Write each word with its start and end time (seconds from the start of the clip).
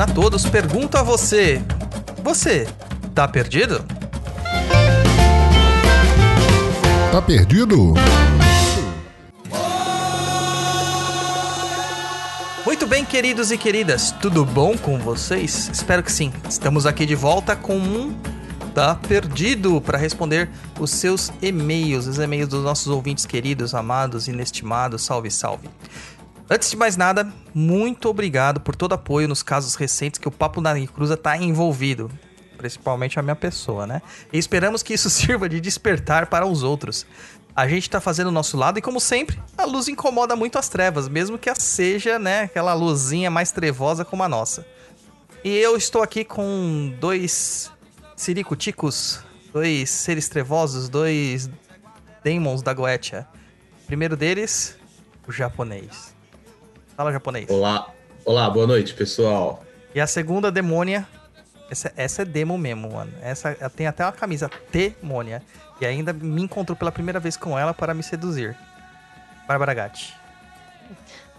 a 0.00 0.06
todos, 0.06 0.44
pergunto 0.46 0.98
a 0.98 1.02
você: 1.02 1.62
você 2.22 2.68
tá 3.14 3.28
perdido? 3.28 3.84
Tá 7.12 7.22
perdido? 7.22 7.94
Muito 12.66 12.86
bem, 12.86 13.04
queridos 13.04 13.52
e 13.52 13.58
queridas, 13.58 14.10
tudo 14.10 14.44
bom 14.44 14.76
com 14.76 14.98
vocês? 14.98 15.70
Espero 15.72 16.02
que 16.02 16.10
sim. 16.10 16.32
Estamos 16.48 16.86
aqui 16.86 17.06
de 17.06 17.14
volta 17.14 17.54
com 17.54 17.76
um 17.76 18.14
Tá 18.74 18.96
Perdido 18.96 19.80
para 19.80 19.96
responder 19.96 20.50
os 20.80 20.90
seus 20.90 21.30
e-mails, 21.40 22.08
os 22.08 22.18
e-mails 22.18 22.48
dos 22.48 22.64
nossos 22.64 22.88
ouvintes 22.88 23.24
queridos, 23.24 23.72
amados, 23.72 24.26
inestimados. 24.26 25.02
Salve, 25.02 25.30
salve. 25.30 25.68
Antes 26.48 26.70
de 26.70 26.76
mais 26.76 26.94
nada, 26.94 27.32
muito 27.54 28.06
obrigado 28.06 28.60
por 28.60 28.76
todo 28.76 28.92
apoio 28.92 29.26
nos 29.26 29.42
casos 29.42 29.74
recentes 29.76 30.18
que 30.18 30.28
o 30.28 30.30
Papo 30.30 30.60
na 30.60 30.74
Cruza 30.86 31.16
tá 31.16 31.36
envolvido. 31.38 32.10
Principalmente 32.58 33.18
a 33.18 33.22
minha 33.22 33.34
pessoa, 33.34 33.86
né? 33.86 34.02
E 34.30 34.38
esperamos 34.38 34.82
que 34.82 34.92
isso 34.92 35.08
sirva 35.10 35.48
de 35.48 35.58
despertar 35.58 36.26
para 36.26 36.46
os 36.46 36.62
outros. 36.62 37.06
A 37.56 37.66
gente 37.66 37.88
tá 37.88 37.98
fazendo 37.98 38.28
o 38.28 38.32
nosso 38.32 38.58
lado 38.58 38.78
e, 38.78 38.82
como 38.82 39.00
sempre, 39.00 39.40
a 39.56 39.64
luz 39.64 39.88
incomoda 39.88 40.36
muito 40.36 40.58
as 40.58 40.68
trevas, 40.68 41.08
mesmo 41.08 41.38
que 41.38 41.48
a 41.48 41.54
seja, 41.54 42.18
né, 42.18 42.42
aquela 42.42 42.74
luzinha 42.74 43.30
mais 43.30 43.50
trevosa 43.50 44.04
como 44.04 44.22
a 44.22 44.28
nossa. 44.28 44.66
E 45.42 45.56
eu 45.56 45.76
estou 45.76 46.02
aqui 46.02 46.24
com 46.24 46.94
dois 47.00 47.70
siricuticos, 48.16 49.20
dois 49.52 49.88
seres 49.88 50.28
trevosos, 50.28 50.88
dois 50.88 51.48
demons 52.22 52.60
da 52.60 52.74
Goetia. 52.74 53.26
Primeiro 53.86 54.16
deles, 54.16 54.76
o 55.26 55.32
japonês. 55.32 56.13
Fala, 56.96 57.12
japonês. 57.12 57.48
Olá, 57.50 57.90
olá, 58.24 58.48
boa 58.50 58.66
noite, 58.66 58.94
pessoal. 58.94 59.64
E 59.94 60.00
a 60.00 60.06
segunda 60.06 60.50
demônia. 60.50 61.06
Essa, 61.70 61.92
essa 61.96 62.22
é 62.22 62.24
demo 62.24 62.56
mesmo, 62.58 62.92
mano. 62.92 63.12
Essa 63.22 63.56
ela 63.58 63.70
tem 63.70 63.86
até 63.86 64.04
uma 64.04 64.12
camisa 64.12 64.50
demônia. 64.70 65.42
E 65.80 65.86
ainda 65.86 66.12
me 66.12 66.42
encontrou 66.42 66.76
pela 66.76 66.92
primeira 66.92 67.18
vez 67.18 67.36
com 67.36 67.58
ela 67.58 67.74
para 67.74 67.94
me 67.94 68.02
seduzir. 68.02 68.56
Bárbara 69.48 69.74
Gatti. 69.74 70.14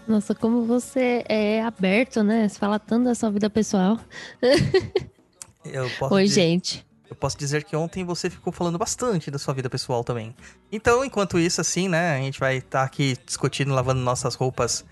Nossa, 0.06 0.34
como 0.34 0.64
você 0.66 1.24
é 1.28 1.62
aberto, 1.62 2.22
né? 2.22 2.48
Você 2.48 2.58
fala 2.58 2.78
tanto 2.78 3.04
da 3.04 3.14
sua 3.14 3.30
vida 3.30 3.48
pessoal. 3.48 3.98
Eu 5.64 5.90
posso 5.98 6.14
Oi, 6.14 6.24
dizer- 6.24 6.40
gente. 6.40 6.86
Eu 7.08 7.14
posso 7.14 7.38
dizer 7.38 7.62
que 7.62 7.76
ontem 7.76 8.04
você 8.04 8.28
ficou 8.28 8.52
falando 8.52 8.76
bastante 8.78 9.30
da 9.30 9.38
sua 9.38 9.54
vida 9.54 9.70
pessoal 9.70 10.02
também. 10.02 10.34
Então, 10.72 11.04
enquanto 11.04 11.38
isso, 11.38 11.60
assim, 11.60 11.88
né? 11.88 12.16
A 12.16 12.18
gente 12.18 12.38
vai 12.38 12.56
estar 12.56 12.82
aqui 12.82 13.16
discutindo, 13.24 13.72
lavando 13.72 14.00
nossas 14.00 14.34
roupas 14.34 14.84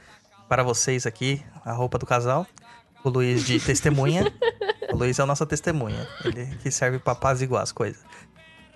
para 0.49 0.63
vocês 0.63 1.07
aqui. 1.07 1.43
A 1.65 1.73
roupa 1.73 1.99
do 1.99 2.07
casal. 2.07 2.47
O 3.03 3.09
Luiz 3.09 3.45
de 3.45 3.61
testemunha. 3.61 4.33
o 4.93 4.97
Luiz 4.97 5.19
é 5.19 5.23
a 5.23 5.27
nossa 5.27 5.47
testemunha. 5.47 6.07
Ele 6.25 6.47
que 6.63 6.71
serve 6.71 6.99
para 6.99 7.13
apaziguar 7.13 7.63
as 7.63 7.73
coisas. 7.73 8.03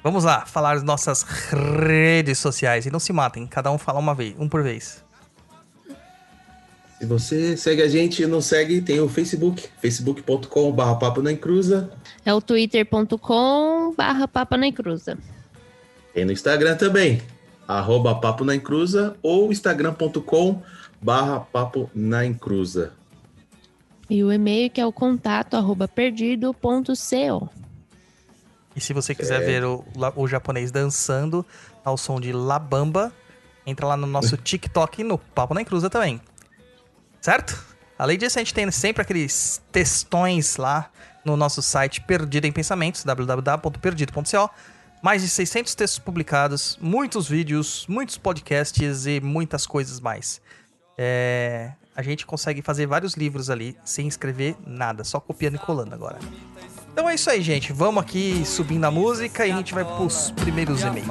Vamos 0.02 0.24
lá, 0.24 0.46
falar 0.46 0.74
das 0.74 0.84
nossas 0.84 1.22
redes 1.22 2.38
sociais. 2.38 2.86
E 2.86 2.90
não 2.90 3.00
se 3.00 3.12
matem, 3.12 3.46
cada 3.46 3.70
um 3.70 3.78
fala 3.78 3.98
uma 3.98 4.14
vez, 4.14 4.34
um 4.38 4.48
por 4.48 4.62
vez. 4.62 5.04
Se 6.98 7.06
você 7.06 7.56
segue 7.56 7.82
a 7.82 7.88
gente 7.88 8.22
e 8.22 8.26
não 8.26 8.40
segue, 8.40 8.80
tem 8.80 9.00
o 9.00 9.08
Facebook, 9.08 9.68
facebook.com.br 9.80 10.82
papo 10.98 11.22
na 11.22 11.30
encruza. 11.30 11.90
É 12.24 12.34
o 12.34 12.40
twitter.com 12.40 13.94
barra 13.96 14.26
papa 14.26 14.56
na 14.56 14.70
cruza. 14.72 15.16
Tem 16.12 16.24
no 16.24 16.32
Instagram 16.32 16.76
também, 16.76 17.22
arroba 17.68 18.16
papo 18.16 18.44
na 18.44 18.56
encruza 18.56 19.16
ou 19.22 19.52
instagram.com 19.52 20.60
barra 21.00 21.40
papo 21.40 21.90
na 21.94 22.24
encruza. 22.24 22.92
E 24.10 24.24
o 24.24 24.32
e-mail 24.32 24.70
que 24.70 24.80
é 24.80 24.86
o 24.86 24.92
contato 24.92 25.54
arroba 25.54 25.86
perdido.co. 25.86 27.48
E 28.74 28.80
se 28.80 28.92
você 28.92 29.14
quiser 29.14 29.42
É. 29.42 29.44
ver 29.44 29.64
o, 29.64 29.84
o 30.16 30.26
japonês 30.28 30.70
dançando 30.70 31.44
ao 31.84 31.96
som 31.96 32.20
de 32.20 32.32
Labamba, 32.32 33.12
entra 33.66 33.86
lá 33.86 33.96
no 33.96 34.06
nosso 34.06 34.36
TikTok 34.38 35.00
e 35.00 35.04
no 35.04 35.18
Papo 35.18 35.52
na 35.54 35.60
Encruza 35.62 35.90
também. 35.90 36.20
Certo? 37.20 37.62
Além 37.98 38.16
disso, 38.16 38.38
a 38.38 38.42
gente 38.42 38.54
tem 38.54 38.70
sempre 38.70 39.02
aqueles 39.02 39.60
textões 39.72 40.56
lá 40.56 40.90
no 41.24 41.36
nosso 41.36 41.60
site 41.60 42.00
Perdido 42.02 42.46
em 42.46 42.52
Pensamentos, 42.52 43.02
www.perdido.co. 43.04 44.50
Mais 45.02 45.22
de 45.22 45.28
600 45.28 45.74
textos 45.74 45.98
publicados, 45.98 46.78
muitos 46.80 47.28
vídeos, 47.28 47.86
muitos 47.88 48.16
podcasts 48.16 49.06
e 49.06 49.20
muitas 49.20 49.66
coisas 49.66 50.00
mais. 50.00 50.40
É, 51.00 51.70
a 51.94 52.02
gente 52.02 52.26
consegue 52.26 52.60
fazer 52.60 52.86
vários 52.86 53.14
livros 53.14 53.48
ali 53.48 53.76
sem 53.84 54.08
escrever 54.08 54.56
nada, 54.66 55.04
só 55.04 55.20
copiando 55.20 55.54
e 55.54 55.58
colando 55.58 55.94
agora. 55.94 56.18
Então 56.92 57.08
é 57.08 57.14
isso 57.14 57.30
aí, 57.30 57.40
gente. 57.40 57.72
Vamos 57.72 58.02
aqui 58.02 58.44
subindo 58.44 58.84
a 58.84 58.90
música 58.90 59.46
e 59.46 59.52
a 59.52 59.56
gente 59.56 59.72
vai 59.72 59.84
pros 59.84 60.32
primeiros 60.32 60.82
e-mails. 60.82 61.06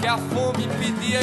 que 0.00 0.06
a 0.06 0.16
fome 0.16 0.68
pedia. 0.78 1.20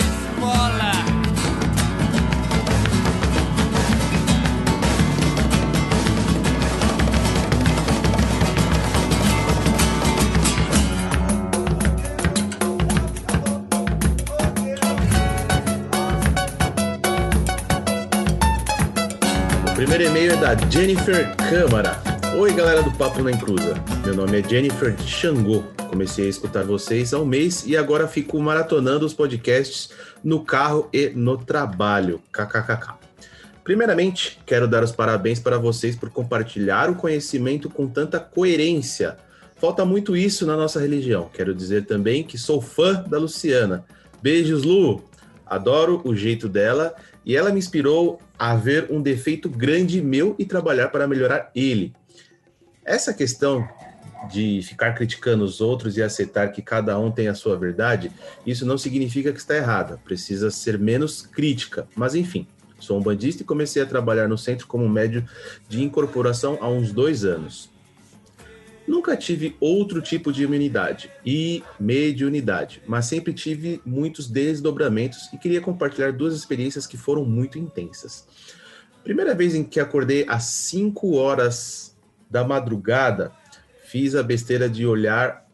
Primeiro 19.85 20.06
e-mail 20.06 20.31
é 20.31 20.38
da 20.38 20.56
Jennifer 20.68 21.35
Câmara. 21.35 22.01
Oi, 22.40 22.51
galera 22.53 22.81
do 22.81 22.91
Papo 22.94 23.22
na 23.22 23.31
Encruza. 23.31 23.75
Meu 24.03 24.16
nome 24.16 24.40
é 24.40 24.50
Jennifer 24.50 25.00
Xangô. 25.03 25.63
Comecei 25.88 26.25
a 26.25 26.29
escutar 26.29 26.63
vocês 26.63 27.13
há 27.13 27.19
um 27.19 27.25
mês 27.25 27.68
e 27.68 27.78
agora 27.78 28.07
fico 28.07 28.40
maratonando 28.40 29.06
os 29.06 29.13
podcasts 29.13 29.91
no 30.24 30.44
carro 30.44 30.90
e 30.91 31.09
no 31.09 31.38
trabalho. 31.38 32.19
KKKK. 32.31 32.95
Primeiramente, 33.63 34.40
quero 34.44 34.68
dar 34.68 34.84
os 34.84 34.91
parabéns 34.91 35.40
para 35.40 35.59
vocês 35.59 35.95
por 35.95 36.09
compartilhar 36.09 36.90
o 36.90 36.95
conhecimento 36.95 37.69
com 37.69 37.88
tanta 37.88 38.19
coerência. 38.19 39.18
Falta 39.56 39.85
muito 39.85 40.18
isso 40.18 40.47
na 40.47 40.57
nossa 40.57 40.79
religião. 40.79 41.29
Quero 41.31 41.53
dizer 41.53 41.85
também 41.85 42.24
que 42.24 42.40
sou 42.40 42.59
fã 42.59 43.03
da 43.07 43.19
Luciana. 43.19 43.85
Beijos, 44.19 44.63
Lu! 44.63 45.03
Adoro 45.45 46.01
o 46.03 46.16
jeito 46.16 46.50
dela 46.50 46.95
e 47.25 47.36
ela 47.36 47.52
me 47.52 47.59
inspirou 47.59 48.22
a 48.38 48.56
ver 48.56 48.88
um 48.91 49.02
defeito 49.02 49.50
grande 49.50 50.01
meu 50.01 50.36
e 50.38 50.45
trabalhar 50.45 50.89
para 50.89 51.07
melhorar 51.07 51.50
ele. 51.56 51.94
Essa 52.86 53.13
questão 53.13 53.68
de 54.31 54.62
ficar 54.63 54.94
criticando 54.94 55.44
os 55.44 55.62
outros 55.62 55.98
e 55.98 56.04
aceitar 56.04 56.51
que 56.51 56.62
cada 56.62 56.98
um 57.00 57.12
tem 57.12 57.27
a 57.27 57.36
sua 57.36 57.57
verdade, 57.57 58.12
isso 58.45 58.66
não 58.66 58.77
significa 58.77 59.31
que 59.31 59.39
está 59.39 59.56
errada. 59.56 60.00
Precisa 60.04 60.51
ser 60.51 60.77
menos 60.77 61.22
crítica. 61.22 61.88
Mas 61.95 62.16
enfim, 62.16 62.48
sou 62.80 62.98
um 62.98 63.01
bandista 63.01 63.42
e 63.42 63.45
comecei 63.45 63.81
a 63.81 63.86
trabalhar 63.86 64.28
no 64.28 64.38
centro 64.38 64.68
como 64.68 64.88
médio 64.88 65.28
de 65.68 65.83
incorporação 65.83 66.57
há 66.62 66.68
uns 66.68 66.92
dois 66.92 67.24
anos. 67.24 67.69
Nunca 68.87 69.17
tive 69.17 69.55
outro 69.59 70.01
tipo 70.01 70.31
de 70.31 70.43
imunidade 70.43 71.09
e 71.25 71.63
mediunidade, 71.79 72.81
mas 72.85 73.05
sempre 73.05 73.33
tive 73.33 73.81
muitos 73.85 74.29
desdobramentos 74.29 75.27
e 75.33 75.37
queria 75.37 75.59
compartilhar 75.59 76.13
duas 76.13 76.35
experiências 76.35 76.85
que 76.85 76.97
foram 76.97 77.25
muito 77.25 77.57
intensas. 77.57 78.27
Primeira 79.03 79.33
vez 79.33 79.55
em 79.55 79.63
que 79.63 79.79
acordei 79.79 80.25
às 80.27 80.43
5 80.43 81.15
horas 81.15 81.95
da 82.29 82.43
madrugada, 82.43 83.31
fiz 83.85 84.15
a 84.15 84.21
besteira 84.21 84.69
de 84.69 84.85
olhar 84.85 85.47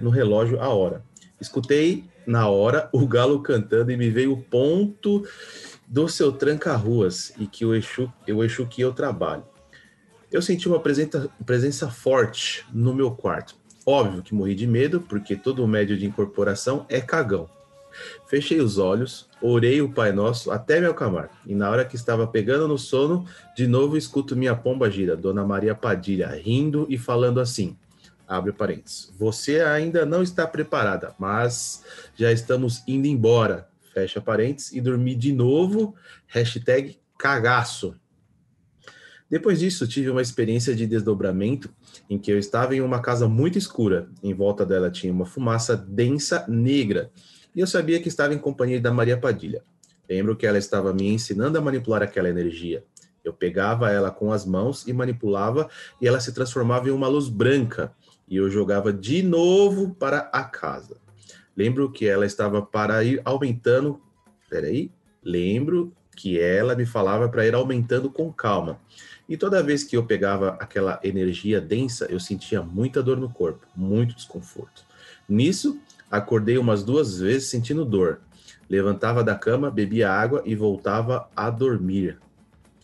no 0.00 0.10
relógio 0.10 0.60
a 0.60 0.68
hora. 0.68 1.02
Escutei 1.40 2.04
na 2.26 2.48
hora 2.48 2.88
o 2.92 3.06
galo 3.06 3.40
cantando 3.40 3.90
e 3.90 3.96
me 3.96 4.10
veio 4.10 4.32
o 4.32 4.42
ponto 4.42 5.26
do 5.86 6.08
seu 6.08 6.32
tranca-ruas 6.32 7.32
e 7.38 7.46
que 7.46 7.64
o 7.64 7.74
Exu, 7.74 8.12
o 8.28 8.44
Exu 8.44 8.66
que 8.66 8.82
eu 8.82 8.92
trabalho. 8.92 9.44
Eu 10.30 10.42
senti 10.42 10.68
uma 10.68 10.78
presença, 10.78 11.30
presença 11.46 11.90
forte 11.90 12.66
no 12.72 12.94
meu 12.94 13.10
quarto. 13.10 13.56
Óbvio 13.86 14.22
que 14.22 14.34
morri 14.34 14.54
de 14.54 14.66
medo, 14.66 15.00
porque 15.00 15.34
todo 15.34 15.66
médio 15.66 15.96
de 15.96 16.04
incorporação 16.04 16.84
é 16.90 17.00
cagão. 17.00 17.48
Fechei 18.26 18.60
os 18.60 18.76
olhos, 18.76 19.26
orei 19.40 19.80
o 19.80 19.90
Pai 19.90 20.12
Nosso 20.12 20.50
até 20.50 20.80
me 20.80 20.86
acalmar. 20.86 21.30
E 21.46 21.54
na 21.54 21.70
hora 21.70 21.84
que 21.84 21.96
estava 21.96 22.26
pegando 22.26 22.68
no 22.68 22.76
sono, 22.76 23.26
de 23.56 23.66
novo 23.66 23.96
escuto 23.96 24.36
minha 24.36 24.54
pomba 24.54 24.90
gira, 24.90 25.16
Dona 25.16 25.44
Maria 25.44 25.74
Padilha, 25.74 26.28
rindo 26.28 26.86
e 26.90 26.98
falando 26.98 27.40
assim: 27.40 27.74
abre 28.26 28.52
parênteses. 28.52 29.10
Você 29.18 29.62
ainda 29.62 30.04
não 30.04 30.22
está 30.22 30.46
preparada, 30.46 31.14
mas 31.18 31.82
já 32.14 32.30
estamos 32.30 32.82
indo 32.86 33.06
embora. 33.06 33.66
Fecha 33.94 34.20
parênteses 34.20 34.72
e 34.72 34.80
dormi 34.82 35.14
de 35.14 35.32
novo. 35.32 35.94
Hashtag 36.26 36.98
cagaço. 37.18 37.96
Depois 39.30 39.60
disso, 39.60 39.86
tive 39.86 40.08
uma 40.08 40.22
experiência 40.22 40.74
de 40.74 40.86
desdobramento 40.86 41.68
em 42.08 42.18
que 42.18 42.32
eu 42.32 42.38
estava 42.38 42.74
em 42.74 42.80
uma 42.80 43.00
casa 43.00 43.28
muito 43.28 43.58
escura. 43.58 44.08
Em 44.22 44.32
volta 44.32 44.64
dela 44.64 44.90
tinha 44.90 45.12
uma 45.12 45.26
fumaça 45.26 45.76
densa 45.76 46.46
negra. 46.48 47.10
E 47.54 47.60
eu 47.60 47.66
sabia 47.66 48.00
que 48.00 48.08
estava 48.08 48.32
em 48.32 48.38
companhia 48.38 48.80
da 48.80 48.90
Maria 48.90 49.18
Padilha. 49.18 49.62
Lembro 50.08 50.34
que 50.34 50.46
ela 50.46 50.56
estava 50.56 50.94
me 50.94 51.08
ensinando 51.08 51.58
a 51.58 51.60
manipular 51.60 52.02
aquela 52.02 52.28
energia. 52.28 52.82
Eu 53.22 53.34
pegava 53.34 53.90
ela 53.90 54.10
com 54.10 54.32
as 54.32 54.46
mãos 54.46 54.86
e 54.86 54.92
manipulava, 54.92 55.68
e 56.00 56.08
ela 56.08 56.20
se 56.20 56.32
transformava 56.32 56.88
em 56.88 56.92
uma 56.92 57.08
luz 57.08 57.28
branca. 57.28 57.92
E 58.26 58.36
eu 58.36 58.48
jogava 58.48 58.92
de 58.92 59.22
novo 59.22 59.94
para 59.94 60.30
a 60.32 60.44
casa. 60.44 60.96
Lembro 61.54 61.90
que 61.92 62.06
ela 62.06 62.24
estava 62.24 62.62
para 62.62 63.04
ir 63.04 63.20
aumentando. 63.24 64.00
Peraí. 64.48 64.90
Lembro 65.22 65.92
que 66.16 66.38
ela 66.40 66.74
me 66.74 66.86
falava 66.86 67.28
para 67.28 67.46
ir 67.46 67.54
aumentando 67.54 68.10
com 68.10 68.32
calma. 68.32 68.80
E 69.28 69.36
toda 69.36 69.62
vez 69.62 69.84
que 69.84 69.94
eu 69.94 70.04
pegava 70.04 70.56
aquela 70.58 70.98
energia 71.04 71.60
densa, 71.60 72.06
eu 72.06 72.18
sentia 72.18 72.62
muita 72.62 73.02
dor 73.02 73.18
no 73.18 73.28
corpo, 73.28 73.66
muito 73.76 74.14
desconforto. 74.14 74.86
Nisso, 75.28 75.78
acordei 76.10 76.56
umas 76.56 76.82
duas 76.82 77.18
vezes 77.20 77.48
sentindo 77.48 77.84
dor. 77.84 78.20
Levantava 78.70 79.22
da 79.22 79.34
cama, 79.34 79.70
bebia 79.70 80.10
água 80.10 80.42
e 80.46 80.54
voltava 80.54 81.28
a 81.36 81.50
dormir. 81.50 82.18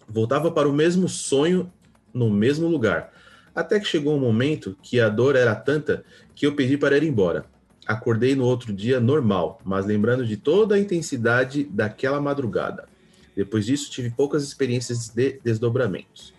Voltava 0.07 0.51
para 0.51 0.69
o 0.69 0.73
mesmo 0.73 1.09
sonho 1.09 1.73
no 2.13 2.29
mesmo 2.29 2.69
lugar. 2.69 3.11
Até 3.55 3.81
que 3.81 3.87
chegou 3.87 4.15
um 4.15 4.21
momento 4.21 4.77
que 4.83 5.01
a 5.01 5.09
dor 5.09 5.37
era 5.37 5.55
tanta 5.55 6.05
que 6.35 6.47
eu 6.47 6.55
pedi 6.55 6.77
para 6.77 6.97
ir 6.99 7.05
embora. 7.05 7.47
Acordei 7.87 8.35
no 8.35 8.45
outro 8.45 8.71
dia 8.71 9.01
normal, 9.01 9.61
mas 9.65 9.87
lembrando 9.87 10.27
de 10.27 10.37
toda 10.37 10.75
a 10.75 10.79
intensidade 10.79 11.65
daquela 11.65 12.21
madrugada. 12.21 12.87
Depois 13.35 13.65
disso, 13.65 13.91
tive 13.91 14.11
poucas 14.11 14.43
experiências 14.43 15.09
de 15.09 15.41
desdobramentos. 15.43 16.34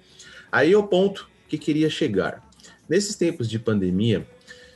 Aí 0.56 0.72
é 0.72 0.78
o 0.78 0.88
ponto 0.88 1.28
que 1.50 1.58
queria 1.58 1.90
chegar. 1.90 2.42
Nesses 2.88 3.18
tempos 3.18 3.50
de 3.50 3.60
pandemia, 3.60 4.26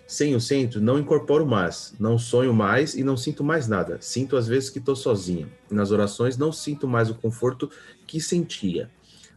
sem 0.05 0.35
o 0.35 0.41
centro, 0.41 0.81
não 0.81 0.99
incorporo 0.99 1.45
mais, 1.45 1.93
não 1.97 2.19
sonho 2.19 2.53
mais 2.53 2.95
e 2.95 3.01
não 3.01 3.15
sinto 3.15 3.45
mais 3.45 3.65
nada. 3.65 3.97
Sinto 4.01 4.35
às 4.35 4.45
vezes 4.45 4.69
que 4.69 4.79
estou 4.79 4.93
sozinho. 4.93 5.49
Nas 5.71 5.91
orações, 5.91 6.37
não 6.37 6.51
sinto 6.51 6.85
mais 6.85 7.09
o 7.09 7.15
conforto 7.15 7.71
que 8.05 8.19
sentia. 8.19 8.91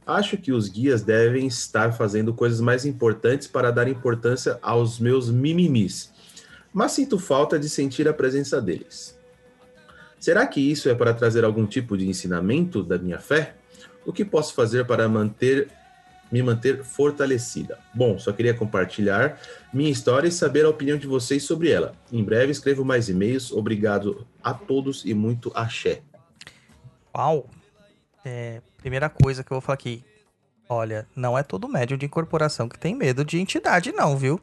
Acho 0.04 0.36
que 0.36 0.50
os 0.50 0.66
guias 0.66 1.02
devem 1.02 1.46
estar 1.46 1.92
fazendo 1.92 2.34
coisas 2.34 2.60
mais 2.60 2.84
importantes 2.84 3.46
para 3.46 3.70
dar 3.70 3.86
importância 3.86 4.58
aos 4.60 4.98
meus 4.98 5.30
mimimis, 5.30 6.12
mas 6.72 6.90
sinto 6.90 7.20
falta 7.20 7.56
de 7.56 7.68
sentir 7.68 8.08
a 8.08 8.12
presença 8.12 8.60
deles. 8.60 9.16
Será 10.18 10.44
que 10.44 10.60
isso 10.60 10.88
é 10.88 10.94
para 10.96 11.14
trazer 11.14 11.44
algum 11.44 11.66
tipo 11.66 11.96
de 11.96 12.08
ensinamento 12.08 12.82
da 12.82 12.98
minha 12.98 13.20
fé? 13.20 13.54
O 14.04 14.12
que 14.12 14.24
posso 14.24 14.54
fazer 14.54 14.84
para 14.84 15.08
manter 15.08 15.70
me 16.32 16.42
manter 16.42 16.82
fortalecida? 16.82 17.78
Bom, 17.94 18.18
só 18.18 18.32
queria 18.32 18.54
compartilhar 18.54 19.38
minha 19.72 19.90
história 19.90 20.26
e 20.26 20.32
saber 20.32 20.64
a 20.64 20.70
opinião 20.70 20.96
de 20.96 21.06
vocês 21.06 21.44
sobre 21.44 21.70
ela. 21.70 21.94
Em 22.10 22.24
breve 22.24 22.50
escrevo 22.50 22.84
mais 22.84 23.08
e-mails. 23.10 23.52
Obrigado 23.52 24.26
a 24.42 24.54
todos 24.54 25.04
e 25.04 25.12
muito 25.12 25.52
axé. 25.54 26.00
Uau! 27.14 27.48
É, 28.24 28.62
primeira 28.78 29.10
coisa 29.10 29.44
que 29.44 29.52
eu 29.52 29.56
vou 29.56 29.60
falar 29.60 29.74
aqui. 29.74 30.02
Olha, 30.68 31.06
não 31.14 31.36
é 31.36 31.42
todo 31.42 31.68
médium 31.68 31.98
de 31.98 32.06
incorporação 32.06 32.68
que 32.68 32.78
tem 32.78 32.94
medo 32.94 33.24
de 33.24 33.38
entidade, 33.38 33.92
não, 33.92 34.16
viu? 34.16 34.40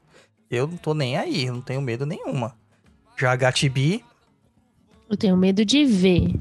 Eu 0.52 0.68
não 0.68 0.78
tô 0.78 0.94
nem 0.94 1.18
aí, 1.18 1.46
eu 1.46 1.54
não 1.54 1.62
tenho 1.62 1.82
medo 1.82 2.06
nenhuma. 2.06 2.56
Já 3.18 3.32
a 3.32 3.36
Gatibi. 3.36 4.06
Eu 5.10 5.18
tenho 5.18 5.36
medo 5.36 5.66
de 5.66 5.86
ver. 5.86 6.36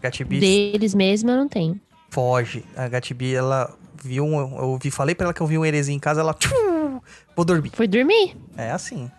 Gatibi 0.00 0.40
Deles 0.40 0.94
mesmo 0.94 1.30
eu 1.30 1.36
não 1.36 1.48
tenho. 1.48 1.78
foge. 2.10 2.64
A 2.74 2.88
Gatibi, 2.88 3.34
ela 3.34 3.76
viu 4.02 4.24
um. 4.24 4.58
Eu 4.58 4.78
vi, 4.82 4.90
falei 4.90 5.14
pra 5.14 5.26
ela 5.26 5.34
que 5.34 5.40
eu 5.40 5.46
vi 5.46 5.56
um 5.56 5.64
heresia 5.64 5.94
em 5.94 5.98
casa, 5.98 6.20
ela. 6.20 6.34
tchum, 6.34 7.00
vou 7.34 7.44
dormir. 7.44 7.70
Foi 7.74 7.86
dormir? 7.86 8.36
É 8.56 8.70
assim. 8.70 9.10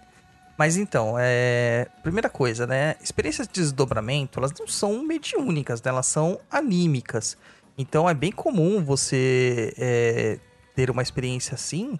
Mas 0.57 0.77
então, 0.77 1.15
é... 1.17 1.87
primeira 2.03 2.29
coisa, 2.29 2.67
né? 2.67 2.95
Experiências 3.01 3.47
de 3.47 3.53
desdobramento, 3.53 4.39
elas 4.39 4.51
não 4.57 4.67
são 4.67 5.03
mediúnicas, 5.03 5.81
né? 5.81 5.89
Elas 5.89 6.05
são 6.05 6.39
anímicas. 6.51 7.35
Então 7.77 8.07
é 8.07 8.13
bem 8.13 8.31
comum 8.31 8.83
você 8.83 9.73
é, 9.77 10.37
ter 10.75 10.91
uma 10.91 11.01
experiência 11.01 11.55
assim 11.55 11.97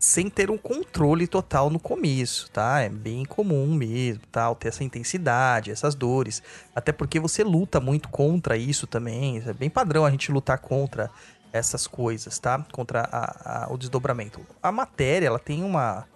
sem 0.00 0.30
ter 0.30 0.50
um 0.50 0.56
controle 0.56 1.26
total 1.26 1.68
no 1.68 1.78
começo, 1.78 2.50
tá? 2.50 2.80
É 2.80 2.88
bem 2.88 3.22
comum 3.26 3.74
mesmo, 3.74 4.22
tal, 4.32 4.54
ter 4.54 4.68
essa 4.68 4.82
intensidade, 4.82 5.70
essas 5.70 5.94
dores. 5.94 6.42
Até 6.74 6.90
porque 6.90 7.20
você 7.20 7.44
luta 7.44 7.78
muito 7.80 8.08
contra 8.08 8.56
isso 8.56 8.86
também. 8.86 9.42
É 9.46 9.52
bem 9.52 9.68
padrão 9.68 10.06
a 10.06 10.10
gente 10.10 10.32
lutar 10.32 10.56
contra 10.58 11.10
essas 11.52 11.86
coisas, 11.86 12.38
tá? 12.38 12.64
Contra 12.72 13.08
a- 13.10 13.64
a- 13.64 13.72
o 13.72 13.76
desdobramento. 13.76 14.40
A 14.62 14.70
matéria, 14.70 15.26
ela 15.26 15.38
tem 15.38 15.62
uma. 15.64 16.06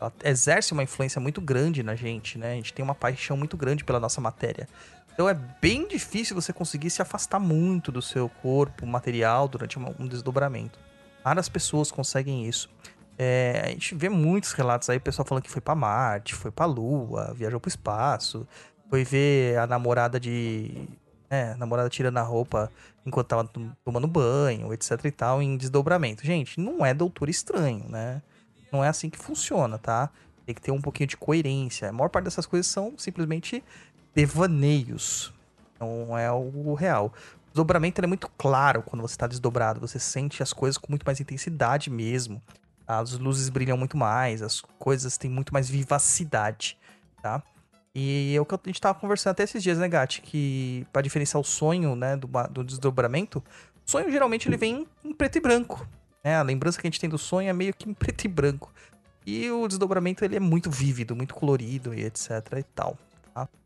Ela 0.00 0.12
exerce 0.24 0.72
uma 0.72 0.82
influência 0.82 1.20
muito 1.20 1.40
grande 1.40 1.82
na 1.82 1.94
gente, 1.94 2.36
né? 2.38 2.52
A 2.52 2.54
gente 2.56 2.72
tem 2.74 2.82
uma 2.84 2.94
paixão 2.94 3.36
muito 3.36 3.56
grande 3.56 3.84
pela 3.84 4.00
nossa 4.00 4.20
matéria. 4.20 4.68
Então 5.14 5.28
é 5.28 5.34
bem 5.34 5.86
difícil 5.86 6.34
você 6.34 6.52
conseguir 6.52 6.90
se 6.90 7.00
afastar 7.02 7.38
muito 7.38 7.92
do 7.92 8.00
seu 8.02 8.28
corpo 8.28 8.86
material 8.86 9.46
durante 9.46 9.78
um 9.78 10.06
desdobramento. 10.08 10.78
Raras 11.24 11.48
pessoas 11.48 11.92
conseguem 11.92 12.46
isso. 12.48 12.68
É, 13.18 13.62
a 13.66 13.68
gente 13.68 13.94
vê 13.94 14.08
muitos 14.08 14.52
relatos 14.52 14.88
aí, 14.90 14.98
pessoal 14.98 15.24
falando 15.26 15.44
que 15.44 15.50
foi 15.50 15.60
pra 15.60 15.74
Marte, 15.74 16.34
foi 16.34 16.50
pra 16.50 16.64
Lua, 16.64 17.32
viajou 17.34 17.60
pro 17.60 17.68
espaço, 17.68 18.48
foi 18.90 19.04
ver 19.04 19.58
a 19.58 19.66
namorada 19.66 20.18
de. 20.18 20.88
É, 21.30 21.52
a 21.52 21.56
namorada 21.56 21.88
tirando 21.88 22.18
a 22.18 22.22
roupa 22.22 22.70
enquanto 23.04 23.28
tava 23.28 23.44
tom- 23.44 23.72
tomando 23.84 24.06
banho, 24.06 24.72
etc 24.72 25.04
e 25.04 25.10
tal, 25.10 25.42
em 25.42 25.56
desdobramento. 25.56 26.24
Gente, 26.24 26.60
não 26.60 26.84
é 26.84 26.94
doutor 26.94 27.28
estranho, 27.28 27.88
né? 27.88 28.22
Não 28.72 28.82
é 28.82 28.88
assim 28.88 29.10
que 29.10 29.18
funciona, 29.18 29.78
tá? 29.78 30.10
Tem 30.46 30.54
que 30.54 30.60
ter 30.60 30.70
um 30.70 30.80
pouquinho 30.80 31.08
de 31.08 31.16
coerência. 31.16 31.88
A 31.88 31.92
maior 31.92 32.08
parte 32.08 32.24
dessas 32.24 32.46
coisas 32.46 32.66
são 32.66 32.94
simplesmente 32.96 33.62
devaneios. 34.14 35.32
Não 35.78 36.16
é 36.16 36.30
o 36.30 36.74
real. 36.74 37.12
Desdobramento 37.48 38.02
é 38.02 38.06
muito 38.06 38.30
claro 38.38 38.82
quando 38.82 39.02
você 39.02 39.14
está 39.14 39.26
desdobrado. 39.26 39.80
Você 39.80 39.98
sente 39.98 40.42
as 40.42 40.52
coisas 40.52 40.78
com 40.78 40.90
muito 40.90 41.04
mais 41.04 41.20
intensidade 41.20 41.90
mesmo. 41.90 42.40
As 42.86 43.12
luzes 43.12 43.48
brilham 43.48 43.76
muito 43.76 43.96
mais, 43.96 44.42
as 44.42 44.60
coisas 44.78 45.16
têm 45.16 45.30
muito 45.30 45.52
mais 45.52 45.68
vivacidade, 45.68 46.76
tá? 47.22 47.42
E 47.94 48.34
é 48.34 48.40
o 48.40 48.46
que 48.46 48.54
a 48.54 48.60
gente 48.66 48.80
tava 48.80 48.98
conversando 48.98 49.32
até 49.32 49.42
esses 49.42 49.62
dias, 49.62 49.78
né, 49.78 49.88
Gati? 49.88 50.22
Que 50.22 50.86
pra 50.92 51.02
diferenciar 51.02 51.40
o 51.40 51.44
sonho, 51.44 51.94
né, 51.94 52.16
do, 52.16 52.28
do 52.50 52.64
desdobramento, 52.64 53.42
o 53.86 53.90
sonho 53.90 54.10
geralmente 54.10 54.48
ele 54.48 54.56
vem 54.56 54.86
em 55.04 55.12
preto 55.12 55.36
e 55.36 55.40
branco. 55.40 55.86
Né? 56.24 56.36
A 56.36 56.42
lembrança 56.42 56.80
que 56.80 56.86
a 56.86 56.90
gente 56.90 57.00
tem 57.00 57.10
do 57.10 57.18
sonho 57.18 57.48
é 57.48 57.52
meio 57.52 57.74
que 57.74 57.88
em 57.88 57.92
preto 57.92 58.24
e 58.24 58.28
branco. 58.28 58.72
E 59.26 59.50
o 59.50 59.68
desdobramento 59.68 60.24
ele 60.24 60.36
é 60.36 60.40
muito 60.40 60.70
vívido, 60.70 61.14
muito 61.14 61.34
colorido 61.34 61.94
e 61.94 62.04
etc 62.04 62.30
e 62.58 62.62
tal. 62.62 62.96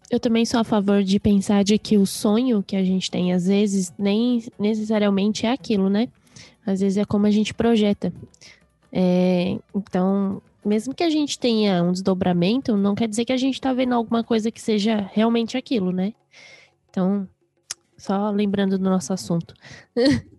Eu 0.09 0.21
também 0.21 0.45
sou 0.45 0.61
a 0.61 0.65
favor 0.65 1.03
de 1.03 1.19
pensar 1.19 1.65
de 1.65 1.79
que 1.79 1.97
o 1.97 2.07
sonho 2.07 2.63
que 2.63 2.77
a 2.77 2.85
gente 2.85 3.11
tem, 3.11 3.33
às 3.33 3.47
vezes, 3.47 3.93
nem 3.99 4.45
necessariamente 4.59 5.47
é 5.47 5.53
aquilo, 5.53 5.91
né? 5.91 6.09
Às 6.65 6.81
vezes 6.81 6.97
é 6.97 7.05
como 7.05 7.27
a 7.27 7.31
gente 7.31 7.53
projeta. 7.53 8.13
É, 8.93 9.59
então, 9.75 10.41
mesmo 10.67 10.95
que 10.95 11.05
a 11.05 11.11
gente 11.11 11.39
tenha 11.39 11.83
um 11.83 11.93
desdobramento, 11.93 12.77
não 12.77 12.95
quer 12.95 13.09
dizer 13.09 13.25
que 13.25 13.33
a 13.33 13.37
gente 13.37 13.61
tá 13.61 13.73
vendo 13.73 13.95
alguma 13.95 14.25
coisa 14.25 14.51
que 14.51 14.61
seja 14.61 15.09
realmente 15.13 15.57
aquilo, 15.57 15.93
né? 15.93 16.13
Então, 16.91 17.29
só 17.97 18.31
lembrando 18.31 18.79
do 18.79 18.85
nosso 18.91 19.13
assunto. 19.13 19.55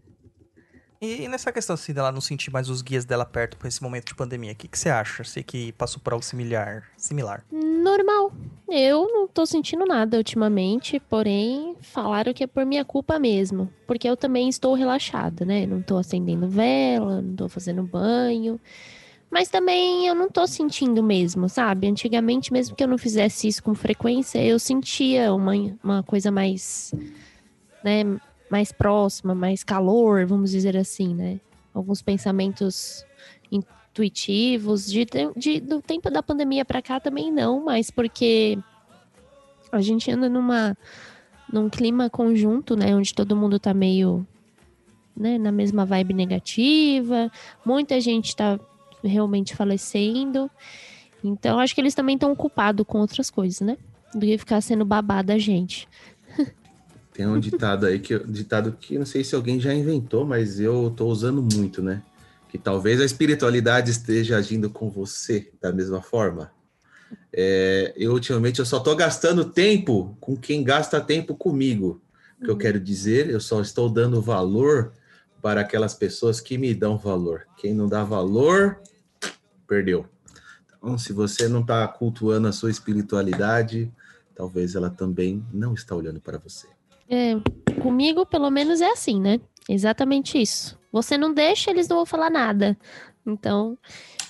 E 0.99 1.27
nessa 1.27 1.51
questão 1.51 1.75
assim 1.75 1.93
dela 1.93 2.11
não 2.11 2.19
sentir 2.19 2.51
mais 2.51 2.69
os 2.69 2.81
guias 2.81 3.05
dela 3.05 3.23
perto 3.23 3.55
por 3.55 3.67
esse 3.67 3.81
momento 3.83 4.07
de 4.07 4.15
pandemia, 4.15 4.53
o 4.53 4.55
que, 4.55 4.67
que 4.67 4.79
você 4.79 4.89
acha? 4.89 5.23
Você 5.23 5.43
que 5.43 5.71
passou 5.73 6.01
por 6.01 6.13
algo 6.13 6.25
similar, 6.25 6.85
similar. 6.97 7.45
Normal. 7.51 8.31
Eu 8.67 9.07
não 9.07 9.27
tô 9.27 9.45
sentindo 9.45 9.85
nada 9.85 10.17
ultimamente, 10.17 10.99
porém, 10.99 11.75
falaram 11.81 12.33
que 12.33 12.43
é 12.43 12.47
por 12.47 12.65
minha 12.65 12.83
culpa 12.83 13.19
mesmo. 13.19 13.71
Porque 13.85 14.09
eu 14.09 14.17
também 14.17 14.49
estou 14.49 14.73
relaxada, 14.73 15.45
né? 15.45 15.67
Não 15.67 15.83
tô 15.83 15.97
acendendo 15.97 16.49
vela, 16.49 17.21
não 17.21 17.35
tô 17.35 17.47
fazendo 17.47 17.83
banho. 17.83 18.59
Mas 19.29 19.49
também 19.49 20.07
eu 20.07 20.15
não 20.15 20.29
tô 20.29 20.47
sentindo 20.47 21.03
mesmo, 21.03 21.49
sabe? 21.49 21.87
Antigamente, 21.87 22.51
mesmo 22.53 22.75
que 22.75 22.83
eu 22.83 22.87
não 22.87 22.97
fizesse 22.97 23.47
isso 23.47 23.61
com 23.61 23.75
frequência, 23.75 24.43
eu 24.43 24.57
sentia 24.57 25.33
uma, 25.33 25.51
uma 25.83 26.01
coisa 26.01 26.31
mais, 26.31 26.93
né, 27.83 28.03
mais 28.49 28.71
próxima, 28.71 29.35
mais 29.35 29.63
calor, 29.63 30.25
vamos 30.25 30.51
dizer 30.51 30.77
assim, 30.77 31.13
né? 31.13 31.39
Alguns 31.73 32.01
pensamentos 32.01 33.05
intuitivos. 33.51 34.85
De, 34.89 35.05
de- 35.35 35.59
do 35.59 35.81
tempo 35.81 36.09
da 36.09 36.23
pandemia 36.23 36.63
pra 36.63 36.81
cá 36.81 36.99
também 36.99 37.31
não, 37.31 37.63
mas 37.65 37.91
porque 37.91 38.57
A 39.71 39.81
gente 39.81 40.09
anda 40.09 40.29
numa 40.29 40.75
num 41.51 41.69
clima 41.69 42.09
conjunto, 42.09 42.75
né, 42.75 42.93
onde 42.95 43.13
todo 43.13 43.35
mundo 43.35 43.57
tá 43.59 43.73
meio 43.73 44.25
né, 45.15 45.37
na 45.37 45.51
mesma 45.51 45.85
vibe 45.85 46.13
negativa, 46.13 47.31
muita 47.65 47.99
gente 48.01 48.35
tá 48.35 48.59
realmente 49.03 49.55
falecendo. 49.55 50.49
Então, 51.23 51.59
acho 51.59 51.73
que 51.73 51.81
eles 51.81 51.95
também 51.95 52.15
estão 52.15 52.31
ocupados 52.31 52.85
com 52.85 52.99
outras 52.99 53.29
coisas, 53.29 53.61
né? 53.61 53.77
Do 54.13 54.21
que 54.21 54.37
ficar 54.37 54.61
sendo 54.61 54.85
babada 54.85 55.33
a 55.33 55.37
gente. 55.37 55.87
Tem 57.13 57.25
um 57.25 57.39
ditado 57.39 57.87
aí 57.87 57.99
que 57.99 58.17
ditado 58.19 58.73
que 58.79 58.97
não 58.97 59.05
sei 59.05 59.23
se 59.23 59.33
alguém 59.33 59.59
já 59.59 59.73
inventou, 59.73 60.23
mas 60.23 60.59
eu 60.59 60.93
tô 60.95 61.07
usando 61.07 61.41
muito, 61.41 61.81
né? 61.81 62.03
Que 62.47 62.59
talvez 62.59 63.01
a 63.01 63.05
espiritualidade 63.05 63.89
esteja 63.89 64.37
agindo 64.37 64.69
com 64.69 64.89
você 64.89 65.49
da 65.59 65.71
mesma 65.71 65.99
forma. 65.99 66.51
É, 67.33 67.93
eu 67.97 68.13
ultimamente 68.13 68.59
eu 68.59 68.65
só 68.65 68.79
tô 68.79 68.95
gastando 68.95 69.45
tempo 69.45 70.15
com 70.19 70.35
quem 70.35 70.63
gasta 70.63 71.01
tempo 71.01 71.35
comigo. 71.35 71.99
O 72.39 72.45
que 72.45 72.51
eu 72.51 72.57
quero 72.57 72.79
dizer, 72.79 73.29
eu 73.29 73.39
só 73.39 73.61
estou 73.61 73.89
dando 73.89 74.21
valor 74.21 74.93
para 75.41 75.61
aquelas 75.61 75.93
pessoas 75.93 76.41
que 76.41 76.57
me 76.57 76.73
dão 76.73 76.97
valor. 76.97 77.47
Quem 77.57 77.73
não 77.73 77.87
dá 77.87 78.03
valor, 78.03 78.79
perdeu. 79.67 80.05
Então, 80.77 80.97
se 80.97 81.13
você 81.13 81.47
não 81.47 81.61
está 81.61 81.87
cultuando 81.87 82.47
a 82.47 82.51
sua 82.51 82.71
espiritualidade, 82.71 83.91
talvez 84.35 84.75
ela 84.75 84.89
também 84.89 85.45
não 85.51 85.73
está 85.73 85.95
olhando 85.95 86.21
para 86.21 86.37
você. 86.37 86.67
É, 87.09 87.35
comigo, 87.81 88.25
pelo 88.25 88.49
menos, 88.49 88.81
é 88.81 88.91
assim, 88.91 89.19
né? 89.19 89.39
Exatamente 89.67 90.41
isso. 90.41 90.77
Você 90.91 91.17
não 91.17 91.33
deixa, 91.33 91.71
eles 91.71 91.87
não 91.87 91.97
vão 91.97 92.05
falar 92.05 92.29
nada. 92.29 92.77
Então, 93.25 93.77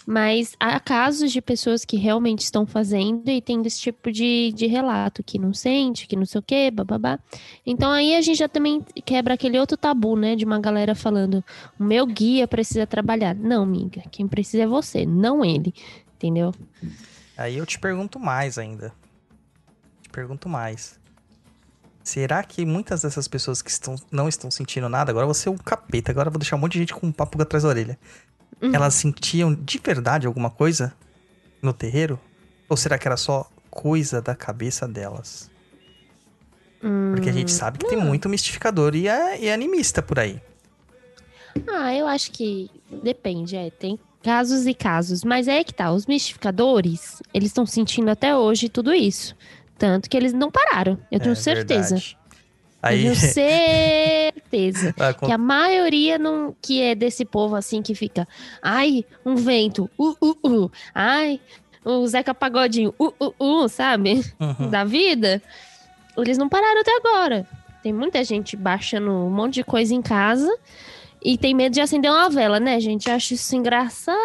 mas 0.09 0.55
há 0.57 0.79
casos 0.79 1.33
de 1.33 1.41
pessoas 1.41 1.83
que 1.83 1.97
realmente 1.97 2.39
estão 2.39 2.65
fazendo 2.65 3.29
e 3.29 3.41
tendo 3.41 3.65
esse 3.65 3.81
tipo 3.81 4.09
de, 4.09 4.53
de 4.53 4.65
relato, 4.65 5.21
que 5.21 5.37
não 5.37 5.53
sente, 5.53 6.07
que 6.07 6.15
não 6.15 6.25
sei 6.25 6.39
o 6.39 6.41
quê, 6.41 6.71
bababá. 6.71 7.19
Então 7.65 7.91
aí 7.91 8.15
a 8.15 8.21
gente 8.21 8.37
já 8.37 8.47
também 8.47 8.81
quebra 9.03 9.33
aquele 9.33 9.59
outro 9.59 9.75
tabu, 9.75 10.15
né? 10.15 10.33
De 10.37 10.45
uma 10.45 10.61
galera 10.61 10.95
falando, 10.95 11.43
o 11.77 11.83
meu 11.83 12.07
guia 12.07 12.47
precisa 12.47 12.87
trabalhar. 12.87 13.35
Não, 13.35 13.63
amiga, 13.63 14.01
quem 14.09 14.25
precisa 14.29 14.63
é 14.63 14.67
você, 14.67 15.05
não 15.05 15.43
ele. 15.43 15.73
Entendeu? 16.15 16.53
Aí 17.37 17.57
eu 17.57 17.65
te 17.65 17.77
pergunto 17.77 18.17
mais 18.17 18.57
ainda. 18.57 18.93
Te 20.01 20.09
pergunto 20.09 20.47
mais. 20.47 20.97
Será 22.01 22.41
que 22.41 22.65
muitas 22.65 23.01
dessas 23.01 23.27
pessoas 23.27 23.61
que 23.61 23.69
estão, 23.69 23.95
não 24.09 24.29
estão 24.29 24.49
sentindo 24.49 24.87
nada, 24.87 25.11
agora 25.11 25.25
você 25.25 25.49
é 25.49 25.51
um 25.51 25.57
capeta, 25.57 26.09
agora 26.09 26.29
eu 26.29 26.31
vou 26.31 26.39
deixar 26.39 26.55
um 26.55 26.59
monte 26.59 26.71
de 26.71 26.79
gente 26.79 26.93
com 26.93 27.07
um 27.07 27.11
papo 27.11 27.41
atrás 27.41 27.63
da 27.63 27.69
orelha. 27.69 27.99
Uhum. 28.61 28.73
Elas 28.73 28.95
sentiam 28.95 29.53
de 29.53 29.77
verdade 29.77 30.25
alguma 30.27 30.49
coisa 30.49 30.93
no 31.61 31.73
terreiro? 31.73 32.19
Ou 32.69 32.75
será 32.75 32.97
que 32.97 33.07
era 33.07 33.17
só 33.17 33.49
coisa 33.69 34.21
da 34.21 34.35
cabeça 34.35 34.87
delas? 34.87 35.49
Porque 37.11 37.29
a 37.29 37.33
gente 37.33 37.51
sabe 37.51 37.79
que 37.79 37.87
tem 37.87 37.97
muito 37.97 38.29
mistificador 38.29 38.95
e, 38.95 39.07
é, 39.07 39.39
e 39.39 39.47
é 39.47 39.53
animista 39.53 40.01
por 40.01 40.19
aí. 40.19 40.41
Ah, 41.67 41.93
eu 41.93 42.07
acho 42.07 42.31
que 42.31 42.69
depende, 43.03 43.55
é, 43.55 43.69
tem 43.71 43.99
casos 44.21 44.67
e 44.67 44.73
casos, 44.73 45.23
mas 45.23 45.47
é 45.47 45.63
que 45.63 45.73
tá, 45.73 45.91
os 45.91 46.05
mistificadores, 46.05 47.21
eles 47.33 47.49
estão 47.49 47.65
sentindo 47.65 48.09
até 48.09 48.35
hoje 48.35 48.69
tudo 48.69 48.93
isso, 48.93 49.35
tanto 49.77 50.09
que 50.09 50.15
eles 50.15 50.33
não 50.33 50.51
pararam, 50.51 50.99
eu 51.11 51.19
tenho 51.19 51.31
É 51.31 51.35
certeza. 51.35 51.95
verdade. 51.95 52.16
Eu 52.91 52.97
Aí, 52.97 53.01
tenho 53.01 53.15
certeza 54.47 54.93
que 55.25 55.31
a 55.31 55.37
maioria 55.37 56.17
não, 56.17 56.55
que 56.61 56.81
é 56.81 56.95
desse 56.95 57.25
povo 57.25 57.55
assim 57.55 57.81
que 57.81 57.93
fica, 57.93 58.27
ai, 58.61 59.05
um 59.25 59.35
vento, 59.35 59.89
uh, 59.97 60.15
uh, 60.21 60.37
uh, 60.43 60.71
ai, 60.93 61.39
o 61.83 62.05
Zeca 62.07 62.33
Pagodinho, 62.33 62.93
uh, 62.99 63.13
uh, 63.19 63.33
uh, 63.39 63.69
sabe? 63.69 64.23
Uhum. 64.39 64.69
da 64.69 64.83
vida, 64.83 65.41
eles 66.17 66.37
não 66.37 66.49
pararam 66.49 66.81
até 66.81 66.95
agora. 66.97 67.47
Tem 67.81 67.93
muita 67.93 68.23
gente 68.23 68.55
baixando 68.55 69.09
um 69.11 69.29
monte 69.29 69.55
de 69.55 69.63
coisa 69.63 69.93
em 69.93 70.01
casa 70.01 70.53
e 71.23 71.37
tem 71.37 71.53
medo 71.53 71.73
de 71.73 71.81
acender 71.81 72.11
uma 72.11 72.29
vela, 72.29 72.59
né, 72.59 72.79
gente? 72.79 73.07
Eu 73.07 73.15
acho 73.15 73.33
isso 73.33 73.55
engraçado. 73.55 74.17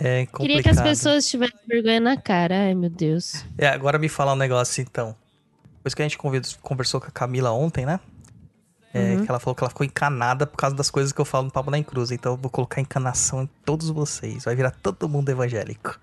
é 0.00 0.26
complicado. 0.26 0.40
Queria 0.40 0.62
que 0.62 0.68
as 0.68 0.80
pessoas 0.80 1.28
tivessem 1.28 1.60
vergonha 1.66 2.00
na 2.00 2.16
cara. 2.16 2.64
Ai, 2.64 2.74
meu 2.74 2.90
Deus. 2.90 3.44
É, 3.56 3.68
agora 3.68 3.98
me 3.98 4.08
fala 4.08 4.32
um 4.32 4.36
negócio 4.36 4.82
então. 4.82 5.14
Depois 5.86 5.94
que 5.94 6.02
a 6.02 6.08
gente 6.08 6.18
conversou 6.60 7.00
com 7.00 7.06
a 7.06 7.12
Camila 7.12 7.52
ontem, 7.52 7.86
né? 7.86 8.00
É, 8.92 9.22
Que 9.22 9.30
ela 9.30 9.38
falou 9.38 9.54
que 9.54 9.62
ela 9.62 9.70
ficou 9.70 9.86
encanada 9.86 10.44
por 10.44 10.56
causa 10.56 10.74
das 10.74 10.90
coisas 10.90 11.12
que 11.12 11.20
eu 11.20 11.24
falo 11.24 11.44
no 11.44 11.50
Papo 11.52 11.70
na 11.70 11.80
Cruz. 11.84 12.10
Então 12.10 12.32
eu 12.32 12.36
vou 12.36 12.50
colocar 12.50 12.80
encanação 12.80 13.44
em 13.44 13.46
todos 13.64 13.88
vocês. 13.90 14.46
Vai 14.46 14.56
virar 14.56 14.72
todo 14.72 15.08
mundo 15.08 15.28
evangélico. 15.28 15.96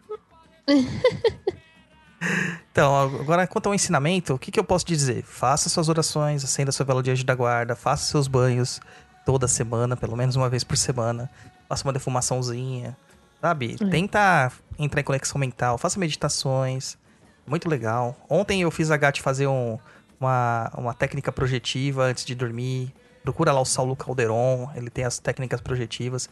então, 2.72 2.98
agora 3.20 3.46
quanto 3.46 3.68
ao 3.68 3.76
ensinamento, 3.76 4.34
o 4.34 4.40
que, 4.40 4.52
que 4.52 4.60
eu 4.60 4.64
posso 4.64 4.86
dizer? 4.86 5.22
Faça 5.24 5.68
suas 5.68 5.90
orações, 5.90 6.46
acenda 6.46 6.72
sua 6.72 6.86
vela 6.86 7.04
de 7.04 7.12
anjo 7.12 7.26
da 7.26 7.36
guarda, 7.36 7.76
faça 7.76 8.06
seus 8.06 8.30
banhos 8.30 8.80
toda 9.26 9.50
semana, 9.50 9.98
pelo 9.98 10.16
menos 10.16 10.38
uma 10.38 10.50
vez 10.50 10.64
por 10.64 10.78
semana. 10.78 11.30
Faça 11.68 11.86
uma 11.86 11.92
defumaçãozinha, 11.92 12.96
sabe? 13.42 13.76
É. 13.82 13.90
Tenta 13.90 14.50
entrar 14.80 15.02
em 15.02 15.04
conexão 15.04 15.38
mental, 15.38 15.78
faça 15.78 16.00
meditações. 16.00 16.98
Muito 17.46 17.68
legal. 17.70 18.16
Ontem 18.30 18.62
eu 18.62 18.72
fiz 18.72 18.90
a 18.92 18.98
Gati 18.98 19.22
fazer 19.22 19.48
um- 19.48 19.78
uma, 20.20 20.72
uma 20.78 20.94
técnica 20.94 21.32
projetiva 21.32 22.04
antes 22.06 22.24
de 22.26 22.34
dormir. 22.34 22.94
Procura 23.24 23.52
lá 23.52 23.60
o 23.62 23.66
Saulo 23.66 23.96
Calderon, 23.96 24.70
ele 24.76 24.90
tem 24.90 25.04
as 25.06 25.20
técnicas 25.20 25.60
projetivas. 25.62 26.30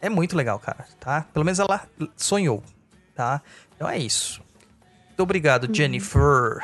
É 0.00 0.08
muito 0.08 0.36
legal, 0.36 0.58
cara, 0.58 0.84
tá? 0.98 1.26
Pelo 1.32 1.44
menos 1.44 1.58
ela 1.58 1.82
sonhou, 2.16 2.62
tá? 3.14 3.42
Então 3.76 3.88
é 3.88 3.98
isso. 3.98 4.40
Muito 5.08 5.22
obrigado, 5.22 5.68
Jennifer. 5.72 6.60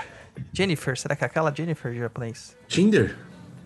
Jennifer, 0.52 0.96
será 0.98 1.14
que 1.16 1.24
é 1.24 1.26
aquela 1.26 1.52
Jennifer 1.54 1.92
de 1.92 1.98
japonês? 1.98 2.56
Tinder? 2.68 3.16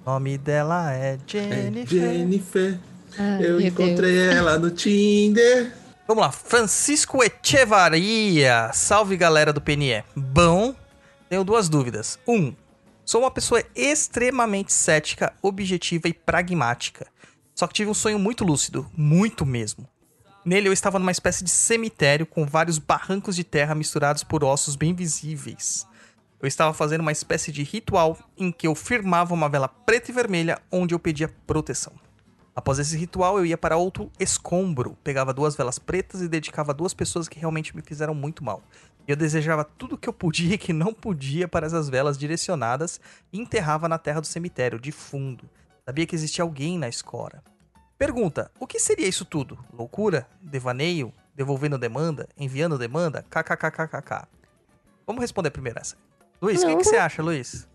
O 0.04 0.10
nome 0.10 0.36
dela 0.38 0.92
é 0.92 1.14
É 1.14 1.18
Jennifer. 1.26 1.86
Jennifer. 2.00 2.78
Ai, 3.18 3.44
Eu 3.46 3.60
encontrei 3.60 4.18
ela 4.28 4.58
no 4.58 4.70
Tinder. 4.70 5.72
Vamos 6.10 6.24
lá, 6.24 6.32
Francisco 6.32 7.20
Echevaria. 7.22 8.68
Salve 8.72 9.16
galera 9.16 9.52
do 9.52 9.60
PNE. 9.60 10.02
Bom, 10.16 10.74
tenho 11.28 11.44
duas 11.44 11.68
dúvidas. 11.68 12.18
Um, 12.26 12.52
sou 13.04 13.20
uma 13.20 13.30
pessoa 13.30 13.62
extremamente 13.76 14.72
cética, 14.72 15.32
objetiva 15.40 16.08
e 16.08 16.12
pragmática. 16.12 17.06
Só 17.54 17.64
que 17.68 17.74
tive 17.74 17.92
um 17.92 17.94
sonho 17.94 18.18
muito 18.18 18.42
lúcido, 18.42 18.90
muito 18.96 19.46
mesmo. 19.46 19.88
Nele 20.44 20.66
eu 20.68 20.72
estava 20.72 20.98
numa 20.98 21.12
espécie 21.12 21.44
de 21.44 21.50
cemitério 21.50 22.26
com 22.26 22.44
vários 22.44 22.78
barrancos 22.78 23.36
de 23.36 23.44
terra 23.44 23.76
misturados 23.76 24.24
por 24.24 24.42
ossos 24.42 24.74
bem 24.74 24.92
visíveis. 24.92 25.86
Eu 26.42 26.48
estava 26.48 26.74
fazendo 26.74 27.02
uma 27.02 27.12
espécie 27.12 27.52
de 27.52 27.62
ritual 27.62 28.18
em 28.36 28.50
que 28.50 28.66
eu 28.66 28.74
firmava 28.74 29.32
uma 29.32 29.48
vela 29.48 29.68
preta 29.68 30.10
e 30.10 30.14
vermelha 30.14 30.60
onde 30.72 30.92
eu 30.92 30.98
pedia 30.98 31.32
proteção. 31.46 31.92
Após 32.54 32.78
esse 32.78 32.96
ritual, 32.96 33.38
eu 33.38 33.46
ia 33.46 33.56
para 33.56 33.76
outro 33.76 34.10
escombro, 34.18 34.96
pegava 35.04 35.32
duas 35.32 35.54
velas 35.54 35.78
pretas 35.78 36.20
e 36.20 36.28
dedicava 36.28 36.72
a 36.72 36.74
duas 36.74 36.92
pessoas 36.92 37.28
que 37.28 37.38
realmente 37.38 37.74
me 37.74 37.82
fizeram 37.82 38.14
muito 38.14 38.44
mal. 38.44 38.62
E 39.06 39.10
eu 39.10 39.16
desejava 39.16 39.64
tudo 39.64 39.96
que 39.96 40.08
eu 40.08 40.12
podia 40.12 40.54
e 40.54 40.58
que 40.58 40.72
não 40.72 40.92
podia 40.92 41.48
para 41.48 41.66
essas 41.66 41.88
velas 41.88 42.18
direcionadas 42.18 43.00
e 43.32 43.40
enterrava 43.40 43.88
na 43.88 43.98
terra 43.98 44.20
do 44.20 44.26
cemitério, 44.26 44.78
de 44.78 44.92
fundo. 44.92 45.48
Sabia 45.86 46.06
que 46.06 46.14
existia 46.14 46.44
alguém 46.44 46.78
na 46.78 46.88
escora. 46.88 47.42
Pergunta: 47.96 48.50
o 48.58 48.66
que 48.66 48.78
seria 48.78 49.08
isso 49.08 49.24
tudo? 49.24 49.58
Loucura? 49.72 50.26
Devaneio? 50.40 51.12
Devolvendo 51.34 51.78
demanda? 51.78 52.28
Enviando 52.36 52.78
demanda? 52.78 53.24
KKKKK. 53.30 54.28
Vamos 55.06 55.20
responder 55.20 55.50
primeiro 55.50 55.78
essa. 55.78 55.96
Luiz, 56.40 56.62
o 56.62 56.66
que, 56.66 56.76
que 56.76 56.84
você 56.84 56.96
acha, 56.96 57.22
Luiz? 57.22 57.68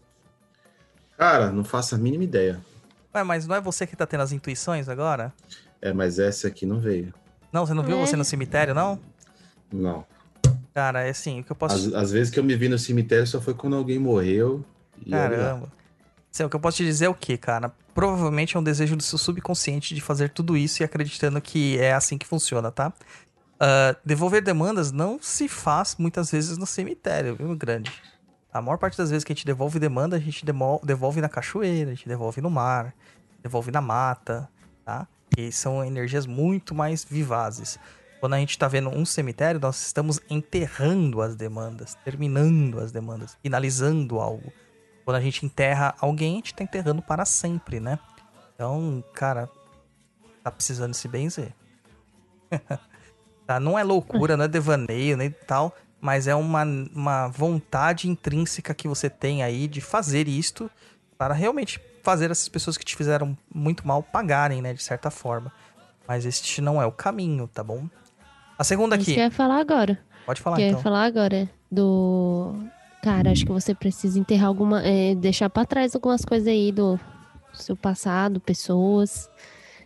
Cara, 1.18 1.52
não 1.52 1.64
faço 1.64 1.96
a 1.96 1.98
mínima 1.98 2.24
ideia. 2.24 2.60
Ué, 3.16 3.24
mas 3.24 3.48
não 3.48 3.56
é 3.56 3.62
você 3.62 3.88
que 3.88 3.96
tá 3.96 4.06
tendo 4.06 4.22
as 4.22 4.32
intuições 4.32 4.90
agora? 4.90 5.34
É, 5.82 5.94
mas 5.94 6.20
essa 6.20 6.48
aqui 6.48 6.66
não 6.66 6.80
veio. 6.80 7.14
Não, 7.52 7.66
você 7.66 7.74
não 7.74 7.84
viu 7.84 7.98
É. 7.98 8.02
você 8.06 8.16
no 8.16 8.26
cemitério, 8.26 8.74
não? 8.76 9.00
Não. 9.72 10.06
Cara, 10.74 11.04
é 11.06 11.10
assim, 11.10 11.40
o 11.40 11.44
que 11.44 11.52
eu 11.52 11.56
posso. 11.56 11.76
Às, 11.76 11.94
às 11.94 12.12
vezes 12.12 12.32
que 12.34 12.38
eu 12.40 12.44
me 12.44 12.56
vi 12.56 12.68
no 12.68 12.78
cemitério 12.78 13.26
só 13.26 13.40
foi 13.40 13.54
quando 13.54 13.78
alguém 13.78 13.98
morreu. 13.98 14.64
E. 15.06 15.12
Caramba. 15.12 15.72
Assim, 16.34 16.44
o 16.44 16.50
que 16.50 16.56
eu 16.56 16.60
posso 16.60 16.78
te 16.78 16.84
dizer 16.84 17.06
é 17.06 17.10
o 17.10 17.14
que, 17.16 17.38
cara? 17.38 17.72
Provavelmente 17.94 18.58
é 18.58 18.60
um 18.60 18.64
desejo 18.64 18.98
do 18.98 19.04
seu 19.04 19.18
subconsciente 19.18 19.96
de 19.96 20.02
fazer 20.02 20.30
tudo 20.32 20.58
isso 20.58 20.82
e 20.82 20.84
acreditando 20.84 21.40
que 21.40 21.80
é 21.80 21.94
assim 21.94 22.18
que 22.18 22.28
funciona, 22.28 22.70
tá? 22.70 22.92
Ah, 23.58 23.96
devolver 24.04 24.42
demandas 24.44 24.92
não 24.92 25.18
se 25.22 25.48
faz 25.48 25.96
muitas 25.98 26.30
vezes 26.30 26.58
no 26.58 26.66
cemitério, 26.66 27.38
viu, 27.38 27.56
grande? 27.56 27.90
A 28.56 28.62
maior 28.62 28.78
parte 28.78 28.98
das 28.98 29.10
vezes 29.10 29.26
que 29.26 29.34
a 29.34 29.36
gente 29.36 29.46
devolve 29.46 29.78
demanda, 29.80 30.16
a 30.16 30.20
gente 30.20 30.46
devolve 30.82 31.20
na 31.20 31.28
cachoeira, 31.28 31.92
a 31.92 31.94
gente 31.94 32.08
devolve 32.08 32.40
no 32.40 32.50
mar, 32.50 32.96
devolve 33.44 33.70
na 33.70 33.82
mata, 33.82 34.50
tá? 34.86 35.06
E 35.38 35.52
são 35.52 35.84
energias 35.84 36.26
muito 36.26 36.74
mais 36.74 37.04
vivazes. 37.04 37.78
Quando 38.22 38.36
a 38.36 38.40
gente 38.40 38.58
tá 38.58 38.70
vendo 38.70 38.88
um 38.88 39.06
cemitério, 39.06 39.60
nós 39.60 39.86
estamos 39.86 40.22
enterrando 40.30 41.22
as 41.22 41.36
demandas, 41.36 41.96
terminando 42.06 42.80
as 42.80 42.94
demandas, 42.94 43.38
finalizando 43.44 44.22
algo. 44.22 44.54
Quando 45.04 45.18
a 45.18 45.22
gente 45.22 45.46
enterra 45.46 45.94
alguém, 46.00 46.32
a 46.32 46.36
gente 46.36 46.56
tá 46.56 46.64
enterrando 46.64 47.02
para 47.02 47.26
sempre, 47.26 47.82
né? 47.82 48.00
Então, 48.54 49.04
cara, 49.14 49.50
tá 50.42 50.50
precisando 50.50 50.94
se 50.94 51.10
benzer. 51.10 51.54
tá? 53.46 53.60
Não 53.60 53.78
é 53.78 53.84
loucura, 53.84 54.38
não 54.38 54.46
é 54.46 54.48
devaneio, 54.48 55.18
nem 55.18 55.30
tal. 55.30 55.76
Mas 56.06 56.28
é 56.28 56.36
uma, 56.36 56.64
uma 56.94 57.28
vontade 57.30 58.08
intrínseca 58.08 58.76
que 58.76 58.88
você 58.88 59.10
tem 59.10 59.42
aí 59.42 59.68
de 59.68 59.82
fazer 59.82 60.28
isto 60.28 60.70
para 61.18 61.34
realmente 61.34 61.82
fazer 62.04 62.30
essas 62.30 62.48
pessoas 62.48 62.78
que 62.78 62.86
te 62.86 62.96
fizeram 62.96 63.36
muito 63.52 63.88
mal 63.88 64.04
pagarem, 64.04 64.62
né, 64.62 64.72
de 64.72 64.84
certa 64.84 65.10
forma. 65.10 65.52
Mas 66.08 66.24
este 66.24 66.62
não 66.62 66.80
é 66.80 66.86
o 66.86 66.92
caminho, 66.92 67.48
tá 67.48 67.64
bom? 67.64 67.90
A 68.56 68.64
segunda 68.64 68.96
Isso 68.96 69.02
aqui. 69.02 69.14
que 69.16 69.20
eu 69.20 69.24
ia 69.24 69.32
falar 69.32 69.58
agora. 69.58 69.98
Pode 70.28 70.42
falar 70.42 70.58
que 70.58 70.62
eu 70.62 70.68
então. 70.68 70.80
ia 70.80 70.84
falar 70.84 71.06
agora 71.06 71.50
do. 71.72 72.54
Cara, 73.02 73.32
acho 73.32 73.44
que 73.44 73.52
você 73.52 73.74
precisa 73.74 74.20
enterrar 74.20 74.48
alguma. 74.48 74.86
é, 74.86 75.16
deixar 75.16 75.50
pra 75.50 75.66
trás 75.66 75.96
algumas 75.96 76.24
coisas 76.24 76.48
aí 76.48 76.72
do 76.72 77.00
seu 77.52 77.76
passado, 77.76 78.40
pessoas. 78.40 79.28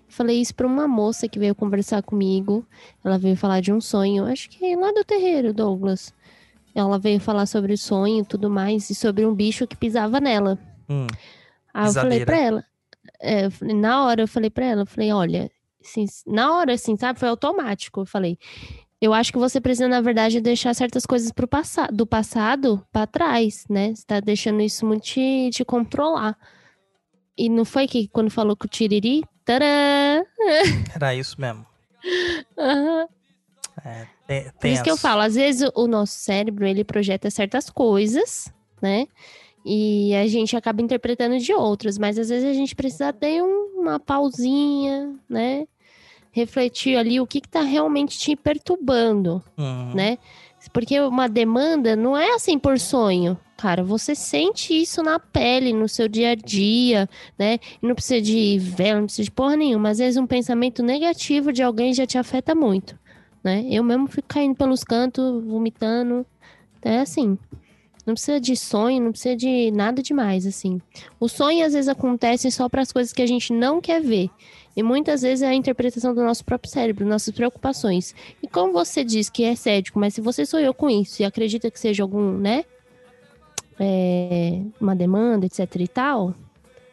Falei 0.10 0.42
isso 0.42 0.54
pra 0.56 0.68
uma 0.68 0.88
moça 0.88 1.28
que 1.28 1.40
veio 1.40 1.54
conversar 1.56 2.02
comigo. 2.02 2.66
Ela 3.04 3.18
veio 3.18 3.38
falar 3.38 3.62
de 3.62 3.72
um 3.72 3.80
sonho, 3.80 4.26
acho 4.26 4.50
que 4.50 4.76
lá 4.76 4.92
do 4.92 5.04
terreiro, 5.04 5.54
Douglas. 5.54 6.14
Ela 6.74 6.98
veio 6.98 7.20
falar 7.20 7.46
sobre 7.46 7.74
o 7.74 7.78
sonho 7.78 8.22
e 8.22 8.26
tudo 8.26 8.50
mais, 8.50 8.90
e 8.90 8.96
sobre 8.96 9.26
um 9.26 9.34
bicho 9.34 9.68
que 9.68 9.76
pisava 9.76 10.20
nela. 10.20 10.58
Hum, 10.90 11.08
Aí 11.74 11.88
eu 11.88 11.94
falei 11.94 12.26
pra 12.26 12.38
ela. 12.38 12.66
é, 13.22 13.48
na 13.62 14.06
hora 14.06 14.24
eu 14.24 14.28
falei 14.28 14.50
pra 14.50 14.66
ela, 14.66 14.82
eu 14.82 14.86
falei, 14.86 15.12
olha, 15.12 15.52
assim, 15.84 16.06
na 16.26 16.56
hora, 16.58 16.74
assim, 16.74 16.98
sabe, 16.98 17.20
foi 17.20 17.30
automático. 17.30 18.02
Eu 18.02 18.06
falei, 18.06 18.38
eu 19.02 19.14
acho 19.14 19.32
que 19.32 19.38
você 19.38 19.62
precisa, 19.62 19.88
na 19.88 20.02
verdade, 20.02 20.42
deixar 20.42 20.74
certas 20.74 21.06
coisas 21.06 21.32
pro 21.32 21.48
passado, 21.48 21.96
do 21.96 22.06
passado 22.08 22.86
pra 22.92 23.06
trás, 23.08 23.66
né? 23.70 23.94
Você 23.94 24.06
tá 24.06 24.20
deixando 24.20 24.62
isso 24.62 24.86
muito 24.86 25.04
te, 25.04 25.50
te 25.52 25.64
controlar. 25.66 26.38
E 27.38 27.48
não 27.50 27.64
foi 27.64 27.88
que 27.88 28.08
quando 28.10 28.30
falou 28.30 28.56
com 28.56 28.66
o 28.66 28.70
Tiriri? 28.70 29.24
Tadã! 29.54 30.24
era 30.96 31.16
isso 31.16 31.42
mesmo. 31.42 31.66
Aham. 32.56 33.08
É, 34.28 34.52
Por 34.60 34.68
isso 34.68 34.84
que 34.84 34.92
eu 34.92 34.98
falo, 34.98 35.22
às 35.22 35.34
vezes 35.34 35.68
o 35.74 35.88
nosso 35.88 36.14
cérebro, 36.14 36.68
ele 36.68 36.84
projeta 36.84 37.32
certas 37.32 37.68
coisas, 37.70 38.54
né? 38.80 39.08
E 39.66 40.14
a 40.16 40.28
gente 40.28 40.56
acaba 40.56 40.84
interpretando 40.84 41.40
de 41.40 41.52
outras, 41.52 41.98
mas 41.98 42.20
às 42.20 42.30
vezes 42.30 42.48
a 42.48 42.54
gente 42.54 42.76
precisa 42.76 43.12
ter 43.12 43.42
um- 43.42 43.80
uma 43.82 44.00
pausinha, 44.00 45.16
né? 45.28 45.66
Refletir 46.32 46.96
ali 46.96 47.20
o 47.20 47.26
que, 47.26 47.42
que 47.42 47.50
tá 47.50 47.62
realmente 47.62 48.20
te 48.20 48.36
perturbando, 48.36 49.44
Hum, 49.58 49.94
né? 49.96 50.20
Porque 50.72 51.00
uma 51.00 51.28
demanda 51.28 51.96
não 51.96 52.16
é 52.16 52.34
assim 52.34 52.58
por 52.60 52.80
sonho, 52.80 53.38
cara. 53.58 53.84
Você 53.84 54.14
sente 54.16 54.74
isso 54.74 55.02
na 55.02 55.20
pele, 55.20 55.74
no 55.74 55.88
seu 55.88 56.08
dia 56.08 56.32
a 56.32 56.36
dia, 56.36 57.10
né? 57.38 57.60
Não 57.82 57.96
precisa 57.96 58.22
de 58.22 58.58
vela, 58.60 59.00
não 59.00 59.06
precisa 59.06 59.26
de 59.26 59.32
porra 59.32 59.56
nenhuma. 59.56 59.90
Às 59.90 59.98
vezes 59.98 60.18
um 60.18 60.28
pensamento 60.28 60.84
negativo 60.84 61.52
de 61.52 61.64
alguém 61.64 61.94
já 61.94 62.06
te 62.06 62.18
afeta 62.18 62.54
muito, 62.54 62.98
né? 63.44 63.66
Eu 63.70 63.84
mesmo 63.84 64.08
fico 64.08 64.28
caindo 64.28 64.56
pelos 64.56 64.84
cantos, 64.84 65.44
vomitando. 65.44 66.26
É 66.82 67.00
assim. 67.00 67.38
Não 68.06 68.16
precisa 68.16 68.40
de 68.40 68.56
sonho, 68.56 69.04
não 69.04 69.12
precisa 69.12 69.36
de 69.36 69.70
nada 69.72 70.02
demais, 70.02 70.46
assim. 70.46 70.82
O 71.20 71.28
sonho 71.28 71.64
às 71.64 71.74
vezes 71.74 71.88
acontece 71.88 72.50
só 72.50 72.68
para 72.68 72.82
as 72.82 72.92
coisas 72.92 73.14
que 73.14 73.22
a 73.22 73.28
gente 73.28 73.54
não 73.54 73.80
quer 73.80 74.02
ver. 74.02 74.30
E 74.80 74.84
muitas 74.84 75.22
vezes 75.22 75.42
é 75.42 75.48
a 75.48 75.54
interpretação 75.54 76.16
do 76.16 76.24
nosso 76.24 76.46
próprio 76.46 76.72
cérebro, 76.72 77.06
nossas 77.06 77.34
preocupações. 77.34 78.16
E 78.42 78.48
como 78.48 78.72
você 78.72 79.04
diz 79.04 79.30
que 79.30 79.44
é 79.44 79.56
cético, 79.56 80.00
mas 80.00 80.14
se 80.14 80.22
você 80.22 80.46
sonhou 80.46 80.74
com 80.74 80.90
isso 80.90 81.22
e 81.22 81.26
acredita 81.26 81.70
que 81.70 81.80
seja 81.80 82.02
algum, 82.02 82.38
né? 82.38 82.64
é, 83.80 84.62
uma 84.80 84.96
demanda, 84.96 85.46
etc 85.46 85.76
e 85.78 85.88
tal, 85.88 86.36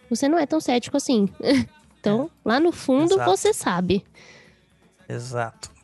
você 0.09 0.29
não 0.29 0.39
é 0.39 0.47
tão 0.47 0.61
cético 0.61 0.97
assim. 0.97 1.29
então, 1.99 2.31
lá 2.45 2.61
no 2.61 2.71
fundo, 2.71 3.15
Exato. 3.15 3.31
você 3.31 3.53
sabe. 3.53 4.05
Exato. 5.09 5.75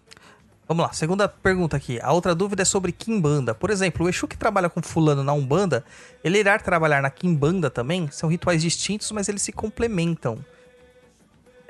Vamos 0.68 0.86
lá, 0.86 0.92
segunda 0.92 1.28
pergunta 1.28 1.76
aqui. 1.76 2.00
A 2.00 2.12
outra 2.12 2.34
dúvida 2.34 2.62
é 2.62 2.64
sobre 2.64 2.92
Kimbanda. 2.92 3.54
Por 3.54 3.68
exemplo, 3.68 4.06
o 4.06 4.08
Exu 4.08 4.28
que 4.28 4.38
trabalha 4.38 4.70
com 4.70 4.80
fulano 4.80 5.22
na 5.22 5.32
Umbanda, 5.32 5.84
ele 6.24 6.38
irá 6.38 6.58
trabalhar 6.58 7.02
na 7.02 7.10
Kimbanda 7.10 7.68
também? 7.68 8.08
São 8.10 8.30
rituais 8.30 8.62
distintos, 8.62 9.10
mas 9.10 9.28
eles 9.28 9.42
se 9.42 9.52
complementam. 9.52 10.42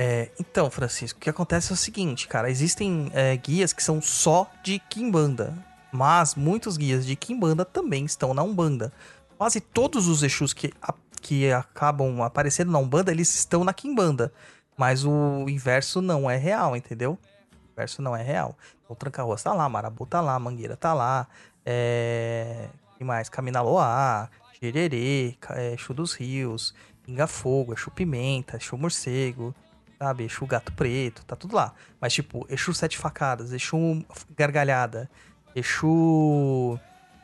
É, 0.05 0.31
então, 0.41 0.69
Francisco, 0.69 1.17
o 1.17 1.23
que 1.23 1.31
acontece 1.31 1.71
é 1.71 1.75
o 1.75 1.77
seguinte, 1.77 2.27
cara. 2.27 2.51
Existem 2.51 3.09
é, 3.15 3.37
guias 3.37 3.73
que 3.73 3.81
são 3.81 4.03
só 4.03 4.51
de 4.65 4.81
Kimbanda. 4.81 5.55
Mas 5.93 6.35
muitos 6.35 6.77
guias 6.77 7.07
de 7.07 7.15
Kimbanda 7.15 7.65
também 7.65 8.05
estão 8.05 8.35
na 8.35 8.43
Umbanda. 8.43 8.93
Quase 9.39 9.61
todos 9.61 10.09
os 10.09 10.25
Exus 10.25 10.53
que, 10.53 10.73
a- 10.83 10.95
que 11.21 11.53
acabam 11.53 12.21
aparecendo 12.23 12.73
na 12.73 12.79
Umbanda, 12.81 13.13
eles 13.13 13.33
estão 13.33 13.63
na 13.63 13.73
Kimbanda. 13.73 14.33
Mas 14.77 15.05
o 15.05 15.47
inverso 15.49 16.03
não 16.03 16.29
é 16.29 16.37
real, 16.37 16.75
entendeu? 16.75 17.17
O 17.53 17.73
inverso 17.73 18.03
não 18.03 18.17
é 18.17 18.23
real. 18.25 18.59
O 18.89 18.97
Tranca-Ruas 18.97 19.41
tá 19.43 19.53
lá, 19.53 19.69
Marabu 19.69 20.05
tá 20.05 20.21
lá, 20.21 20.37
Mangueira 20.37 20.77
tá 20.77 20.93
lá. 20.95 21.29
É... 21.65 22.69
que 22.99 23.05
mais? 23.05 23.29
Caminaloá, 23.29 24.29
Gererê, 24.61 25.37
é, 25.51 25.75
Exu 25.75 25.95
dos 25.95 26.15
Rios, 26.15 26.75
Pinga 27.05 27.29
Fogo, 27.29 27.73
Exu 27.73 27.89
Pimenta, 27.93 28.57
Exu 28.57 28.77
Morcego, 28.77 29.55
sabe? 30.03 30.25
Exu 30.25 30.45
Gato 30.47 30.73
Preto, 30.73 31.25
tá 31.25 31.37
tudo 31.37 31.55
lá. 31.55 31.73
Mas 32.01 32.13
tipo, 32.13 32.45
Exu 32.51 32.75
Sete 32.75 32.99
Facadas, 32.99 33.53
Exu 33.53 34.05
Gargalhada, 34.37 35.09
Exu 35.55 36.79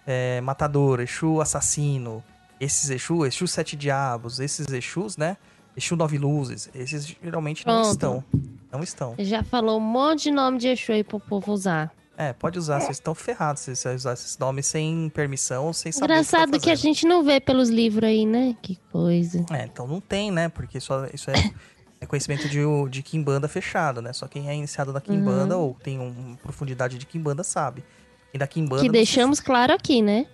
é, 0.07 0.41
Matador, 0.41 1.01
Exu 1.01 1.41
Assassino, 1.41 2.23
esses 2.61 2.89
Exu, 2.89 3.27
Exu 3.27 3.49
Sete 3.49 3.75
Diabos, 3.75 4.39
esses 4.39 4.69
Exus, 4.69 5.17
né? 5.17 5.37
Exu 5.77 5.97
Nove 5.97 6.19
Luzes, 6.19 6.71
esses 6.75 7.05
geralmente 7.23 7.67
não 7.67 7.83
Pronto. 7.83 7.91
estão. 7.91 8.25
Não 8.71 8.83
estão. 8.83 9.15
Já 9.19 9.43
falou 9.43 9.79
um 9.79 9.81
monte 9.81 10.25
de 10.25 10.31
nome 10.31 10.59
de 10.59 10.69
Exu 10.69 10.93
aí 10.93 11.03
pro 11.03 11.19
povo 11.19 11.53
usar. 11.53 11.93
É, 12.17 12.33
pode 12.33 12.59
usar, 12.59 12.81
vocês 12.81 12.97
estão 12.97 13.15
ferrados 13.15 13.63
se 13.63 13.77
você 13.77 13.95
usar 13.95 14.13
esses 14.13 14.37
nomes 14.39 14.67
sem 14.67 15.09
permissão 15.11 15.67
ou 15.67 15.73
sem 15.73 15.93
saber 15.93 16.13
o 16.13 16.15
Engraçado 16.15 16.51
que, 16.53 16.59
que, 16.59 16.67
tá 16.67 16.73
a 16.73 16.75
gente 16.75 17.07
não 17.07 17.23
vê 17.23 17.39
pelos 17.39 17.69
livros 17.69 18.09
aí, 18.09 18.27
né? 18.27 18.57
Que 18.61 18.77
coisa. 18.91 19.47
É, 19.53 19.67
então 19.67 19.87
não 19.87 20.01
tem, 20.01 20.33
né? 20.33 20.49
Porque 20.49 20.81
só, 20.81 21.07
isso 21.15 21.31
é, 21.31 21.35
é 22.01 22.07
conhecimento 22.07 22.49
de, 22.49 22.61
de 22.91 23.03
Kimbanda 23.03 23.49
fechado, 23.49 24.01
né? 24.01 24.13
Só 24.13 24.27
quem 24.29 24.49
é 24.49 24.55
iniciado 24.55 24.93
na 24.93 25.01
Kimbanda 25.01 25.57
ou 25.57 25.75
tem 25.75 25.99
um, 25.99 26.37
profundidade 26.37 26.97
de 26.99 27.07
Kimbanda 27.07 27.43
sabe. 27.43 27.85
E 28.33 28.39
da 28.39 28.47
Kimbanda... 28.47 28.83
que 28.83 28.89
você- 28.89 28.93
deixamos 28.93 29.41
claro 29.41 29.73
aqui, 29.73 30.01
né? 30.03 30.27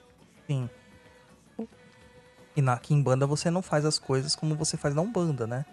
Sim. 0.46 0.68
E 2.56 2.62
na 2.62 2.76
Kimbanda 2.78 3.26
você 3.26 3.50
não 3.50 3.62
faz 3.62 3.84
as 3.84 3.98
coisas 3.98 4.36
como 4.36 4.54
você 4.54 4.76
faz 4.76 4.94
na 4.94 5.02
Umbanda, 5.02 5.46
né? 5.46 5.64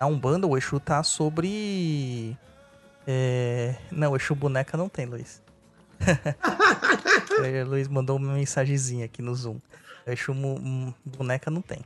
Na 0.00 0.06
Umbanda 0.06 0.46
o 0.46 0.56
Exu 0.56 0.78
tá 0.80 1.02
sobre... 1.02 2.36
É... 3.06 3.76
Não, 3.90 4.12
o 4.12 4.16
Exu 4.16 4.34
boneca 4.34 4.76
não 4.76 4.88
tem, 4.88 5.06
Luiz. 5.06 5.42
É, 7.44 7.62
o 7.62 7.68
Luiz 7.68 7.86
mandou 7.86 8.16
uma 8.16 8.32
mensagenzinha 8.32 9.04
aqui 9.04 9.20
no 9.20 9.34
Zoom. 9.34 9.58
O 10.06 10.10
Exu 10.10 10.32
boneca 11.04 11.50
não 11.50 11.60
tem. 11.60 11.80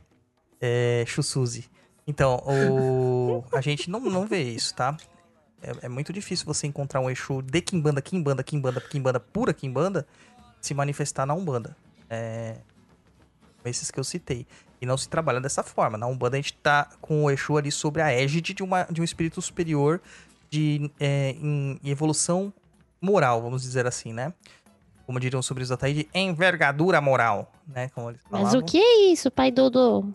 É... 0.61 1.03
Exu 1.05 1.21
Suzy. 1.21 1.69
Então, 2.11 2.43
o... 2.45 3.41
a 3.53 3.61
gente 3.61 3.89
não, 3.89 4.01
não 4.01 4.27
vê 4.27 4.43
isso, 4.43 4.75
tá? 4.75 4.97
É, 5.63 5.85
é 5.85 5.89
muito 5.89 6.11
difícil 6.11 6.45
você 6.45 6.67
encontrar 6.67 6.99
um 6.99 7.09
Exu 7.09 7.41
de 7.41 7.61
Kimbanda, 7.61 8.01
Kimbanda, 8.01 8.43
Kimbanda, 8.43 8.81
Kimbanda, 8.81 9.19
pura 9.19 9.53
Kimbanda, 9.53 10.05
se 10.59 10.73
manifestar 10.73 11.25
na 11.25 11.33
Umbanda. 11.33 11.73
É, 12.09 12.57
esses 13.63 13.89
que 13.89 13.97
eu 13.97 14.03
citei. 14.03 14.45
E 14.81 14.85
não 14.85 14.97
se 14.97 15.07
trabalha 15.07 15.39
dessa 15.39 15.63
forma. 15.63 15.97
Na 15.97 16.05
Umbanda 16.05 16.35
a 16.35 16.39
gente 16.41 16.51
tá 16.55 16.89
com 16.99 17.23
o 17.23 17.31
Exu 17.31 17.57
ali 17.57 17.71
sobre 17.71 18.01
a 18.01 18.11
égide 18.11 18.53
de, 18.53 18.61
uma, 18.61 18.83
de 18.83 18.99
um 18.99 19.05
espírito 19.05 19.41
superior 19.41 20.01
de 20.49 20.91
é, 20.99 21.29
em, 21.39 21.79
evolução 21.85 22.51
moral, 22.99 23.41
vamos 23.41 23.61
dizer 23.61 23.87
assim, 23.87 24.11
né? 24.11 24.33
Como 25.05 25.17
diriam 25.17 25.41
sobre 25.41 25.63
os 25.63 25.71
Ataí, 25.71 25.93
de 25.93 26.09
envergadura 26.13 26.99
moral, 26.99 27.53
né? 27.65 27.87
Como 27.95 28.09
eles 28.09 28.19
Mas 28.29 28.53
o 28.53 28.61
que 28.61 28.77
é 28.77 29.11
isso, 29.13 29.31
pai 29.31 29.49
Dodô? 29.49 30.11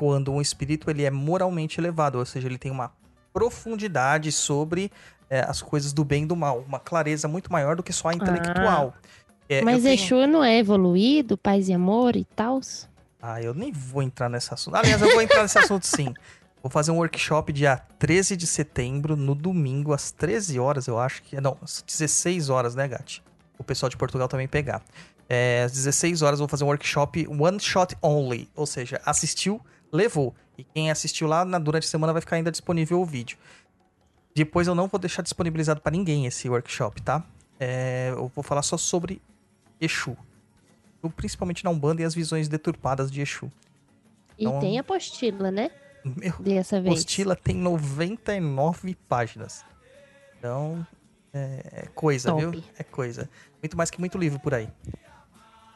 Quando 0.00 0.32
um 0.32 0.40
espírito 0.40 0.88
ele 0.88 1.04
é 1.04 1.10
moralmente 1.10 1.78
elevado, 1.78 2.16
ou 2.16 2.24
seja, 2.24 2.48
ele 2.48 2.56
tem 2.56 2.72
uma 2.72 2.90
profundidade 3.34 4.32
sobre 4.32 4.90
é, 5.28 5.40
as 5.42 5.60
coisas 5.60 5.92
do 5.92 6.02
bem 6.06 6.22
e 6.22 6.26
do 6.26 6.34
mal, 6.34 6.64
uma 6.66 6.78
clareza 6.80 7.28
muito 7.28 7.52
maior 7.52 7.76
do 7.76 7.82
que 7.82 7.92
só 7.92 8.08
a 8.08 8.14
intelectual. 8.14 8.94
É, 9.46 9.60
eu 9.60 9.64
Mas 9.66 9.82
tenho- 9.82 9.92
Exu 9.92 10.26
não 10.26 10.42
é 10.42 10.56
evoluído, 10.56 11.36
paz 11.36 11.68
e 11.68 11.74
amor 11.74 12.16
e 12.16 12.24
tal? 12.24 12.62
Ah, 13.20 13.42
eu 13.42 13.52
nem 13.52 13.70
vou 13.72 14.02
entrar 14.02 14.30
nesse 14.30 14.54
assunto. 14.54 14.74
Aliás, 14.74 15.02
eu 15.02 15.10
vou 15.12 15.20
entrar 15.20 15.42
nesse 15.42 15.58
assunto 15.58 15.86
sim. 15.86 16.14
Vou 16.62 16.70
fazer 16.70 16.92
um 16.92 16.96
workshop 16.96 17.52
dia 17.52 17.76
13 17.98 18.38
de 18.38 18.46
setembro, 18.46 19.16
no 19.16 19.34
domingo, 19.34 19.92
às 19.92 20.10
13 20.10 20.58
horas, 20.58 20.86
eu 20.86 20.98
acho 20.98 21.22
que. 21.24 21.38
Não, 21.42 21.58
às 21.60 21.82
16 21.86 22.48
horas, 22.48 22.74
né, 22.74 22.88
Gati? 22.88 23.22
O 23.58 23.62
pessoal 23.62 23.90
de 23.90 23.98
Portugal 23.98 24.28
também 24.28 24.48
pegar. 24.48 24.80
É, 25.28 25.64
às 25.66 25.72
16 25.72 26.22
horas 26.22 26.40
eu 26.40 26.46
vou 26.46 26.48
fazer 26.48 26.64
um 26.64 26.68
workshop 26.68 27.28
one 27.28 27.60
shot 27.60 27.94
only. 28.00 28.48
Ou 28.56 28.64
seja, 28.64 28.98
assistiu, 29.04 29.60
levou. 29.92 30.34
E 30.58 30.64
quem 30.64 30.90
assistiu 30.90 31.26
lá 31.26 31.44
na- 31.44 31.58
durante 31.58 31.84
a 31.84 31.88
semana 31.88 32.12
vai 32.12 32.20
ficar 32.20 32.36
ainda 32.36 32.50
disponível 32.50 33.00
o 33.00 33.04
vídeo. 33.04 33.38
Depois 34.34 34.66
eu 34.68 34.74
não 34.74 34.86
vou 34.86 34.98
deixar 35.00 35.22
disponibilizado 35.22 35.80
para 35.80 35.92
ninguém 35.92 36.26
esse 36.26 36.48
workshop, 36.48 37.02
tá? 37.02 37.24
É, 37.58 38.10
eu 38.10 38.30
vou 38.34 38.42
falar 38.44 38.62
só 38.62 38.76
sobre 38.76 39.20
Exu. 39.80 40.16
Principalmente 41.16 41.64
na 41.64 41.70
Umbanda 41.70 42.02
e 42.02 42.04
as 42.04 42.14
visões 42.14 42.46
deturpadas 42.48 43.10
de 43.10 43.20
Exu. 43.22 43.50
E 44.38 44.44
Então- 44.44 44.60
tem 44.60 44.78
apostila, 44.78 45.50
né? 45.50 45.70
Meu, 46.04 46.32
Dessa 46.38 46.80
vez. 46.80 46.94
apostila 46.94 47.34
tem 47.36 47.54
99 47.54 48.94
páginas. 49.08 49.64
Então, 50.38 50.86
é, 51.32 51.82
é 51.84 51.86
coisa, 51.94 52.30
Top. 52.30 52.40
viu? 52.50 52.64
É 52.78 52.82
coisa. 52.84 53.28
Muito 53.62 53.76
mais 53.76 53.90
que 53.90 53.98
muito 54.00 54.16
livro 54.16 54.38
por 54.40 54.54
aí. 54.54 54.68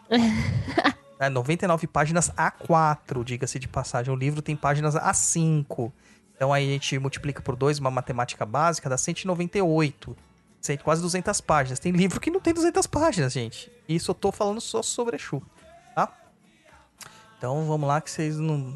é, 1.18 1.28
99 1.28 1.86
páginas 1.86 2.30
A4, 2.30 3.22
diga-se 3.24 3.58
de 3.58 3.68
passagem. 3.68 4.12
O 4.12 4.16
livro 4.16 4.42
tem 4.42 4.56
páginas 4.56 4.94
A5. 4.94 5.92
Então 6.34 6.52
aí 6.52 6.68
a 6.68 6.72
gente 6.72 6.98
multiplica 6.98 7.40
por 7.40 7.54
2, 7.56 7.78
uma 7.78 7.90
matemática 7.90 8.44
básica, 8.44 8.88
dá 8.88 8.98
198. 8.98 10.16
Quase 10.82 11.02
200 11.02 11.40
páginas. 11.42 11.78
Tem 11.78 11.92
livro 11.92 12.18
que 12.18 12.30
não 12.30 12.40
tem 12.40 12.54
200 12.54 12.86
páginas, 12.86 13.32
gente. 13.32 13.70
Isso 13.88 14.10
eu 14.10 14.14
tô 14.14 14.32
falando 14.32 14.60
só 14.60 14.82
sobre 14.82 15.16
Exu, 15.16 15.42
tá? 15.94 16.10
Então 17.36 17.66
vamos 17.66 17.86
lá 17.86 18.00
que 18.00 18.10
vocês 18.10 18.38
não 18.38 18.74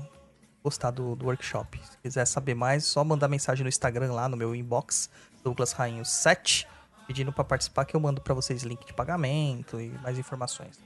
gostar 0.63 0.91
do, 0.91 1.17
do 1.17 1.25
workshop. 1.25 1.81
Se 1.83 1.97
quiser 1.99 2.27
saber 2.27 2.55
mais, 2.55 2.85
só 2.85 3.03
mandar 3.03 3.27
mensagem 3.27 3.65
no 3.65 3.69
Instagram 3.71 4.13
lá 4.13 4.29
no 4.29 4.37
meu 4.37 4.55
inbox, 4.55 5.09
Douglas 5.43 5.73
Rainho 5.73 6.05
7, 6.05 6.69
pedindo 7.07 7.33
para 7.33 7.45
participar 7.45 7.87
que 7.87 7.97
eu 7.97 8.01
mando 8.01 8.21
para 8.21 8.35
vocês 8.35 8.63
link 8.65 8.85
de 8.85 8.93
pagamento 8.93 9.81
e 9.81 9.89
mais 10.03 10.19
informações. 10.19 10.79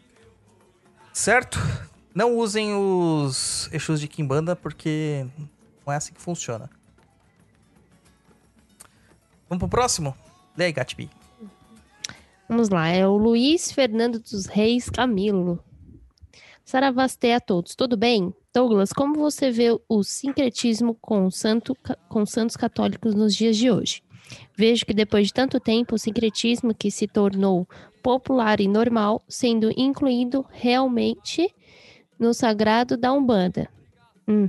Certo? 1.13 1.59
Não 2.15 2.37
usem 2.37 2.75
os 2.75 3.69
Exus 3.73 4.01
de 4.01 4.09
Kimbanda 4.09 4.57
porque 4.57 5.27
não 5.87 5.93
é 5.93 5.97
assim 5.97 6.13
que 6.13 6.21
funciona. 6.21 6.71
Vamos 9.49 9.61
pro 9.61 9.69
próximo? 9.69 10.17
Lê 10.57 10.67
aí, 10.67 10.73
Gatbi. 10.73 11.11
Vamos 12.49 12.69
lá, 12.69 12.89
é 12.89 13.07
o 13.07 13.17
Luiz 13.17 13.73
Fernando 13.73 14.19
dos 14.19 14.47
Reis 14.47 14.91
Camilo. 14.91 15.63
Saravasté 16.65 17.35
a 17.35 17.41
todos, 17.41 17.75
tudo 17.75 17.97
bem? 17.97 18.33
Douglas, 18.55 18.93
como 18.93 19.15
você 19.15 19.51
vê 19.51 19.69
o 19.89 20.03
sincretismo 20.03 20.95
com, 20.95 21.31
santo, 21.31 21.77
com 22.09 22.25
santos 22.27 22.57
católicos 22.57 23.15
nos 23.15 23.35
dias 23.35 23.57
de 23.57 23.71
hoje? 23.71 24.03
Vejo 24.57 24.87
que 24.87 24.95
depois 24.95 25.29
de 25.29 25.33
tanto 25.33 25.59
tempo, 25.59 25.95
o 25.95 25.99
sincretismo 25.99 26.75
que 26.75 26.91
se 26.91 27.07
tornou 27.07 27.67
popular 28.03 28.61
e 28.61 28.69
normal, 28.69 29.23
sendo 29.29 29.71
incluído 29.77 30.45
realmente 30.51 31.55
no 32.19 32.35
sagrado 32.35 32.97
da 32.97 33.13
Umbanda. 33.13 33.69
Hum, 34.27 34.49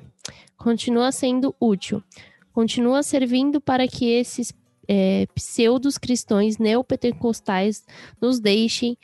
continua 0.58 1.12
sendo 1.12 1.56
útil. 1.60 2.04
Continua 2.52 3.02
servindo 3.04 3.60
para 3.60 3.88
que 3.88 4.10
esses 4.10 4.54
é, 4.88 5.26
pseudos 5.34 5.98
cristãos 5.98 6.58
neopentecostais 6.58 7.84
nos 8.22 8.40
deixem 8.40 8.98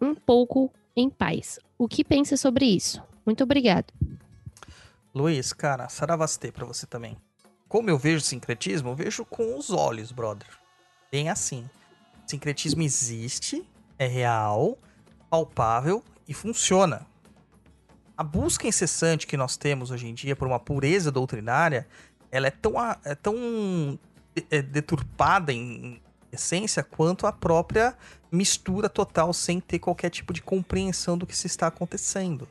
um 0.00 0.14
pouco 0.14 0.72
em 0.96 1.08
paz. 1.08 1.58
O 1.76 1.86
que 1.86 2.04
pensa 2.04 2.36
sobre 2.36 2.66
isso? 2.66 3.02
Muito 3.24 3.44
obrigado. 3.44 3.92
Luiz, 5.14 5.52
cara, 5.52 5.88
saravastê 5.88 6.50
pra 6.50 6.66
você 6.66 6.86
também. 6.86 7.16
Como 7.68 7.90
eu 7.90 7.98
vejo 7.98 8.20
sincretismo, 8.24 8.90
eu 8.90 8.94
vejo 8.94 9.24
com 9.24 9.56
os 9.56 9.70
olhos, 9.70 10.10
brother. 10.10 10.48
Bem 11.10 11.28
assim. 11.28 11.68
Sincretismo 12.26 12.82
existe, 12.82 13.64
é 13.98 14.06
real, 14.06 14.78
palpável 15.28 16.02
e 16.26 16.34
funciona. 16.34 17.06
A 18.16 18.22
busca 18.22 18.66
incessante 18.66 19.26
que 19.26 19.36
nós 19.36 19.56
temos 19.56 19.90
hoje 19.90 20.08
em 20.08 20.14
dia 20.14 20.34
por 20.34 20.46
uma 20.48 20.58
pureza 20.58 21.10
doutrinária, 21.10 21.86
ela 22.30 22.48
é 22.48 22.50
tão, 22.50 22.74
é 23.04 23.14
tão 23.14 23.98
é, 24.50 24.62
deturpada 24.62 25.52
em 25.52 26.00
essência 26.32 26.82
quanto 26.82 27.26
a 27.26 27.32
própria 27.32 27.96
mistura 28.30 28.88
total 28.88 29.32
sem 29.32 29.60
ter 29.60 29.78
qualquer 29.78 30.10
tipo 30.10 30.32
de 30.32 30.42
compreensão 30.42 31.16
do 31.16 31.26
que 31.26 31.36
se 31.36 31.46
está 31.46 31.66
acontecendo. 31.68 32.46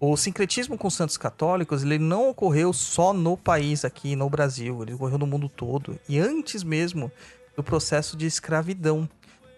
O 0.00 0.16
sincretismo 0.16 0.78
com 0.78 0.88
santos 0.88 1.16
católicos 1.16 1.82
ele 1.82 1.98
não 1.98 2.30
ocorreu 2.30 2.72
só 2.72 3.12
no 3.12 3.36
país 3.36 3.84
aqui 3.84 4.14
no 4.14 4.30
Brasil, 4.30 4.82
ele 4.82 4.94
ocorreu 4.94 5.18
no 5.18 5.26
mundo 5.26 5.48
todo 5.48 5.98
e 6.08 6.18
antes 6.18 6.62
mesmo 6.62 7.10
do 7.56 7.62
processo 7.62 8.16
de 8.16 8.26
escravidão. 8.26 9.08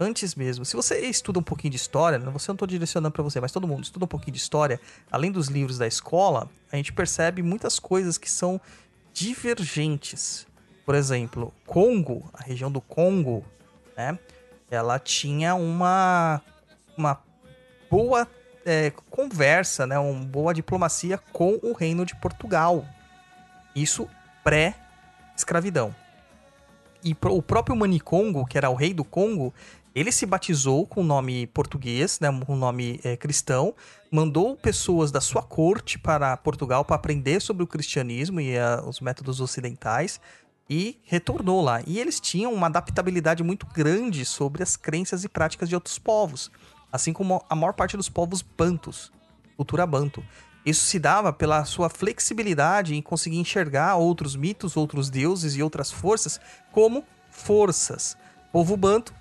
Antes 0.02 0.34
mesmo, 0.34 0.64
se 0.64 0.74
você 0.74 0.98
estuda 1.00 1.38
um 1.38 1.42
pouquinho 1.42 1.72
de 1.72 1.76
história, 1.76 2.18
você 2.18 2.50
não 2.50 2.54
estou 2.54 2.66
direcionando 2.66 3.12
para 3.12 3.22
você, 3.22 3.38
mas 3.38 3.52
todo 3.52 3.68
mundo 3.68 3.84
estuda 3.84 4.06
um 4.06 4.08
pouquinho 4.08 4.32
de 4.32 4.38
história, 4.38 4.80
além 5.12 5.30
dos 5.30 5.48
livros 5.48 5.76
da 5.76 5.86
escola, 5.86 6.48
a 6.72 6.76
gente 6.76 6.90
percebe 6.90 7.42
muitas 7.42 7.78
coisas 7.78 8.16
que 8.16 8.30
são 8.30 8.58
divergentes. 9.12 10.46
Por 10.86 10.94
exemplo, 10.94 11.52
Congo, 11.66 12.30
a 12.32 12.42
região 12.42 12.72
do 12.72 12.80
Congo, 12.80 13.44
né? 13.94 14.18
Ela 14.70 14.98
tinha 14.98 15.54
uma 15.54 16.40
uma 16.96 17.22
boa 17.90 18.26
é, 18.64 18.90
conversa, 19.10 19.86
né, 19.86 19.98
uma 19.98 20.24
boa 20.24 20.54
diplomacia 20.54 21.18
com 21.30 21.58
o 21.62 21.74
reino 21.74 22.06
de 22.06 22.16
Portugal. 22.16 22.86
Isso 23.74 24.08
pré-escravidão. 24.42 25.94
E 27.02 27.16
o 27.22 27.40
próprio 27.40 27.74
Manicongo, 27.74 28.44
que 28.44 28.58
era 28.58 28.68
o 28.68 28.74
rei 28.74 28.92
do 28.92 29.04
Congo, 29.04 29.54
ele 29.94 30.12
se 30.12 30.26
batizou 30.26 30.86
com 30.86 31.00
o 31.00 31.04
nome 31.04 31.46
português, 31.48 32.20
né, 32.20 32.30
um 32.30 32.56
nome 32.56 33.00
é, 33.02 33.16
cristão, 33.16 33.74
mandou 34.10 34.56
pessoas 34.56 35.10
da 35.10 35.20
sua 35.20 35.42
corte 35.42 35.98
para 35.98 36.36
Portugal 36.36 36.84
para 36.84 36.96
aprender 36.96 37.40
sobre 37.40 37.62
o 37.62 37.66
cristianismo 37.66 38.40
e 38.40 38.56
a, 38.58 38.82
os 38.86 39.00
métodos 39.00 39.40
ocidentais 39.40 40.20
e 40.68 41.00
retornou 41.04 41.60
lá. 41.60 41.82
E 41.86 41.98
eles 41.98 42.20
tinham 42.20 42.52
uma 42.52 42.68
adaptabilidade 42.68 43.42
muito 43.42 43.66
grande 43.66 44.24
sobre 44.24 44.62
as 44.62 44.76
crenças 44.76 45.24
e 45.24 45.28
práticas 45.28 45.68
de 45.68 45.74
outros 45.74 45.98
povos 45.98 46.50
assim 46.92 47.12
como 47.12 47.44
a 47.48 47.54
maior 47.54 47.72
parte 47.72 47.96
dos 47.96 48.08
povos 48.08 48.42
bantus, 48.42 49.12
cultura 49.56 49.86
banto. 49.86 50.24
Isso 50.64 50.84
se 50.84 50.98
dava 50.98 51.32
pela 51.32 51.64
sua 51.64 51.88
flexibilidade 51.88 52.94
em 52.94 53.00
conseguir 53.00 53.38
enxergar 53.38 53.96
outros 53.96 54.36
mitos, 54.36 54.76
outros 54.76 55.08
deuses 55.08 55.56
e 55.56 55.62
outras 55.62 55.90
forças 55.90 56.40
como 56.70 57.04
forças. 57.30 58.16
O 58.48 58.52
povo 58.52 58.76
banto 58.76 59.14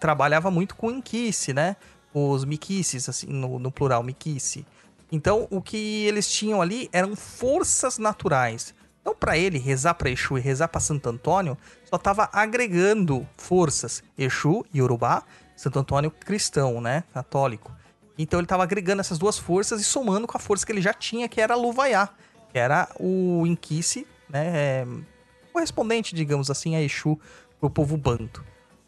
trabalhava 0.00 0.50
muito 0.50 0.74
com 0.74 0.90
inquice, 0.90 1.52
né? 1.52 1.76
Os 2.12 2.44
miquices, 2.44 3.08
assim, 3.08 3.26
no, 3.26 3.58
no 3.58 3.70
plural, 3.70 4.02
miquice. 4.02 4.66
Então, 5.10 5.46
o 5.50 5.60
que 5.60 6.04
eles 6.04 6.30
tinham 6.30 6.60
ali 6.60 6.88
eram 6.92 7.14
forças 7.14 7.98
naturais. 7.98 8.74
Então, 9.00 9.14
para 9.14 9.38
ele, 9.38 9.58
rezar 9.58 9.94
para 9.94 10.10
Exu 10.10 10.36
e 10.36 10.40
rezar 10.40 10.68
para 10.68 10.80
Santo 10.80 11.08
Antônio 11.08 11.56
só 11.84 11.96
estava 11.96 12.28
agregando 12.32 13.26
forças. 13.36 14.02
Exu 14.18 14.64
Urubá 14.74 15.22
Santo 15.56 15.78
Antônio 15.78 16.10
cristão, 16.10 16.80
né? 16.80 17.02
Católico. 17.14 17.72
Então 18.18 18.38
ele 18.38 18.44
estava 18.44 18.62
agregando 18.62 19.00
essas 19.00 19.18
duas 19.18 19.38
forças 19.38 19.80
e 19.80 19.84
somando 19.84 20.26
com 20.26 20.36
a 20.36 20.40
força 20.40 20.64
que 20.64 20.72
ele 20.72 20.80
já 20.80 20.92
tinha, 20.92 21.28
que 21.28 21.40
era 21.40 21.54
Luvaiá, 21.54 22.08
que 22.52 22.58
era 22.58 22.88
o 23.00 23.46
Inquice, 23.46 24.06
né? 24.28 24.52
É, 24.54 24.86
correspondente, 25.52 26.14
digamos 26.14 26.50
assim, 26.50 26.76
a 26.76 26.82
Exu 26.82 27.18
pro 27.58 27.70
povo 27.70 27.96
banto. 27.96 28.44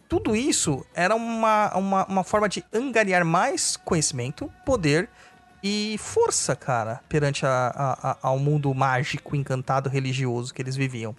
Tudo 0.08 0.34
isso 0.34 0.84
era 0.94 1.14
uma, 1.14 1.76
uma, 1.76 2.06
uma 2.06 2.24
forma 2.24 2.48
de 2.48 2.64
angariar 2.72 3.24
mais 3.24 3.76
conhecimento, 3.76 4.50
poder 4.64 5.10
e 5.62 5.96
força, 5.98 6.56
cara, 6.56 7.02
perante 7.08 7.44
a, 7.44 7.72
a, 7.74 8.10
a, 8.12 8.18
ao 8.22 8.38
mundo 8.38 8.72
mágico, 8.74 9.36
encantado, 9.36 9.88
religioso 9.88 10.54
que 10.54 10.62
eles 10.62 10.76
viviam. 10.76 11.14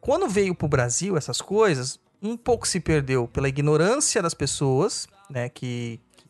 Quando 0.00 0.28
veio 0.28 0.54
pro 0.54 0.68
Brasil 0.68 1.16
essas 1.16 1.40
coisas, 1.40 1.98
um 2.22 2.36
pouco 2.36 2.66
se 2.66 2.78
perdeu 2.78 3.26
pela 3.26 3.48
ignorância 3.48 4.20
das 4.20 4.34
pessoas, 4.34 5.06
né, 5.30 5.48
que, 5.48 6.00
que 6.16 6.26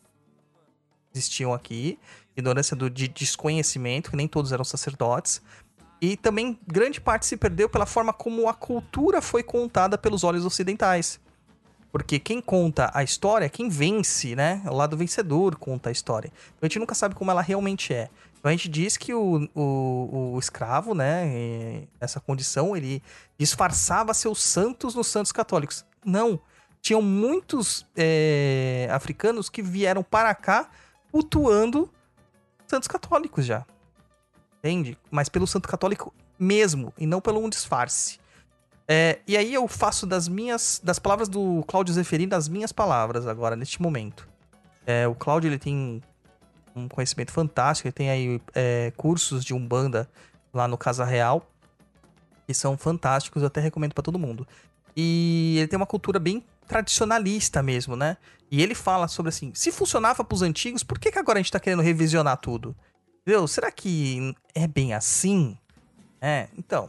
existiam 1.12 1.52
aqui, 1.52 1.98
ignorância 2.36 2.76
do, 2.76 2.88
de 2.88 3.08
desconhecimento, 3.08 4.10
que 4.10 4.16
nem 4.16 4.28
todos 4.28 4.52
eram 4.52 4.64
sacerdotes, 4.64 5.42
e 6.00 6.16
também 6.16 6.58
grande 6.66 7.00
parte 7.00 7.26
se 7.26 7.36
perdeu 7.36 7.68
pela 7.68 7.86
forma 7.86 8.12
como 8.12 8.48
a 8.48 8.54
cultura 8.54 9.20
foi 9.20 9.42
contada 9.42 9.98
pelos 9.98 10.22
olhos 10.22 10.44
ocidentais. 10.44 11.18
Porque 11.90 12.18
quem 12.18 12.40
conta 12.40 12.90
a 12.92 13.02
história, 13.02 13.48
quem 13.48 13.68
vence, 13.68 14.36
né? 14.36 14.62
O 14.66 14.74
lado 14.74 14.96
vencedor 14.96 15.56
conta 15.56 15.88
a 15.88 15.92
história. 15.92 16.28
Então 16.28 16.58
a 16.62 16.66
gente 16.66 16.78
nunca 16.78 16.94
sabe 16.94 17.14
como 17.14 17.30
ela 17.30 17.40
realmente 17.40 17.94
é. 17.94 18.10
Então 18.38 18.50
a 18.50 18.52
gente 18.52 18.68
diz 18.68 18.96
que 18.96 19.12
o, 19.12 19.48
o, 19.54 20.32
o 20.34 20.38
escravo, 20.38 20.94
né, 20.94 21.86
nessa 22.00 22.20
condição, 22.20 22.76
ele 22.76 23.02
disfarçava 23.36 24.14
seus 24.14 24.42
santos 24.42 24.94
nos 24.94 25.08
santos 25.08 25.32
católicos. 25.32 25.84
Não. 26.04 26.38
Tinham 26.80 27.02
muitos 27.02 27.86
é, 27.96 28.88
africanos 28.92 29.50
que 29.50 29.62
vieram 29.62 30.02
para 30.02 30.32
cá 30.34 30.70
cultuando 31.10 31.92
santos 32.66 32.86
católicos 32.86 33.44
já. 33.44 33.66
Entende? 34.58 34.96
Mas 35.10 35.28
pelo 35.28 35.46
santo 35.46 35.68
católico 35.68 36.14
mesmo, 36.38 36.92
e 36.96 37.06
não 37.06 37.20
pelo 37.20 37.40
um 37.40 37.48
disfarce. 37.48 38.18
É, 38.90 39.18
e 39.26 39.36
aí 39.36 39.52
eu 39.52 39.68
faço 39.68 40.06
das 40.06 40.26
minhas, 40.26 40.80
das 40.82 40.98
palavras 40.98 41.28
do 41.28 41.62
Cláudio 41.68 41.92
Zeferino, 41.92 42.30
das 42.30 42.48
minhas 42.48 42.72
palavras 42.72 43.26
agora, 43.26 43.54
neste 43.54 43.82
momento. 43.82 44.26
É, 44.86 45.06
o 45.06 45.14
Cláudio, 45.14 45.48
ele 45.48 45.58
tem 45.58 46.02
um 46.74 46.88
conhecimento 46.88 47.30
fantástico. 47.30 47.86
Ele 47.86 47.92
tem 47.92 48.10
aí 48.10 48.40
é, 48.54 48.92
cursos 48.96 49.44
de 49.44 49.52
Umbanda 49.52 50.08
lá 50.52 50.66
no 50.66 50.78
Casa 50.78 51.04
Real, 51.04 51.46
que 52.46 52.54
são 52.54 52.78
fantásticos, 52.78 53.42
eu 53.42 53.48
até 53.48 53.60
recomendo 53.60 53.92
para 53.92 54.02
todo 54.02 54.18
mundo. 54.18 54.46
E 54.96 55.56
ele 55.58 55.68
tem 55.68 55.76
uma 55.76 55.86
cultura 55.86 56.18
bem 56.18 56.42
tradicionalista 56.66 57.62
mesmo, 57.62 57.94
né? 57.94 58.16
E 58.50 58.62
ele 58.62 58.74
fala 58.74 59.06
sobre 59.08 59.28
assim, 59.28 59.52
se 59.54 59.70
funcionava 59.70 60.24
para 60.24 60.34
os 60.34 60.42
antigos, 60.42 60.82
por 60.82 60.98
que, 60.98 61.12
que 61.12 61.18
agora 61.18 61.38
a 61.38 61.42
gente 61.42 61.52
tá 61.52 61.60
querendo 61.60 61.82
revisionar 61.82 62.38
tudo? 62.38 62.74
Entendeu? 63.20 63.46
Será 63.46 63.70
que 63.70 64.34
é 64.54 64.66
bem 64.66 64.94
assim? 64.94 65.58
É, 66.20 66.48
então, 66.56 66.88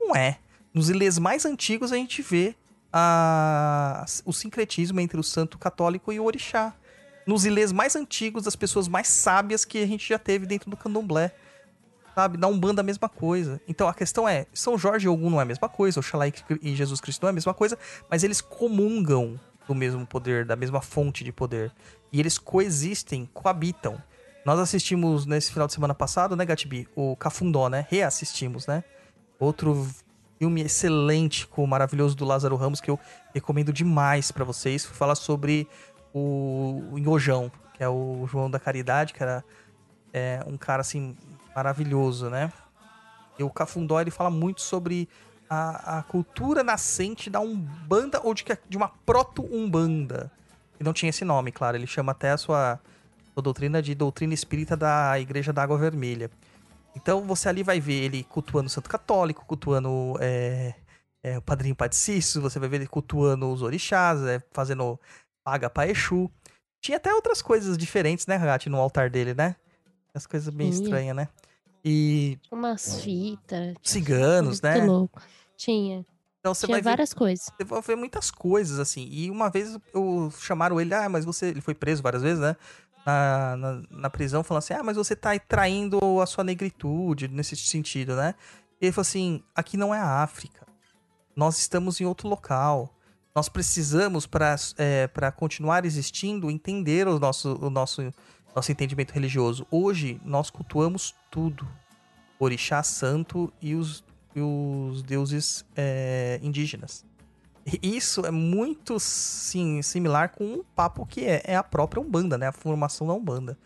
não 0.00 0.14
é. 0.14 0.38
Nos 0.74 0.88
ilês 0.88 1.18
mais 1.18 1.44
antigos 1.44 1.92
a 1.92 1.96
gente 1.96 2.22
vê 2.22 2.54
a, 2.92 4.04
o 4.24 4.32
sincretismo 4.32 5.00
entre 5.00 5.18
o 5.18 5.22
santo 5.22 5.58
católico 5.58 6.12
e 6.12 6.20
o 6.20 6.24
orixá. 6.24 6.74
nos 7.26 7.44
ilês 7.44 7.72
mais 7.72 7.94
antigos 7.94 8.44
das 8.44 8.56
pessoas 8.56 8.88
mais 8.88 9.06
sábias 9.08 9.64
que 9.64 9.78
a 9.82 9.86
gente 9.86 10.08
já 10.08 10.18
teve 10.18 10.46
dentro 10.46 10.70
do 10.70 10.76
candomblé. 10.76 11.32
Sabe? 12.14 12.36
Da 12.36 12.46
Umbanda 12.46 12.82
a 12.82 12.84
mesma 12.84 13.08
coisa. 13.08 13.60
Então 13.66 13.88
a 13.88 13.94
questão 13.94 14.28
é, 14.28 14.46
São 14.52 14.76
Jorge 14.76 15.06
e 15.06 15.08
Ogum 15.08 15.30
não 15.30 15.38
é 15.40 15.42
a 15.42 15.46
mesma 15.46 15.68
coisa, 15.68 16.00
Oxalá 16.00 16.26
e 16.28 16.74
Jesus 16.74 17.00
Cristo 17.00 17.22
não 17.22 17.28
é 17.28 17.30
a 17.30 17.34
mesma 17.34 17.54
coisa, 17.54 17.78
mas 18.10 18.22
eles 18.22 18.40
comungam 18.40 19.40
do 19.66 19.74
mesmo 19.74 20.06
poder, 20.06 20.44
da 20.44 20.56
mesma 20.56 20.82
fonte 20.82 21.24
de 21.24 21.32
poder. 21.32 21.72
E 22.12 22.20
eles 22.20 22.36
coexistem, 22.36 23.28
coabitam. 23.32 24.02
Nós 24.44 24.58
assistimos 24.58 25.24
nesse 25.24 25.52
final 25.52 25.66
de 25.66 25.72
semana 25.72 25.94
passado, 25.94 26.36
né, 26.36 26.44
Gatibi? 26.44 26.88
O 26.96 27.16
Cafundó, 27.16 27.68
né? 27.68 27.86
Reassistimos, 27.88 28.66
né? 28.66 28.82
Outro 29.38 29.86
filme 30.38 30.62
excelente 30.62 31.46
com 31.46 31.62
o 31.62 31.66
maravilhoso 31.66 32.16
do 32.16 32.24
Lázaro 32.24 32.56
Ramos 32.56 32.80
que 32.80 32.90
eu 32.90 32.98
recomendo 33.34 33.72
demais 33.72 34.30
para 34.30 34.44
vocês. 34.44 34.84
Fala 34.84 35.14
sobre 35.14 35.68
o, 36.12 36.82
o 36.92 36.98
Inhojão, 36.98 37.50
que 37.74 37.82
é 37.82 37.88
o 37.88 38.26
João 38.26 38.50
da 38.50 38.58
Caridade, 38.58 39.12
que 39.12 39.22
era 39.22 39.44
é, 40.12 40.42
um 40.46 40.56
cara 40.56 40.80
assim 40.80 41.16
maravilhoso, 41.54 42.28
né? 42.28 42.52
E 43.38 43.42
o 43.42 43.50
Cafundó 43.50 44.00
ele 44.00 44.10
fala 44.10 44.30
muito 44.30 44.60
sobre 44.60 45.08
a, 45.48 45.98
a 45.98 46.02
cultura 46.02 46.62
nascente 46.62 47.28
da 47.28 47.40
Umbanda 47.40 48.20
ou 48.22 48.34
de, 48.34 48.44
de 48.68 48.76
uma 48.76 48.88
proto-Umbanda. 48.88 50.30
E 50.80 50.84
não 50.84 50.92
tinha 50.92 51.10
esse 51.10 51.24
nome, 51.24 51.52
claro. 51.52 51.76
Ele 51.76 51.86
chama 51.86 52.12
até 52.12 52.30
a 52.30 52.36
sua, 52.36 52.80
sua 53.34 53.42
doutrina 53.42 53.82
de 53.82 53.94
doutrina 53.94 54.34
espírita 54.34 54.76
da 54.76 55.18
Igreja 55.20 55.52
da 55.52 55.62
Água 55.62 55.78
Vermelha. 55.78 56.30
Então 56.94 57.22
você 57.22 57.48
ali 57.48 57.62
vai 57.62 57.80
ver 57.80 58.04
ele 58.04 58.24
cultuando 58.24 58.66
o 58.66 58.70
Santo 58.70 58.88
Católico, 58.88 59.46
cultuando 59.46 60.16
é, 60.20 60.74
é, 61.22 61.38
o 61.38 61.42
Padrinho 61.42 61.74
Padecício, 61.74 62.40
você 62.40 62.58
vai 62.58 62.68
ver 62.68 62.76
ele 62.76 62.86
cultuando 62.86 63.50
os 63.50 63.62
orixás, 63.62 64.20
é, 64.22 64.42
fazendo 64.52 64.98
paga 65.44 65.70
pra 65.70 65.88
Exu. 65.88 66.30
Tinha 66.80 66.96
até 66.96 67.14
outras 67.14 67.40
coisas 67.40 67.78
diferentes, 67.78 68.26
né, 68.26 68.36
Rat, 68.36 68.66
no 68.66 68.78
altar 68.78 69.08
dele, 69.08 69.34
né? 69.34 69.56
As 70.14 70.26
coisas 70.26 70.52
bem 70.52 70.68
estranhas, 70.68 71.16
né? 71.16 71.28
E. 71.84 72.38
Umas 72.50 73.00
fitas. 73.00 73.74
Ciganos, 73.82 74.60
Muito 74.60 74.78
né? 74.78 74.84
louco. 74.84 75.20
Tinha. 75.56 76.04
Então 76.40 76.52
você 76.52 76.66
Tinha 76.66 76.74
vai 76.76 76.82
ver, 76.82 76.90
várias 76.90 77.14
coisas. 77.14 77.46
você 77.46 77.64
vai 77.64 77.80
ver 77.82 77.96
muitas 77.96 78.30
coisas, 78.30 78.78
assim. 78.78 79.08
E 79.10 79.30
uma 79.30 79.48
vez 79.48 79.78
eu 79.94 80.30
chamaram 80.38 80.80
ele, 80.80 80.92
ah, 80.92 81.08
mas 81.08 81.24
você. 81.24 81.46
Ele 81.46 81.60
foi 81.60 81.74
preso 81.74 82.02
várias 82.02 82.22
vezes, 82.22 82.40
né? 82.40 82.56
Na, 83.04 83.56
na, 83.56 83.82
na 83.90 84.10
prisão, 84.10 84.44
falando 84.44 84.58
assim, 84.58 84.74
ah, 84.74 84.82
mas 84.84 84.96
você 84.96 85.16
tá 85.16 85.36
traindo 85.36 86.20
a 86.20 86.26
sua 86.26 86.44
negritude, 86.44 87.26
nesse 87.26 87.56
sentido, 87.56 88.14
né? 88.14 88.36
E 88.82 88.86
ele 88.86 88.92
falou 88.92 89.02
assim: 89.02 89.42
aqui 89.54 89.76
não 89.76 89.94
é 89.94 89.98
a 89.98 90.22
África. 90.22 90.66
Nós 91.36 91.56
estamos 91.58 92.00
em 92.00 92.04
outro 92.04 92.28
local. 92.28 92.92
Nós 93.34 93.48
precisamos, 93.48 94.26
para 94.26 94.56
é, 94.76 95.08
continuar 95.36 95.86
existindo, 95.86 96.50
entender 96.50 97.08
o 97.08 97.18
nosso, 97.18 97.58
o 97.64 97.70
nosso, 97.70 98.12
nosso 98.54 98.70
entendimento 98.70 99.12
religioso. 99.12 99.66
Hoje, 99.70 100.20
nós 100.24 100.50
cultuamos 100.50 101.14
tudo. 101.30 101.66
Orixá, 102.38 102.82
santo 102.82 103.52
e 103.62 103.74
os, 103.74 104.04
e 104.34 104.40
os 104.40 105.02
deuses 105.02 105.64
é, 105.76 106.40
indígenas. 106.42 107.04
Isso 107.82 108.26
é 108.26 108.30
muito, 108.30 108.98
sim, 108.98 109.80
similar 109.82 110.30
com 110.30 110.44
um 110.44 110.64
papo 110.74 111.06
que 111.06 111.24
é, 111.24 111.42
é 111.44 111.56
a 111.56 111.62
própria 111.62 112.00
Umbanda, 112.02 112.36
né? 112.36 112.48
A 112.48 112.52
formação 112.52 113.06
da 113.06 113.12
Umbanda. 113.12 113.56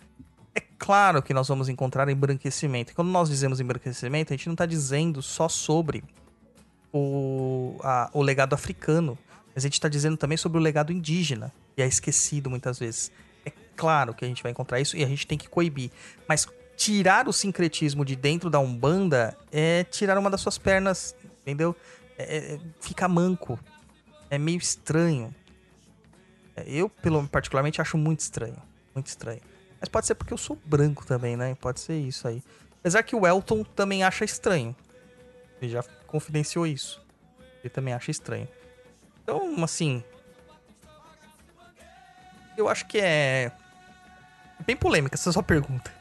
É 0.55 0.61
claro 0.79 1.23
que 1.23 1.33
nós 1.33 1.49
vamos 1.49 1.69
encontrar 1.69 2.09
embranquecimento. 2.09 2.95
Quando 2.95 3.09
nós 3.09 3.29
dizemos 3.29 3.59
embranquecimento, 3.61 4.33
a 4.33 4.37
gente 4.37 4.47
não 4.47 4.55
está 4.55 4.67
dizendo 4.67 5.23
só 5.23 5.49
sobre 5.49 6.05
o, 6.93 7.77
a- 7.83 8.11
o 8.13 8.23
legado 8.23 8.55
africano, 8.55 9.19
mas 9.55 9.65
a 9.65 9.67
gente 9.67 9.75
está 9.75 9.89
dizendo 9.89 10.17
também 10.17 10.37
sobre 10.37 10.59
o 10.59 10.61
legado 10.61 10.93
indígena, 10.93 11.53
que 11.75 11.83
é 11.83 11.87
esquecido 11.87 12.51
muitas 12.51 12.79
vezes. 12.79 13.11
É 13.45 13.53
claro 13.77 14.13
que 14.15 14.25
a 14.25 14.29
gente 14.29 14.43
vai 14.43 14.53
encontrar 14.53 14.81
isso 14.81 14.97
e 14.97 15.05
a 15.05 15.09
gente 15.09 15.27
tem 15.27 15.39
que 15.39 15.49
coibir. 15.49 15.91
Mas 16.29 16.47
tirar 16.77 17.29
o 17.29 17.33
sincretismo 17.33 18.05
de 18.05 18.15
dentro 18.17 18.51
da 18.51 18.59
Umbanda 18.59 19.37
é 19.51 19.85
tirar 19.85 20.19
uma 20.19 20.31
das 20.31 20.41
suas 20.41 20.59
pernas, 20.59 21.15
entendeu? 21.43 21.75
É, 22.19 22.55
é- 22.55 22.59
fica 22.81 23.09
manco. 23.09 23.59
É 24.31 24.39
meio 24.39 24.59
estranho. 24.59 25.35
É, 26.55 26.65
Eu, 26.67 26.89
pelo 26.89 27.27
particularmente, 27.29 27.81
acho 27.81 27.97
muito 27.97 28.21
estranho. 28.21 28.61
Muito 28.95 29.07
estranho. 29.07 29.41
Mas 29.81 29.89
pode 29.89 30.07
ser 30.07 30.15
porque 30.15 30.33
eu 30.33 30.39
sou 30.39 30.57
branco 30.65 31.07
também, 31.07 31.37
né? 31.37 31.55
Pode 31.57 31.81
ser 31.81 31.97
isso 31.99 32.27
aí. 32.27 32.43
Apesar 32.81 33.03
que 33.03 33.15
o 33.15 33.27
Elton 33.27 33.63
também 33.63 34.03
acha 34.03 34.25
estranho. 34.25 34.75
Ele 35.61 35.71
já 35.71 35.83
confidenciou 36.07 36.67
isso. 36.67 37.05
Ele 37.63 37.71
também 37.71 37.93
acha 37.93 38.11
estranho. 38.11 38.49
Então, 39.23 39.63
assim. 39.63 40.03
Eu 42.57 42.69
acho 42.69 42.87
que 42.87 42.99
é. 42.99 43.53
Bem 44.65 44.77
polêmica 44.77 45.15
essa 45.15 45.31
sua 45.31 45.43
pergunta. 45.43 45.95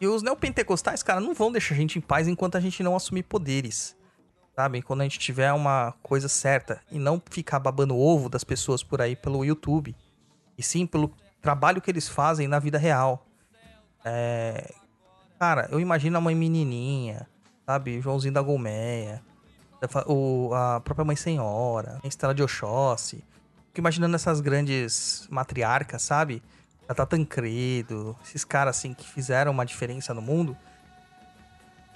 E 0.00 0.06
os 0.06 0.22
neopentecostais, 0.22 1.02
cara, 1.02 1.20
não 1.20 1.34
vão 1.34 1.52
deixar 1.52 1.74
a 1.74 1.78
gente 1.78 1.98
em 1.98 2.00
paz 2.00 2.26
enquanto 2.26 2.56
a 2.56 2.60
gente 2.60 2.82
não 2.82 2.96
assumir 2.96 3.22
poderes. 3.22 3.94
Sabe? 4.60 4.82
Quando 4.82 5.00
a 5.00 5.04
gente 5.04 5.18
tiver 5.18 5.50
uma 5.54 5.94
coisa 6.02 6.28
certa. 6.28 6.82
E 6.92 6.98
não 6.98 7.20
ficar 7.30 7.58
babando 7.58 7.96
ovo 7.96 8.28
das 8.28 8.44
pessoas 8.44 8.82
por 8.82 9.00
aí 9.00 9.16
pelo 9.16 9.42
YouTube. 9.42 9.96
E 10.58 10.62
sim 10.62 10.86
pelo 10.86 11.10
trabalho 11.40 11.80
que 11.80 11.90
eles 11.90 12.06
fazem 12.06 12.46
na 12.46 12.58
vida 12.58 12.76
real. 12.76 13.26
É. 14.04 14.70
Cara, 15.38 15.66
eu 15.72 15.80
imagino 15.80 16.18
a 16.18 16.20
mãe 16.20 16.34
menininha, 16.34 17.26
sabe? 17.64 18.02
Joãozinho 18.02 18.34
da 18.34 18.42
Golmeia. 18.42 19.22
O, 20.06 20.52
a 20.52 20.78
própria 20.80 21.06
Mãe 21.06 21.16
Senhora, 21.16 21.98
a 22.04 22.06
Estela 22.06 22.34
de 22.34 22.42
Oxóssi. 22.42 23.24
Fico 23.68 23.80
imaginando 23.80 24.14
essas 24.14 24.42
grandes 24.42 25.26
matriarcas, 25.30 26.02
sabe? 26.02 26.42
Tata 26.86 27.06
Tancredo, 27.06 28.14
esses 28.22 28.44
caras 28.44 28.76
assim 28.76 28.92
que 28.92 29.08
fizeram 29.08 29.52
uma 29.52 29.64
diferença 29.64 30.12
no 30.12 30.20
mundo. 30.20 30.54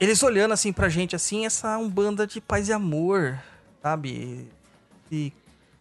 Eles 0.01 0.23
olhando 0.23 0.53
assim 0.53 0.73
pra 0.73 0.89
gente, 0.89 1.15
assim, 1.15 1.47
essa 1.47 1.79
umbanda 1.79 2.27
de 2.27 2.41
paz 2.41 2.69
e 2.69 2.73
amor, 2.73 3.41
sabe? 3.83 4.49
E 5.11 5.33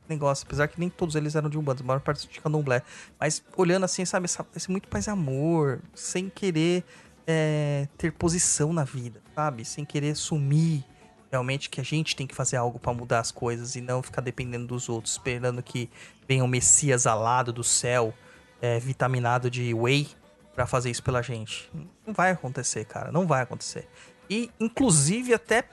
negócio, 0.08 0.46
apesar 0.46 0.68
que 0.68 0.80
nem 0.80 0.90
todos 0.90 1.16
eles 1.16 1.36
eram 1.36 1.50
de 1.50 1.58
umbanda, 1.58 1.82
a 1.82 1.86
maior 1.86 2.00
parte 2.00 2.28
de 2.28 2.40
candomblé. 2.40 2.82
Mas 3.20 3.44
olhando 3.58 3.86
assim, 3.86 4.06
sabe, 4.06 4.26
essa- 4.26 4.46
esse 4.56 4.70
muito 4.70 4.88
paz 4.88 5.08
e 5.08 5.10
amor, 5.10 5.82
sem 5.94 6.30
querer 6.30 6.84
é, 7.26 7.88
ter 7.98 8.12
posição 8.12 8.74
na 8.74 8.84
vida, 8.84 9.22
sabe? 9.34 9.64
Sem 9.64 9.86
querer 9.86 10.14
sumir 10.14 10.84
realmente 11.32 11.70
que 11.70 11.80
a 11.80 11.84
gente 11.84 12.18
tem 12.18 12.28
que 12.28 12.36
fazer 12.36 12.58
algo 12.58 12.78
pra 12.78 12.94
mudar 12.94 13.20
as 13.20 13.32
coisas 13.32 13.78
e 13.78 13.82
não 13.82 14.04
ficar 14.04 14.22
dependendo 14.22 14.68
dos 14.68 14.90
outros, 14.90 15.14
esperando 15.14 15.64
que 15.64 15.90
venha 16.28 16.44
um 16.44 16.48
Messias 16.48 17.08
alado 17.08 17.54
do 17.54 17.64
céu, 17.64 18.14
é, 18.62 18.78
vitaminado 18.78 19.50
de 19.50 19.74
whey, 19.74 20.10
pra 20.56 20.66
fazer 20.66 20.90
isso 20.90 21.04
pela 21.04 21.22
gente. 21.22 21.70
Não 22.06 22.14
vai 22.14 22.32
acontecer, 22.32 22.86
cara, 22.86 23.12
não 23.12 23.26
vai 23.26 23.42
acontecer. 23.42 23.88
E, 24.30 24.50
inclusive, 24.60 25.34
até 25.34 25.64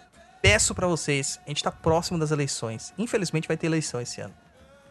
peço 0.43 0.75
pra 0.75 0.87
vocês, 0.87 1.39
a 1.45 1.49
gente 1.49 1.63
tá 1.63 1.71
próximo 1.71 2.19
das 2.19 2.31
eleições. 2.31 2.93
Infelizmente 2.99 3.49
vai 3.49 3.57
ter 3.57 3.67
eleição 3.67 4.01
esse 4.01 4.21
ano. 4.21 4.35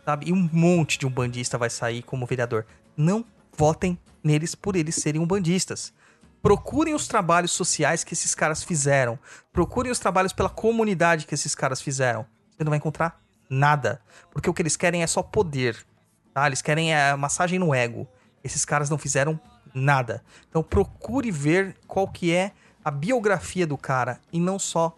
Sabe? 0.05 0.29
E 0.29 0.33
um 0.33 0.49
monte 0.51 0.97
de 0.97 1.05
um 1.05 1.09
bandista 1.09 1.57
vai 1.57 1.69
sair 1.69 2.03
como 2.03 2.25
vereador. 2.25 2.65
Não 2.95 3.25
votem 3.55 3.99
neles 4.23 4.55
por 4.55 4.75
eles 4.75 4.95
serem 4.95 5.21
umbandistas. 5.21 5.93
Procurem 6.41 6.93
os 6.93 7.07
trabalhos 7.07 7.51
sociais 7.51 8.03
que 8.03 8.13
esses 8.13 8.33
caras 8.33 8.63
fizeram. 8.63 9.19
Procurem 9.51 9.91
os 9.91 9.99
trabalhos 9.99 10.31
pela 10.31 10.49
comunidade 10.49 11.25
que 11.25 11.33
esses 11.33 11.53
caras 11.53 11.81
fizeram. 11.81 12.25
Você 12.51 12.63
não 12.63 12.69
vai 12.69 12.77
encontrar 12.77 13.21
nada. 13.49 14.01
Porque 14.31 14.49
o 14.49 14.53
que 14.53 14.61
eles 14.61 14.77
querem 14.77 15.03
é 15.03 15.07
só 15.07 15.21
poder. 15.21 15.85
Tá? 16.33 16.47
Eles 16.47 16.61
querem 16.61 16.95
a 16.95 17.17
massagem 17.17 17.59
no 17.59 17.73
ego. 17.73 18.07
Esses 18.41 18.63
caras 18.63 18.89
não 18.89 18.97
fizeram 18.97 19.39
nada. 19.73 20.23
Então 20.49 20.63
procure 20.63 21.31
ver 21.31 21.75
qual 21.87 22.07
que 22.07 22.33
é 22.33 22.51
a 22.83 22.91
biografia 22.91 23.67
do 23.67 23.77
cara 23.77 24.19
e 24.31 24.39
não 24.39 24.57
só 24.57 24.95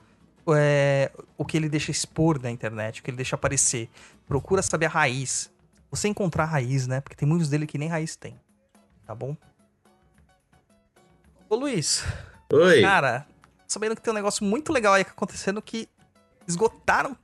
é, 0.48 1.12
o 1.38 1.46
que 1.46 1.58
ele 1.58 1.70
deixa 1.70 1.92
expor 1.92 2.42
na 2.42 2.50
internet, 2.50 3.00
o 3.00 3.04
que 3.04 3.10
ele 3.10 3.18
deixa 3.18 3.36
aparecer. 3.36 3.90
Procura 4.28 4.62
saber 4.62 4.88
a 4.88 4.90
raiz. 4.90 5.52
Você 5.90 6.08
encontrar 6.08 6.44
a 6.44 6.48
raiz, 6.48 6.88
né? 6.88 7.02
Porque 7.02 7.16
tem 7.16 7.28
muitos 7.28 7.50
dele 7.50 7.68
que 7.68 7.78
nem 7.78 7.90
raiz 7.90 8.16
tem. 8.16 8.40
Tá 9.06 9.14
bom? 9.14 9.36
Ô 11.50 11.56
Luiz, 11.56 12.04
Oi. 12.54 12.82
cara, 12.82 13.28
sabendo 13.68 13.96
que 13.96 14.02
tem 14.02 14.12
um 14.12 14.16
negócio 14.16 14.46
muito 14.46 14.72
legal 14.72 14.94
aí 14.94 15.02
acontecendo 15.02 15.62
que 15.62 15.90
esgotaram 16.48 17.18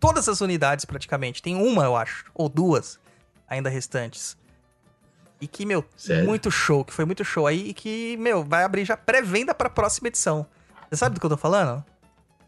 todas 0.00 0.28
as 0.28 0.40
unidades 0.40 0.84
praticamente. 0.84 1.40
Tem 1.40 1.54
uma, 1.54 1.84
eu 1.84 1.96
acho, 1.96 2.30
ou 2.34 2.48
duas 2.48 2.98
ainda 3.48 3.70
restantes. 3.70 4.36
E 5.40 5.46
que, 5.46 5.64
meu, 5.64 5.84
Sério? 5.96 6.26
muito 6.26 6.50
show, 6.50 6.84
que 6.84 6.92
foi 6.92 7.04
muito 7.04 7.24
show 7.24 7.46
aí 7.46 7.68
e 7.68 7.74
que, 7.74 8.16
meu, 8.16 8.42
vai 8.44 8.64
abrir 8.64 8.84
já 8.84 8.96
pré-venda 8.96 9.54
pra 9.54 9.70
próxima 9.70 10.08
edição. 10.08 10.46
Você 10.90 10.96
sabe 10.96 11.14
do 11.14 11.20
que 11.20 11.26
eu 11.26 11.30
tô 11.30 11.36
falando? 11.36 11.84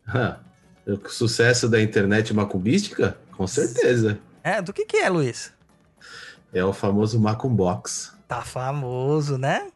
Ah, 0.08 0.38
o 0.86 1.08
sucesso 1.08 1.68
da 1.68 1.80
internet 1.80 2.34
macumbística? 2.34 3.16
Com 3.36 3.46
certeza. 3.46 4.18
É, 4.42 4.60
do 4.60 4.72
que 4.72 4.84
que 4.84 4.96
é, 4.96 5.08
Luiz? 5.08 5.52
É 6.52 6.64
o 6.64 6.72
famoso 6.72 7.20
Macumbox. 7.20 8.12
Tá 8.26 8.42
famoso, 8.42 9.38
né? 9.38 9.70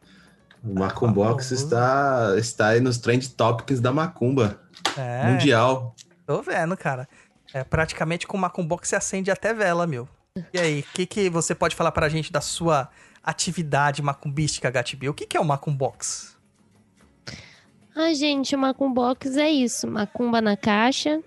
O 0.63 0.77
Macumbox 0.77 1.49
famoso. 1.49 1.65
está, 1.65 2.33
está 2.37 2.67
aí 2.69 2.81
nos 2.81 2.97
trend 2.97 3.29
topics 3.29 3.79
da 3.79 3.93
Macumba 3.93 4.59
É, 4.97 5.25
Mundial. 5.31 5.95
tô 6.25 6.41
vendo, 6.41 6.75
cara. 6.75 7.07
É 7.53 7.63
praticamente 7.63 8.27
com 8.27 8.35
o 8.35 8.39
Macumbox 8.39 8.89
você 8.89 8.95
acende 8.97 9.31
até 9.31 9.53
vela, 9.53 9.87
meu. 9.87 10.09
E 10.53 10.59
aí, 10.59 10.81
o 10.81 10.83
que, 10.93 11.05
que 11.05 11.29
você 11.29 11.55
pode 11.55 11.77
falar 11.77 11.93
pra 11.93 12.09
gente 12.09 12.29
da 12.29 12.41
sua 12.41 12.89
atividade 13.23 14.01
macumbística, 14.01 14.69
Gatibi? 14.69 15.07
O 15.07 15.13
que, 15.13 15.25
que 15.25 15.37
é 15.37 15.39
o 15.39 15.45
Macumbox? 15.45 16.35
Ah, 17.95 18.13
gente, 18.13 18.53
o 18.53 18.59
Macumbox 18.59 19.37
é 19.37 19.49
isso. 19.49 19.87
Macumba 19.87 20.41
na 20.41 20.57
caixa. 20.57 21.23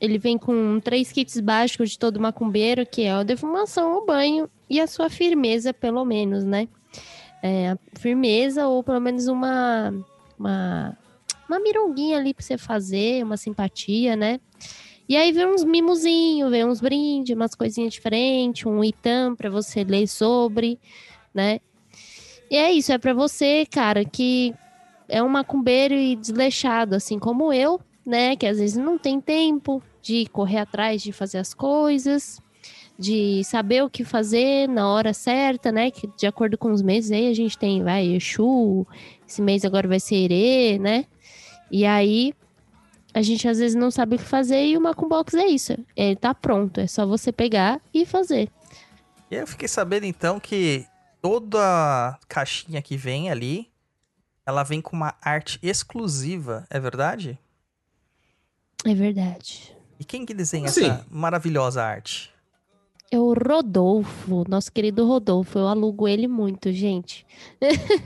Ele 0.00 0.18
vem 0.18 0.36
com 0.36 0.80
três 0.80 1.12
kits 1.12 1.38
básicos 1.38 1.90
de 1.90 1.98
todo 2.00 2.18
macumbeiro, 2.18 2.84
que 2.84 3.02
é 3.02 3.12
a 3.12 3.22
defumação, 3.22 3.98
o 3.98 4.04
banho 4.04 4.50
e 4.68 4.80
a 4.80 4.88
sua 4.88 5.08
firmeza, 5.08 5.72
pelo 5.72 6.04
menos, 6.04 6.42
né? 6.42 6.66
É, 7.44 7.76
firmeza 8.00 8.66
ou 8.66 8.82
pelo 8.82 8.98
menos 8.98 9.28
uma, 9.28 9.94
uma, 10.36 10.98
uma 11.48 11.60
mironguinha 11.60 12.18
ali 12.18 12.34
pra 12.34 12.44
você 12.44 12.58
fazer, 12.58 13.22
uma 13.22 13.36
simpatia, 13.36 14.16
né? 14.16 14.40
E 15.10 15.16
aí 15.16 15.32
vem 15.32 15.44
uns 15.44 15.64
mimozinhos, 15.64 16.52
vem 16.52 16.64
uns 16.64 16.80
brindes, 16.80 17.34
umas 17.34 17.56
coisinhas 17.56 17.92
diferentes, 17.92 18.64
um 18.64 18.84
itam 18.84 19.34
pra 19.34 19.50
você 19.50 19.82
ler 19.82 20.06
sobre, 20.06 20.78
né? 21.34 21.58
E 22.48 22.56
é 22.56 22.70
isso, 22.70 22.92
é 22.92 22.96
pra 22.96 23.12
você, 23.12 23.66
cara, 23.68 24.04
que 24.04 24.54
é 25.08 25.20
um 25.20 25.28
macumbeiro 25.28 25.94
e 25.94 26.14
desleixado, 26.14 26.94
assim 26.94 27.18
como 27.18 27.52
eu, 27.52 27.80
né? 28.06 28.36
Que 28.36 28.46
às 28.46 28.60
vezes 28.60 28.76
não 28.76 28.96
tem 28.96 29.20
tempo 29.20 29.82
de 30.00 30.26
correr 30.26 30.58
atrás 30.58 31.02
de 31.02 31.10
fazer 31.10 31.38
as 31.38 31.52
coisas, 31.52 32.40
de 32.96 33.42
saber 33.42 33.82
o 33.82 33.90
que 33.90 34.04
fazer 34.04 34.68
na 34.68 34.88
hora 34.88 35.12
certa, 35.12 35.72
né? 35.72 35.90
Que 35.90 36.06
de 36.16 36.28
acordo 36.28 36.56
com 36.56 36.70
os 36.70 36.82
meses 36.82 37.10
aí 37.10 37.26
a 37.26 37.34
gente 37.34 37.58
tem, 37.58 37.82
vai, 37.82 38.06
Exu, 38.06 38.86
esse 39.26 39.42
mês 39.42 39.64
agora 39.64 39.88
vai 39.88 39.98
ser 39.98 40.14
Herê, 40.14 40.78
né? 40.78 41.04
E 41.68 41.84
aí 41.84 42.32
a 43.12 43.22
gente 43.22 43.48
às 43.48 43.58
vezes 43.58 43.74
não 43.74 43.90
sabe 43.90 44.16
o 44.16 44.18
que 44.18 44.24
fazer 44.24 44.64
e 44.64 44.76
o 44.76 44.80
Macumbox 44.80 45.34
é 45.34 45.46
isso. 45.46 45.76
Ele 45.96 46.16
tá 46.16 46.34
pronto, 46.34 46.80
é 46.80 46.86
só 46.86 47.06
você 47.06 47.32
pegar 47.32 47.80
e 47.92 48.06
fazer. 48.06 48.50
E 49.30 49.34
eu 49.34 49.46
fiquei 49.46 49.68
sabendo 49.68 50.06
então 50.06 50.40
que 50.40 50.86
toda 51.20 52.18
caixinha 52.28 52.82
que 52.82 52.96
vem 52.96 53.30
ali, 53.30 53.70
ela 54.44 54.62
vem 54.62 54.80
com 54.80 54.96
uma 54.96 55.14
arte 55.20 55.58
exclusiva, 55.62 56.66
é 56.70 56.80
verdade? 56.80 57.38
É 58.84 58.94
verdade. 58.94 59.76
E 59.98 60.04
quem 60.04 60.24
que 60.24 60.32
desenha 60.32 60.68
Sim. 60.68 60.86
essa 60.86 61.06
maravilhosa 61.10 61.84
arte? 61.84 62.32
É 63.12 63.18
o 63.18 63.34
Rodolfo, 63.34 64.44
nosso 64.48 64.70
querido 64.70 65.04
Rodolfo. 65.06 65.58
Eu 65.58 65.66
alugo 65.66 66.06
ele 66.06 66.28
muito, 66.28 66.72
gente. 66.72 67.26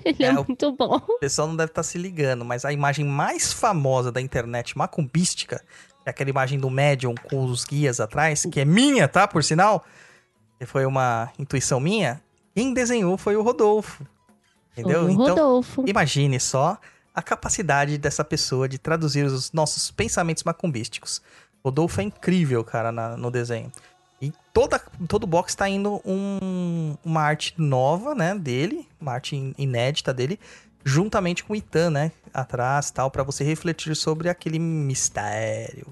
ele 0.04 0.22
é, 0.24 0.28
É, 0.28 0.32
muito 0.32 0.72
bom. 0.72 0.96
O 0.96 1.18
pessoal 1.20 1.46
não 1.46 1.56
deve 1.56 1.70
estar 1.70 1.82
se 1.82 1.98
ligando, 1.98 2.42
mas 2.44 2.64
a 2.64 2.72
imagem 2.72 3.04
mais 3.04 3.52
famosa 3.52 4.10
da 4.10 4.20
internet 4.20 4.76
macumbística 4.78 5.62
é 6.06 6.10
aquela 6.10 6.30
imagem 6.30 6.58
do 6.58 6.70
médium 6.70 7.14
com 7.28 7.44
os 7.44 7.64
guias 7.64 8.00
atrás, 8.00 8.46
que 8.50 8.60
é 8.60 8.64
minha, 8.64 9.06
tá? 9.06 9.28
Por 9.28 9.44
sinal, 9.44 9.84
que 10.58 10.64
foi 10.64 10.86
uma 10.86 11.30
intuição 11.38 11.78
minha. 11.80 12.22
Quem 12.54 12.72
desenhou 12.72 13.18
foi 13.18 13.36
o 13.36 13.42
Rodolfo. 13.42 14.06
Entendeu? 14.72 15.00
Foi 15.00 15.08
o 15.08 15.12
Então, 15.12 15.26
Rodolfo. 15.28 15.84
imagine 15.86 16.40
só 16.40 16.78
a 17.14 17.22
capacidade 17.22 17.98
dessa 17.98 18.24
pessoa 18.24 18.66
de 18.68 18.78
traduzir 18.78 19.24
os 19.26 19.52
nossos 19.52 19.90
pensamentos 19.90 20.42
macumbísticos. 20.44 21.20
Rodolfo 21.62 22.00
é 22.00 22.04
incrível, 22.04 22.64
cara, 22.64 22.90
na- 22.90 23.16
no 23.16 23.30
desenho. 23.30 23.70
Toda, 24.54 24.80
todo 25.08 25.26
box 25.26 25.54
tá 25.54 25.68
indo 25.68 26.00
um- 26.06 26.96
uma 27.04 27.20
arte 27.22 27.52
nova, 27.58 28.14
né, 28.14 28.34
dele, 28.36 28.88
uma 29.00 29.12
arte 29.12 29.34
in- 29.34 29.52
inédita 29.58 30.14
dele, 30.14 30.38
juntamente 30.84 31.42
com 31.42 31.52
o 31.54 31.56
Itan, 31.56 31.90
né, 31.90 32.12
atrás 32.32 32.90
tal, 32.92 33.10
pra 33.10 33.24
você 33.24 33.42
refletir 33.42 33.96
sobre 33.96 34.28
aquele 34.28 34.60
mistério. 34.60 35.88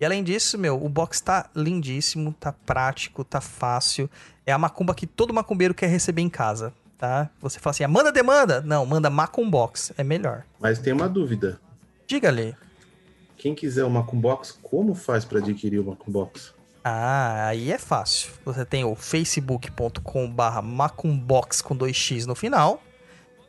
E 0.00 0.04
além 0.04 0.24
disso, 0.24 0.58
meu, 0.58 0.82
o 0.84 0.88
box 0.88 1.20
tá 1.20 1.48
lindíssimo, 1.54 2.34
tá 2.40 2.52
prático, 2.52 3.22
tá 3.22 3.40
fácil. 3.40 4.10
É 4.44 4.50
a 4.52 4.58
macumba 4.58 4.92
que 4.94 5.06
todo 5.06 5.32
macumbeiro 5.32 5.72
quer 5.72 5.86
receber 5.88 6.22
em 6.22 6.28
casa, 6.28 6.72
tá? 6.98 7.30
Você 7.40 7.60
fala 7.60 7.70
assim, 7.70 7.84
ah, 7.84 7.88
manda 7.88 8.10
demanda? 8.10 8.60
Não, 8.60 8.84
manda 8.84 9.08
macumbox, 9.08 9.92
é 9.96 10.02
melhor. 10.02 10.42
Mas 10.58 10.80
tem 10.80 10.92
uma 10.92 11.08
dúvida. 11.08 11.60
Diga-lhe. 12.08 12.56
Quem 13.36 13.54
quiser 13.54 13.84
o 13.84 13.90
Macumbox, 13.90 14.50
como 14.62 14.94
faz 14.94 15.24
para 15.24 15.38
adquirir 15.38 15.78
o 15.78 15.84
Macumbox? 15.84 16.52
Ah, 16.82 17.48
aí 17.48 17.70
é 17.70 17.78
fácil. 17.78 18.32
Você 18.44 18.64
tem 18.64 18.84
o 18.84 18.94
facebook.com 18.94 20.30
barra 20.30 20.62
macumbox 20.62 21.60
com 21.60 21.76
2x 21.76 22.24
no 22.24 22.34
final. 22.34 22.82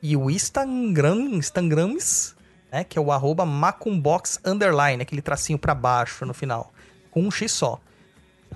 E 0.01 0.17
o 0.17 0.29
Instagram, 0.29 1.29
Instagrams, 1.31 2.35
né? 2.71 2.83
Que 2.83 2.97
é 2.97 3.01
o 3.01 3.11
arroba 3.11 3.45
macumbox 3.45 4.39
underline, 4.43 5.01
aquele 5.01 5.21
tracinho 5.21 5.57
pra 5.57 5.73
baixo 5.73 6.25
no 6.25 6.33
final. 6.33 6.73
Com 7.09 7.23
um 7.23 7.31
x 7.31 7.51
só. 7.51 7.79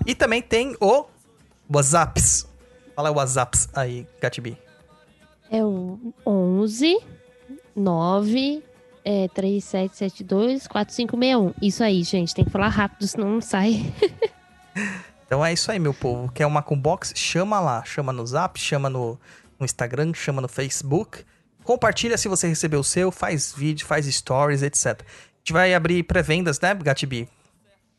E 0.04 0.14
também 0.14 0.42
tem 0.42 0.76
o 0.80 1.06
WhatsApps. 1.72 2.46
Fala 2.94 3.10
o 3.10 3.14
WhatsApps 3.14 3.68
aí, 3.74 4.06
Gatibi. 4.20 4.58
É 5.50 5.64
o 5.64 5.98
11 6.26 6.98
9 7.74 8.62
é, 9.04 9.28
3772 9.28 10.66
4561. 10.66 11.54
Isso 11.62 11.84
aí, 11.84 12.02
gente. 12.02 12.34
Tem 12.34 12.44
que 12.44 12.50
falar 12.50 12.68
rápido, 12.68 13.06
senão 13.06 13.30
não 13.30 13.40
sai. 13.40 13.92
Então 15.26 15.44
é 15.44 15.52
isso 15.52 15.70
aí, 15.70 15.78
meu 15.78 15.92
povo. 15.92 16.30
Quer 16.32 16.46
uma 16.46 16.60
Macumbox? 16.60 17.12
Chama 17.16 17.58
lá. 17.60 17.84
Chama 17.84 18.12
no 18.12 18.24
Zap, 18.26 18.58
chama 18.60 18.88
no, 18.88 19.18
no 19.58 19.64
Instagram, 19.64 20.12
chama 20.14 20.40
no 20.40 20.48
Facebook. 20.48 21.24
Compartilha 21.64 22.16
se 22.16 22.28
você 22.28 22.46
recebeu 22.46 22.80
o 22.80 22.84
seu, 22.84 23.10
faz 23.10 23.52
vídeo, 23.52 23.84
faz 23.86 24.06
stories, 24.06 24.62
etc. 24.62 24.86
A 24.86 25.38
gente 25.38 25.52
vai 25.52 25.74
abrir 25.74 26.04
pré-vendas, 26.04 26.60
né, 26.60 26.72
Gatibi? 26.74 27.28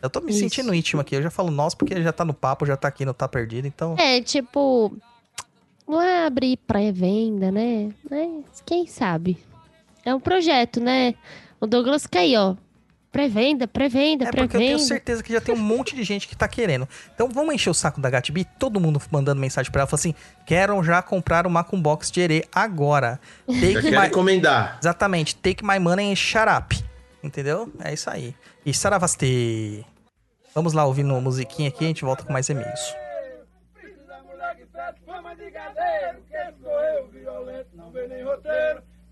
Eu 0.02 0.10
tô 0.10 0.22
me 0.22 0.32
Isso. 0.32 0.40
sentindo 0.40 0.74
íntimo 0.74 1.02
aqui. 1.02 1.16
Eu 1.16 1.24
já 1.24 1.30
falo 1.30 1.52
nós 1.52 1.76
porque 1.76 2.02
já 2.02 2.13
tá 2.13 2.24
no 2.24 2.34
papo, 2.34 2.66
já 2.66 2.78
tá 2.78 2.88
aqui, 2.88 3.04
não 3.04 3.13
tá 3.13 3.28
perdido. 3.28 3.68
Então, 3.68 3.96
É, 3.98 4.22
tipo. 4.22 4.96
Não 5.88 6.02
é 6.02 6.26
abrir 6.26 6.58
pré-venda, 6.68 7.52
né? 7.52 7.92
Mas 8.10 8.62
quem 8.66 8.86
sabe? 8.86 9.38
É 10.06 10.13
um 10.13 10.20
projeto, 10.20 10.80
né? 10.80 11.16
O 11.60 11.66
Douglas 11.66 12.06
caiu, 12.06 12.42
ó. 12.42 12.56
Pré-venda, 13.17 13.67
pré-venda, 13.67 14.25
é 14.25 14.27
porque 14.27 14.41
eu 14.41 14.47
tenho 14.47 14.60
pré-venda. 14.60 14.80
certeza 14.84 15.23
que 15.23 15.34
já 15.34 15.41
tem 15.41 15.56
um 15.56 15.58
monte 15.58 15.95
de 15.95 16.03
gente 16.03 16.27
que 16.27 16.38
tá 16.38 16.47
querendo. 16.47 16.88
Então 17.15 17.27
vamos 17.27 17.56
encher 17.56 17.71
o 17.71 17.73
saco 17.73 17.99
da 17.99 18.12
Gatibi, 18.12 18.45
todo 18.60 18.80
mundo 18.80 19.01
mandando 19.10 19.41
mensagem 19.41 19.71
pra 19.71 19.82
ela, 19.82 19.88
falando 19.88 20.01
assim: 20.01 20.15
quero 20.45 20.84
já 20.84 21.01
comprar 21.01 21.47
o 21.47 21.49
Macumbox 21.49 22.12
de 22.12 22.21
Herê 22.21 22.45
agora. 22.53 23.19
Já 23.47 23.60
Take 23.60 23.82
quero 23.82 24.01
my, 24.01 24.08
encomendar. 24.08 24.77
Exatamente, 24.80 25.36
take 25.36 25.65
my 25.65 25.80
money 25.80 26.12
and 26.12 26.15
shut 26.15 26.45
up. 26.47 26.80
Entendeu? 27.23 27.73
É 27.84 27.91
isso 27.91 28.08
aí. 28.08 28.36
E 28.63 28.71
Saravaste. 28.71 29.84
Vamos 30.53 30.73
lá 30.73 30.86
ouvir 30.86 31.03
uma 31.03 31.19
musiquinha 31.19 31.69
aqui 31.69 31.86
e 31.86 31.86
a 31.86 31.88
gente 31.88 32.06
volta 32.06 32.23
com 32.23 32.32
mais 32.32 32.47
e-mails. 32.49 32.95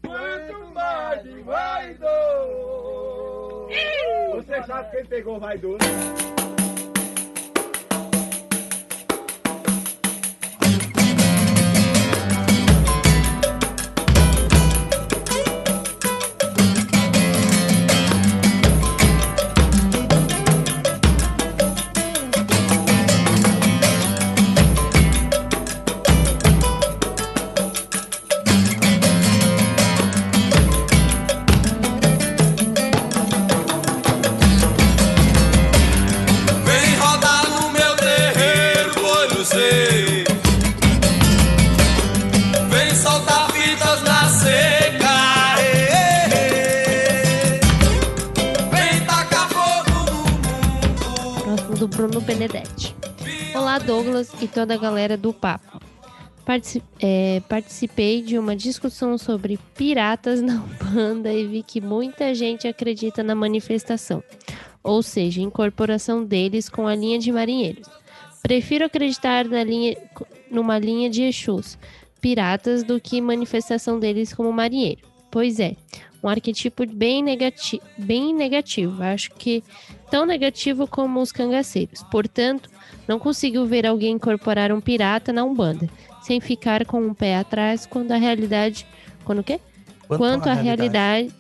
Quanto 0.04 0.74
mais 0.76 1.24
de 1.24 1.42
vaidoso. 1.42 3.15
Você 4.34 4.64
sabe 4.64 4.92
quem 4.92 5.06
pegou 5.06 5.40
vaidoso? 5.40 5.78
Vem 5.80 6.65
Benedetti. 52.26 52.96
Olá, 53.56 53.78
Douglas 53.80 54.32
e 54.42 54.48
toda 54.48 54.74
a 54.74 54.78
galera 54.78 55.16
do 55.16 55.32
Papo. 55.34 55.80
Partici- 56.46 56.84
é, 57.00 57.42
participei 57.50 58.22
de 58.22 58.38
uma 58.38 58.56
discussão 58.56 59.18
sobre 59.18 59.58
piratas 59.76 60.42
na 60.42 60.56
Umbanda 60.64 61.34
e 61.34 61.46
vi 61.48 61.64
que 61.64 61.82
muita 61.82 62.34
gente 62.36 62.68
acredita 62.68 63.24
na 63.24 63.34
manifestação, 63.34 64.24
ou 64.84 65.02
seja, 65.02 65.42
incorporação 65.42 66.24
deles 66.24 66.70
com 66.70 66.88
a 66.88 66.96
linha 66.96 67.18
de 67.18 67.32
marinheiros. 67.32 67.88
Prefiro 68.44 68.86
acreditar 68.86 69.46
na 69.46 69.64
linha, 69.64 69.98
numa 70.52 70.78
linha 70.78 71.10
de 71.10 71.24
Exus, 71.24 71.80
piratas, 72.22 72.84
do 72.84 73.00
que 73.00 73.20
manifestação 73.22 74.00
deles 74.00 74.34
como 74.34 74.52
marinheiro. 74.52 75.02
Pois 75.32 75.60
é, 75.60 75.76
um 76.26 76.30
arquetipo 76.30 76.84
bem, 76.88 77.22
negati 77.22 77.80
bem 77.96 78.34
negativo. 78.34 79.04
Acho 79.04 79.30
que 79.32 79.64
tão 80.10 80.26
negativo 80.26 80.88
como 80.88 81.22
os 81.22 81.32
cangaceiros. 81.32 82.02
Portanto, 82.10 82.68
não 83.08 83.20
consigo 83.20 83.64
ver 83.66 83.86
alguém 83.86 84.16
incorporar 84.16 84.72
um 84.72 84.82
pirata 84.82 85.32
na 85.32 85.44
Umbanda, 85.44 85.88
sem 86.24 86.42
ficar 86.42 86.84
com 86.86 87.00
um 87.00 87.14
pé 87.14 87.38
atrás 87.38 87.86
quando 87.86 88.12
a 88.12 88.18
realidade. 88.18 88.88
Quando 89.24 89.40
o 89.40 89.44
quê? 89.44 89.60
Quanto, 90.08 90.50
à 90.50 90.54
realidade 90.54 91.32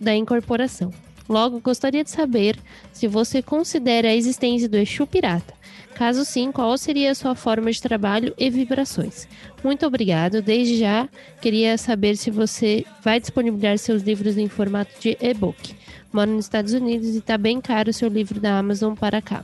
da 0.00 0.14
incorporação. 0.14 0.92
Logo, 1.28 1.60
gostaria 1.60 2.04
de 2.04 2.10
saber 2.10 2.56
se 2.92 3.08
você 3.08 3.42
considera 3.42 4.08
a 4.08 4.14
existência 4.14 4.68
do 4.68 4.76
Exu 4.76 5.06
Pirata. 5.06 5.57
Caso 5.98 6.24
sim, 6.24 6.52
qual 6.52 6.78
seria 6.78 7.10
a 7.10 7.14
sua 7.14 7.34
forma 7.34 7.72
de 7.72 7.82
trabalho 7.82 8.32
e 8.38 8.48
vibrações? 8.48 9.26
Muito 9.64 9.84
obrigado. 9.84 10.40
Desde 10.40 10.78
já, 10.78 11.08
queria 11.40 11.76
saber 11.76 12.16
se 12.16 12.30
você 12.30 12.86
vai 13.02 13.18
disponibilizar 13.18 13.76
seus 13.78 14.02
livros 14.02 14.38
em 14.38 14.48
formato 14.48 14.92
de 15.00 15.18
e-book. 15.20 15.74
Moro 16.12 16.30
nos 16.30 16.44
Estados 16.44 16.72
Unidos 16.72 17.08
e 17.08 17.18
está 17.18 17.36
bem 17.36 17.60
caro 17.60 17.90
o 17.90 17.92
seu 17.92 18.08
livro 18.08 18.38
da 18.38 18.56
Amazon 18.58 18.94
para 18.94 19.20
cá. 19.20 19.42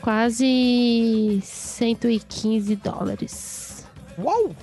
Quase 0.00 1.40
115 1.44 2.74
dólares. 2.76 3.86
Uau! 4.18 4.56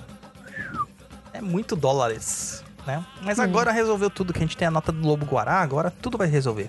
É 1.34 1.40
muito 1.40 1.76
dólares, 1.76 2.64
né? 2.88 3.06
Mas 3.22 3.38
Hum. 3.38 3.44
agora 3.44 3.72
resolveu 3.72 4.10
tudo, 4.10 4.34
que 4.34 4.40
a 4.40 4.42
gente 4.42 4.58
tem 4.58 4.68
a 4.68 4.72
nota 4.72 4.92
do 4.92 5.08
Lobo 5.08 5.24
Guará, 5.28 5.62
agora 5.62 5.92
tudo 6.02 6.18
vai 6.18 6.28
resolver. 6.28 6.68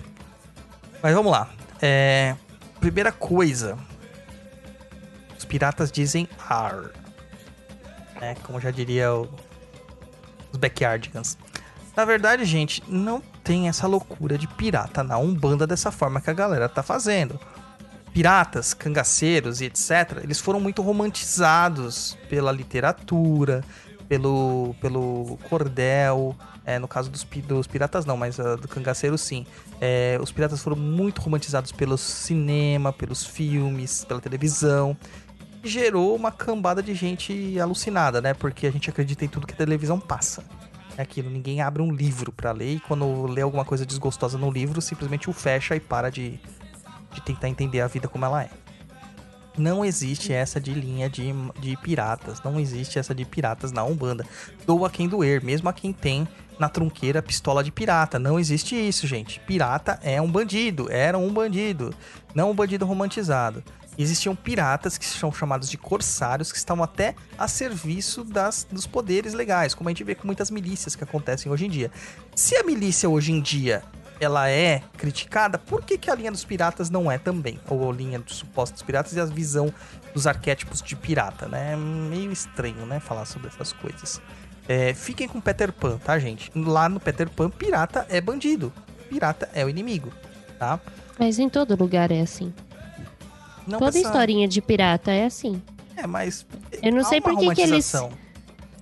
Mas 1.02 1.14
vamos 1.14 1.32
lá. 1.32 1.48
É, 1.80 2.36
Primeira 2.80 3.12
coisa. 3.12 3.78
Os 5.36 5.44
piratas 5.44 5.90
dizem 5.90 6.28
ar. 6.48 6.90
Né? 8.20 8.34
Como 8.42 8.60
já 8.60 8.70
diria 8.70 9.12
o- 9.14 9.28
os 10.52 10.58
backyardigans. 10.58 11.36
Na 11.96 12.04
verdade, 12.04 12.44
gente, 12.44 12.82
não 12.88 13.20
tem 13.42 13.68
essa 13.68 13.86
loucura 13.86 14.38
de 14.38 14.46
pirata 14.46 15.02
na 15.02 15.18
Umbanda 15.18 15.66
dessa 15.66 15.90
forma 15.90 16.20
que 16.20 16.30
a 16.30 16.34
galera 16.34 16.68
tá 16.68 16.82
fazendo. 16.82 17.38
Piratas, 18.12 18.72
cangaceiros 18.74 19.60
e 19.60 19.66
etc., 19.66 20.20
eles 20.22 20.40
foram 20.40 20.60
muito 20.60 20.80
romantizados 20.82 22.16
pela 22.28 22.50
literatura, 22.52 23.62
pelo, 24.08 24.74
pelo 24.80 25.38
cordel, 25.48 26.34
é, 26.68 26.78
no 26.78 26.86
caso 26.86 27.08
dos, 27.10 27.24
dos 27.24 27.66
piratas 27.66 28.04
não, 28.04 28.14
mas 28.14 28.38
ah, 28.38 28.54
do 28.54 28.68
cangaceiro 28.68 29.16
sim. 29.16 29.46
É, 29.80 30.18
os 30.20 30.30
piratas 30.30 30.62
foram 30.62 30.76
muito 30.76 31.18
romantizados 31.22 31.72
pelo 31.72 31.96
cinema, 31.96 32.92
pelos 32.92 33.24
filmes, 33.24 34.04
pela 34.04 34.20
televisão. 34.20 34.94
Gerou 35.64 36.14
uma 36.14 36.30
cambada 36.30 36.82
de 36.82 36.94
gente 36.94 37.58
alucinada, 37.58 38.20
né? 38.20 38.34
Porque 38.34 38.66
a 38.66 38.70
gente 38.70 38.90
acredita 38.90 39.24
em 39.24 39.28
tudo 39.28 39.46
que 39.46 39.54
a 39.54 39.56
televisão 39.56 39.98
passa. 39.98 40.44
É 40.94 41.00
aquilo, 41.00 41.30
ninguém 41.30 41.62
abre 41.62 41.80
um 41.80 41.90
livro 41.90 42.30
pra 42.30 42.52
ler 42.52 42.74
e 42.74 42.80
quando 42.80 43.26
lê 43.26 43.40
alguma 43.40 43.64
coisa 43.64 43.86
desgostosa 43.86 44.36
no 44.36 44.50
livro, 44.50 44.82
simplesmente 44.82 45.30
o 45.30 45.32
fecha 45.32 45.74
e 45.74 45.80
para 45.80 46.10
de, 46.10 46.38
de 47.14 47.20
tentar 47.22 47.48
entender 47.48 47.80
a 47.80 47.86
vida 47.86 48.08
como 48.08 48.26
ela 48.26 48.42
é. 48.42 48.50
Não 49.56 49.82
existe 49.82 50.34
essa 50.34 50.60
de 50.60 50.74
linha 50.74 51.08
de, 51.08 51.32
de 51.58 51.78
piratas. 51.78 52.42
Não 52.42 52.60
existe 52.60 52.98
essa 52.98 53.14
de 53.14 53.24
piratas 53.24 53.72
na 53.72 53.82
Umbanda. 53.84 54.26
Doa 54.66 54.90
quem 54.90 55.08
doer, 55.08 55.42
mesmo 55.42 55.68
a 55.70 55.72
quem 55.72 55.94
tem 55.94 56.28
na 56.58 56.68
trunqueira 56.68 57.22
pistola 57.22 57.62
de 57.62 57.70
pirata. 57.70 58.18
Não 58.18 58.38
existe 58.38 58.74
isso, 58.74 59.06
gente. 59.06 59.40
Pirata 59.40 59.98
é 60.02 60.20
um 60.20 60.30
bandido. 60.30 60.90
Era 60.90 61.16
um 61.16 61.32
bandido. 61.32 61.94
Não 62.34 62.50
um 62.50 62.54
bandido 62.54 62.84
romantizado. 62.84 63.62
Existiam 63.98 64.36
piratas 64.36 64.96
que 64.96 65.04
são 65.04 65.32
chamados 65.32 65.68
de 65.68 65.76
corsários, 65.76 66.52
que 66.52 66.58
estavam 66.58 66.84
até 66.84 67.16
a 67.36 67.48
serviço 67.48 68.22
das, 68.22 68.64
dos 68.70 68.86
poderes 68.86 69.34
legais, 69.34 69.74
como 69.74 69.88
a 69.88 69.90
gente 69.90 70.04
vê 70.04 70.14
com 70.14 70.24
muitas 70.24 70.52
milícias 70.52 70.94
que 70.94 71.02
acontecem 71.02 71.50
hoje 71.50 71.66
em 71.66 71.68
dia. 71.68 71.90
Se 72.32 72.54
a 72.54 72.62
milícia 72.62 73.08
hoje 73.08 73.32
em 73.32 73.40
dia 73.40 73.82
ela 74.20 74.48
é 74.48 74.82
criticada, 74.96 75.58
por 75.58 75.82
que, 75.82 75.98
que 75.98 76.10
a 76.10 76.14
linha 76.14 76.30
dos 76.30 76.44
piratas 76.44 76.90
não 76.90 77.10
é 77.10 77.18
também? 77.18 77.58
Ou 77.68 77.90
a 77.90 77.92
linha 77.92 78.20
dos 78.20 78.36
supostos 78.36 78.82
piratas 78.82 79.14
e 79.14 79.20
a 79.20 79.24
visão 79.24 79.72
dos 80.14 80.28
arquétipos 80.28 80.80
de 80.80 80.94
pirata, 80.94 81.46
né? 81.48 81.72
É 81.72 81.76
meio 81.76 82.30
estranho, 82.30 82.86
né? 82.86 83.00
Falar 83.00 83.24
sobre 83.24 83.48
essas 83.48 83.72
coisas. 83.72 84.20
É, 84.68 84.92
fiquem 84.92 85.26
com 85.26 85.40
Peter 85.40 85.72
Pan, 85.72 85.96
tá, 85.98 86.18
gente? 86.18 86.50
Lá 86.54 86.88
no 86.88 87.00
Peter 87.00 87.28
Pan, 87.30 87.48
pirata 87.48 88.06
é 88.10 88.20
bandido. 88.20 88.72
Pirata 89.08 89.48
é 89.54 89.64
o 89.64 89.68
inimigo, 89.68 90.12
tá? 90.58 90.78
Mas 91.18 91.38
em 91.38 91.48
todo 91.48 91.74
lugar 91.74 92.10
é 92.12 92.20
assim. 92.20 92.52
Não 93.66 93.78
Toda 93.78 93.90
essa- 93.98 94.06
historinha 94.08 94.46
de 94.46 94.60
pirata 94.60 95.10
é 95.10 95.24
assim. 95.24 95.62
É, 95.96 96.06
mas. 96.06 96.46
Eu 96.82 96.92
não 96.92 97.02
sei 97.04 97.20
por 97.20 97.36
que 97.38 97.60
eles-. 97.62 97.92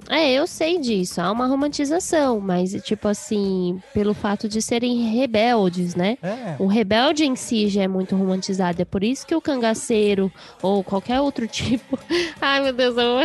É, 0.08 0.32
eu 0.32 0.46
sei 0.46 0.78
disso. 0.78 1.20
Há 1.20 1.32
uma 1.32 1.46
romantização, 1.48 2.38
mas, 2.38 2.72
tipo 2.84 3.08
assim, 3.08 3.82
pelo 3.92 4.14
fato 4.14 4.48
de 4.48 4.62
serem 4.62 5.12
rebeldes, 5.12 5.96
né? 5.96 6.16
É. 6.22 6.54
O 6.60 6.66
rebelde 6.68 7.24
em 7.24 7.34
si 7.34 7.68
já 7.68 7.82
é 7.82 7.88
muito 7.88 8.14
romantizado. 8.14 8.80
É 8.80 8.84
por 8.84 9.02
isso 9.02 9.26
que 9.26 9.34
o 9.34 9.40
cangaceiro 9.40 10.30
ou 10.62 10.84
qualquer 10.84 11.20
outro 11.20 11.46
tipo. 11.48 11.98
Ai, 12.40 12.60
meu 12.62 12.72
Deus, 12.72 12.96
eu 12.96 13.16
vou, 13.16 13.24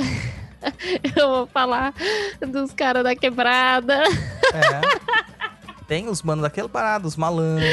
eu 1.15 1.27
vou 1.29 1.47
falar 1.47 1.93
dos 2.45 2.71
caras 2.73 3.03
da 3.03 3.15
quebrada. 3.15 4.03
É. 4.53 5.81
Tem 5.87 6.07
os 6.07 6.21
manos 6.21 6.43
daquele 6.43 6.69
parado, 6.69 7.07
os 7.07 7.15
malandros. 7.17 7.67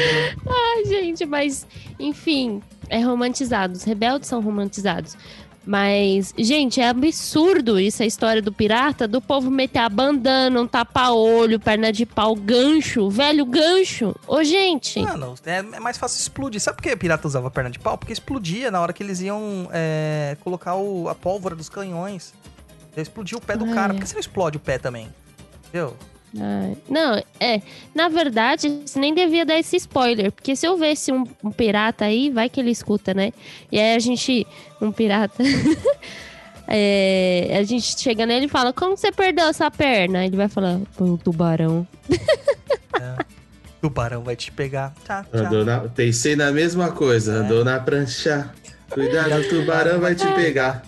Ai, 0.47 0.85
gente, 0.85 1.25
mas, 1.25 1.65
enfim, 1.99 2.61
é 2.89 2.99
romantizado. 3.01 3.73
Os 3.73 3.83
rebeldes 3.83 4.27
são 4.27 4.41
romantizados. 4.41 5.15
Mas, 5.65 6.33
gente, 6.37 6.81
é 6.81 6.87
absurdo 6.89 7.79
isso, 7.79 8.01
a 8.01 8.05
história 8.05 8.41
do 8.41 8.51
pirata, 8.51 9.07
do 9.07 9.21
povo 9.21 9.51
meter 9.51 9.77
a 9.79 9.87
bandana, 9.89 10.59
um 10.59 10.65
tapa-olho, 10.65 11.59
perna 11.59 11.91
de 11.93 12.05
pau, 12.07 12.33
gancho, 12.35 13.07
velho 13.09 13.45
gancho. 13.45 14.15
Ô, 14.27 14.43
gente, 14.43 14.99
Mano, 14.99 15.35
é, 15.45 15.57
é 15.59 15.79
mais 15.79 15.97
fácil 15.97 16.19
explodir. 16.21 16.59
Sabe 16.59 16.77
por 16.77 16.83
que 16.83 16.95
pirata 16.95 17.27
usava 17.27 17.51
perna 17.51 17.69
de 17.69 17.77
pau? 17.77 17.97
Porque 17.99 18.11
explodia 18.11 18.71
na 18.71 18.81
hora 18.81 18.91
que 18.91 19.03
eles 19.03 19.21
iam 19.21 19.69
é, 19.71 20.35
colocar 20.43 20.75
o- 20.75 21.07
a 21.07 21.13
pólvora 21.13 21.55
dos 21.55 21.69
canhões. 21.69 22.33
Ia 22.97 23.01
explodir 23.03 23.37
o 23.37 23.41
pé 23.41 23.55
do 23.55 23.65
Ah, 23.65 23.73
cara. 23.73 23.93
é. 23.93 23.95
Por 23.95 24.01
que 24.01 24.07
você 24.07 24.13
não 24.15 24.19
explode 24.19 24.57
o 24.57 24.59
pé 24.59 24.77
também? 24.77 25.07
Entendeu? 25.67 25.95
Ai, 26.39 26.77
Não, 26.87 27.23
é. 27.39 27.61
Na 27.95 28.07
verdade, 28.07 28.81
você 28.85 28.99
nem 28.99 29.13
devia 29.15 29.45
dar 29.45 29.57
esse 29.57 29.75
spoiler. 29.77 30.31
Porque 30.31 30.55
se 30.55 30.67
eu 30.67 30.77
vesse 30.77 31.11
um, 31.11 31.25
um 31.43 31.51
pirata 31.51 32.05
aí, 32.05 32.29
vai 32.29 32.47
que 32.49 32.59
ele 32.59 32.69
escuta, 32.71 33.13
né? 33.13 33.31
E 33.71 33.79
aí 33.79 33.95
a 33.95 33.99
gente. 33.99 34.45
Um 34.81 34.91
pirata. 34.91 35.41
é, 36.67 37.57
a 37.59 37.63
gente 37.63 37.99
chega 37.99 38.25
nele 38.25 38.45
e 38.45 38.49
fala: 38.49 38.71
Como 38.71 38.95
você 38.95 39.11
perdeu 39.11 39.45
essa 39.47 39.71
perna? 39.71 40.23
Ele 40.25 40.37
vai 40.37 40.47
falar: 40.47 40.79
Foi 40.91 41.07
um 41.09 41.17
tubarão. 41.17 41.87
Tubarão 43.81 44.21
vai 44.23 44.35
te 44.35 44.51
pegar. 44.51 44.93
Tchau, 45.05 45.23
tchau. 45.23 45.39
Andou 45.45 45.63
na... 45.63 45.79
Pensei 45.79 46.35
na 46.35 46.51
mesma 46.51 46.91
coisa, 46.91 47.31
É. 47.31 47.35
andou 47.37 47.63
na 47.63 47.79
prancha. 47.79 48.53
Cuidado, 48.89 49.35
o 49.35 49.49
tubarão 49.49 49.99
vai 49.99 50.15
te 50.15 50.25
pegar. 50.33 50.83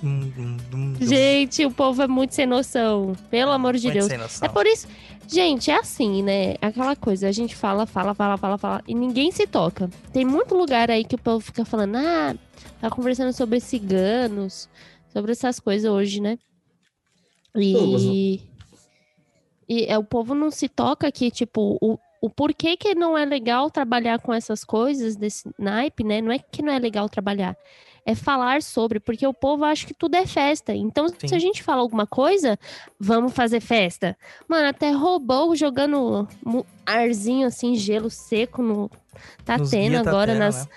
Gente, 0.99 1.65
o 1.65 1.71
povo 1.71 2.01
é 2.01 2.07
muito 2.07 2.33
sem 2.33 2.45
noção. 2.45 3.13
Pelo 3.29 3.51
amor 3.51 3.75
de 3.75 3.87
Muito 3.87 3.93
Deus. 3.93 4.05
sem 4.07 4.17
noção. 4.17 4.47
É 4.47 4.51
por 4.51 4.65
isso. 4.65 4.87
Gente, 5.27 5.71
é 5.71 5.75
assim, 5.75 6.21
né? 6.21 6.55
Aquela 6.61 6.95
coisa, 6.95 7.27
a 7.27 7.31
gente 7.31 7.55
fala, 7.55 7.85
fala, 7.85 8.13
fala, 8.13 8.37
fala, 8.37 8.57
fala, 8.57 8.83
e 8.85 8.93
ninguém 8.93 9.31
se 9.31 9.47
toca. 9.47 9.89
Tem 10.11 10.25
muito 10.25 10.55
lugar 10.55 10.91
aí 10.91 11.05
que 11.05 11.15
o 11.15 11.17
povo 11.17 11.39
fica 11.39 11.63
falando, 11.63 11.95
ah, 11.95 12.35
tá 12.81 12.89
conversando 12.89 13.31
sobre 13.31 13.59
ciganos, 13.61 14.67
sobre 15.13 15.31
essas 15.31 15.59
coisas 15.59 15.89
hoje, 15.89 16.19
né? 16.19 16.37
E. 17.55 18.41
E 19.69 19.85
é, 19.85 19.97
o 19.97 20.03
povo 20.03 20.35
não 20.35 20.51
se 20.51 20.67
toca 20.67 21.09
que, 21.09 21.31
tipo, 21.31 21.77
o, 21.81 21.97
o 22.21 22.29
porquê 22.29 22.75
que 22.75 22.93
não 22.93 23.17
é 23.17 23.23
legal 23.23 23.71
trabalhar 23.71 24.19
com 24.19 24.33
essas 24.33 24.65
coisas 24.65 25.15
desse 25.15 25.49
naipe, 25.57 26.03
né? 26.03 26.21
Não 26.21 26.29
é 26.29 26.39
que 26.39 26.61
não 26.61 26.73
é 26.73 26.77
legal 26.77 27.07
trabalhar. 27.07 27.55
É 28.05 28.15
falar 28.15 28.63
sobre, 28.63 28.99
porque 28.99 29.25
o 29.27 29.33
povo 29.33 29.63
acha 29.63 29.85
que 29.85 29.93
tudo 29.93 30.15
é 30.15 30.25
festa. 30.25 30.73
Então, 30.73 31.07
Sim. 31.07 31.27
se 31.27 31.35
a 31.35 31.39
gente 31.39 31.61
fala 31.61 31.81
alguma 31.81 32.07
coisa, 32.07 32.57
vamos 32.99 33.33
fazer 33.33 33.59
festa. 33.59 34.17
Mano, 34.47 34.67
até 34.67 34.91
roubou 34.91 35.55
jogando 35.55 36.27
arzinho 36.85 37.47
assim, 37.47 37.75
gelo 37.75 38.09
seco 38.09 38.61
no. 38.61 38.89
Tá 39.45 39.57
Nos 39.57 39.69
tendo 39.69 40.03
tá 40.03 40.09
agora 40.09 40.31
tendo, 40.31 40.39
nas. 40.39 40.65
né? 40.65 40.71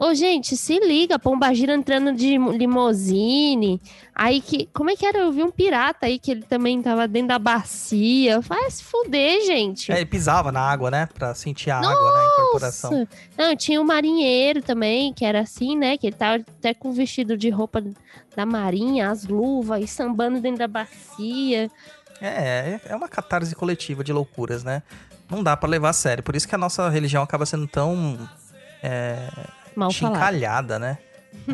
Ô, 0.00 0.14
gente, 0.14 0.56
se 0.56 0.78
liga, 0.78 1.18
Pombagira 1.18 1.74
entrando 1.74 2.12
de 2.12 2.38
limousine. 2.38 3.82
Aí 4.14 4.40
que. 4.40 4.68
Como 4.72 4.90
é 4.90 4.94
que 4.94 5.04
era? 5.04 5.18
Eu 5.18 5.32
vi 5.32 5.42
um 5.42 5.50
pirata 5.50 6.06
aí 6.06 6.20
que 6.20 6.30
ele 6.30 6.42
também 6.42 6.80
tava 6.80 7.08
dentro 7.08 7.30
da 7.30 7.38
bacia. 7.38 8.40
Se 8.70 8.84
fuder, 8.84 9.44
gente. 9.44 9.90
É, 9.90 9.96
ele 9.96 10.06
pisava 10.06 10.52
na 10.52 10.60
água, 10.60 10.88
né? 10.88 11.08
Pra 11.12 11.34
sentir 11.34 11.72
a 11.72 11.78
água, 11.78 12.12
né? 12.12 12.20
A 12.20 12.32
incorporação. 12.32 12.90
Nossa. 12.92 13.08
Não, 13.36 13.56
tinha 13.56 13.80
um 13.80 13.84
marinheiro 13.84 14.62
também, 14.62 15.12
que 15.12 15.24
era 15.24 15.40
assim, 15.40 15.76
né? 15.76 15.98
Que 15.98 16.06
ele 16.06 16.16
tava 16.16 16.44
até 16.48 16.72
com 16.72 16.90
o 16.90 16.92
vestido 16.92 17.36
de 17.36 17.50
roupa 17.50 17.82
da 18.36 18.46
marinha, 18.46 19.10
as 19.10 19.26
luvas, 19.26 19.82
e 19.82 19.88
sambando 19.88 20.40
dentro 20.40 20.60
da 20.60 20.68
bacia. 20.68 21.68
É, 22.20 22.78
é 22.86 22.94
uma 22.94 23.08
catarse 23.08 23.52
coletiva 23.52 24.04
de 24.04 24.12
loucuras, 24.12 24.62
né? 24.62 24.80
Não 25.28 25.42
dá 25.42 25.56
pra 25.56 25.68
levar 25.68 25.88
a 25.88 25.92
sério. 25.92 26.22
Por 26.22 26.36
isso 26.36 26.46
que 26.46 26.54
a 26.54 26.58
nossa 26.58 26.88
religião 26.88 27.20
acaba 27.24 27.44
sendo 27.44 27.66
tão 27.66 28.16
Mal 29.78 29.92
falado. 29.92 30.14
chincalhada, 30.14 30.78
né? 30.78 30.98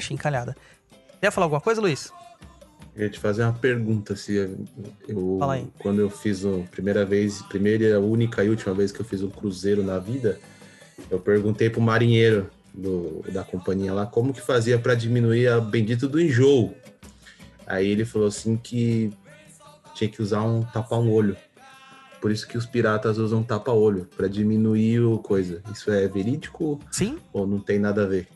Chincalhada. 0.01 0.57
Quer 1.21 1.31
falar 1.31 1.45
alguma 1.47 1.61
coisa, 1.61 1.81
Luiz? 1.81 2.13
Eu 2.97 3.05
ia 3.05 3.11
te 3.11 3.19
fazer 3.19 3.43
uma 3.43 3.53
pergunta 3.53 4.15
se 4.15 4.35
eu, 5.09 5.37
Fala 5.39 5.55
aí. 5.55 5.67
quando 5.79 6.01
eu 6.01 6.09
fiz 6.09 6.45
a 6.45 6.59
primeira 6.71 7.05
vez, 7.05 7.43
primeira 7.43 7.85
e 7.85 7.93
a 7.93 7.99
única 7.99 8.45
e 8.45 8.49
última 8.49 8.73
vez 8.75 8.93
que 8.93 9.01
eu 9.01 9.05
fiz 9.05 9.21
um 9.23 9.29
cruzeiro 9.31 9.83
na 9.83 9.99
vida, 9.99 10.39
eu 11.11 11.19
perguntei 11.19 11.69
pro 11.69 11.81
marinheiro 11.81 12.49
do- 12.73 13.25
da 13.33 13.43
companhia 13.43 13.93
lá 13.93 14.07
como 14.07 14.33
que 14.33 14.41
fazia 14.41 14.79
para 14.79 14.95
diminuir 14.95 15.49
a 15.49 15.61
bendito 15.61 16.09
do 16.09 16.21
enjoo. 16.21 16.73
Aí 17.67 17.89
ele 17.89 18.05
falou 18.05 18.29
assim 18.29 18.57
que 18.57 19.13
tinha 19.95 20.09
que 20.09 20.23
usar 20.23 20.43
um 20.43 20.63
tapa 20.63 20.97
um 20.97 21.11
olho. 21.11 21.37
Por 22.25 22.33
isso 22.33 22.49
que 22.49 22.57
os 22.57 22.65
piratas 22.65 23.19
usam 23.19 23.43
tapa-olho 23.43 24.09
para 24.17 24.27
diminuir 24.27 24.99
o 25.01 25.19
coisa. 25.19 25.63
Isso 25.71 25.91
é 25.91 26.09
verídico 26.09 26.81
Sim, 26.91 27.19
ou 27.35 27.47
não 27.47 27.61
tem 27.61 27.79
nada 27.79 28.05
a 28.05 28.07
ver? 28.07 28.27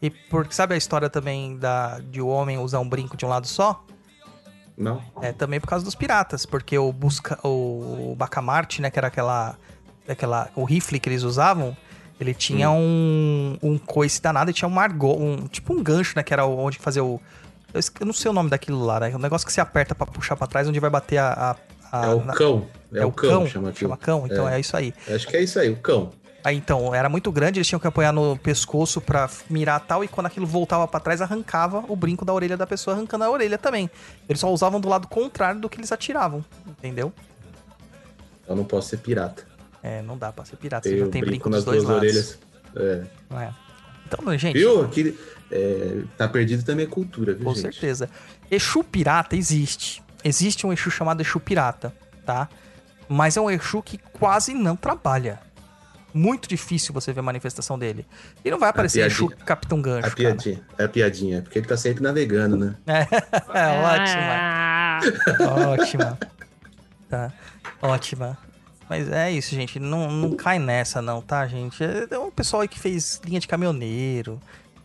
e 0.00 0.08
porque 0.08 0.54
sabe 0.54 0.72
a 0.72 0.76
história 0.76 1.10
também 1.10 1.56
da, 1.56 1.98
de 1.98 2.20
o 2.20 2.28
homem 2.28 2.56
usar 2.56 2.78
um 2.78 2.88
brinco 2.88 3.16
de 3.16 3.26
um 3.26 3.28
lado 3.28 3.48
só? 3.48 3.84
Não? 4.78 5.02
É 5.20 5.32
também 5.32 5.58
por 5.58 5.66
causa 5.66 5.84
dos 5.84 5.96
piratas, 5.96 6.46
porque 6.46 6.78
o 6.78 6.92
busca 6.92 7.36
o 7.42 8.14
Bacamarte, 8.16 8.80
né, 8.80 8.88
que 8.88 9.00
era 9.00 9.08
aquela 9.08 9.58
aquela 10.06 10.48
o 10.54 10.62
rifle 10.62 11.00
que 11.00 11.08
eles 11.08 11.24
usavam, 11.24 11.76
ele 12.20 12.34
tinha 12.34 12.70
um 12.70 13.58
um 13.60 13.76
coice 13.78 14.22
danado 14.22 14.52
e 14.52 14.54
tinha 14.54 14.68
um 14.68 14.78
argo, 14.78 15.12
um 15.12 15.48
tipo 15.48 15.72
um 15.74 15.82
gancho, 15.82 16.12
né, 16.14 16.22
que 16.22 16.32
era 16.32 16.46
onde 16.46 16.78
fazia 16.78 17.02
o 17.02 17.20
eu, 17.74 18.06
não 18.06 18.12
sei 18.12 18.30
o 18.30 18.34
nome 18.34 18.48
daquilo 18.48 18.84
lá, 18.84 19.00
né? 19.00 19.12
O 19.12 19.18
negócio 19.18 19.44
que 19.44 19.52
você 19.52 19.60
aperta 19.60 19.92
pra 19.92 20.06
puxar 20.06 20.36
pra 20.36 20.46
trás, 20.46 20.68
onde 20.68 20.78
vai 20.78 20.88
bater 20.90 21.18
a. 21.18 21.50
a- 21.50 21.73
a- 22.02 22.06
é 22.06 22.14
o 22.14 22.20
cão. 22.32 22.66
É, 22.92 23.04
o 23.04 23.12
cão, 23.12 23.46
chama 23.46 23.70
aquilo. 23.70 23.90
chama 23.90 23.96
cão, 23.96 24.26
então 24.26 24.48
é. 24.48 24.60
isso 24.60 24.76
aí. 24.76 24.94
Acho 25.08 25.26
que 25.26 25.36
é 25.36 25.42
isso 25.42 25.58
aí, 25.58 25.70
o 25.70 25.76
cão. 25.76 26.10
Aí 26.44 26.56
então, 26.56 26.94
era 26.94 27.08
muito 27.08 27.32
grande, 27.32 27.58
eles 27.58 27.66
tinham 27.66 27.80
que 27.80 27.86
apoiar 27.86 28.12
no 28.12 28.36
pescoço 28.36 29.00
pra 29.00 29.30
mirar 29.48 29.80
tal, 29.80 30.04
e 30.04 30.08
quando 30.08 30.26
aquilo 30.26 30.46
voltava 30.46 30.86
pra 30.86 31.00
trás, 31.00 31.22
arrancava 31.22 31.82
o 31.88 31.96
brinco 31.96 32.24
da 32.24 32.34
orelha 32.34 32.56
da 32.56 32.66
pessoa, 32.66 32.94
arrancando 32.94 33.24
a 33.24 33.30
orelha 33.30 33.56
também. 33.56 33.90
Eles 34.28 34.40
só 34.40 34.52
usavam 34.52 34.78
do 34.78 34.88
lado 34.88 35.08
contrário 35.08 35.58
do 35.60 35.68
que 35.70 35.78
eles 35.78 35.90
atiravam, 35.90 36.44
entendeu? 36.68 37.10
Eu 38.46 38.54
não 38.54 38.64
posso 38.64 38.90
ser 38.90 38.98
pirata. 38.98 39.42
É, 39.82 40.02
não 40.02 40.16
dá 40.18 40.30
pra 40.32 40.44
ser 40.44 40.56
pirata, 40.56 40.86
você 40.88 40.98
já 40.98 41.08
tem 41.08 41.22
brinco 41.22 41.48
brinco 41.48 41.50
dos 41.50 41.56
nas 41.58 41.64
dois 41.64 41.82
duas 41.82 41.94
lados. 41.94 42.08
orelhas. 42.10 42.38
É. 42.76 43.42
É? 43.42 43.50
Então, 44.06 44.36
gente, 44.38 44.58
Viu? 44.58 44.82
Aqui, 44.82 45.18
é, 45.50 46.02
tá 46.18 46.28
perdido 46.28 46.62
também 46.62 46.84
é 46.84 46.88
cultura, 46.88 47.32
viu, 47.32 47.44
com 47.44 47.54
gente? 47.54 47.62
certeza. 47.72 48.10
Exu 48.50 48.84
pirata 48.84 49.34
existe. 49.34 50.03
Existe 50.24 50.66
um 50.66 50.72
Exu 50.72 50.90
chamado 50.90 51.20
Exu 51.20 51.38
pirata, 51.38 51.94
tá? 52.24 52.48
Mas 53.08 53.36
é 53.36 53.40
um 53.40 53.50
Exu 53.50 53.82
que 53.82 53.98
quase 53.98 54.54
não 54.54 54.74
trabalha. 54.74 55.38
Muito 56.12 56.48
difícil 56.48 56.94
você 56.94 57.12
ver 57.12 57.20
a 57.20 57.22
manifestação 57.24 57.78
dele. 57.78 58.06
E 58.44 58.50
não 58.50 58.58
vai 58.58 58.70
aparecer 58.70 59.04
Exu 59.04 59.26
piadinha. 59.26 59.46
Capitão 59.46 59.82
Gancho, 59.82 59.98
A 59.98 60.02
cara. 60.02 60.14
piadinha. 60.14 60.62
É 60.78 60.84
a 60.84 60.88
piadinha. 60.88 61.38
É 61.38 61.40
porque 61.40 61.58
ele 61.58 61.66
tá 61.66 61.76
sempre 61.76 62.02
navegando, 62.02 62.56
né? 62.56 62.74
É, 63.52 63.68
ótima. 63.80 65.72
Ótima. 65.72 66.18
Tá. 67.08 67.32
Ótima. 67.82 68.38
Mas 68.88 69.10
é 69.10 69.30
isso, 69.30 69.54
gente. 69.54 69.78
Não, 69.80 70.10
não 70.10 70.36
cai 70.36 70.58
nessa, 70.58 71.02
não, 71.02 71.20
tá, 71.20 71.46
gente? 71.46 71.82
É 71.82 72.06
é 72.10 72.18
um 72.18 72.30
pessoal 72.30 72.62
aí 72.62 72.68
que 72.68 72.78
fez 72.78 73.20
linha 73.24 73.40
de 73.40 73.48
caminhoneiro, 73.48 74.40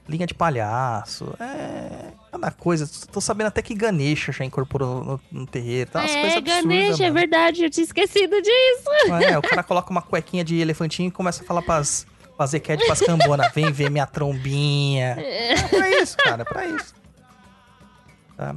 linha 0.09 0.25
de 0.25 0.33
palhaço. 0.33 1.33
É. 1.39 2.11
Cada 2.31 2.51
coisa. 2.51 2.89
Tô 3.11 3.21
sabendo 3.21 3.47
até 3.47 3.61
que 3.61 3.73
Ganesha 3.73 4.31
já 4.31 4.43
incorporou 4.43 5.03
no, 5.03 5.21
no 5.31 5.47
terreiro. 5.47 5.89
Tá 5.91 5.99
umas 5.99 6.11
coisas 6.11 6.33
é, 6.33 6.37
absurdas. 6.37 6.63
Ganesha, 6.63 7.05
é 7.05 7.11
verdade, 7.11 7.63
eu 7.63 7.69
tinha 7.69 7.83
esquecido 7.83 8.35
disso. 8.41 8.89
É, 9.23 9.37
o 9.37 9.41
cara 9.41 9.63
coloca 9.63 9.89
uma 9.91 10.01
cuequinha 10.01 10.43
de 10.43 10.59
elefantinho 10.59 11.07
e 11.09 11.11
começa 11.11 11.43
a 11.43 11.45
falar 11.45 11.61
pras, 11.61 12.05
pras 12.35 12.49
Zequete, 12.51 12.85
pras 12.85 12.99
cambona. 13.01 13.49
Vem 13.53 13.71
ver 13.71 13.89
minha 13.89 14.05
trombinha. 14.05 15.15
É 15.19 15.55
pra 15.67 15.89
isso, 16.01 16.17
cara, 16.17 16.45
pra 16.45 16.65
isso. 16.65 16.93
Tá? 18.35 18.55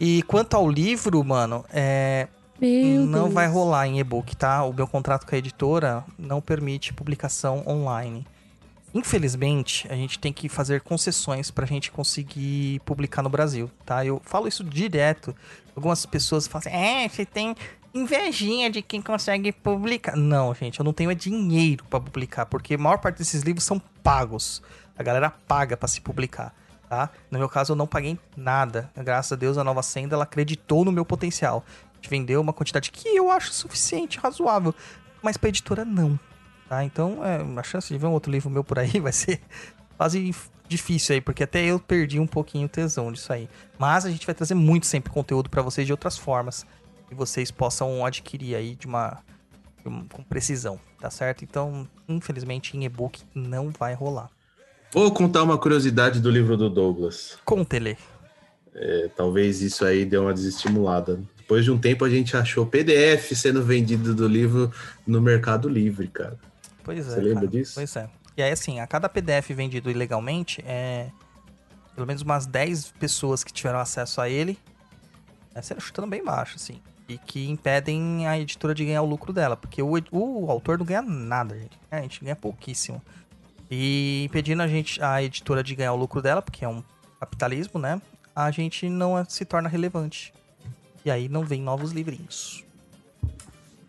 E 0.00 0.22
quanto 0.24 0.54
ao 0.54 0.68
livro, 0.68 1.22
mano, 1.24 1.64
é, 1.72 2.28
Meu 2.60 3.06
não 3.06 3.24
Deus. 3.24 3.34
vai 3.34 3.46
rolar 3.46 3.86
em 3.86 4.00
e-book, 4.00 4.36
tá? 4.36 4.64
O 4.64 4.72
meu 4.72 4.86
contrato 4.86 5.26
com 5.26 5.34
a 5.34 5.38
editora 5.38 6.04
não 6.18 6.40
permite 6.40 6.92
publicação 6.92 7.62
online. 7.66 8.26
Infelizmente, 8.94 9.88
a 9.90 9.96
gente 9.96 10.20
tem 10.20 10.32
que 10.32 10.48
fazer 10.48 10.80
concessões 10.80 11.50
pra 11.50 11.66
gente 11.66 11.90
conseguir 11.90 12.80
publicar 12.84 13.22
no 13.22 13.28
Brasil, 13.28 13.68
tá? 13.84 14.06
Eu 14.06 14.22
falo 14.24 14.46
isso 14.46 14.62
direto. 14.62 15.34
Algumas 15.74 16.06
pessoas 16.06 16.46
falam 16.46 16.68
assim, 16.68 16.76
é, 16.76 17.08
você 17.08 17.26
tem 17.26 17.56
invejinha 17.92 18.70
de 18.70 18.82
quem 18.82 19.02
consegue 19.02 19.50
publicar. 19.50 20.16
Não, 20.16 20.54
gente, 20.54 20.78
eu 20.78 20.84
não 20.84 20.92
tenho 20.92 21.10
é 21.10 21.14
dinheiro 21.14 21.84
pra 21.90 21.98
publicar, 21.98 22.46
porque 22.46 22.74
a 22.74 22.78
maior 22.78 22.98
parte 22.98 23.18
desses 23.18 23.42
livros 23.42 23.64
são 23.64 23.80
pagos. 24.00 24.62
A 24.96 25.02
galera 25.02 25.28
paga 25.28 25.76
pra 25.76 25.88
se 25.88 26.00
publicar, 26.00 26.54
tá? 26.88 27.10
No 27.32 27.38
meu 27.40 27.48
caso, 27.48 27.72
eu 27.72 27.76
não 27.76 27.88
paguei 27.88 28.16
nada. 28.36 28.92
Graças 28.96 29.32
a 29.32 29.36
Deus, 29.36 29.58
a 29.58 29.64
Nova 29.64 29.82
Senda, 29.82 30.14
ela 30.14 30.22
acreditou 30.22 30.84
no 30.84 30.92
meu 30.92 31.04
potencial. 31.04 31.64
A 31.92 31.96
gente 31.96 32.10
vendeu 32.10 32.40
uma 32.40 32.52
quantidade 32.52 32.92
que 32.92 33.08
eu 33.08 33.28
acho 33.28 33.52
suficiente, 33.52 34.18
razoável, 34.18 34.72
mas 35.20 35.36
pra 35.36 35.48
editora 35.48 35.84
não, 35.84 36.18
tá? 36.74 36.84
Então, 36.84 37.24
é, 37.24 37.40
a 37.58 37.62
chance 37.62 37.88
de 37.92 37.98
ver 37.98 38.06
um 38.06 38.12
outro 38.12 38.30
livro 38.32 38.50
meu 38.50 38.64
por 38.64 38.78
aí 38.78 38.98
vai 39.00 39.12
ser 39.12 39.40
quase 39.96 40.34
difícil 40.68 41.14
aí, 41.14 41.20
porque 41.20 41.42
até 41.44 41.64
eu 41.64 41.78
perdi 41.78 42.18
um 42.18 42.26
pouquinho 42.26 42.66
o 42.66 42.68
tesão 42.68 43.12
disso 43.12 43.32
aí. 43.32 43.48
Mas 43.78 44.04
a 44.06 44.10
gente 44.10 44.26
vai 44.26 44.34
trazer 44.34 44.54
muito 44.54 44.86
sempre 44.86 45.12
conteúdo 45.12 45.48
pra 45.50 45.62
vocês 45.62 45.86
de 45.86 45.92
outras 45.92 46.16
formas 46.18 46.64
que 47.08 47.14
vocês 47.14 47.50
possam 47.50 48.04
adquirir 48.04 48.54
aí 48.56 48.74
de 48.74 48.86
uma 48.86 49.18
de 49.82 49.88
um- 49.90 50.06
com 50.08 50.22
precisão, 50.22 50.80
tá 50.98 51.10
certo? 51.10 51.44
Então, 51.44 51.86
infelizmente 52.08 52.74
em 52.76 52.84
e-book 52.84 53.22
não 53.34 53.70
vai 53.70 53.92
rolar. 53.92 54.30
Vou 54.90 55.12
contar 55.12 55.42
uma 55.42 55.58
curiosidade 55.58 56.20
do 56.20 56.30
livro 56.30 56.56
do 56.56 56.70
Douglas. 56.70 57.36
Conte-lhe. 57.44 57.98
É, 58.74 59.08
talvez 59.14 59.60
isso 59.60 59.84
aí 59.84 60.04
dê 60.06 60.16
uma 60.16 60.32
desestimulada. 60.32 61.20
Depois 61.36 61.64
de 61.64 61.70
um 61.70 61.76
tempo 61.78 62.04
a 62.04 62.08
gente 62.08 62.34
achou 62.36 62.64
PDF 62.64 63.34
sendo 63.36 63.62
vendido 63.62 64.14
do 64.14 64.26
livro 64.26 64.72
no 65.06 65.20
Mercado 65.20 65.68
Livre, 65.68 66.08
cara. 66.08 66.38
Pois 66.84 67.06
é. 67.08 67.10
Você 67.10 67.20
lembra 67.20 67.34
cara. 67.34 67.48
disso? 67.48 67.72
Pois 67.74 67.96
é. 67.96 68.08
E 68.36 68.42
aí, 68.42 68.52
assim, 68.52 68.78
a 68.80 68.86
cada 68.86 69.08
PDF 69.08 69.50
vendido 69.50 69.90
ilegalmente, 69.90 70.62
é 70.66 71.10
pelo 71.94 72.06
menos 72.06 72.22
umas 72.22 72.46
10 72.46 72.92
pessoas 72.92 73.42
que 73.44 73.52
tiveram 73.52 73.78
acesso 73.78 74.20
a 74.20 74.28
ele, 74.28 74.58
é 75.54 75.62
sendo 75.62 75.80
chutando 75.80 76.08
bem 76.08 76.22
baixo, 76.24 76.56
assim. 76.56 76.80
E 77.08 77.16
que 77.18 77.48
impedem 77.48 78.26
a 78.26 78.38
editora 78.38 78.74
de 78.74 78.84
ganhar 78.84 79.02
o 79.02 79.06
lucro 79.06 79.32
dela. 79.32 79.56
Porque 79.56 79.80
o, 79.82 79.92
o 80.10 80.50
autor 80.50 80.78
não 80.78 80.86
ganha 80.86 81.02
nada, 81.02 81.56
gente. 81.58 81.78
É, 81.90 81.98
A 81.98 82.02
gente 82.02 82.22
ganha 82.22 82.34
pouquíssimo. 82.34 83.00
E 83.70 84.24
impedindo 84.24 84.62
a 84.62 84.68
gente, 84.68 85.02
a 85.02 85.22
editora 85.22 85.62
de 85.62 85.74
ganhar 85.74 85.92
o 85.92 85.96
lucro 85.96 86.20
dela, 86.20 86.42
porque 86.42 86.64
é 86.64 86.68
um 86.68 86.82
capitalismo, 87.20 87.78
né? 87.78 88.00
A 88.34 88.50
gente 88.50 88.88
não 88.88 89.16
é- 89.18 89.24
se 89.28 89.44
torna 89.44 89.68
relevante. 89.68 90.32
E 91.04 91.10
aí 91.10 91.28
não 91.28 91.44
vem 91.44 91.60
novos 91.62 91.92
livrinhos. 91.92 92.64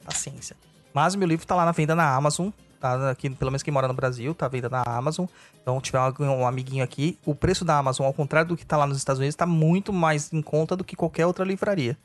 Paciência. 0.04 0.56
Mas 0.94 1.16
o 1.16 1.18
meu 1.18 1.28
livro 1.28 1.46
tá 1.48 1.56
lá 1.56 1.66
na 1.66 1.72
venda 1.72 1.96
na 1.96 2.14
Amazon. 2.16 2.50
Tá 2.86 3.10
aqui, 3.10 3.32
pelo 3.32 3.50
menos 3.50 3.64
quem 3.64 3.74
mora 3.74 3.88
no 3.88 3.96
Brasil, 3.96 4.36
tá 4.36 4.46
à 4.46 4.50
venda 4.50 4.70
na 4.70 4.84
Amazon. 4.84 5.26
Então, 5.60 5.82
tiver 5.82 6.00
um 6.20 6.46
amiguinho 6.46 6.84
aqui, 6.84 7.18
o 7.26 7.34
preço 7.34 7.66
da 7.66 7.80
Amazon, 7.80 8.06
ao 8.06 8.14
contrário 8.14 8.50
do 8.50 8.56
que 8.56 8.64
tá 8.64 8.78
lá 8.78 8.86
nos 8.86 8.98
Estados 9.00 9.18
Unidos, 9.18 9.36
tá 9.36 9.48
muito 9.48 9.92
mais 9.92 10.32
em 10.32 10.40
conta 10.40 10.76
do 10.76 10.84
que 10.84 10.96
qualquer 10.96 11.26
outra 11.26 11.44
livraria. 11.44 11.98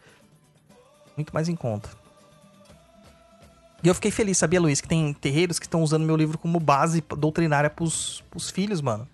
Muito 1.14 1.34
mais 1.34 1.50
em 1.50 1.54
conta. 1.54 1.90
E 3.82 3.88
eu 3.88 3.94
fiquei 3.94 4.10
feliz, 4.10 4.38
sabia, 4.38 4.58
Luiz, 4.58 4.80
que 4.80 4.88
tem 4.88 5.12
terreiros 5.12 5.58
que 5.58 5.66
estão 5.66 5.82
usando 5.82 6.04
meu 6.04 6.16
livro 6.16 6.38
como 6.38 6.58
base 6.58 7.04
doutrinária 7.18 7.68
pros, 7.68 8.24
pros 8.30 8.48
filhos, 8.48 8.80
mano. 8.80 9.06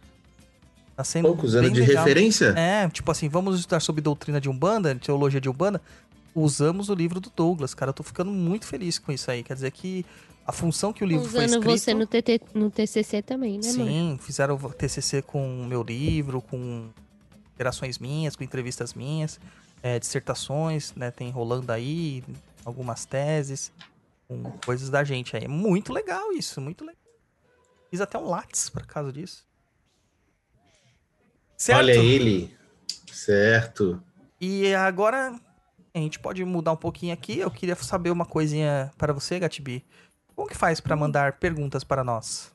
Tá 0.95 1.03
sendo 1.03 1.27
Pouco 1.27 1.47
usando 1.47 1.65
bem 1.65 1.73
de 1.73 1.81
legal. 1.81 2.05
referência? 2.05 2.55
É, 2.57 2.89
tipo 2.89 3.11
assim, 3.11 3.29
vamos 3.29 3.59
estudar 3.59 3.81
sobre 3.81 4.01
doutrina 4.01 4.41
de 4.41 4.49
Umbanda, 4.49 4.95
teologia 4.95 5.41
de 5.41 5.49
Umbanda. 5.49 5.83
Usamos 6.33 6.89
o 6.91 6.95
livro 6.95 7.19
do 7.19 7.31
Douglas, 7.35 7.75
cara. 7.75 7.91
Eu 7.91 7.95
tô 7.95 8.05
ficando 8.05 8.31
muito 8.31 8.67
feliz 8.67 9.01
com 9.01 9.11
isso 9.11 9.29
aí. 9.31 9.43
Quer 9.43 9.55
dizer 9.55 9.73
que 9.73 10.07
a 10.47 10.53
função 10.53 10.93
que 10.93 11.03
o 11.03 11.07
livro 11.07 11.29
foi 11.29 11.45
Usando 11.45 11.61
escrito... 11.61 11.79
você 11.79 11.95
no, 11.95 12.07
TT, 12.07 12.41
no 12.55 12.71
TCC 12.71 13.21
também, 13.21 13.59
né, 13.59 13.73
mano? 13.73 13.91
Sim, 13.91 14.19
fizeram 14.23 14.55
o 14.55 14.73
TCC 14.73 15.21
com 15.21 15.63
o 15.63 15.67
meu 15.67 15.83
livro, 15.83 16.41
com 16.41 16.89
interações 17.53 17.99
minhas, 17.99 18.37
com 18.37 18.45
entrevistas 18.45 18.95
minhas, 18.95 19.41
é, 19.83 19.99
dissertações, 19.99 20.95
né? 20.95 21.11
Tem 21.11 21.31
rolando 21.31 21.73
aí 21.73 22.23
algumas 22.65 23.05
teses, 23.05 23.73
com 24.29 24.43
coisas 24.65 24.89
da 24.89 25.03
gente 25.03 25.37
aí. 25.37 25.45
É 25.45 25.49
muito 25.49 25.93
legal 25.93 26.33
isso, 26.33 26.61
muito 26.61 26.85
legal. 26.85 27.03
Fiz 27.91 28.01
até 28.01 28.17
um 28.17 28.27
Lattes 28.27 28.69
por 28.69 28.87
causa 28.87 29.13
disso. 29.13 29.45
Certo? 31.57 31.79
Olha 31.79 31.93
ele. 31.93 32.57
Certo. 33.11 34.01
E 34.41 34.73
agora 34.75 35.35
a 35.95 35.99
gente 35.99 36.19
pode 36.19 36.45
mudar 36.45 36.73
um 36.73 36.77
pouquinho 36.77 37.15
aqui. 37.15 37.39
Eu 37.39 37.51
queria 37.51 37.75
saber 37.75 38.11
uma 38.11 38.27
coisinha 38.27 38.93
para 38.99 39.13
você, 39.13 39.39
Gatibi. 39.39 39.85
Como 40.37 40.47
que 40.49 40.55
faz 40.57 40.81
para 40.81 40.95
mandar 40.95 41.33
perguntas 41.39 41.83
para 41.83 42.05
nós? 42.05 42.53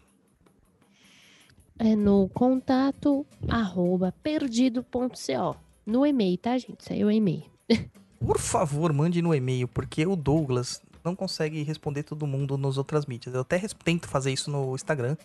É 1.79 1.95
no 1.95 2.29
contato 2.29 3.25
arroba 3.49 4.13
perdido.co. 4.23 5.55
No 5.85 6.05
e-mail, 6.05 6.37
tá, 6.37 6.55
gente? 6.57 6.83
Saiu 6.85 7.07
o 7.07 7.11
e-mail. 7.11 7.43
Por 8.19 8.37
favor, 8.37 8.93
mande 8.93 9.19
no 9.21 9.33
e-mail, 9.33 9.67
porque 9.67 10.05
o 10.05 10.15
Douglas 10.15 10.79
não 11.03 11.15
consegue 11.15 11.63
responder 11.63 12.03
todo 12.03 12.27
mundo 12.27 12.55
nas 12.55 12.77
outras 12.77 13.07
mídias. 13.07 13.33
Eu 13.33 13.41
até 13.41 13.59
tento 13.83 14.07
fazer 14.07 14.31
isso 14.31 14.51
no 14.51 14.75
Instagram, 14.75 15.17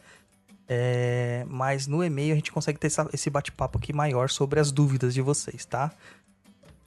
É, 0.69 1.45
mas 1.49 1.87
no 1.87 2.03
e-mail 2.03 2.33
a 2.33 2.35
gente 2.35 2.51
consegue 2.51 2.77
ter 2.77 2.89
essa- 2.89 3.09
esse 3.13 3.31
bate-papo 3.31 3.79
aqui 3.79 3.93
maior 3.93 4.29
sobre 4.29 4.59
as 4.59 4.73
dúvidas 4.73 5.15
de 5.15 5.21
vocês, 5.23 5.65
tá? 5.65 5.93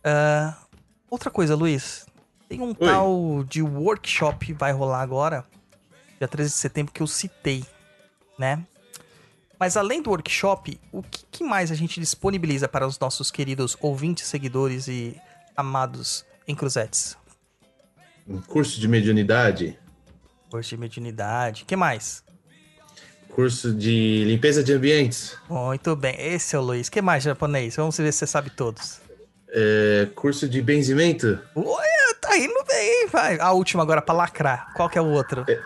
Ah, 0.03 0.57
outra 1.09 1.31
coisa, 1.31 1.55
Luiz. 1.55 2.05
Tem 2.49 2.59
um 2.59 2.73
tal 2.73 3.41
de 3.47 3.61
workshop 3.61 4.47
que 4.47 4.51
vai 4.53 4.73
rolar 4.73 5.01
agora, 5.01 5.45
dia 6.19 6.27
13 6.27 6.49
de 6.51 6.55
setembro, 6.57 6.93
que 6.93 7.01
eu 7.01 7.07
citei, 7.07 7.65
né? 8.37 8.63
Mas 9.59 9.75
além 9.75 10.01
do 10.01 10.09
workshop, 10.11 10.79
o 10.91 11.01
que, 11.01 11.25
que 11.31 11.43
mais 11.43 11.71
a 11.71 11.75
gente 11.75 11.99
disponibiliza 11.99 12.67
para 12.67 12.85
os 12.87 12.97
nossos 12.99 13.29
queridos 13.31 13.75
ouvintes, 13.81 14.25
seguidores 14.27 14.87
e 14.87 15.19
amados 15.55 16.25
encruzetes? 16.47 17.17
Um 18.27 18.39
curso 18.41 18.79
de 18.79 18.87
mediunidade, 18.87 19.77
Curso 20.49 20.69
de 20.71 20.77
mediunidade. 20.77 21.63
O 21.63 21.65
que 21.65 21.75
mais? 21.75 22.23
curso 23.35 23.71
de 23.73 24.23
limpeza 24.25 24.63
de 24.63 24.73
ambientes, 24.73 25.37
Muito 25.47 25.95
bem. 25.95 26.15
Esse 26.19 26.55
é 26.55 26.59
o 26.59 26.61
Luiz. 26.61 26.87
O 26.87 26.91
que 26.91 27.01
mais, 27.01 27.23
japonês? 27.23 27.75
Vamos 27.75 27.95
ver 27.97 28.11
se 28.11 28.19
você 28.19 28.27
sabe 28.27 28.49
todos. 28.49 28.99
é, 29.49 30.07
curso 30.15 30.49
de 30.49 30.61
benzimento. 30.61 31.39
Ué, 31.55 32.13
tá 32.19 32.35
indo 32.37 32.63
bem, 32.67 33.07
vai. 33.11 33.39
A 33.39 33.51
última 33.51 33.83
agora 33.83 34.01
pra 34.01 34.13
lacrar. 34.15 34.73
Qual 34.73 34.89
que 34.89 34.97
é 34.97 35.01
o 35.01 35.07
outro? 35.07 35.41
Outra, 35.41 35.63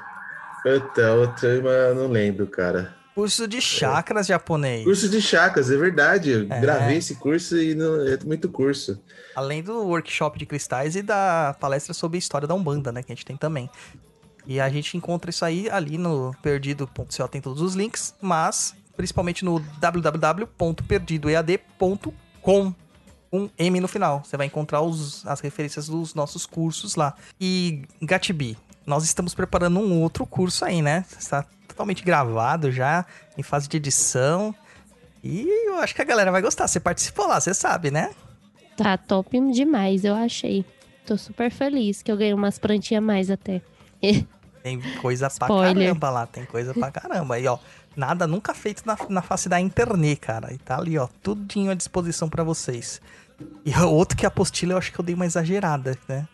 outra, 0.65 1.61
mas 1.61 1.73
eu 1.89 1.95
não 1.95 2.07
lembro, 2.07 2.47
cara. 2.47 2.95
Curso 3.15 3.47
de 3.47 3.61
chakras 3.61 4.25
japonês. 4.25 4.83
Curso 4.83 5.07
de 5.07 5.21
chakras, 5.21 5.69
é 5.69 5.77
verdade. 5.77 6.31
Eu 6.31 6.47
É. 6.51 6.59
gravei 6.59 6.97
esse 6.97 7.13
curso 7.15 7.55
e 7.57 7.75
não, 7.75 8.07
é 8.07 8.17
muito 8.25 8.49
curso. 8.49 8.99
Além 9.35 9.61
do 9.61 9.83
workshop 9.83 10.39
de 10.39 10.47
cristais 10.47 10.95
e 10.95 11.03
da 11.03 11.55
palestra 11.59 11.93
sobre 11.93 12.17
a 12.17 12.19
história 12.19 12.47
da 12.47 12.55
Umbanda, 12.55 12.91
né? 12.91 13.03
Que 13.03 13.11
a 13.11 13.15
gente 13.15 13.25
tem 13.25 13.37
também. 13.37 13.69
E 14.47 14.59
a 14.59 14.67
gente 14.69 14.97
encontra 14.97 15.29
isso 15.29 15.45
aí 15.45 15.69
ali 15.69 15.95
no 15.97 16.35
perdido.co, 16.41 17.27
tem 17.29 17.39
todos 17.39 17.61
os 17.61 17.75
links, 17.75 18.15
mas 18.19 18.73
principalmente 18.97 19.45
no 19.45 19.59
www.perdidoead.com 19.79 22.73
com 23.31 23.49
M 23.57 23.79
no 23.79 23.87
final. 23.87 24.21
Você 24.23 24.37
vai 24.37 24.45
encontrar 24.45 24.81
os- 24.81 25.25
as 25.25 25.39
referências 25.39 25.87
dos 25.87 26.13
nossos 26.13 26.45
cursos 26.45 26.93
lá. 26.95 27.15
E 27.41 27.81
Gatibi, 28.01 28.55
nós 28.85 29.03
estamos 29.03 29.33
preparando 29.33 29.79
um 29.79 30.01
outro 30.01 30.25
curso 30.25 30.65
aí, 30.65 30.81
né? 30.81 31.05
Está 31.17 31.45
totalmente 31.67 32.03
gravado 32.03 32.71
já, 32.71 33.05
em 33.37 33.43
fase 33.43 33.67
de 33.67 33.77
edição. 33.77 34.53
E 35.23 35.47
eu 35.67 35.79
acho 35.79 35.95
que 35.95 36.01
a 36.01 36.05
galera 36.05 36.31
vai 36.31 36.41
gostar. 36.41 36.67
Você 36.67 36.79
participou 36.79 37.27
lá, 37.27 37.39
você 37.39 37.53
sabe, 37.53 37.89
né? 37.91 38.11
Tá 38.75 38.97
top 38.97 39.39
demais, 39.51 40.03
eu 40.03 40.15
achei. 40.15 40.65
Tô 41.05 41.17
super 41.17 41.51
feliz 41.51 42.01
que 42.01 42.11
eu 42.11 42.17
ganhei 42.17 42.33
umas 42.33 42.57
plantinhas 42.57 43.03
a 43.03 43.05
mais 43.05 43.29
até. 43.29 43.61
Tem 44.63 44.81
coisa 45.01 45.29
pra 45.29 45.49
caramba 45.49 46.09
lá, 46.09 46.25
tem 46.25 46.45
coisa 46.45 46.73
pra 46.73 46.89
caramba. 46.89 47.37
E 47.37 47.45
ó, 47.45 47.59
nada 47.97 48.25
nunca 48.25 48.53
feito 48.53 48.83
na, 48.85 48.97
na 49.09 49.21
face 49.21 49.49
da 49.49 49.59
internet, 49.59 50.17
cara. 50.21 50.53
E 50.53 50.57
tá 50.57 50.77
ali, 50.77 50.97
ó, 50.97 51.05
tudinho 51.21 51.69
à 51.69 51.73
disposição 51.73 52.29
pra 52.29 52.45
vocês. 52.45 53.01
E 53.65 53.77
outro 53.81 54.17
que 54.17 54.25
é 54.25 54.27
a 54.27 54.29
apostila, 54.29 54.71
eu 54.71 54.77
acho 54.77 54.89
que 54.93 54.97
eu 54.97 55.03
dei 55.03 55.15
uma 55.15 55.25
exagerada, 55.25 55.97
né? 56.07 56.25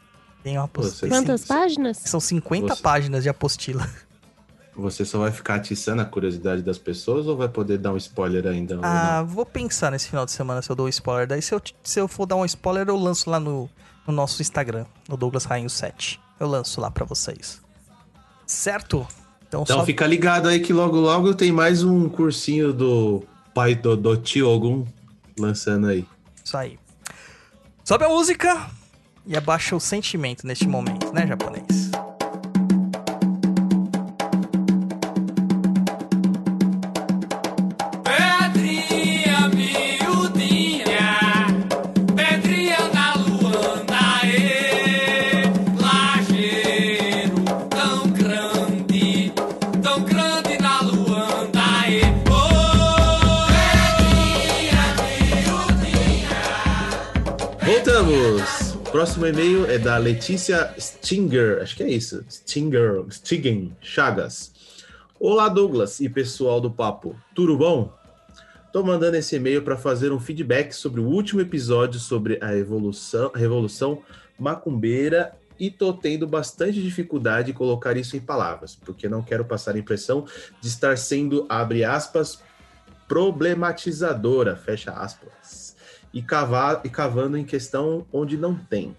Tem 0.44 0.58
uma 0.58 0.66
apostila. 0.66 0.92
Você- 0.94 1.08
Quantas 1.10 1.46
páginas? 1.46 1.98
São 1.98 2.20
50 2.20 2.76
Você- 2.76 2.82
páginas 2.82 3.24
de 3.24 3.30
apostila. 3.30 3.90
Você 4.76 5.04
só 5.04 5.20
vai 5.20 5.32
ficar 5.32 5.56
atiçando 5.56 6.02
a 6.02 6.06
curiosidade 6.06 6.62
das 6.62 6.78
pessoas 6.78 7.28
ou 7.28 7.36
vai 7.36 7.50
poder 7.50 7.78
dar 7.78 7.92
um 7.92 7.98
spoiler 7.98 8.48
ainda? 8.48 8.80
Ah, 8.82 9.22
vou 9.24 9.46
pensar 9.46 9.92
nesse 9.92 10.08
final 10.08 10.26
de 10.26 10.32
semana 10.32 10.62
se 10.62 10.70
eu 10.70 10.76
dou 10.76 10.86
um 10.86 10.90
spoiler. 10.90 11.28
Daí 11.28 11.42
se 11.42 11.54
eu, 11.54 11.62
se 11.84 12.00
eu 12.00 12.08
for 12.08 12.26
dar 12.26 12.38
um 12.38 12.46
spoiler, 12.46 12.88
eu 12.88 12.96
lanço 12.96 13.30
lá 13.30 13.40
no, 13.42 13.70
no 14.08 14.14
nosso 14.14 14.42
Instagram, 14.42 14.86
no 15.10 15.18
Douglas 15.18 15.44
Rainho 15.44 15.70
7. 15.70 16.18
Eu 16.40 16.48
lanço 16.48 16.80
lá 16.80 16.90
pra 16.90 17.04
vocês. 17.04 17.62
Certo? 18.46 19.06
Então, 19.48 19.64
Então 19.64 19.80
só 19.80 19.86
fica 19.86 20.08
ligado 20.08 20.48
aí 20.48 20.62
que 20.62 20.72
logo 20.72 20.96
logo 20.98 21.34
tem 21.34 21.52
mais 21.52 21.84
um 21.84 22.08
cursinho 22.08 22.72
do 22.72 23.24
pai 23.54 23.76
do, 23.76 23.98
do 23.98 24.16
tio 24.16 24.48
Ogum 24.48 24.86
lançando 25.38 25.88
aí. 25.88 26.06
Isso 26.44 26.56
aí. 26.56 26.80
Sobe 27.84 28.06
a 28.06 28.10
música 28.10 28.70
e 29.26 29.38
abaixa 29.38 29.76
o 29.76 29.80
sentimento 29.80 30.46
neste 30.46 30.68
momento, 30.68 31.14
né, 31.14 31.28
japonês? 31.28 31.92
Próximo 59.10 59.26
e-mail 59.26 59.66
é 59.66 59.80
da 59.80 59.98
Letícia 59.98 60.72
Stinger, 60.78 61.64
acho 61.64 61.76
que 61.76 61.82
é 61.82 61.90
isso. 61.90 62.24
Stinger, 62.30 63.04
Stigen 63.10 63.76
Chagas. 63.82 64.52
Olá, 65.20 65.50
Douglas 65.50 66.00
e 66.00 66.08
pessoal 66.08 66.62
do 66.62 66.70
Papo, 66.70 67.16
tudo 67.34 67.58
bom? 67.58 67.92
Tô 68.72 68.84
mandando 68.84 69.18
esse 69.18 69.36
e-mail 69.36 69.64
para 69.64 69.76
fazer 69.76 70.12
um 70.12 70.20
feedback 70.20 70.74
sobre 70.74 71.02
o 71.02 71.08
último 71.08 71.42
episódio 71.42 72.00
sobre 72.00 72.38
a 72.40 72.56
evolução, 72.56 73.32
revolução 73.34 74.04
macumbeira 74.38 75.36
e 75.60 75.72
tô 75.72 75.92
tendo 75.92 76.28
bastante 76.28 76.80
dificuldade 76.80 77.50
em 77.50 77.56
colocar 77.56 77.98
isso 77.98 78.16
em 78.16 78.22
palavras, 78.22 78.76
porque 78.76 79.10
não 79.10 79.24
quero 79.24 79.44
passar 79.44 79.74
a 79.74 79.80
impressão 79.80 80.24
de 80.62 80.68
estar 80.68 80.96
sendo, 81.00 81.48
abre 81.50 81.84
aspas, 81.84 82.44
problematizadora, 83.08 84.56
fecha 84.56 84.92
aspas, 84.92 85.30
e, 86.14 86.22
cavar, 86.22 86.82
e 86.84 86.90
cavando 86.90 87.38
em 87.38 87.44
questão 87.44 88.06
onde 88.12 88.38
não 88.38 88.56
tem. 88.56 88.96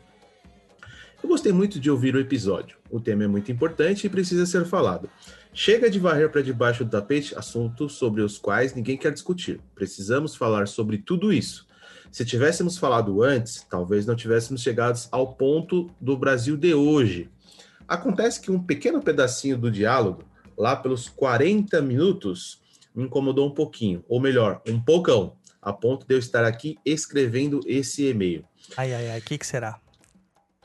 Eu 1.23 1.29
gostei 1.29 1.53
muito 1.53 1.79
de 1.79 1.91
ouvir 1.91 2.15
o 2.15 2.21
episódio. 2.21 2.79
O 2.91 2.99
tema 2.99 3.25
é 3.25 3.27
muito 3.27 3.53
importante 3.53 4.07
e 4.07 4.11
precisa 4.11 4.47
ser 4.47 4.65
falado. 4.65 5.09
Chega 5.53 5.91
de 5.91 5.99
varrer 5.99 6.31
para 6.31 6.43
debaixo 6.43 6.85
do 6.85 6.91
tapete 6.91 7.37
assuntos 7.37 7.93
sobre 7.95 8.23
os 8.23 8.39
quais 8.39 8.75
ninguém 8.75 8.97
quer 8.97 9.13
discutir. 9.13 9.61
Precisamos 9.75 10.35
falar 10.35 10.67
sobre 10.67 10.99
tudo 10.99 11.33
isso. 11.33 11.67
Se 12.11 12.25
tivéssemos 12.25 12.79
falado 12.79 13.23
antes, 13.23 13.67
talvez 13.69 14.07
não 14.07 14.17
tivéssemos 14.17 14.63
chegado 14.63 14.99
ao 15.13 15.35
ponto 15.35 15.91
do 16.01 16.17
Brasil 16.17 16.57
de 16.57 16.75
hoje. 16.75 17.31
Acontece 17.87 18.41
que 18.41 18.51
um 18.51 18.63
pequeno 18.63 19.03
pedacinho 19.03 19.59
do 19.59 19.71
diálogo, 19.71 20.25
lá 20.57 20.75
pelos 20.75 21.09
40 21.09 21.81
minutos, 21.83 22.61
me 22.95 23.05
incomodou 23.05 23.47
um 23.47 23.55
pouquinho, 23.55 24.05
ou 24.09 24.21
melhor, 24.21 24.61
um 24.67 24.81
poucão, 24.81 25.37
a 25.63 25.73
ponto 25.73 26.07
de 26.07 26.15
eu 26.15 26.19
estar 26.19 26.45
aqui 26.45 26.79
escrevendo 26.85 27.61
esse 27.67 28.07
e-mail. 28.07 28.45
Ai, 28.77 28.95
ai, 28.95 29.11
ai, 29.11 29.19
o 29.19 29.23
que, 29.23 29.39
que 29.39 29.47
será? 29.47 29.81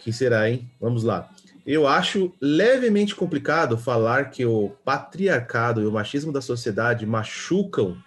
que 0.06 0.14
será, 0.14 0.48
hein? 0.48 0.70
Vamos 0.80 1.04
lá. 1.04 1.32
Eu 1.66 1.88
acho 1.88 2.32
levemente 2.40 3.16
complicado 3.16 3.76
falar 3.76 4.30
que 4.30 4.46
o 4.46 4.70
patriarcado 4.86 5.82
e 5.82 5.86
o 5.88 5.92
machismo 5.92 6.32
da 6.32 6.42
sociedade 6.42 7.08
machucam 7.08 7.98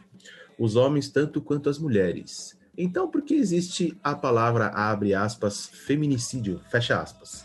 os 0.57 0.77
homens 0.77 1.09
tanto 1.09 1.41
quanto 1.41 1.69
as 1.69 1.77
mulheres. 1.77 2.57
Então, 2.77 3.11
por 3.11 3.23
que 3.23 3.35
existe 3.35 3.99
a 4.03 4.15
palavra, 4.15 4.69
abre 4.69 5.13
aspas, 5.13 5.67
feminicídio, 5.67 6.61
fecha 6.71 7.01
aspas? 7.01 7.45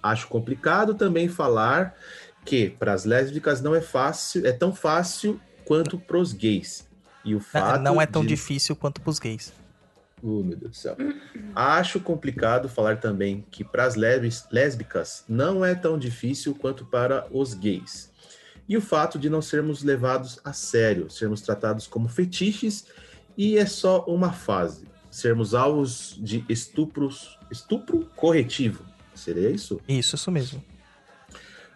Acho 0.00 0.28
complicado 0.28 0.94
também 0.94 1.28
falar 1.28 1.96
que 2.44 2.70
para 2.70 2.92
as 2.92 3.04
lésbicas 3.04 3.60
não 3.60 3.74
é 3.74 3.80
fácil, 3.80 4.46
é 4.46 4.52
tão 4.52 4.72
fácil 4.72 5.40
quanto 5.64 5.98
para 5.98 6.16
os 6.16 6.32
gays. 6.32 6.88
E 7.24 7.34
o 7.34 7.40
fato 7.40 7.82
não 7.82 8.00
é 8.00 8.06
tão 8.06 8.22
de... 8.22 8.28
difícil 8.28 8.74
quanto 8.74 9.00
pros 9.00 9.18
gays. 9.18 9.52
Oh, 10.22 10.42
meu 10.42 10.56
Deus 10.56 10.72
do 10.72 10.76
céu. 10.76 10.96
Acho 11.54 11.98
complicado 12.00 12.68
falar 12.68 12.98
também 12.98 13.44
que 13.50 13.64
para 13.64 13.84
as 13.84 13.94
lésbicas 13.96 15.24
não 15.28 15.64
é 15.64 15.74
tão 15.74 15.98
difícil 15.98 16.54
quanto 16.54 16.84
para 16.84 17.26
os 17.30 17.54
gays. 17.54 18.10
E 18.68 18.76
o 18.76 18.80
fato 18.80 19.18
de 19.18 19.28
não 19.28 19.42
sermos 19.42 19.82
levados 19.82 20.38
a 20.44 20.52
sério, 20.52 21.10
sermos 21.10 21.40
tratados 21.40 21.86
como 21.86 22.08
fetiches 22.08 22.86
e 23.36 23.56
é 23.58 23.66
só 23.66 24.04
uma 24.04 24.32
fase. 24.32 24.86
Sermos 25.10 25.54
alvos 25.54 26.16
de 26.20 26.44
estupros, 26.48 27.38
estupro 27.50 28.06
corretivo. 28.14 28.84
Seria 29.14 29.50
isso? 29.50 29.80
Isso, 29.88 30.14
isso 30.14 30.30
mesmo. 30.30 30.62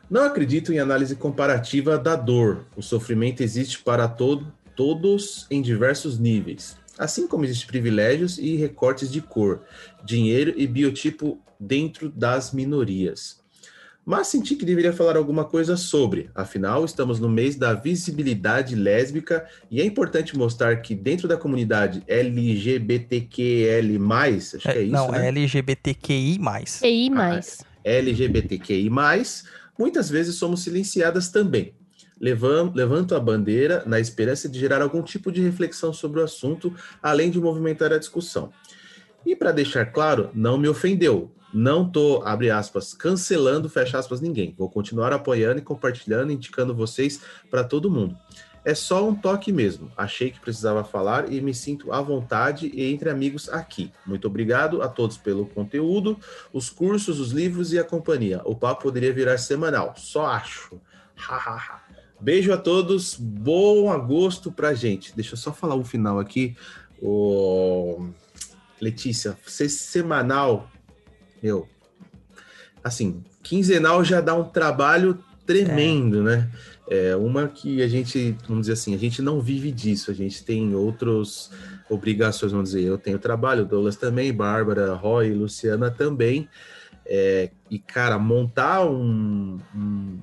Não 0.08 0.24
acredito 0.24 0.72
em 0.72 0.78
análise 0.78 1.16
comparativa 1.16 1.98
da 1.98 2.14
dor. 2.14 2.64
O 2.76 2.82
sofrimento 2.82 3.42
existe 3.42 3.80
para 3.80 4.06
todo, 4.06 4.52
todos 4.74 5.46
em 5.50 5.62
diversos 5.62 6.18
níveis. 6.18 6.76
Assim 6.98 7.26
como 7.26 7.44
existem 7.44 7.66
privilégios 7.66 8.38
e 8.38 8.54
recortes 8.56 9.10
de 9.10 9.20
cor, 9.20 9.62
dinheiro 10.04 10.54
e 10.56 10.66
biotipo 10.66 11.40
dentro 11.58 12.08
das 12.08 12.52
minorias. 12.52 13.42
Mas 14.06 14.26
senti 14.26 14.54
que 14.54 14.66
deveria 14.66 14.92
falar 14.92 15.16
alguma 15.16 15.46
coisa 15.46 15.78
sobre, 15.78 16.28
afinal, 16.34 16.84
estamos 16.84 17.18
no 17.18 17.28
mês 17.28 17.56
da 17.56 17.72
visibilidade 17.72 18.74
lésbica 18.74 19.46
e 19.70 19.80
é 19.80 19.84
importante 19.84 20.36
mostrar 20.36 20.76
que 20.82 20.94
dentro 20.94 21.26
da 21.26 21.38
comunidade 21.38 22.02
LGBTQL, 22.06 23.98
acho 24.12 24.58
que 24.58 24.68
é, 24.68 24.82
isso. 24.82 24.92
não, 24.92 25.10
né? 25.10 25.24
é 25.24 25.28
LGBTQI. 25.28 26.38
EI. 26.82 27.10
LGBTQI, 27.82 28.90
muitas 29.78 30.10
vezes 30.10 30.36
somos 30.36 30.62
silenciadas 30.62 31.30
também. 31.30 31.72
Levanto 32.20 33.14
a 33.14 33.20
bandeira 33.20 33.82
na 33.86 34.00
esperança 34.00 34.48
de 34.48 34.58
gerar 34.58 34.80
algum 34.82 35.02
tipo 35.02 35.30
de 35.32 35.42
reflexão 35.42 35.92
sobre 35.92 36.20
o 36.20 36.24
assunto, 36.24 36.74
além 37.02 37.30
de 37.30 37.40
movimentar 37.40 37.92
a 37.92 37.98
discussão. 37.98 38.52
E 39.26 39.34
para 39.34 39.52
deixar 39.52 39.86
claro, 39.86 40.30
não 40.34 40.58
me 40.58 40.68
ofendeu. 40.68 41.30
Não 41.52 41.88
tô, 41.88 42.20
abre 42.24 42.50
aspas, 42.50 42.92
cancelando, 42.92 43.68
fecha 43.68 43.98
aspas, 43.98 44.20
ninguém. 44.20 44.54
Vou 44.58 44.68
continuar 44.68 45.12
apoiando 45.12 45.60
e 45.60 45.62
compartilhando, 45.62 46.32
indicando 46.32 46.74
vocês 46.74 47.20
para 47.48 47.62
todo 47.62 47.90
mundo. 47.90 48.16
É 48.64 48.74
só 48.74 49.06
um 49.06 49.14
toque 49.14 49.52
mesmo. 49.52 49.92
Achei 49.96 50.30
que 50.30 50.40
precisava 50.40 50.82
falar 50.82 51.30
e 51.30 51.40
me 51.40 51.52
sinto 51.52 51.92
à 51.92 52.00
vontade 52.00 52.70
e 52.74 52.92
entre 52.92 53.10
amigos 53.10 53.48
aqui. 53.50 53.92
Muito 54.06 54.26
obrigado 54.26 54.82
a 54.82 54.88
todos 54.88 55.18
pelo 55.18 55.46
conteúdo, 55.46 56.18
os 56.52 56.70
cursos, 56.70 57.20
os 57.20 57.30
livros 57.30 57.72
e 57.72 57.78
a 57.78 57.84
companhia. 57.84 58.40
O 58.44 58.56
papo 58.56 58.84
poderia 58.84 59.12
virar 59.12 59.36
semanal. 59.36 59.94
Só 59.96 60.26
acho. 60.26 60.80
Hahaha. 61.14 61.83
Beijo 62.24 62.54
a 62.54 62.56
todos. 62.56 63.16
Bom 63.16 63.92
agosto 63.92 64.50
pra 64.50 64.72
gente. 64.72 65.14
Deixa 65.14 65.34
eu 65.34 65.36
só 65.36 65.52
falar 65.52 65.74
o 65.74 65.84
final 65.84 66.18
aqui. 66.18 66.56
Letícia, 68.80 69.36
ser 69.46 69.68
semanal, 69.68 70.70
meu, 71.42 71.68
assim, 72.82 73.22
quinzenal 73.42 74.02
já 74.02 74.22
dá 74.22 74.34
um 74.34 74.44
trabalho 74.44 75.22
tremendo, 75.44 76.22
né? 76.22 76.50
É 76.88 77.14
uma 77.14 77.46
que 77.46 77.82
a 77.82 77.88
gente, 77.88 78.34
vamos 78.48 78.62
dizer 78.62 78.72
assim, 78.72 78.94
a 78.94 78.98
gente 78.98 79.20
não 79.20 79.42
vive 79.42 79.70
disso, 79.70 80.10
a 80.10 80.14
gente 80.14 80.42
tem 80.42 80.74
outras 80.74 81.50
obrigações, 81.90 82.52
vamos 82.52 82.70
dizer, 82.70 82.84
eu 82.84 82.96
tenho 82.96 83.18
trabalho, 83.18 83.66
Douglas 83.66 83.96
também, 83.96 84.32
Bárbara, 84.32 84.94
Roy, 84.94 85.30
Luciana 85.34 85.90
também, 85.90 86.48
é, 87.04 87.50
e 87.70 87.78
cara, 87.78 88.18
montar 88.18 88.86
um, 88.86 89.58
um, 89.74 90.18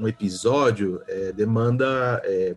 um 0.00 0.08
episódio 0.08 1.02
é, 1.06 1.32
demanda 1.32 2.20
é, 2.24 2.56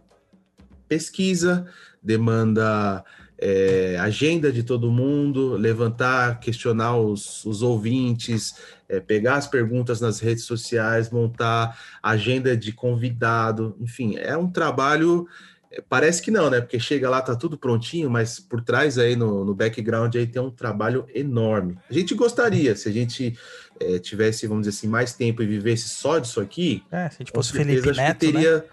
pesquisa, 0.88 1.68
demanda 2.02 3.04
é, 3.38 3.98
agenda 4.00 4.52
de 4.52 4.64
todo 4.64 4.90
mundo, 4.90 5.58
levantar, 5.58 6.40
questionar 6.40 6.96
os, 6.98 7.44
os 7.46 7.62
ouvintes, 7.62 8.56
é, 8.88 9.00
pegar 9.02 9.36
as 9.36 9.48
perguntas 9.48 10.00
nas 10.00 10.20
redes 10.20 10.46
sociais, 10.46 11.10
montar 11.10 11.78
agenda 12.02 12.56
de 12.56 12.72
convidado, 12.72 13.76
enfim, 13.82 14.16
é 14.16 14.38
um 14.38 14.50
trabalho. 14.50 15.28
É, 15.74 15.82
Parece 15.90 16.22
que 16.22 16.30
não, 16.32 16.50
né? 16.50 16.62
Porque 16.62 16.80
chega 16.80 17.10
lá, 17.10 17.22
tá 17.22 17.36
tudo 17.36 17.58
prontinho, 17.58 18.10
mas 18.10 18.40
por 18.40 18.62
trás 18.62 18.98
aí 18.98 19.16
no, 19.16 19.44
no 19.44 19.54
background 19.56 20.16
aí 20.16 20.28
tem 20.28 20.42
um 20.42 20.52
trabalho 20.52 21.06
enorme. 21.14 21.78
A 21.90 21.94
gente 21.94 22.14
gostaria, 22.16 22.76
se 22.76 22.88
a 22.88 22.92
gente 22.92 23.38
é, 23.80 24.00
tivesse, 24.00 24.46
vamos 24.48 24.66
dizer 24.68 24.78
assim, 24.78 24.88
mais 24.88 25.14
tempo 25.14 25.42
e 25.42 25.48
vivesse 25.48 25.90
só 25.90 26.20
disso 26.20 26.40
aqui, 26.40 26.84
É, 26.92 27.10
se 27.10 27.16
a 27.16 27.20
gente 27.20 27.32
fosse 27.34 27.52
Felipe 27.52 27.88
Neto, 27.92 27.98
né? 27.98 28.14
teria. 28.14 28.66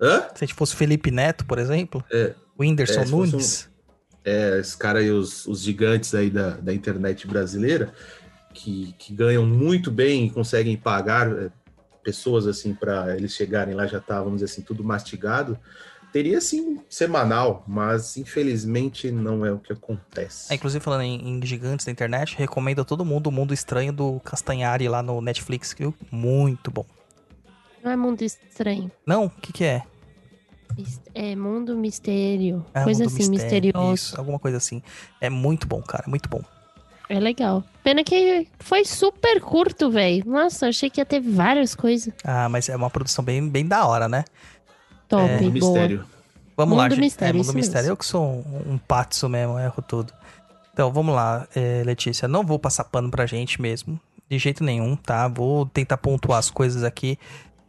Hã? 0.00 0.20
Se 0.34 0.44
a 0.44 0.46
gente 0.46 0.54
fosse 0.54 0.74
Felipe 0.76 1.10
Neto, 1.10 1.44
por 1.44 1.58
exemplo, 1.58 2.04
É. 2.12 2.34
o 2.56 2.62
Whindersson 2.62 3.00
É, 3.00 3.04
um- 3.06 3.08
Nunes. 3.08 3.68
é, 4.24 4.58
esse 4.60 4.76
cara 4.76 4.98
aí, 5.00 5.10
os, 5.10 5.46
os 5.46 5.60
gigantes 5.60 6.14
aí 6.14 6.30
da, 6.30 6.50
da 6.50 6.72
internet 6.72 7.26
brasileira, 7.26 7.92
que, 8.52 8.94
que 8.98 9.12
ganham 9.12 9.44
muito 9.46 9.90
bem 9.90 10.26
e 10.26 10.30
conseguem 10.30 10.76
pagar 10.76 11.30
é, 11.30 11.50
pessoas 12.02 12.46
assim 12.46 12.74
para 12.74 13.16
eles 13.16 13.32
chegarem 13.32 13.74
lá 13.74 13.86
já 13.86 13.98
tá, 14.00 14.18
vamos 14.18 14.40
dizer 14.40 14.52
assim, 14.52 14.62
tudo 14.62 14.84
mastigado, 14.84 15.58
teria 16.14 16.40
sim 16.40 16.78
semanal, 16.88 17.64
mas 17.66 18.16
infelizmente 18.16 19.10
não 19.10 19.44
é 19.44 19.50
o 19.50 19.58
que 19.58 19.72
acontece. 19.72 20.52
É, 20.52 20.54
inclusive, 20.54 20.80
falando 20.80 21.02
em, 21.02 21.28
em 21.28 21.44
gigantes 21.44 21.84
da 21.84 21.90
internet, 21.90 22.36
recomendo 22.38 22.82
a 22.82 22.84
todo 22.84 23.04
mundo 23.04 23.26
o 23.26 23.32
Mundo 23.32 23.52
Estranho 23.52 23.92
do 23.92 24.20
Castanhari 24.20 24.88
lá 24.88 25.02
no 25.02 25.20
Netflix, 25.20 25.74
viu? 25.76 25.92
Muito 26.12 26.70
bom. 26.70 26.86
Não 27.82 27.90
é 27.90 27.96
mundo 27.96 28.22
estranho. 28.22 28.92
Não, 29.04 29.24
o 29.24 29.30
que 29.30 29.52
que 29.52 29.64
é? 29.64 29.82
É 31.12 31.34
mundo 31.34 31.76
mistério. 31.76 32.64
É, 32.72 32.84
coisa 32.84 33.02
Mundo 33.04 33.12
assim, 33.12 33.30
Mistério, 33.30 33.66
misterioso. 33.66 33.94
Isso, 33.94 34.16
alguma 34.16 34.38
coisa 34.38 34.56
assim. 34.58 34.80
É 35.20 35.28
muito 35.28 35.66
bom, 35.66 35.82
cara, 35.82 36.04
muito 36.06 36.28
bom. 36.28 36.42
É 37.08 37.20
legal. 37.20 37.62
Pena 37.82 38.02
que 38.02 38.48
foi 38.58 38.84
super 38.84 39.40
curto, 39.40 39.90
velho. 39.90 40.24
Nossa, 40.26 40.68
achei 40.68 40.88
que 40.88 41.00
ia 41.00 41.04
ter 41.04 41.20
várias 41.20 41.74
coisas. 41.74 42.14
Ah, 42.24 42.48
mas 42.48 42.68
é 42.68 42.76
uma 42.76 42.88
produção 42.88 43.22
bem, 43.22 43.46
bem 43.46 43.66
da 43.66 43.84
hora, 43.86 44.08
né? 44.08 44.24
Top, 45.16 45.30
É, 45.30 45.38
boa. 45.38 45.50
mistério. 45.50 46.04
Vamos 46.56 46.76
lá, 46.76 46.84
Mundo 46.84 46.94
gente. 46.94 47.04
Mistério, 47.04 47.40
é, 47.40 47.44
Mundo 47.44 47.54
Mistério. 47.54 47.76
mesmo. 47.82 47.92
Eu 47.92 47.96
que 47.96 48.06
sou 48.06 48.22
um, 48.24 48.74
um 48.74 48.78
patso 48.78 49.28
mesmo, 49.28 49.58
erro 49.58 49.82
tudo. 49.82 50.12
Então, 50.72 50.92
vamos 50.92 51.14
lá, 51.14 51.46
é, 51.54 51.82
Letícia. 51.84 52.28
Não 52.28 52.44
vou 52.44 52.58
passar 52.58 52.84
pano 52.84 53.10
pra 53.10 53.26
gente 53.26 53.60
mesmo. 53.60 53.98
De 54.28 54.38
jeito 54.38 54.64
nenhum, 54.64 54.96
tá? 54.96 55.28
Vou 55.28 55.66
tentar 55.66 55.96
pontuar 55.98 56.38
as 56.38 56.50
coisas 56.50 56.82
aqui. 56.82 57.18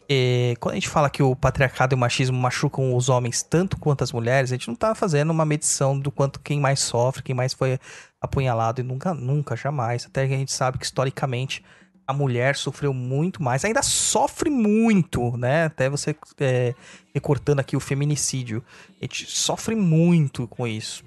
É, 0.07 0.53
quando 0.59 0.73
a 0.73 0.75
gente 0.75 0.87
fala 0.87 1.09
que 1.09 1.23
o 1.23 1.35
patriarcado 1.35 1.93
e 1.93 1.95
o 1.95 1.97
machismo 1.97 2.37
machucam 2.37 2.95
os 2.95 3.09
homens 3.09 3.41
tanto 3.41 3.77
quanto 3.77 4.03
as 4.03 4.11
mulheres, 4.11 4.51
a 4.51 4.55
gente 4.55 4.67
não 4.67 4.75
tá 4.75 4.93
fazendo 4.93 5.31
uma 5.31 5.45
medição 5.45 5.97
do 5.99 6.11
quanto 6.11 6.39
quem 6.39 6.59
mais 6.59 6.79
sofre, 6.79 7.23
quem 7.23 7.33
mais 7.35 7.53
foi 7.53 7.79
apunhalado, 8.21 8.81
e 8.81 8.83
nunca, 8.83 9.13
nunca, 9.13 9.55
jamais. 9.55 10.05
Até 10.05 10.27
que 10.27 10.33
a 10.33 10.37
gente 10.37 10.51
sabe 10.51 10.77
que 10.77 10.85
historicamente 10.85 11.63
a 12.07 12.13
mulher 12.13 12.55
sofreu 12.55 12.93
muito 12.93 13.41
mais, 13.41 13.65
ainda 13.65 13.81
sofre 13.81 14.49
muito, 14.49 15.35
né? 15.37 15.65
Até 15.65 15.89
você 15.89 16.15
é, 16.39 16.75
recortando 17.13 17.59
aqui 17.59 17.75
o 17.75 17.79
feminicídio. 17.79 18.63
A 19.01 19.05
gente 19.05 19.25
sofre 19.29 19.75
muito 19.75 20.47
com 20.47 20.67
isso. 20.67 21.03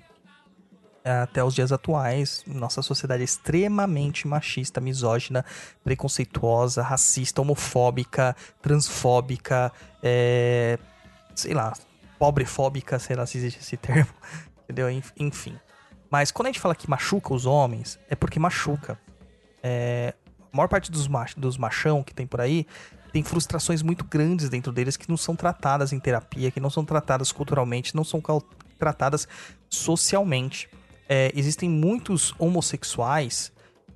Até 1.05 1.42
os 1.42 1.55
dias 1.55 1.72
atuais, 1.72 2.42
nossa 2.46 2.82
sociedade 2.82 3.22
é 3.22 3.24
extremamente 3.24 4.28
machista, 4.28 4.78
misógina, 4.78 5.42
preconceituosa, 5.82 6.82
racista, 6.82 7.40
homofóbica, 7.40 8.36
transfóbica, 8.61 9.72
é, 10.03 10.78
sei 11.34 11.55
lá, 11.55 11.72
pobrefóbica, 12.18 12.99
sei 12.99 13.16
lá 13.16 13.24
se 13.24 13.38
existe 13.38 13.61
esse 13.61 13.76
termo, 13.78 14.11
entendeu? 14.64 14.90
Enf- 14.90 15.12
Enfim. 15.18 15.57
Mas 16.11 16.30
quando 16.30 16.46
a 16.46 16.51
gente 16.51 16.61
fala 16.61 16.74
que 16.74 16.90
machuca 16.90 17.32
os 17.32 17.46
homens, 17.46 17.99
é 18.11 18.14
porque 18.14 18.38
machuca. 18.38 18.99
É, 19.62 20.14
a 20.53 20.57
maior 20.57 20.68
parte 20.68 20.90
dos, 20.90 21.07
mach, 21.07 21.34
dos 21.36 21.57
machão 21.57 22.03
que 22.03 22.14
tem 22.14 22.26
por 22.26 22.40
aí 22.40 22.66
tem 23.12 23.22
frustrações 23.22 23.82
muito 23.82 24.05
grandes 24.05 24.49
dentro 24.49 24.70
deles 24.70 24.96
que 24.96 25.09
não 25.09 25.16
são 25.16 25.34
tratadas 25.34 25.92
em 25.92 25.99
terapia, 25.99 26.51
que 26.51 26.61
não 26.61 26.70
são 26.70 26.84
tratadas 26.84 27.32
culturalmente, 27.32 27.96
não 27.96 28.05
são 28.05 28.22
tratadas 28.78 29.26
socialmente. 29.68 30.68
É, 31.09 31.32
existem 31.34 31.70
muitos 31.70 32.34
homossexuais 32.38 33.51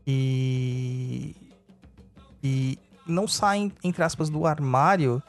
e, 0.07 1.37
e 2.43 2.79
não 3.07 3.29
saem, 3.29 3.71
entre 3.85 4.03
aspas, 4.03 4.31
do 4.31 4.47
armário 4.47 5.23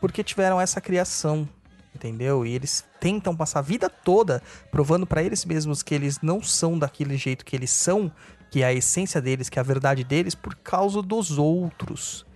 porque 0.00 0.22
tiveram 0.22 0.60
essa 0.60 0.80
criação, 0.80 1.48
entendeu? 1.94 2.44
E 2.46 2.54
eles 2.54 2.84
tentam 3.00 3.36
passar 3.36 3.60
a 3.60 3.62
vida 3.62 3.88
toda 3.88 4.42
provando 4.70 5.06
pra 5.06 5.22
eles 5.22 5.44
mesmos 5.44 5.82
que 5.82 5.94
eles 5.94 6.20
não 6.20 6.42
são 6.42 6.78
daquele 6.78 7.16
jeito 7.16 7.44
que 7.44 7.56
eles 7.56 7.70
são, 7.70 8.10
que 8.50 8.62
é 8.62 8.66
a 8.66 8.72
essência 8.72 9.20
deles, 9.20 9.48
que 9.48 9.58
é 9.58 9.60
a 9.60 9.64
verdade 9.64 10.04
deles, 10.04 10.34
por 10.34 10.54
causa 10.56 11.00
dos 11.00 11.38
outros. 11.38 12.26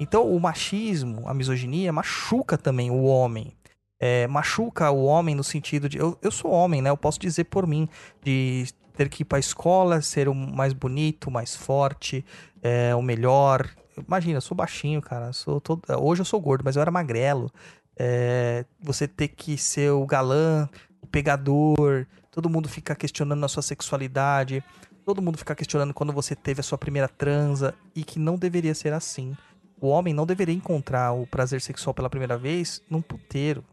Então, 0.00 0.30
o 0.30 0.38
machismo, 0.38 1.28
a 1.28 1.34
misoginia, 1.34 1.92
machuca 1.92 2.56
também 2.56 2.90
o 2.90 3.02
homem. 3.02 3.52
É, 4.00 4.28
machuca 4.28 4.90
o 4.90 5.04
homem 5.04 5.34
no 5.34 5.42
sentido 5.42 5.88
de. 5.88 5.98
Eu, 5.98 6.16
eu 6.22 6.30
sou 6.30 6.52
homem, 6.52 6.80
né? 6.80 6.88
Eu 6.88 6.96
posso 6.96 7.18
dizer 7.18 7.44
por 7.44 7.66
mim, 7.66 7.88
de 8.22 8.66
ter 8.94 9.08
que 9.08 9.22
ir 9.22 9.24
pra 9.24 9.38
escola, 9.38 10.00
ser 10.00 10.28
o 10.28 10.34
mais 10.34 10.72
bonito, 10.72 11.30
mais 11.30 11.56
forte, 11.56 12.24
é, 12.62 12.94
o 12.94 13.02
melhor. 13.02 13.68
Imagina, 14.06 14.36
eu 14.36 14.40
sou 14.40 14.56
baixinho, 14.56 15.02
cara. 15.02 15.32
Sou 15.32 15.60
todo... 15.60 15.82
Hoje 16.00 16.20
eu 16.20 16.24
sou 16.24 16.40
gordo, 16.40 16.62
mas 16.64 16.76
eu 16.76 16.82
era 16.82 16.90
magrelo. 16.90 17.50
É, 17.98 18.64
você 18.80 19.08
ter 19.08 19.28
que 19.28 19.58
ser 19.58 19.90
o 19.90 20.06
galã, 20.06 20.68
o 21.02 21.06
pegador, 21.06 22.06
todo 22.30 22.48
mundo 22.48 22.68
fica 22.68 22.94
questionando 22.94 23.44
a 23.44 23.48
sua 23.48 23.62
sexualidade, 23.62 24.62
todo 25.04 25.20
mundo 25.20 25.36
fica 25.36 25.54
questionando 25.54 25.92
quando 25.92 26.12
você 26.12 26.36
teve 26.36 26.60
a 26.60 26.62
sua 26.62 26.78
primeira 26.78 27.08
transa, 27.08 27.74
e 27.96 28.04
que 28.04 28.18
não 28.18 28.36
deveria 28.36 28.74
ser 28.74 28.92
assim. 28.92 29.36
O 29.80 29.88
homem 29.88 30.12
não 30.12 30.26
deveria 30.26 30.54
encontrar 30.54 31.12
o 31.12 31.26
prazer 31.26 31.60
sexual 31.60 31.94
pela 31.94 32.10
primeira 32.10 32.36
vez 32.36 32.82
num 32.90 33.00
puteiro. 33.00 33.64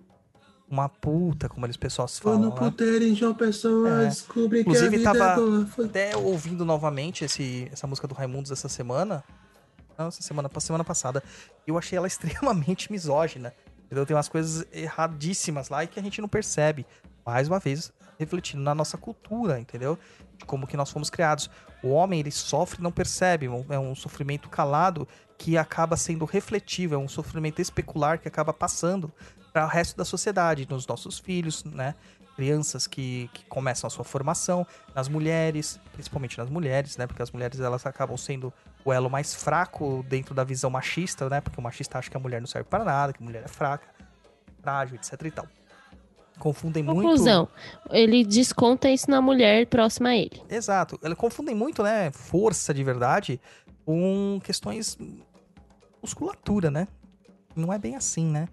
Uma 0.68 0.90
puta, 0.90 1.48
como 1.48 1.66
eles 1.66 1.78
pessoas 1.78 2.18
Foi 2.18 2.34
falam. 2.34 2.50
no 2.50 2.56
né? 2.56 2.60
puteiro 2.60 3.06
em 3.06 3.14
João 3.14 3.36
Pessoa, 3.36 4.04
É. 4.04 4.06
descobri 4.08 4.64
que 4.64 4.70
Inclusive, 4.70 4.88
a 4.88 4.98
vida 4.98 5.14
tava 5.14 5.62
é. 5.62 5.66
Foi... 5.68 5.86
até 5.86 6.18
ouvindo 6.18 6.66
novamente 6.66 7.24
esse, 7.24 7.70
essa 7.72 7.86
música 7.86 8.08
do 8.08 8.16
Raimundos 8.16 8.52
essa 8.52 8.68
semana. 8.68 9.24
Não, 9.98 10.08
essa 10.08 10.22
semana, 10.22 10.50
semana 10.60 10.84
passada. 10.84 11.24
Eu 11.68 11.78
achei 11.78 11.98
ela 11.98 12.08
extremamente 12.08 12.92
misógina. 12.92 13.54
Entendeu? 13.96 14.06
Tem 14.06 14.16
umas 14.18 14.28
coisas 14.28 14.68
erradíssimas 14.74 15.70
lá 15.70 15.82
e 15.86 15.88
que 15.88 15.98
a 15.98 16.04
gente 16.04 16.20
não 16.20 16.28
percebe. 16.28 16.86
Mais 17.26 17.48
uma 17.48 17.60
vez, 17.60 17.94
refletindo 18.20 18.62
na 18.62 18.76
nossa 18.76 18.98
cultura, 18.98 19.58
entendeu? 19.58 19.98
De 20.38 20.44
como 20.44 20.68
que 20.68 20.76
nós 20.76 20.92
fomos 20.92 21.10
criados. 21.10 21.50
O 21.82 21.92
homem, 21.92 22.20
ele 22.20 22.30
sofre 22.30 22.82
e 22.82 22.84
não 22.84 22.92
percebe. 22.92 23.46
É 23.70 23.80
um 23.80 23.96
sofrimento 23.96 24.50
calado 24.50 25.08
que 25.38 25.58
acaba 25.58 25.96
sendo 25.96 26.26
refletivo. 26.26 26.94
É 26.94 26.98
um 26.98 27.08
sofrimento 27.08 27.62
especular 27.62 28.20
que 28.20 28.28
acaba 28.28 28.52
passando 28.52 29.10
para 29.54 29.64
o 29.64 29.70
resto 29.70 29.96
da 29.96 30.04
sociedade, 30.04 30.68
nos 30.70 30.86
nossos 30.86 31.18
filhos, 31.18 31.64
né? 31.64 31.96
Crianças 32.36 32.88
que, 32.88 33.30
que 33.34 33.46
começam 33.46 33.88
a 33.88 33.90
sua 33.90 34.04
formação, 34.04 34.68
nas 34.94 35.08
mulheres, 35.08 35.80
principalmente 35.94 36.38
nas 36.38 36.50
mulheres, 36.50 36.98
né? 36.98 37.08
Porque 37.08 37.22
as 37.22 37.32
mulheres 37.32 37.62
elas 37.62 37.86
acabam 37.86 38.18
sendo 38.18 38.52
o 38.86 38.94
elo 38.94 39.10
mais 39.10 39.34
fraco 39.34 40.06
dentro 40.08 40.36
da 40.36 40.44
visão 40.44 40.70
machista, 40.70 41.28
né? 41.28 41.42
Porque 41.42 41.60
o 41.60 41.64
machista 41.64 41.98
acha 41.98 42.10
que 42.10 42.16
a 42.16 42.20
mulher 42.20 42.40
não 42.40 42.48
serve 42.48 42.70
para 42.70 42.86
nada, 42.86 43.12
que 43.12 43.22
a 43.22 43.26
mulher 43.26 43.44
é 43.44 43.48
fraca. 43.48 43.88
frágil, 44.62 44.96
etc 44.96 45.22
e 45.26 45.32
tal. 45.32 45.48
Confundem 46.40 46.86
Conclusão, 46.86 47.48
ele 47.92 48.26
desconta 48.26 48.90
isso 48.90 49.10
na 49.10 49.22
mulher 49.22 49.68
próxima 49.68 50.10
a 50.10 50.16
ele. 50.16 50.32
muito. 50.38 50.54
Exato. 50.54 51.00
Eles 51.02 51.18
confundem 51.18 51.56
muito, 51.56 51.82
né? 51.82 52.12
Força 52.12 52.74
de 52.74 52.84
verdade 52.84 53.40
com 53.86 54.40
questões 54.44 54.98
musculatura, 56.02 56.70
né? 56.70 56.88
Não 57.56 57.72
é 57.72 57.80
bem 57.80 57.96
assim, 57.96 58.26
né? 58.26 58.50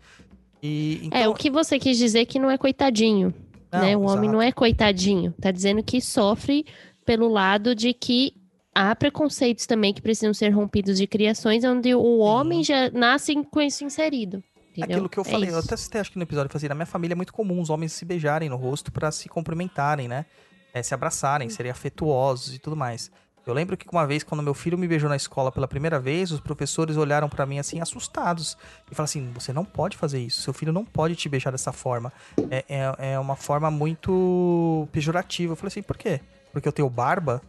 E, 0.62 1.01
então, 1.03 1.18
É, 1.18 1.28
o 1.28 1.35
que 1.35 1.51
você 1.51 1.78
quis 1.78 1.99
dizer 1.99 2.24
que 2.26 2.39
não 2.39 2.51
é 2.51 2.57
coitadinho, 2.57 3.35
Não, 3.70 3.80
né? 3.80 3.97
O 3.97 4.03
homem 4.03 4.14
exato. 4.14 4.33
não 4.33 4.43
é 4.43 4.53
coitadinho. 4.53 5.33
Tá 5.41 5.51
dizendo 5.51 5.83
que 5.83 6.01
sofre 6.01 6.64
pelo 7.05 7.28
lado 7.28 7.74
de 7.74 7.93
que 7.93 8.33
há 8.75 8.95
preconceitos 8.95 9.66
também 9.66 9.93
que 9.93 10.03
precisam 10.03 10.33
ser 10.33 10.51
rompidos 10.51 10.99
de 10.99 11.07
criações 11.07 11.64
onde 11.64 11.95
o 11.95 12.18
homem 12.18 12.64
já 12.64 12.91
nasce 12.91 13.35
com 13.51 13.61
isso 13.61 13.85
inserido. 13.85 14.43
Entendeu? 14.70 14.97
Aquilo 14.97 15.09
que 15.09 15.18
eu 15.18 15.25
É 15.27 15.31
falei, 15.31 15.51
eu 15.51 15.59
até 15.59 15.77
citei 15.77 16.01
acho 16.01 16.11
que 16.11 16.16
no 16.16 16.23
episódio, 16.23 16.51
falei 16.51 16.61
assim, 16.61 16.68
na 16.68 16.75
minha 16.75 16.87
família 16.87 17.14
é 17.14 17.16
muito 17.16 17.33
comum 17.33 17.61
os 17.61 17.68
homens 17.68 17.93
se 17.93 18.05
beijarem 18.05 18.49
no 18.49 18.57
rosto 18.57 18.91
pra 18.91 19.12
se 19.12 19.29
cumprimentarem, 19.29 20.09
né? 20.09 20.25
É, 20.73 20.83
se 20.83 20.95
abraçarem, 20.95 21.51
serem 21.51 21.70
afetuosos 21.70 22.55
e 22.55 22.59
tudo 22.59 22.75
mais. 22.75 23.11
Eu 23.47 23.53
lembro 23.53 23.77
que 23.77 23.87
uma 23.93 24.07
vez, 24.07 24.23
quando 24.23 24.43
meu 24.43 24.55
filho 24.55 24.79
me 24.79 24.87
beijou 24.87 25.11
na 25.11 25.16
escola 25.16 25.51
pela 25.51 25.66
primeira 25.66 25.99
vez, 25.99 26.31
os 26.31 26.41
professores 26.41 26.97
olharam 26.97 27.29
pra 27.29 27.45
mim 27.45 27.59
assim, 27.59 27.81
assustados. 27.81 28.57
E 28.91 28.95
falaram 28.95 29.05
assim: 29.05 29.31
você 29.35 29.53
não 29.53 29.64
pode 29.64 29.97
fazer 29.97 30.20
isso, 30.20 30.41
seu 30.41 30.55
filho 30.55 30.73
não 30.73 30.85
pode 30.85 31.16
te 31.16 31.29
beijar 31.29 31.51
dessa 31.51 31.73
forma. 31.73 32.12
É, 32.51 32.64
é, 32.68 33.12
é 33.12 33.18
uma 33.18 33.35
forma 33.37 33.70
muito 33.70 34.89
pejorativa. 34.93 35.53
Eu 35.53 35.57
falei 35.57 35.68
assim: 35.68 35.83
por 35.83 35.99
quê? 35.99 36.20
Porque 36.53 36.68
eu 36.68 36.73
tenho 36.73 36.89
barba? 36.89 37.43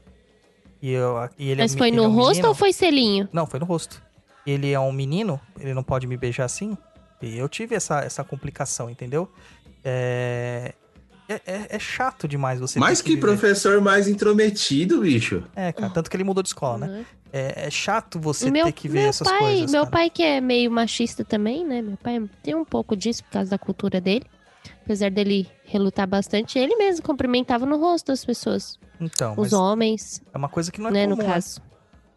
E, 0.85 0.91
eu, 0.91 1.15
e 1.39 1.49
ele 1.49 1.61
é 1.61 1.63
Mas 1.63 1.73
um- 1.73 1.77
foi 1.77 1.87
ele 1.87 1.95
no 1.97 2.03
é 2.03 2.07
um 2.09 2.11
rosto 2.11 2.31
menino? 2.31 2.47
ou 2.49 2.53
foi 2.53 2.73
selinho? 2.73 3.29
Não, 3.31 3.47
foi 3.47 3.57
no 3.57 3.65
rosto. 3.65 4.01
Ele 4.45 4.69
é 4.73 4.79
um 4.79 4.91
menino, 4.91 5.39
ele 5.57 5.73
não 5.73 5.81
pode 5.81 6.05
me 6.05 6.17
beijar 6.17 6.43
assim. 6.43 6.77
E 7.21 7.37
eu 7.37 7.47
tive 7.47 7.73
essa, 7.73 8.01
essa 8.01 8.21
complicação, 8.21 8.89
entendeu? 8.89 9.31
É, 9.83 10.73
é, 11.29 11.33
é- 11.45 11.67
é 11.69 11.79
chato 11.79 12.27
demais 12.27 12.59
você. 12.59 12.79
Mas 12.79 12.99
ter 12.99 13.05
que 13.05 13.09
viver- 13.15 13.21
professor 13.21 13.79
mais 13.81 14.07
intrometido, 14.07 15.01
bicho. 15.01 15.43
É, 15.55 15.71
cara, 15.71 15.89
tanto 15.93 16.09
que 16.09 16.17
ele 16.17 16.23
mudou 16.25 16.43
de 16.43 16.49
escola, 16.49 16.79
né? 16.79 16.87
Uhum. 16.97 17.05
É, 17.31 17.65
é 17.67 17.69
chato 17.71 18.19
você 18.19 18.51
meu, 18.51 18.65
ter 18.65 18.71
que 18.73 18.87
ver 18.87 19.07
essas 19.07 19.27
pai, 19.27 19.39
coisas. 19.39 19.71
Meu 19.71 19.81
cara. 19.83 19.91
pai 19.91 20.09
que 20.09 20.21
é 20.21 20.39
meio 20.41 20.69
machista 20.69 21.23
também, 21.23 21.65
né? 21.65 21.81
Meu 21.81 21.97
pai 21.97 22.21
tem 22.43 22.53
um 22.55 22.65
pouco 22.65 22.95
disso 22.95 23.23
por 23.23 23.31
causa 23.31 23.49
da 23.51 23.57
cultura 23.57 23.99
dele. 24.01 24.25
Apesar 24.83 25.09
dele 25.09 25.47
relutar 25.65 26.07
bastante, 26.07 26.59
ele 26.59 26.75
mesmo 26.75 27.03
cumprimentava 27.05 27.65
no 27.65 27.77
rosto 27.77 28.07
das 28.07 28.23
pessoas. 28.23 28.77
Então, 29.03 29.33
Os 29.37 29.53
homens, 29.53 30.21
é 30.33 30.37
uma 30.37 30.49
coisa 30.49 30.71
que 30.71 30.79
não 30.81 30.89
é 30.89 30.93
né, 30.93 31.03
comum. 31.03 31.15
no 31.15 31.23
né? 31.23 31.33
caso. 31.33 31.61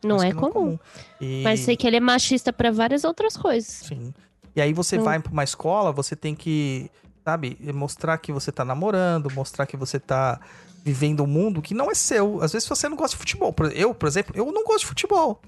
Não 0.05 0.17
Coisa 0.17 0.27
é 0.27 0.33
que 0.35 0.39
comum. 0.39 0.79
E... 1.21 1.43
Mas 1.43 1.61
sei 1.61 1.77
que 1.77 1.87
ele 1.87 1.97
é 1.97 2.01
machista 2.01 2.53
pra 2.53 2.71
várias 2.71 3.03
outras 3.05 3.37
coisas. 3.37 3.71
Sim. 3.89 4.15
E 4.55 4.61
aí 4.61 4.73
você 4.73 4.99
Hum. 4.99 5.03
vai 5.03 5.19
pra 5.21 5.33
uma 5.33 5.43
escola, 5.45 5.91
você 5.93 6.15
tem 6.15 6.35
que, 6.35 6.91
sabe, 7.25 7.59
mostrar 7.75 8.17
que 8.19 8.33
você 8.33 8.53
tá 8.53 8.65
namorando, 8.65 9.31
mostrar 9.33 9.67
que 9.67 9.77
você 9.77 9.99
tá 9.99 10.41
vivendo 10.85 11.25
um 11.25 11.27
mundo 11.27 11.61
que 11.61 11.75
não 11.75 11.91
é 11.91 11.95
seu. 11.95 12.41
Às 12.43 12.53
vezes 12.53 12.69
você 12.69 12.89
não 12.89 12.97
gosta 12.97 13.17
de 13.17 13.19
futebol. 13.19 13.55
Eu, 13.75 13.95
por 13.95 14.07
exemplo, 14.07 14.33
eu 14.37 14.53
não 14.53 14.63
gosto 14.65 14.81
de 14.81 14.87
futebol. 14.87 15.41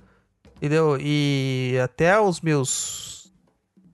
Entendeu? 0.57 0.99
E 1.01 1.79
até 1.83 2.21
os 2.21 2.41
meus. 2.41 3.33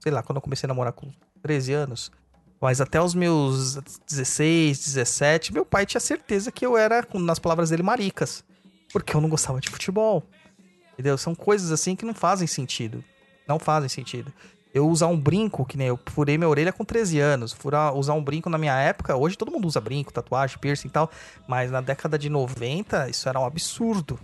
Sei 0.01 0.11
lá, 0.11 0.23
quando 0.23 0.37
eu 0.37 0.41
comecei 0.41 0.65
a 0.65 0.69
namorar 0.69 0.93
com 0.93 1.11
13 1.43 1.73
anos. 1.73 2.11
Mas 2.59 2.79
até 2.81 3.01
os 3.01 3.13
meus 3.13 3.75
16, 4.07 4.79
17, 4.79 5.53
meu 5.53 5.65
pai 5.65 5.85
tinha 5.85 5.99
certeza 5.99 6.51
que 6.51 6.65
eu 6.65 6.77
era, 6.77 7.05
nas 7.15 7.39
palavras 7.39 7.69
dele, 7.69 7.83
maricas. 7.83 8.43
Porque 8.91 9.15
eu 9.15 9.21
não 9.21 9.29
gostava 9.29 9.59
de 9.59 9.69
futebol. 9.69 10.23
Entendeu? 10.93 11.17
São 11.17 11.35
coisas 11.35 11.71
assim 11.71 11.95
que 11.95 12.05
não 12.05 12.13
fazem 12.13 12.47
sentido. 12.47 13.03
Não 13.47 13.59
fazem 13.59 13.89
sentido. 13.89 14.31
Eu 14.73 14.89
usar 14.89 15.07
um 15.07 15.19
brinco, 15.19 15.65
que 15.65 15.77
nem 15.77 15.87
eu 15.87 15.99
furei 16.07 16.37
minha 16.37 16.49
orelha 16.49 16.73
com 16.73 16.83
13 16.83 17.19
anos. 17.19 17.53
Furar, 17.53 17.93
usar 17.93 18.13
um 18.13 18.23
brinco 18.23 18.49
na 18.49 18.57
minha 18.57 18.77
época, 18.77 19.15
hoje 19.15 19.37
todo 19.37 19.51
mundo 19.51 19.67
usa 19.67 19.79
brinco, 19.79 20.11
tatuagem, 20.11 20.57
piercing 20.57 20.87
e 20.87 20.91
tal. 20.91 21.09
Mas 21.47 21.71
na 21.71 21.81
década 21.81 22.17
de 22.17 22.29
90, 22.29 23.09
isso 23.09 23.29
era 23.29 23.39
um 23.39 23.45
absurdo. 23.45 24.19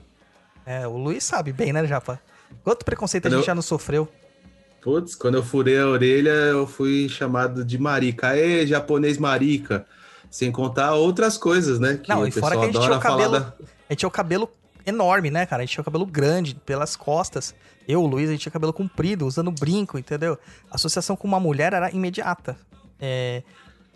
É, 0.66 0.88
o 0.88 0.98
Luiz 0.98 1.24
sabe 1.24 1.54
bem, 1.54 1.72
né, 1.72 1.86
Japa? 1.86 2.20
Quanto 2.64 2.86
preconceito 2.86 3.28
a 3.28 3.30
gente 3.30 3.46
já 3.46 3.56
não 3.56 3.62
sofreu? 3.62 4.10
Putz, 4.82 5.14
quando 5.16 5.36
eu 5.36 5.44
furei 5.44 5.78
a 5.80 5.88
orelha, 5.88 6.30
eu 6.30 6.66
fui 6.66 7.08
chamado 7.08 7.64
de 7.64 7.78
marica. 7.78 8.30
Aê, 8.30 8.66
japonês 8.66 9.18
marica. 9.18 9.86
Sem 10.30 10.52
contar 10.52 10.94
outras 10.96 11.38
coisas, 11.38 11.80
né? 11.80 11.98
Que 12.02 12.10
Não, 12.10 12.22
o 12.22 12.28
e 12.28 12.32
fora 12.32 12.56
que 12.58 12.64
a 12.64 12.66
gente 12.66 12.80
tinha 12.80 12.98
o 12.98 13.00
cabelo- 13.00 13.40
da- 13.40 13.54
A 13.90 13.94
gente 13.94 14.00
tinha 14.00 14.08
o 14.10 14.12
cabelo 14.12 14.50
enorme, 14.86 15.30
né, 15.30 15.46
cara? 15.46 15.62
A 15.62 15.66
gente 15.66 15.74
tinha 15.74 15.82
o 15.82 15.86
cabelo 15.86 16.06
grande 16.06 16.56
pelas 16.66 16.96
costas. 16.96 17.54
Eu, 17.88 18.02
o 18.02 18.08
Luiz, 18.08 18.30
a 18.30 18.32
gente 18.32 18.42
tinha 18.42 18.52
cabelo 18.52 18.72
comprido, 18.74 19.28
usando 19.28 19.52
brinco, 19.52 20.00
entendeu? 20.00 20.38
A 20.72 20.76
associação 20.76 21.16
com 21.16 21.28
uma 21.28 21.40
mulher 21.40 21.74
era 21.74 21.92
imediata. 21.92 22.56
É... 23.00 23.44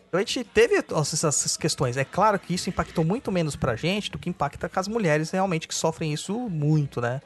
Então 0.07 0.19
a 0.19 0.23
gente 0.23 0.43
teve 0.43 0.75
essas 0.91 1.57
questões. 1.57 1.97
É 1.97 2.05
claro 2.05 2.37
que 2.37 2.53
isso 2.53 2.69
impactou 2.69 3.03
muito 3.03 3.31
menos 3.31 3.55
pra 3.55 3.75
gente 3.75 4.11
do 4.11 4.17
que 4.19 4.29
impacta 4.29 4.69
com 4.69 4.79
as 4.79 4.87
mulheres 4.87 5.31
realmente 5.31 5.67
que 5.67 5.73
sofrem 5.75 6.13
isso 6.13 6.37
muito, 6.49 7.01
né? 7.01 7.21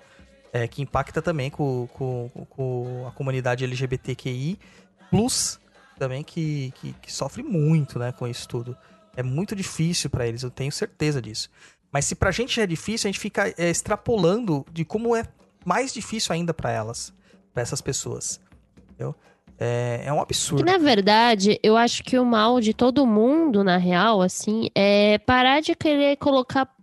É, 0.51 0.67
que 0.67 0.81
impacta 0.81 1.21
também 1.21 1.49
com, 1.49 1.87
com, 1.93 2.29
com 2.49 3.05
a 3.07 3.11
comunidade 3.11 3.63
LGBTQI, 3.63 4.57
plus 5.11 5.59
também 5.99 6.23
que, 6.23 6.73
que, 6.81 6.93
que 6.93 7.11
sofre 7.13 7.43
muito, 7.43 7.99
né, 7.99 8.11
com 8.11 8.27
isso 8.27 8.47
tudo. 8.47 8.75
É 9.15 9.21
muito 9.21 9.55
difícil 9.55 10.09
pra 10.09 10.25
eles, 10.25 10.41
eu 10.41 10.49
tenho 10.49 10.71
certeza 10.71 11.21
disso. 11.21 11.49
Mas 11.91 12.05
se 12.05 12.15
pra 12.15 12.31
gente 12.31 12.55
já 12.55 12.63
é 12.63 12.67
difícil, 12.67 13.07
a 13.07 13.11
gente 13.11 13.19
fica 13.19 13.53
é, 13.57 13.69
extrapolando 13.69 14.65
de 14.71 14.85
como 14.85 15.15
é 15.15 15.23
mais 15.65 15.93
difícil 15.93 16.33
ainda 16.33 16.53
pra 16.53 16.71
elas, 16.71 17.13
pra 17.53 17.61
essas 17.61 17.81
pessoas. 17.81 18.39
Entendeu? 18.89 19.13
É, 19.59 20.03
é 20.05 20.13
um 20.13 20.17
Que 20.17 20.21
absurdo. 20.23 20.63
na 20.65 20.77
verdade, 20.77 21.59
eu 21.61 21.75
acho 21.75 22.03
que 22.03 22.17
o 22.17 22.25
mal 22.25 22.61
de 22.61 22.73
todo 22.73 23.05
mundo, 23.05 23.63
na 23.63 23.77
real, 23.77 24.21
assim, 24.21 24.69
é 24.73 25.17
parar 25.19 25.59
de 25.61 25.75
querer 25.75 26.15
colocar 26.17 26.73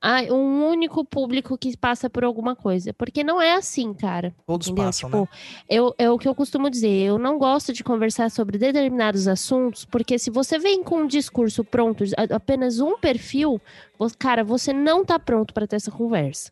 ah, 0.00 0.22
um 0.30 0.68
único 0.68 1.04
público 1.04 1.56
que 1.56 1.76
passa 1.76 2.08
por 2.08 2.24
alguma 2.24 2.56
coisa. 2.56 2.92
Porque 2.92 3.22
não 3.22 3.40
é 3.40 3.54
assim, 3.54 3.92
cara. 3.94 4.34
Todos 4.46 4.68
Entendeu? 4.68 4.84
passam, 4.84 5.10
tipo, 5.10 5.22
né? 5.22 5.28
eu, 5.68 5.94
é 5.98 6.10
o 6.10 6.18
que 6.18 6.28
eu 6.28 6.34
costumo 6.34 6.70
dizer. 6.70 6.90
Eu 6.90 7.18
não 7.18 7.38
gosto 7.38 7.72
de 7.72 7.84
conversar 7.84 8.30
sobre 8.30 8.58
determinados 8.58 9.28
assuntos, 9.28 9.84
porque 9.84 10.18
se 10.18 10.30
você 10.30 10.58
vem 10.58 10.82
com 10.82 11.02
um 11.02 11.06
discurso 11.06 11.64
pronto, 11.64 12.04
apenas 12.34 12.80
um 12.80 12.98
perfil, 12.98 13.60
cara, 14.18 14.42
você 14.42 14.72
não 14.72 15.04
tá 15.04 15.18
pronto 15.18 15.52
para 15.52 15.66
ter 15.66 15.76
essa 15.76 15.90
conversa. 15.90 16.50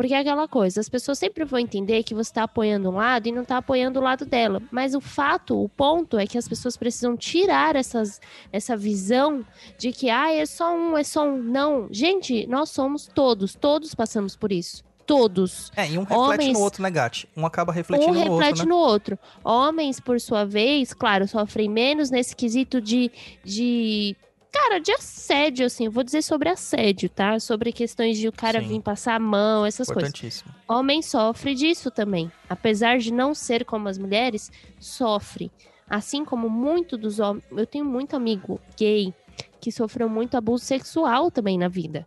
Porque 0.00 0.14
é 0.14 0.18
aquela 0.20 0.48
coisa, 0.48 0.80
as 0.80 0.88
pessoas 0.88 1.18
sempre 1.18 1.44
vão 1.44 1.58
entender 1.58 2.02
que 2.02 2.14
você 2.14 2.32
tá 2.32 2.44
apoiando 2.44 2.88
um 2.88 2.94
lado 2.94 3.26
e 3.26 3.32
não 3.32 3.44
tá 3.44 3.58
apoiando 3.58 4.00
o 4.00 4.02
lado 4.02 4.24
dela. 4.24 4.62
Mas 4.70 4.94
o 4.94 5.00
fato, 5.00 5.62
o 5.62 5.68
ponto 5.68 6.18
é 6.18 6.26
que 6.26 6.38
as 6.38 6.48
pessoas 6.48 6.74
precisam 6.74 7.18
tirar 7.18 7.76
essas, 7.76 8.18
essa 8.50 8.74
visão 8.74 9.44
de 9.76 9.92
que, 9.92 10.08
ah, 10.08 10.32
é 10.32 10.46
só 10.46 10.74
um, 10.74 10.96
é 10.96 11.04
só 11.04 11.28
um. 11.28 11.36
Não. 11.42 11.86
Gente, 11.90 12.46
nós 12.46 12.70
somos 12.70 13.10
todos, 13.14 13.54
todos 13.54 13.94
passamos 13.94 14.34
por 14.34 14.50
isso. 14.50 14.82
Todos. 15.04 15.70
É, 15.76 15.86
e 15.86 15.98
um 15.98 16.04
reflete 16.04 16.18
homens- 16.18 16.52
no 16.54 16.60
outro, 16.60 16.82
né, 16.82 16.90
Gatti? 16.90 17.28
Um 17.36 17.44
acaba 17.44 17.70
refletindo 17.70 18.10
um 18.10 18.14
no 18.14 18.20
reflete 18.20 18.60
outro, 18.60 18.64
né? 18.64 18.68
no 18.70 18.76
outro. 18.76 19.18
Homens, 19.44 20.00
por 20.00 20.18
sua 20.18 20.46
vez, 20.46 20.94
claro, 20.94 21.28
sofrem 21.28 21.68
menos 21.68 22.10
nesse 22.10 22.34
quesito 22.34 22.80
de, 22.80 23.10
de. 23.44 24.16
Cara, 24.52 24.78
de 24.80 24.92
assédio, 24.92 25.66
assim. 25.66 25.86
Eu 25.86 25.92
vou 25.92 26.02
dizer 26.02 26.22
sobre 26.22 26.48
assédio, 26.48 27.08
tá? 27.08 27.38
Sobre 27.38 27.72
questões 27.72 28.18
de 28.18 28.28
o 28.28 28.32
cara 28.32 28.60
Sim. 28.60 28.68
vir 28.68 28.82
passar 28.82 29.14
a 29.14 29.18
mão, 29.20 29.64
essas 29.64 29.88
coisas. 29.88 30.44
Homem 30.68 31.02
sofre 31.02 31.54
disso 31.54 31.90
também. 31.90 32.30
Apesar 32.48 32.98
de 32.98 33.12
não 33.12 33.34
ser 33.34 33.64
como 33.64 33.88
as 33.88 33.96
mulheres, 33.96 34.50
sofre. 34.78 35.50
Assim 35.88 36.24
como 36.24 36.48
muito 36.48 36.96
dos 36.96 37.20
homens. 37.20 37.44
Eu 37.50 37.66
tenho 37.66 37.84
muito 37.84 38.16
amigo 38.16 38.60
gay 38.76 39.14
que 39.60 39.70
sofreu 39.70 40.08
muito 40.08 40.36
abuso 40.36 40.64
sexual 40.64 41.30
também 41.30 41.58
na 41.58 41.68
vida. 41.68 42.06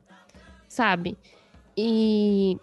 Sabe? 0.67 1.17
E. 1.77 2.57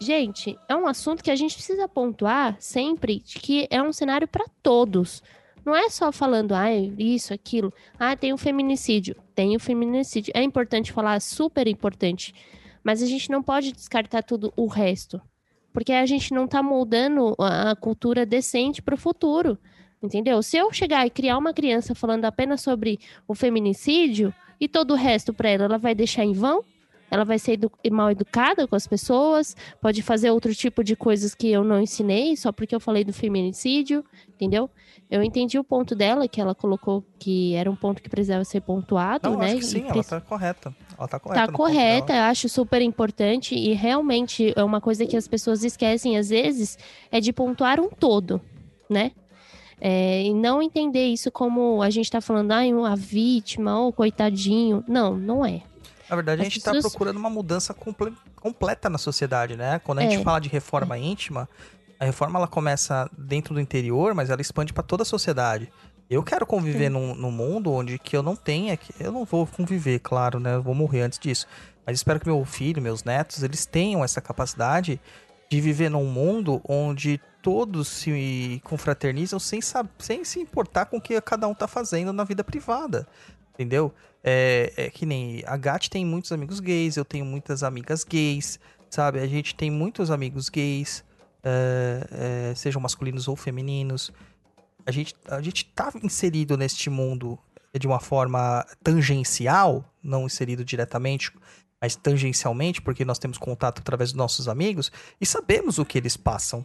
Gente, 0.00 0.56
é 0.68 0.76
um 0.76 0.86
assunto 0.86 1.24
que 1.24 1.30
a 1.30 1.34
gente 1.34 1.54
precisa 1.54 1.88
pontuar 1.88 2.56
sempre 2.60 3.18
de 3.18 3.40
que 3.40 3.66
é 3.68 3.82
um 3.82 3.92
cenário 3.92 4.28
para 4.28 4.44
todos. 4.62 5.24
Não 5.68 5.76
é 5.76 5.90
só 5.90 6.10
falando, 6.10 6.52
ah, 6.54 6.72
isso, 6.98 7.34
aquilo. 7.34 7.70
Ah, 7.98 8.16
tem 8.16 8.32
o 8.32 8.38
feminicídio. 8.38 9.14
Tem 9.34 9.54
o 9.54 9.60
feminicídio. 9.60 10.32
É 10.34 10.42
importante 10.42 10.90
falar, 10.90 11.20
super 11.20 11.68
importante. 11.68 12.34
Mas 12.82 13.02
a 13.02 13.06
gente 13.06 13.30
não 13.30 13.42
pode 13.42 13.70
descartar 13.72 14.22
tudo 14.22 14.50
o 14.56 14.66
resto. 14.66 15.20
Porque 15.70 15.92
a 15.92 16.06
gente 16.06 16.32
não 16.32 16.48
tá 16.48 16.62
moldando 16.62 17.34
a 17.38 17.76
cultura 17.76 18.24
decente 18.24 18.80
pro 18.80 18.96
futuro. 18.96 19.58
Entendeu? 20.02 20.42
Se 20.42 20.56
eu 20.56 20.72
chegar 20.72 21.06
e 21.06 21.10
criar 21.10 21.36
uma 21.36 21.52
criança 21.52 21.94
falando 21.94 22.24
apenas 22.24 22.62
sobre 22.62 22.98
o 23.26 23.34
feminicídio 23.34 24.32
e 24.58 24.66
todo 24.66 24.92
o 24.92 24.96
resto 24.96 25.34
pra 25.34 25.50
ela, 25.50 25.64
ela 25.66 25.76
vai 25.76 25.94
deixar 25.94 26.24
em 26.24 26.32
vão? 26.32 26.64
Ela 27.10 27.24
vai 27.24 27.38
ser 27.38 27.52
edu- 27.52 27.72
mal 27.90 28.10
educada 28.10 28.66
com 28.66 28.76
as 28.76 28.86
pessoas, 28.86 29.56
pode 29.80 30.02
fazer 30.02 30.30
outro 30.30 30.54
tipo 30.54 30.84
de 30.84 30.94
coisas 30.94 31.34
que 31.34 31.48
eu 31.50 31.64
não 31.64 31.80
ensinei, 31.80 32.36
só 32.36 32.52
porque 32.52 32.74
eu 32.74 32.80
falei 32.80 33.02
do 33.02 33.14
feminicídio, 33.14 34.04
entendeu? 34.28 34.70
Eu 35.10 35.22
entendi 35.22 35.58
o 35.58 35.64
ponto 35.64 35.94
dela, 35.94 36.28
que 36.28 36.38
ela 36.40 36.54
colocou 36.54 37.02
que 37.18 37.54
era 37.54 37.70
um 37.70 37.74
ponto 37.76 38.02
que 38.02 38.10
precisava 38.10 38.44
ser 38.44 38.60
pontuado, 38.60 39.26
Não, 39.30 39.34
eu 39.36 39.38
né? 39.38 39.46
acho 39.46 39.54
que 39.56 39.60
E 39.64 39.66
sim, 39.66 39.80
ela 39.84 39.92
preci- 39.92 40.10
tá 40.10 40.20
correta. 40.20 40.74
Ela 40.98 41.08
tá 41.08 41.18
correta. 41.18 41.46
Tá 41.46 41.52
correta, 41.52 42.12
eu 42.14 42.22
acho 42.24 42.48
super 42.48 42.82
importante 42.82 43.54
e 43.54 43.72
realmente 43.72 44.52
é 44.54 44.62
uma 44.62 44.80
coisa 44.82 45.06
que 45.06 45.16
as 45.16 45.26
pessoas 45.26 45.64
esquecem 45.64 46.18
às 46.18 46.28
vezes 46.28 46.76
é 47.10 47.20
de 47.20 47.32
pontuar 47.32 47.80
um 47.80 47.88
todo, 47.88 48.38
né? 48.88 49.12
É, 49.80 50.24
e 50.24 50.34
não 50.34 50.60
entender 50.60 51.06
isso 51.06 51.30
como 51.30 51.80
a 51.82 51.88
gente 51.88 52.10
tá 52.10 52.20
falando, 52.20 52.50
ai, 52.52 52.70
a 52.72 52.94
vítima, 52.96 53.78
ou 53.80 53.92
coitadinho. 53.92 54.84
Não, 54.88 55.16
não 55.16 55.46
é. 55.46 55.62
Na 56.10 56.16
verdade, 56.16 56.40
a 56.40 56.42
As 56.42 56.48
gente 56.48 56.58
está 56.58 56.72
pessoas- 56.72 56.92
procurando 56.92 57.16
uma 57.16 57.30
mudança 57.30 57.72
comple- 57.72 58.12
completa 58.36 58.90
na 58.90 58.98
sociedade, 58.98 59.56
né? 59.56 59.78
Quando 59.84 60.00
a 60.00 60.02
gente 60.02 60.16
É. 60.16 60.22
fala 60.22 60.40
de 60.40 60.48
reforma 60.48 60.98
íntima, 60.98 61.48
a 61.98 62.04
reforma 62.04 62.38
ela 62.38 62.48
começa 62.48 63.10
dentro 63.16 63.54
do 63.54 63.60
interior, 63.60 64.14
mas 64.14 64.30
ela 64.30 64.40
expande 64.40 64.72
para 64.72 64.82
toda 64.82 65.02
a 65.02 65.06
sociedade. 65.06 65.70
Eu 66.08 66.22
quero 66.22 66.46
conviver 66.46 66.88
num, 66.88 67.14
num 67.14 67.30
mundo 67.30 67.72
onde 67.72 67.98
que 67.98 68.16
eu 68.16 68.22
não 68.22 68.34
tenha, 68.34 68.76
que 68.76 68.92
eu 68.98 69.12
não 69.12 69.24
vou 69.24 69.46
conviver, 69.46 69.98
claro, 69.98 70.40
né? 70.40 70.54
Eu 70.54 70.62
vou 70.62 70.74
morrer 70.74 71.02
antes 71.02 71.18
disso. 71.18 71.46
Mas 71.84 71.98
espero 71.98 72.18
que 72.20 72.26
meu 72.26 72.42
filho, 72.44 72.80
meus 72.80 73.04
netos, 73.04 73.42
eles 73.42 73.66
tenham 73.66 74.02
essa 74.02 74.20
capacidade 74.20 75.00
de 75.50 75.60
viver 75.60 75.90
num 75.90 76.04
mundo 76.04 76.60
onde 76.68 77.20
todos 77.42 77.88
se 77.88 78.60
confraternizam 78.64 79.38
sem, 79.38 79.60
sem 79.98 80.24
se 80.24 80.40
importar 80.40 80.86
com 80.86 80.98
o 80.98 81.00
que 81.00 81.20
cada 81.20 81.48
um 81.48 81.54
tá 81.54 81.66
fazendo 81.66 82.12
na 82.12 82.24
vida 82.24 82.44
privada. 82.44 83.06
Entendeu? 83.54 83.92
É, 84.22 84.72
é 84.76 84.90
que 84.90 85.04
nem 85.04 85.42
a 85.46 85.56
Gat 85.56 85.90
tem 85.90 86.04
muitos 86.04 86.30
amigos 86.32 86.60
gays, 86.60 86.96
eu 86.96 87.04
tenho 87.04 87.24
muitas 87.24 87.62
amigas 87.62 88.04
gays, 88.04 88.60
sabe? 88.88 89.18
A 89.18 89.26
gente 89.26 89.54
tem 89.54 89.70
muitos 89.70 90.10
amigos 90.10 90.48
gays, 90.48 91.04
é, 91.48 92.50
é, 92.50 92.54
sejam 92.54 92.80
masculinos 92.80 93.28
ou 93.28 93.36
femininos. 93.36 94.12
A 94.84 94.90
gente, 94.90 95.14
a 95.28 95.40
gente 95.40 95.64
tá 95.66 95.90
inserido 96.02 96.56
neste 96.56 96.90
mundo 96.90 97.38
de 97.78 97.86
uma 97.86 98.00
forma 98.00 98.66
tangencial, 98.82 99.84
não 100.02 100.26
inserido 100.26 100.64
diretamente, 100.64 101.32
mas 101.80 101.96
tangencialmente, 101.96 102.82
porque 102.82 103.04
nós 103.04 103.18
temos 103.18 103.38
contato 103.38 103.80
através 103.80 104.10
dos 104.10 104.18
nossos 104.18 104.48
amigos 104.48 104.90
e 105.20 105.26
sabemos 105.26 105.78
o 105.78 105.84
que 105.84 105.98
eles 105.98 106.16
passam. 106.16 106.64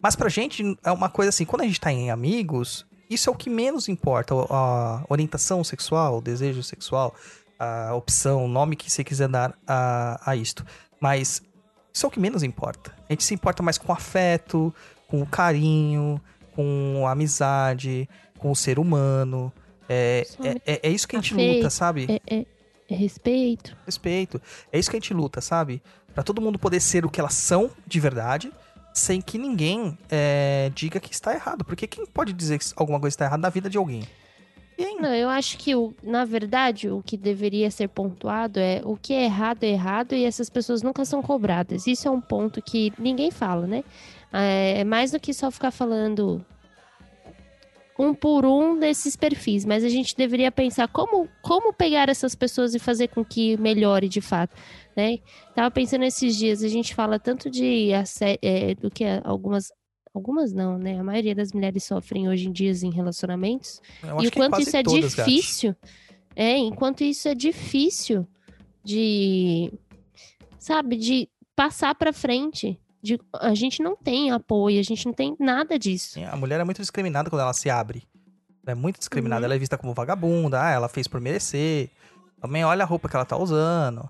Mas 0.00 0.16
pra 0.16 0.28
gente 0.28 0.76
é 0.82 0.90
uma 0.90 1.08
coisa 1.08 1.30
assim, 1.30 1.44
quando 1.44 1.62
a 1.62 1.66
gente 1.66 1.80
tá 1.80 1.92
em 1.92 2.10
amigos, 2.10 2.86
isso 3.08 3.28
é 3.28 3.32
o 3.32 3.36
que 3.36 3.50
menos 3.50 3.88
importa. 3.88 4.34
A 4.50 5.04
orientação 5.08 5.62
sexual, 5.62 6.18
o 6.18 6.22
desejo 6.22 6.62
sexual, 6.62 7.14
a 7.58 7.94
opção, 7.94 8.44
o 8.44 8.48
nome 8.48 8.76
que 8.76 8.90
você 8.90 9.04
quiser 9.04 9.28
dar 9.28 9.56
a, 9.66 10.20
a 10.30 10.36
isto. 10.36 10.64
Mas 11.00 11.42
isso 11.92 12.06
é 12.06 12.08
o 12.08 12.10
que 12.10 12.20
menos 12.20 12.42
importa. 12.42 12.94
A 13.08 13.12
gente 13.12 13.24
se 13.24 13.34
importa 13.34 13.62
mais 13.62 13.78
com 13.78 13.92
afeto, 13.92 14.74
com 15.08 15.24
carinho, 15.26 16.20
com 16.54 17.06
amizade, 17.06 18.08
com 18.38 18.50
o 18.50 18.56
ser 18.56 18.78
humano. 18.78 19.52
É, 19.88 20.26
é, 20.42 20.72
é, 20.74 20.80
é 20.88 20.90
isso 20.90 21.06
que 21.06 21.16
a 21.16 21.20
gente 21.20 21.34
Afeito, 21.34 21.56
luta, 21.56 21.70
sabe? 21.70 22.06
É, 22.26 22.36
é- 22.36 22.46
é 22.88 22.94
respeito. 22.94 23.76
respeito. 23.86 24.40
É 24.70 24.78
isso 24.78 24.90
que 24.90 24.96
a 24.96 25.00
gente 25.00 25.14
luta, 25.14 25.40
sabe? 25.40 25.82
Pra 26.14 26.22
todo 26.22 26.42
mundo 26.42 26.58
poder 26.58 26.80
ser 26.80 27.06
o 27.06 27.10
que 27.10 27.20
elas 27.20 27.34
são 27.34 27.70
de 27.86 27.98
verdade, 28.00 28.52
sem 28.92 29.20
que 29.22 29.38
ninguém 29.38 29.96
é, 30.10 30.70
diga 30.74 31.00
que 31.00 31.12
está 31.12 31.32
errado. 31.34 31.64
Porque 31.64 31.86
quem 31.86 32.04
pode 32.04 32.32
dizer 32.34 32.58
que 32.58 32.66
alguma 32.76 33.00
coisa 33.00 33.14
está 33.14 33.24
errada 33.24 33.40
na 33.40 33.48
vida 33.48 33.70
de 33.70 33.78
alguém? 33.78 34.02
Não, 35.00 35.14
eu 35.14 35.28
acho 35.28 35.58
que, 35.58 35.74
o, 35.74 35.94
na 36.02 36.24
verdade, 36.24 36.88
o 36.88 37.02
que 37.02 37.16
deveria 37.16 37.70
ser 37.70 37.88
pontuado 37.88 38.58
é 38.58 38.80
o 38.84 38.96
que 38.96 39.12
é 39.12 39.24
errado 39.24 39.64
é 39.64 39.68
errado 39.68 40.14
e 40.14 40.24
essas 40.24 40.48
pessoas 40.48 40.82
nunca 40.82 41.04
são 41.04 41.22
cobradas. 41.22 41.86
Isso 41.86 42.08
é 42.08 42.10
um 42.10 42.20
ponto 42.20 42.62
que 42.62 42.92
ninguém 42.98 43.30
fala, 43.30 43.66
né? 43.66 43.84
É 44.32 44.80
é 44.80 44.84
mais 44.84 45.12
do 45.12 45.20
que 45.20 45.34
só 45.34 45.50
ficar 45.50 45.70
falando 45.70 46.44
um 47.98 48.14
por 48.14 48.44
um 48.44 48.78
desses 48.78 49.16
perfis, 49.16 49.64
mas 49.64 49.84
a 49.84 49.88
gente 49.88 50.16
deveria 50.16 50.50
pensar 50.50 50.88
como, 50.88 51.28
como 51.42 51.72
pegar 51.72 52.08
essas 52.08 52.34
pessoas 52.34 52.74
e 52.74 52.78
fazer 52.78 53.08
com 53.08 53.24
que 53.24 53.56
melhore 53.58 54.08
de 54.08 54.20
fato, 54.20 54.56
né? 54.96 55.18
Tava 55.54 55.70
pensando 55.70 56.04
esses 56.04 56.36
dias, 56.36 56.62
a 56.62 56.68
gente 56.68 56.94
fala 56.94 57.18
tanto 57.18 57.50
de 57.50 57.90
é, 58.42 58.74
do 58.74 58.90
que 58.90 59.04
algumas 59.24 59.70
algumas 60.14 60.52
não, 60.52 60.78
né? 60.78 60.98
A 60.98 61.04
maioria 61.04 61.34
das 61.34 61.52
mulheres 61.52 61.84
sofrem 61.84 62.28
hoje 62.28 62.48
em 62.48 62.52
dia 62.52 62.72
em 62.82 62.90
relacionamentos 62.90 63.80
e 64.22 64.26
o 64.26 64.32
quanto 64.32 64.60
isso 64.60 64.76
é 64.76 64.82
todas, 64.82 65.14
difícil. 65.14 65.74
É, 66.34 66.56
enquanto 66.56 67.02
isso 67.02 67.28
é 67.28 67.34
difícil 67.34 68.26
de, 68.84 69.72
sabe, 70.58 70.96
de 70.96 71.28
passar 71.54 71.94
pra 71.94 72.12
frente. 72.12 72.78
De, 73.02 73.18
a 73.34 73.52
gente 73.54 73.82
não 73.82 73.96
tem 73.96 74.30
apoio, 74.30 74.78
a 74.78 74.82
gente 74.82 75.06
não 75.06 75.12
tem 75.12 75.36
nada 75.38 75.78
disso. 75.78 76.14
Sim, 76.14 76.24
A 76.24 76.36
mulher 76.36 76.60
é 76.60 76.64
muito 76.64 76.80
discriminada 76.80 77.28
quando 77.28 77.42
ela 77.42 77.52
se 77.52 77.68
abre. 77.68 78.04
Ela 78.64 78.72
é 78.72 78.74
muito 78.74 78.98
discriminada. 78.98 79.40
Uhum. 79.40 79.46
Ela 79.46 79.54
é 79.56 79.58
vista 79.58 79.76
como 79.76 79.92
vagabunda. 79.92 80.62
Ah, 80.62 80.70
ela 80.70 80.88
fez 80.88 81.08
por 81.08 81.20
merecer. 81.20 81.90
Também 82.40 82.64
olha 82.64 82.84
a 82.84 82.86
roupa 82.86 83.08
que 83.08 83.16
ela 83.16 83.24
tá 83.24 83.36
usando. 83.36 84.08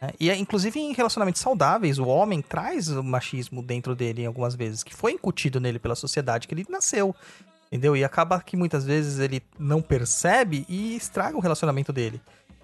Né? 0.00 0.10
E, 0.18 0.30
é, 0.30 0.36
inclusive, 0.36 0.78
em 0.78 0.92
relacionamentos 0.92 1.40
saudáveis, 1.42 1.98
o 1.98 2.06
homem 2.06 2.40
traz 2.40 2.88
o 2.88 3.02
machismo 3.02 3.62
dentro 3.62 3.94
dele 3.94 4.24
algumas 4.24 4.54
vezes, 4.54 4.82
que 4.82 4.94
foi 4.94 5.12
incutido 5.12 5.60
nele 5.60 5.78
pela 5.78 5.94
sociedade 5.94 6.46
que 6.46 6.54
ele 6.54 6.66
nasceu. 6.68 7.14
Entendeu? 7.66 7.96
E 7.96 8.02
acaba 8.02 8.40
que 8.40 8.56
muitas 8.56 8.84
vezes 8.84 9.18
ele 9.18 9.42
não 9.58 9.82
percebe 9.82 10.64
e 10.68 10.96
estraga 10.96 11.36
o 11.36 11.40
relacionamento 11.40 11.92
dele. 11.92 12.20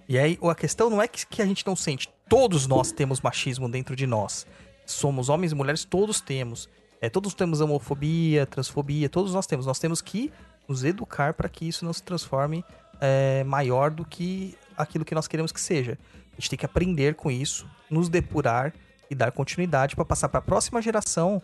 E 0.09 0.19
aí 0.19 0.39
a 0.43 0.55
questão 0.55 0.89
não 0.89 1.01
é 1.01 1.09
que, 1.09 1.27
que 1.27 1.43
a 1.43 1.47
gente 1.47 1.67
não 1.67 1.77
sente. 1.77 2.09
Todos 2.29 2.67
nós 2.67 2.91
temos 2.91 3.21
machismo 3.21 3.69
dentro 3.69 3.95
de 3.95 4.07
nós. 4.07 4.47
Somos 4.87 5.29
homens 5.29 5.53
e 5.53 5.55
mulheres, 5.55 5.85
todos 5.85 6.21
temos. 6.21 6.69
É, 7.01 7.11
todos 7.11 7.35
temos 7.35 7.61
homofobia, 7.61 8.47
transfobia, 8.47 9.09
todos 9.09 9.35
nós 9.35 9.47
temos. 9.47 9.67
Nós 9.67 9.79
temos 9.79 10.01
que 10.01 10.33
nos 10.67 10.85
educar 10.85 11.35
para 11.35 11.51
que 11.51 11.69
isso 11.69 11.85
não 11.85 11.93
se 11.93 12.03
transforme 12.03 12.65
é, 12.99 13.45
maior 13.45 13.91
do 13.91 14.07
que 14.07 14.57
aquilo 14.77 15.05
que 15.05 15.15
nós 15.15 15.29
queremos 15.29 15.53
que 15.53 15.61
seja. 15.61 15.99
A 16.37 16.41
gente 16.41 16.51
tem 16.51 16.59
que 16.59 16.67
aprender 16.67 17.15
com 17.15 17.31
isso, 17.31 17.69
nos 17.89 18.09
depurar 18.09 18.73
e 19.11 19.15
dar 19.15 19.31
continuidade 19.33 19.95
para 19.95 20.05
passar 20.05 20.29
para 20.29 20.39
a 20.39 20.43
próxima 20.43 20.83
geração 20.83 21.41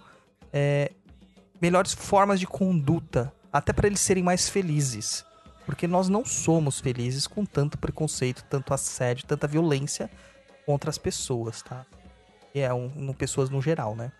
é, 0.53 0.91
melhores 1.61 1.93
formas 1.93 2.41
de 2.41 2.47
conduta, 2.47 3.32
até 3.53 3.72
para 3.72 3.86
eles 3.86 4.01
serem 4.01 4.22
mais 4.22 4.49
felizes. 4.49 5.24
Porque 5.64 5.86
nós 5.86 6.09
não 6.09 6.24
somos 6.24 6.80
felizes 6.80 7.26
com 7.26 7.45
tanto 7.45 7.78
preconceito, 7.78 8.45
tanto 8.51 8.74
assédio, 8.74 9.26
tanta 9.26 9.47
violência 9.47 10.11
contra 10.66 10.91
as 10.91 10.99
pessoas, 10.99 11.62
tá? 11.62 11.86
E 12.53 12.59
é 12.61 12.74
um, 12.74 12.86
um- 12.97 13.12
pessoas 13.12 13.49
no 13.51 13.62
geral, 13.62 13.95
né? 13.95 14.11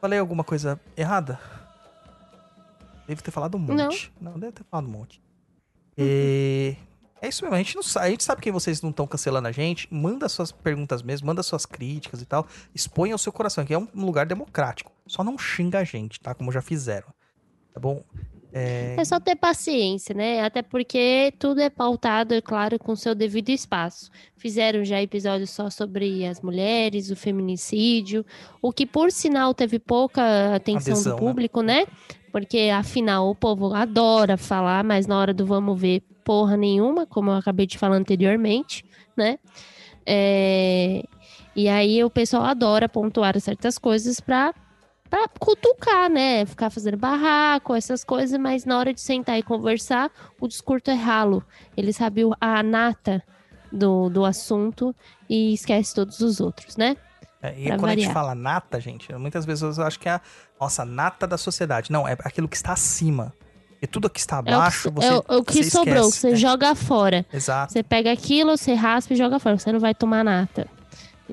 Falei 0.00 0.18
alguma 0.18 0.44
coisa 0.44 0.78
errada? 0.96 1.40
Devo 3.06 3.22
ter 3.22 3.30
falado 3.30 3.54
um 3.56 3.58
monte. 3.60 4.12
Não, 4.20 4.38
devo 4.38 4.52
ter 4.52 4.64
falado 4.64 4.86
um 4.86 4.90
monte. 4.90 5.22
E... 5.96 6.76
É 7.22 7.28
isso 7.28 7.42
mesmo, 7.42 7.54
a 7.54 7.58
gente 7.58 7.74
não 7.74 7.82
sabe, 7.82 8.06
a 8.06 8.10
gente 8.10 8.24
sabe 8.24 8.42
que 8.42 8.52
vocês 8.52 8.82
não 8.82 8.90
estão 8.90 9.06
cancelando 9.06 9.48
a 9.48 9.52
gente. 9.52 9.88
Manda 9.92 10.28
suas 10.28 10.52
perguntas 10.52 11.02
mesmo, 11.02 11.26
manda 11.26 11.42
suas 11.42 11.64
críticas 11.64 12.20
e 12.20 12.26
tal. 12.26 12.46
Exponha 12.74 13.14
o 13.14 13.18
seu 13.18 13.32
coração, 13.32 13.64
que 13.64 13.72
é 13.72 13.78
um 13.78 13.88
lugar 13.94 14.26
democrático. 14.26 14.92
Só 15.06 15.24
não 15.24 15.38
xinga 15.38 15.78
a 15.78 15.84
gente, 15.84 16.20
tá? 16.20 16.34
Como 16.34 16.52
já 16.52 16.60
fizeram. 16.60 17.08
Tá 17.72 17.80
bom? 17.80 18.04
É... 18.52 18.94
É 18.96 19.04
só 19.04 19.18
ter 19.18 19.34
paciência, 19.34 20.14
né? 20.14 20.40
Até 20.42 20.62
porque 20.62 21.34
tudo 21.40 21.60
é 21.60 21.68
pautado, 21.68 22.34
é 22.34 22.40
claro, 22.40 22.78
com 22.78 22.94
seu 22.94 23.12
devido 23.12 23.48
espaço. 23.48 24.10
Fizeram 24.36 24.84
já 24.84 25.02
episódios 25.02 25.50
só 25.50 25.68
sobre 25.68 26.24
as 26.24 26.40
mulheres, 26.40 27.10
o 27.10 27.16
feminicídio, 27.16 28.24
o 28.62 28.72
que 28.72 28.86
por 28.86 29.10
sinal 29.10 29.52
teve 29.52 29.80
pouca 29.80 30.54
atenção 30.54 30.92
Adesão, 30.92 31.16
do 31.16 31.20
né? 31.20 31.28
público, 31.28 31.62
né? 31.62 31.86
Porque 32.30 32.70
afinal 32.72 33.28
o 33.28 33.34
povo 33.34 33.74
adora 33.74 34.36
falar, 34.36 34.84
mas 34.84 35.06
na 35.06 35.18
hora 35.18 35.34
do 35.34 35.44
vamos 35.44 35.80
ver, 35.80 36.02
porra 36.24 36.56
nenhuma, 36.56 37.06
como 37.06 37.30
eu 37.30 37.36
acabei 37.36 37.66
de 37.66 37.78
falar 37.78 37.96
anteriormente, 37.96 38.84
né? 39.16 39.38
É, 40.06 41.02
E 41.56 41.68
aí 41.68 42.02
o 42.02 42.10
pessoal 42.10 42.44
adora 42.44 42.88
pontuar 42.88 43.38
certas 43.40 43.78
coisas 43.78 44.20
pra 44.20 44.52
pra 45.08 45.28
cutucar, 45.38 46.10
né? 46.10 46.44
Ficar 46.44 46.70
fazendo 46.70 46.96
barraco, 46.96 47.72
essas 47.74 48.02
coisas, 48.02 48.36
mas 48.40 48.64
na 48.64 48.76
hora 48.76 48.92
de 48.92 49.00
sentar 49.00 49.38
e 49.38 49.42
conversar, 49.44 50.10
o 50.40 50.48
discurso 50.48 50.90
é 50.90 50.94
ralo. 50.94 51.44
Ele 51.76 51.92
sabe 51.92 52.22
a 52.40 52.62
nata 52.64 53.22
do, 53.70 54.08
do 54.08 54.24
assunto 54.24 54.94
e 55.30 55.54
esquece 55.54 55.94
todos 55.94 56.18
os 56.20 56.40
outros, 56.40 56.76
né? 56.76 56.96
É, 57.40 57.54
e 57.60 57.66
Pra 57.66 57.76
quando 57.78 57.90
a 57.90 57.94
gente 57.94 58.06
variar. 58.06 58.12
fala 58.14 58.34
nata, 58.34 58.80
gente, 58.80 59.12
muitas 59.14 59.44
vezes 59.44 59.78
eu 59.78 59.84
acho 59.84 60.00
que 60.00 60.08
é 60.08 60.12
a 60.14 60.20
nossa 60.60 60.84
nata 60.84 61.26
da 61.28 61.38
sociedade. 61.38 61.92
Não, 61.92 62.08
é 62.08 62.16
aquilo 62.24 62.48
que 62.48 62.56
está 62.56 62.72
acima. 62.72 63.32
E 63.84 63.86
tudo 63.86 64.08
que 64.10 64.18
está 64.18 64.36
É 64.36 64.40
o 64.40 64.44
que, 64.44 64.50
abaixo, 64.52 64.90
você. 64.90 65.06
é 65.06 65.12
o, 65.14 65.24
o 65.38 65.44
que 65.44 65.62
você 65.64 65.70
sobrou, 65.70 66.08
esquece. 66.08 66.20
você 66.20 66.30
É, 66.32 66.36
joga 66.36 66.74
fora. 66.74 67.26
Exato. 67.32 67.72
Você 67.72 67.82
pega 67.82 68.10
aquilo, 68.10 68.56
você 68.56 68.74
raspa 68.74 69.12
e 69.12 69.16
joga 69.16 69.38
fora. 69.38 69.58
Você 69.58 69.70
não 69.72 69.78
vai 69.80 69.94
tomar 69.94 70.24
nata. 70.24 70.66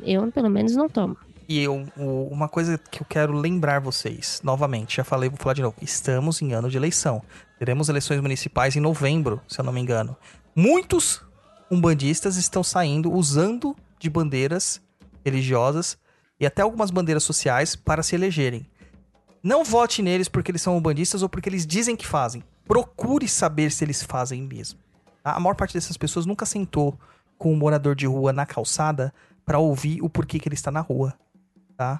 Eu, 0.03 0.29
pelo 0.31 0.49
menos, 0.49 0.75
não 0.75 0.87
tomo. 0.89 1.17
E 1.47 1.59
eu, 1.63 1.85
uma 1.97 2.47
coisa 2.47 2.77
que 2.77 3.01
eu 3.01 3.05
quero 3.09 3.33
lembrar 3.33 3.79
vocês, 3.81 4.39
novamente, 4.43 4.97
já 4.97 5.03
falei, 5.03 5.29
vou 5.29 5.37
falar 5.37 5.53
de 5.53 5.61
novo. 5.61 5.75
Estamos 5.81 6.41
em 6.41 6.53
ano 6.53 6.69
de 6.69 6.77
eleição. 6.77 7.21
Teremos 7.59 7.89
eleições 7.89 8.21
municipais 8.21 8.75
em 8.75 8.79
novembro, 8.79 9.41
se 9.47 9.59
eu 9.59 9.65
não 9.65 9.73
me 9.73 9.81
engano. 9.81 10.15
Muitos 10.55 11.21
umbandistas 11.69 12.37
estão 12.37 12.63
saindo 12.63 13.11
usando 13.11 13.75
de 13.99 14.09
bandeiras 14.09 14.81
religiosas 15.25 15.97
e 16.39 16.45
até 16.45 16.61
algumas 16.61 16.89
bandeiras 16.91 17.23
sociais 17.23 17.75
para 17.75 18.01
se 18.03 18.15
elegerem. 18.15 18.65
Não 19.43 19.63
vote 19.63 20.01
neles 20.01 20.27
porque 20.27 20.51
eles 20.51 20.61
são 20.61 20.77
umbandistas 20.77 21.23
ou 21.23 21.29
porque 21.29 21.49
eles 21.49 21.65
dizem 21.65 21.95
que 21.95 22.05
fazem. 22.05 22.43
Procure 22.65 23.27
saber 23.27 23.71
se 23.71 23.83
eles 23.83 24.03
fazem 24.03 24.41
mesmo. 24.43 24.79
tá? 25.23 25.33
A 25.33 25.39
maior 25.39 25.55
parte 25.55 25.73
dessas 25.73 25.97
pessoas 25.97 26.25
nunca 26.25 26.45
sentou 26.45 26.97
com 27.37 27.51
um 27.51 27.57
morador 27.57 27.95
de 27.95 28.05
rua 28.05 28.31
na 28.31 28.45
calçada 28.45 29.13
para 29.45 29.57
ouvir 29.57 30.01
o 30.01 30.09
porquê 30.09 30.37
que 30.39 30.47
ele 30.47 30.55
está 30.55 30.69
na 30.71 30.79
rua, 30.81 31.13
tá? 31.75 31.99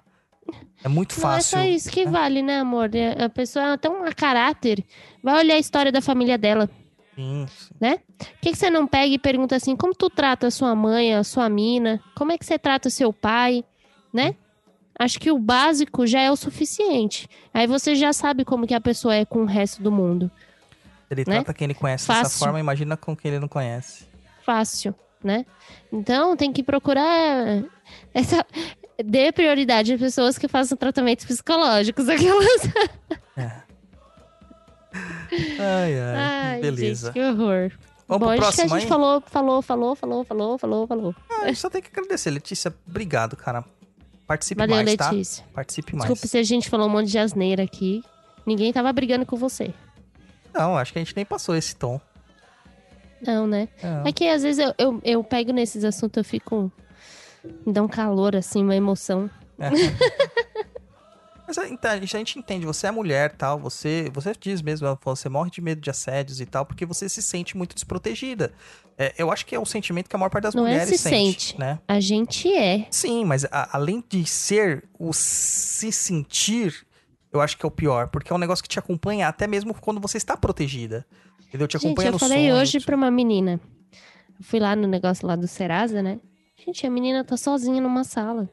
É 0.84 0.88
muito 0.88 1.16
Não 1.16 1.22
fácil. 1.22 1.58
é 1.58 1.62
só 1.64 1.68
isso 1.68 1.90
que 1.92 2.06
vale, 2.06 2.42
né, 2.42 2.60
amor? 2.60 2.94
É- 2.96 3.24
A 3.26 3.30
pessoa 3.30 3.78
tem 3.78 3.90
um 3.92 4.04
caráter. 4.16 4.84
Vai 5.24 5.40
olhar 5.40 5.56
a 5.56 5.60
história 5.60 5.92
da 5.92 6.02
família 6.02 6.38
dela. 6.38 6.70
Sim, 7.16 7.46
sim. 7.48 7.98
Por 8.18 8.28
que, 8.42 8.52
que 8.52 8.56
você 8.58 8.70
não 8.70 8.88
pega 8.88 9.14
e 9.14 9.20
pergunta 9.20 9.56
assim, 9.56 9.76
como 9.76 9.94
tu 9.94 10.10
trata 10.10 10.48
a 10.48 10.52
sua 10.52 10.74
mãe, 10.76 11.14
a 11.16 11.24
sua 11.24 11.50
mina? 11.50 12.02
Como 12.16 12.32
é 12.32 12.38
que 12.38 12.46
você 12.46 12.58
trata 12.58 12.88
o 12.88 12.92
seu 12.92 13.12
pai? 13.12 13.64
Né? 14.14 14.36
Acho 15.04 15.20
que 15.20 15.32
o 15.32 15.40
básico 15.40 16.06
já 16.06 16.22
é 16.22 16.30
o 16.32 16.36
suficiente. 16.36 17.28
Aí 17.54 17.66
você 17.66 17.96
já 17.96 18.14
sabe 18.14 18.46
como 18.46 18.68
que 18.68 18.74
a 18.76 18.80
pessoa 18.82 19.16
é 19.16 19.26
com 19.26 19.40
o 19.42 19.46
resto 19.46 19.82
do 19.82 19.92
mundo. 19.92 20.30
Ele 21.10 21.24
Né? 21.28 21.36
trata 21.38 21.54
quem 21.56 21.66
ele 21.66 21.74
conhece 21.74 22.08
dessa 22.08 22.24
Fácil. 22.24 22.40
forma, 22.40 22.60
imagina 22.60 22.96
com 22.96 23.16
quem 23.16 23.32
ele 23.32 23.40
não 23.40 23.48
conhece. 23.48 24.06
Fácil, 24.46 24.94
né? 25.24 25.44
Então 25.92 26.36
tem 26.38 26.54
que 26.54 26.62
procurar 26.62 27.64
essa... 28.14 28.46
dê 29.04 29.32
prioridade 29.32 29.92
às 29.94 30.00
pessoas 30.00 30.38
que 30.38 30.48
façam 30.48 30.78
tratamentos 30.78 31.26
psicológicos. 31.26 32.08
Aquelas. 32.10 32.62
Ai, 35.60 36.00
ai. 36.00 36.16
Ai, 36.16 36.62
beleza. 36.62 37.08
gente, 37.08 37.14
que 37.14 37.22
horror. 37.22 37.72
Vamos 38.08 38.28
Bom, 38.28 38.36
pro 38.36 38.46
acho 38.48 38.56
que 38.58 38.62
a 38.62 38.66
próximo 38.66 38.70
gente 38.80 38.84
aí? 38.84 38.88
falou, 38.90 39.22
falou, 39.26 39.62
falou, 39.62 39.96
falou, 39.96 40.24
falou, 40.26 40.58
falou, 40.58 40.88
falou. 40.88 41.16
Ah, 41.30 41.54
só 41.56 41.70
tem 41.70 41.82
que 41.82 41.90
agradecer, 41.90 42.30
Letícia. 42.30 42.74
Obrigado, 42.88 43.36
cara. 43.38 43.64
Participe 44.32 44.60
Valeu, 44.60 44.76
mais, 44.78 44.96
tá? 44.96 45.12
Letícia. 45.12 45.44
Participe 45.54 45.94
mais. 45.94 46.10
Desculpa 46.10 46.26
se 46.26 46.38
a 46.38 46.44
gente 46.44 46.70
falou 46.70 46.88
um 46.88 46.90
monte 46.90 47.12
de 47.12 47.20
asneira 47.20 47.64
aqui. 47.64 48.02
Ninguém 48.46 48.72
tava 48.72 48.92
brigando 48.94 49.26
com 49.26 49.36
você. 49.36 49.74
Não, 50.54 50.78
acho 50.78 50.94
que 50.94 51.00
a 51.00 51.04
gente 51.04 51.14
nem 51.18 51.26
passou 51.26 51.54
esse 51.54 51.76
tom. 51.76 52.00
Não, 53.22 53.46
né? 53.46 53.68
Não. 53.84 54.08
É 54.08 54.12
que 54.14 54.26
às 54.30 54.42
vezes 54.42 54.66
eu, 54.66 54.74
eu, 54.78 55.02
eu 55.04 55.22
pego 55.22 55.52
nesses 55.52 55.84
assuntos, 55.84 56.16
eu 56.16 56.24
fico. 56.24 56.72
Me 57.66 57.74
dá 57.74 57.84
um 57.84 57.90
calor, 57.90 58.34
assim, 58.34 58.64
uma 58.64 58.74
emoção. 58.74 59.30
Mas 61.52 61.58
a 61.58 61.68
então, 61.68 61.92
a 61.92 61.98
gente 62.00 62.40
entende, 62.40 62.66
você 62.66 62.88
é 62.88 62.92
mulher 62.92 63.34
tal, 63.36 63.60
você, 63.60 64.10
você 64.14 64.32
diz 64.40 64.62
mesmo, 64.62 64.88
você 65.04 65.28
morre 65.28 65.52
de 65.52 65.60
medo 65.60 65.82
de 65.82 65.90
assédios 65.90 66.40
e 66.40 66.46
tal, 66.46 66.66
porque 66.66 66.86
você 66.86 67.10
se 67.10 67.22
sente 67.22 67.58
muito 67.58 67.74
desprotegida. 67.76 68.54
É, 68.98 69.14
eu 69.18 69.30
acho 69.30 69.46
que 69.46 69.54
é 69.54 69.60
um 69.60 69.66
sentimento 69.66 70.10
que 70.10 70.16
a 70.16 70.20
maior 70.20 70.30
parte 70.30 70.44
das 70.46 70.56
Não 70.56 70.66
é 70.66 70.70
mulheres 70.72 70.88
se 70.88 70.98
sente, 70.98 71.48
sente. 71.50 71.60
né? 71.60 71.80
A 71.90 72.00
gente 72.00 72.50
é. 72.54 72.88
Sim, 72.90 73.26
mas 73.26 73.44
a- 73.52 73.68
além 73.76 74.02
de 74.08 74.26
ser 74.26 74.86
o 74.98 75.12
se 75.12 75.92
sentir, 75.92 76.86
eu 77.34 77.42
acho 77.42 77.58
que 77.58 77.66
é 77.66 77.68
o 77.68 77.72
pior, 77.72 78.08
porque 78.08 78.32
é 78.32 78.36
um 78.36 78.40
negócio 78.40 78.64
que 78.64 78.70
te 78.70 78.80
acompanha 78.80 79.28
até 79.28 79.46
mesmo 79.46 79.74
quando 79.74 80.00
você 80.00 80.16
está 80.16 80.38
protegida. 80.38 81.06
Entendeu? 81.50 81.68
Te 81.68 81.74
Gente, 81.78 81.86
acompanha 81.88 82.08
eu 82.08 82.14
no 82.14 82.20
falei 82.20 82.50
sonho. 82.50 82.56
hoje 82.62 82.80
pra 82.80 82.96
uma 82.96 83.12
menina. 83.12 83.60
Eu 84.40 84.46
fui 84.46 84.58
lá 84.62 84.74
no 84.74 84.88
negócio 84.88 85.28
lá 85.28 85.36
do 85.36 85.50
Serasa, 85.50 86.02
né? 86.02 86.18
Gente, 86.56 86.88
a 86.88 86.90
menina 86.90 87.26
tá 87.26 87.36
sozinha 87.36 87.82
numa 87.82 88.06
sala. 88.06 88.50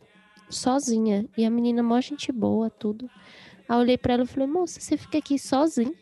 Sozinha. 0.51 1.26
E 1.36 1.44
a 1.44 1.51
menina, 1.51 1.82
mó 1.82 2.01
gente 2.01 2.32
boa, 2.32 2.70
tudo. 2.70 3.11
Aí 3.68 3.76
eu 3.76 3.80
olhei 3.80 3.99
pra 3.99 4.14
ela 4.14 4.22
e 4.22 4.26
falei, 4.26 4.46
moça, 4.46 4.80
você 4.80 4.96
fica 4.96 5.18
aqui 5.18 5.38
sozinha? 5.38 5.92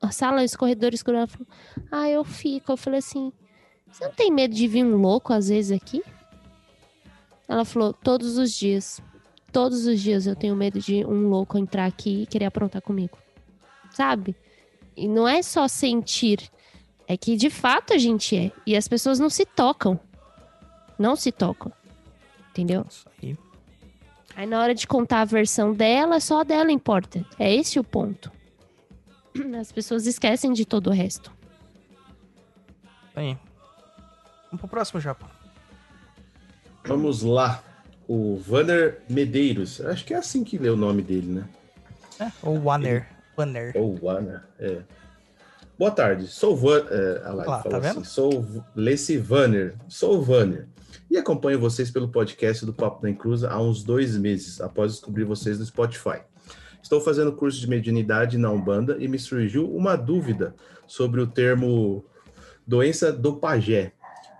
A 0.00 0.10
sala, 0.10 0.44
esse 0.44 0.56
corredor 0.56 0.94
escuro. 0.94 1.16
Ela 1.16 1.26
falou, 1.26 1.46
ah, 1.90 2.08
eu 2.08 2.24
fico. 2.24 2.72
Eu 2.72 2.76
falei 2.76 2.98
assim, 2.98 3.32
você 3.90 4.04
não 4.04 4.12
tem 4.12 4.30
medo 4.30 4.54
de 4.54 4.68
vir 4.68 4.84
um 4.84 4.96
louco 4.96 5.32
às 5.32 5.48
vezes 5.48 5.72
aqui? 5.72 6.02
Ela 7.48 7.64
falou, 7.64 7.92
todos 7.92 8.38
os 8.38 8.52
dias. 8.52 9.00
Todos 9.52 9.86
os 9.86 10.00
dias 10.00 10.26
eu 10.26 10.36
tenho 10.36 10.54
medo 10.54 10.78
de 10.80 11.04
um 11.04 11.28
louco 11.28 11.56
entrar 11.56 11.86
aqui 11.86 12.22
e 12.22 12.26
querer 12.26 12.44
aprontar 12.44 12.82
comigo. 12.82 13.16
Sabe? 13.90 14.36
E 14.96 15.08
não 15.08 15.26
é 15.26 15.42
só 15.42 15.66
sentir. 15.66 16.50
É 17.08 17.16
que 17.16 17.36
de 17.36 17.48
fato 17.48 17.92
a 17.92 17.98
gente 17.98 18.36
é. 18.36 18.52
E 18.66 18.76
as 18.76 18.86
pessoas 18.86 19.18
não 19.18 19.30
se 19.30 19.46
tocam. 19.46 19.98
Não 20.98 21.16
se 21.16 21.32
tocam. 21.32 21.72
Entendeu? 22.50 22.84
Isso 22.88 23.06
aí. 23.22 23.36
Aí 24.36 24.46
na 24.46 24.60
hora 24.60 24.74
de 24.74 24.86
contar 24.86 25.22
a 25.22 25.24
versão 25.24 25.72
dela, 25.72 26.20
só 26.20 26.42
a 26.42 26.44
dela 26.44 26.70
importa. 26.70 27.24
É 27.38 27.52
esse 27.52 27.80
o 27.80 27.84
ponto. 27.84 28.30
As 29.58 29.72
pessoas 29.72 30.06
esquecem 30.06 30.52
de 30.52 30.66
todo 30.66 30.88
o 30.88 30.92
resto. 30.92 31.32
Aí. 33.14 33.38
Vamos 34.46 34.60
pro 34.60 34.68
próximo, 34.68 35.00
Japa. 35.00 35.26
Vamos 36.84 37.22
lá. 37.22 37.62
O 38.06 38.36
Vanner 38.36 39.00
Medeiros. 39.08 39.80
Acho 39.80 40.04
que 40.04 40.12
é 40.12 40.18
assim 40.18 40.44
que 40.44 40.58
lê 40.58 40.68
o 40.68 40.76
nome 40.76 41.00
dele, 41.00 41.26
né? 41.28 41.48
É, 42.20 42.30
ou 42.42 42.62
Wanner. 42.62 43.08
Wanner. 43.36 43.72
Ou 43.74 43.96
Vanner. 43.96 44.42
É. 44.58 44.82
Boa 45.78 45.90
tarde. 45.90 46.26
Sou 46.28 46.52
o 46.52 46.56
Van... 46.56 46.86
É, 46.90 47.22
ah 47.24 47.32
lá, 47.32 47.42
ele 47.42 47.50
Lá, 47.50 47.62
tá 47.62 47.78
vendo? 47.78 48.00
assim, 48.00 48.04
Sou 48.04 48.40
o 48.40 48.64
Leci 48.74 49.16
Vanner. 49.16 49.74
Sou 49.88 50.18
o 50.18 50.22
Vanner. 50.22 50.68
E 51.08 51.16
acompanho 51.16 51.60
vocês 51.60 51.90
pelo 51.90 52.08
podcast 52.08 52.66
do 52.66 52.74
Papo 52.74 53.00
da 53.00 53.08
Encruza 53.08 53.48
há 53.48 53.62
uns 53.62 53.84
dois 53.84 54.16
meses, 54.16 54.60
após 54.60 54.92
descobrir 54.92 55.24
vocês 55.24 55.58
no 55.58 55.64
Spotify. 55.64 56.20
Estou 56.82 57.00
fazendo 57.00 57.32
curso 57.32 57.60
de 57.60 57.68
mediunidade 57.68 58.36
na 58.36 58.50
Umbanda 58.50 58.96
e 58.98 59.06
me 59.06 59.18
surgiu 59.18 59.68
uma 59.72 59.94
dúvida 59.94 60.54
sobre 60.86 61.20
o 61.20 61.26
termo 61.26 62.04
doença 62.66 63.12
do 63.12 63.36
pajé, 63.36 63.92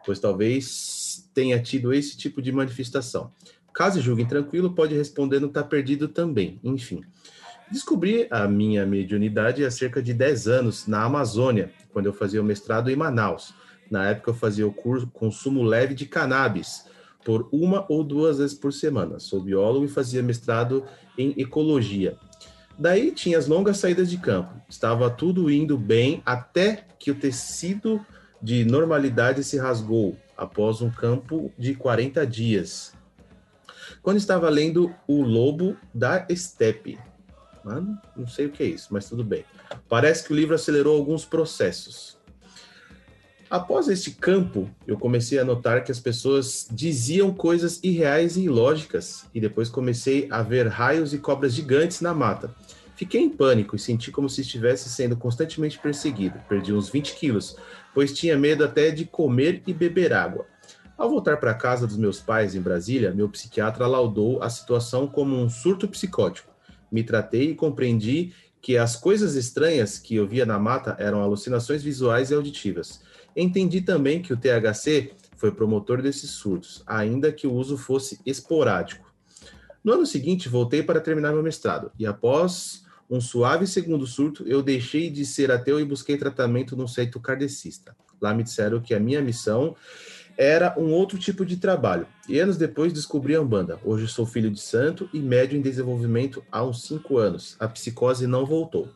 pois 0.04 0.18
talvez 0.18 1.28
tenha 1.32 1.60
tido 1.62 1.92
esse 1.92 2.16
tipo 2.16 2.42
de 2.42 2.50
manifestação. 2.50 3.30
Caso 3.72 4.00
julguem 4.00 4.26
tranquilo, 4.26 4.74
pode 4.74 4.94
responder 4.94 5.38
no 5.38 5.48
Tá 5.48 5.62
Perdido 5.62 6.08
também. 6.08 6.58
Enfim. 6.64 7.02
Descobri 7.70 8.26
a 8.30 8.48
minha 8.48 8.86
mediunidade 8.86 9.64
há 9.64 9.70
cerca 9.70 10.02
de 10.02 10.14
10 10.14 10.48
anos 10.48 10.86
na 10.86 11.02
Amazônia, 11.02 11.70
quando 11.92 12.06
eu 12.06 12.12
fazia 12.12 12.40
o 12.40 12.44
mestrado 12.44 12.90
em 12.90 12.96
Manaus. 12.96 13.54
Na 13.90 14.08
época 14.10 14.30
eu 14.30 14.34
fazia 14.34 14.66
o 14.66 14.72
curso 14.72 15.06
consumo 15.06 15.62
leve 15.62 15.94
de 15.94 16.06
cannabis 16.06 16.86
por 17.24 17.48
uma 17.50 17.84
ou 17.88 18.04
duas 18.04 18.38
vezes 18.38 18.56
por 18.56 18.72
semana. 18.72 19.18
Sou 19.18 19.40
biólogo 19.40 19.84
e 19.84 19.88
fazia 19.88 20.22
mestrado 20.22 20.84
em 21.18 21.34
ecologia. 21.36 22.16
Daí 22.78 23.10
tinha 23.10 23.38
as 23.38 23.46
longas 23.46 23.78
saídas 23.78 24.10
de 24.10 24.18
campo. 24.18 24.54
Estava 24.68 25.10
tudo 25.10 25.50
indo 25.50 25.78
bem 25.78 26.22
até 26.24 26.86
que 26.98 27.10
o 27.10 27.14
tecido 27.14 28.04
de 28.40 28.64
normalidade 28.64 29.42
se 29.42 29.56
rasgou 29.56 30.16
após 30.36 30.82
um 30.82 30.90
campo 30.90 31.50
de 31.58 31.74
40 31.74 32.26
dias. 32.26 32.92
Quando 34.02 34.18
estava 34.18 34.48
lendo 34.48 34.94
O 35.08 35.22
Lobo 35.22 35.76
da 35.92 36.26
Estepe. 36.28 36.98
Mano, 37.64 37.98
não 38.16 38.28
sei 38.28 38.46
o 38.46 38.50
que 38.50 38.62
é 38.62 38.66
isso, 38.66 38.88
mas 38.92 39.08
tudo 39.08 39.24
bem. 39.24 39.44
Parece 39.88 40.24
que 40.24 40.32
o 40.32 40.36
livro 40.36 40.54
acelerou 40.54 40.96
alguns 40.96 41.24
processos. 41.24 42.15
Após 43.48 43.86
este 43.86 44.10
campo, 44.10 44.68
eu 44.88 44.98
comecei 44.98 45.38
a 45.38 45.44
notar 45.44 45.84
que 45.84 45.92
as 45.92 46.00
pessoas 46.00 46.66
diziam 46.68 47.32
coisas 47.32 47.78
irreais 47.80 48.36
e 48.36 48.42
ilógicas, 48.42 49.24
e 49.32 49.40
depois 49.40 49.68
comecei 49.68 50.26
a 50.30 50.42
ver 50.42 50.66
raios 50.66 51.14
e 51.14 51.18
cobras 51.18 51.54
gigantes 51.54 52.00
na 52.00 52.12
mata. 52.12 52.52
Fiquei 52.96 53.20
em 53.20 53.30
pânico 53.30 53.76
e 53.76 53.78
senti 53.78 54.10
como 54.10 54.28
se 54.28 54.40
estivesse 54.40 54.88
sendo 54.88 55.16
constantemente 55.16 55.78
perseguido. 55.78 56.40
Perdi 56.48 56.72
uns 56.72 56.88
20 56.88 57.14
quilos, 57.14 57.56
pois 57.94 58.12
tinha 58.12 58.36
medo 58.36 58.64
até 58.64 58.90
de 58.90 59.04
comer 59.04 59.62
e 59.64 59.72
beber 59.72 60.12
água. 60.12 60.46
Ao 60.98 61.08
voltar 61.08 61.36
para 61.36 61.54
casa 61.54 61.86
dos 61.86 61.98
meus 61.98 62.18
pais 62.18 62.54
em 62.54 62.60
Brasília, 62.60 63.12
meu 63.12 63.28
psiquiatra 63.28 63.86
laudou 63.86 64.42
a 64.42 64.50
situação 64.50 65.06
como 65.06 65.36
um 65.36 65.48
surto 65.48 65.86
psicótico. 65.86 66.52
Me 66.90 67.04
tratei 67.04 67.50
e 67.50 67.54
compreendi 67.54 68.32
que 68.60 68.76
as 68.76 68.96
coisas 68.96 69.36
estranhas 69.36 69.98
que 69.98 70.16
eu 70.16 70.26
via 70.26 70.44
na 70.44 70.58
mata 70.58 70.96
eram 70.98 71.22
alucinações 71.22 71.82
visuais 71.82 72.30
e 72.30 72.34
auditivas. 72.34 73.05
Entendi 73.36 73.82
também 73.82 74.22
que 74.22 74.32
o 74.32 74.36
THC 74.36 75.12
foi 75.36 75.52
promotor 75.52 76.00
desses 76.00 76.30
surtos, 76.30 76.82
ainda 76.86 77.30
que 77.30 77.46
o 77.46 77.52
uso 77.52 77.76
fosse 77.76 78.18
esporádico. 78.24 79.12
No 79.84 79.92
ano 79.92 80.06
seguinte, 80.06 80.48
voltei 80.48 80.82
para 80.82 81.00
terminar 81.00 81.32
meu 81.32 81.42
mestrado, 81.42 81.92
e 81.98 82.06
após 82.06 82.84
um 83.08 83.20
suave 83.20 83.66
segundo 83.66 84.06
surto, 84.06 84.42
eu 84.48 84.62
deixei 84.62 85.10
de 85.10 85.24
ser 85.24 85.52
ateu 85.52 85.78
e 85.78 85.84
busquei 85.84 86.16
tratamento 86.16 86.74
num 86.74 86.88
centro 86.88 87.20
kardecista. 87.20 87.94
Lá 88.20 88.34
me 88.34 88.42
disseram 88.42 88.80
que 88.80 88.94
a 88.94 88.98
minha 88.98 89.20
missão 89.20 89.76
era 90.36 90.74
um 90.78 90.92
outro 90.92 91.18
tipo 91.18 91.44
de 91.46 91.56
trabalho. 91.56 92.06
E 92.28 92.38
anos 92.38 92.56
depois 92.56 92.92
descobri 92.92 93.34
a 93.34 93.40
Umbanda. 93.40 93.78
Hoje 93.84 94.08
sou 94.08 94.26
filho 94.26 94.50
de 94.50 94.60
santo 94.60 95.08
e 95.12 95.20
médio 95.20 95.56
em 95.56 95.62
desenvolvimento 95.62 96.42
há 96.50 96.64
uns 96.64 96.82
cinco 96.82 97.18
anos. 97.18 97.56
A 97.58 97.68
psicose 97.68 98.26
não 98.26 98.44
voltou. 98.44 98.88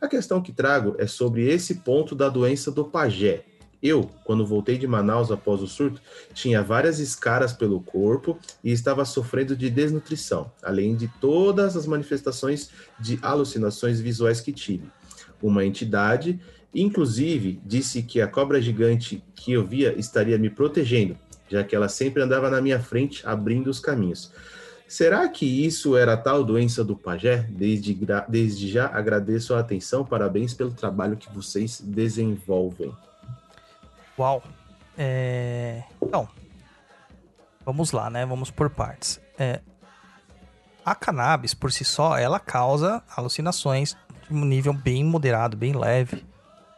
A 0.00 0.08
questão 0.08 0.40
que 0.40 0.52
trago 0.52 0.94
é 0.98 1.06
sobre 1.06 1.46
esse 1.48 1.76
ponto 1.76 2.14
da 2.14 2.28
doença 2.28 2.70
do 2.70 2.84
pajé. 2.84 3.44
Eu, 3.82 4.10
quando 4.24 4.46
voltei 4.46 4.76
de 4.76 4.86
Manaus 4.86 5.30
após 5.30 5.62
o 5.62 5.66
surto, 5.66 6.00
tinha 6.34 6.62
várias 6.62 6.98
escaras 6.98 7.52
pelo 7.52 7.80
corpo 7.80 8.38
e 8.62 8.70
estava 8.70 9.04
sofrendo 9.06 9.56
de 9.56 9.70
desnutrição, 9.70 10.52
além 10.62 10.94
de 10.94 11.08
todas 11.20 11.76
as 11.76 11.86
manifestações 11.86 12.70
de 12.98 13.18
alucinações 13.22 13.98
visuais 13.98 14.40
que 14.40 14.52
tive. 14.52 14.90
Uma 15.42 15.64
entidade, 15.64 16.38
inclusive, 16.74 17.58
disse 17.64 18.02
que 18.02 18.20
a 18.20 18.28
cobra 18.28 18.60
gigante 18.60 19.24
que 19.34 19.52
eu 19.52 19.66
via 19.66 19.98
estaria 19.98 20.36
me 20.36 20.50
protegendo, 20.50 21.16
já 21.48 21.64
que 21.64 21.74
ela 21.74 21.88
sempre 21.88 22.22
andava 22.22 22.50
na 22.50 22.60
minha 22.60 22.80
frente, 22.80 23.26
abrindo 23.26 23.70
os 23.70 23.80
caminhos. 23.80 24.30
Será 24.86 25.26
que 25.28 25.46
isso 25.46 25.96
era 25.96 26.14
a 26.14 26.16
tal 26.16 26.44
doença 26.44 26.84
do 26.84 26.96
pajé? 26.96 27.46
Desde, 27.48 27.96
desde 28.28 28.68
já 28.68 28.88
agradeço 28.88 29.54
a 29.54 29.60
atenção, 29.60 30.04
parabéns 30.04 30.52
pelo 30.52 30.72
trabalho 30.72 31.16
que 31.16 31.32
vocês 31.32 31.80
desenvolvem. 31.80 32.92
Uau. 34.20 34.42
É... 34.98 35.82
Então, 36.02 36.28
vamos 37.64 37.90
lá, 37.90 38.10
né? 38.10 38.26
Vamos 38.26 38.50
por 38.50 38.68
partes. 38.68 39.18
É, 39.38 39.60
a 40.84 40.94
cannabis, 40.94 41.54
por 41.54 41.72
si 41.72 41.86
só, 41.86 42.18
ela 42.18 42.38
causa 42.38 43.02
alucinações 43.16 43.96
de 44.28 44.34
um 44.34 44.44
nível 44.44 44.74
bem 44.74 45.02
moderado, 45.02 45.56
bem 45.56 45.72
leve. 45.72 46.22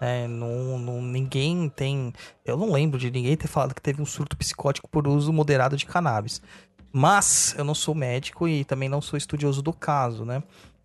É, 0.00 0.28
não, 0.28 0.78
não- 0.78 1.02
ninguém 1.02 1.68
tem. 1.68 2.12
Eu 2.44 2.56
não 2.56 2.70
lembro 2.70 2.96
de 2.96 3.10
ninguém 3.10 3.36
ter 3.36 3.48
falado 3.48 3.74
que 3.74 3.82
teve 3.82 4.00
um 4.00 4.06
surto 4.06 4.36
psicótico 4.36 4.88
por 4.88 5.08
uso 5.08 5.32
moderado 5.32 5.76
de 5.76 5.84
cannabis. 5.84 6.40
Mas 6.92 7.56
eu 7.58 7.64
não 7.64 7.74
sou 7.74 7.92
médico 7.92 8.46
e 8.46 8.64
também 8.64 8.88
não 8.88 9.00
sou 9.00 9.16
estudioso 9.16 9.62
do 9.62 9.72
caso, 9.72 10.24
né? 10.24 10.44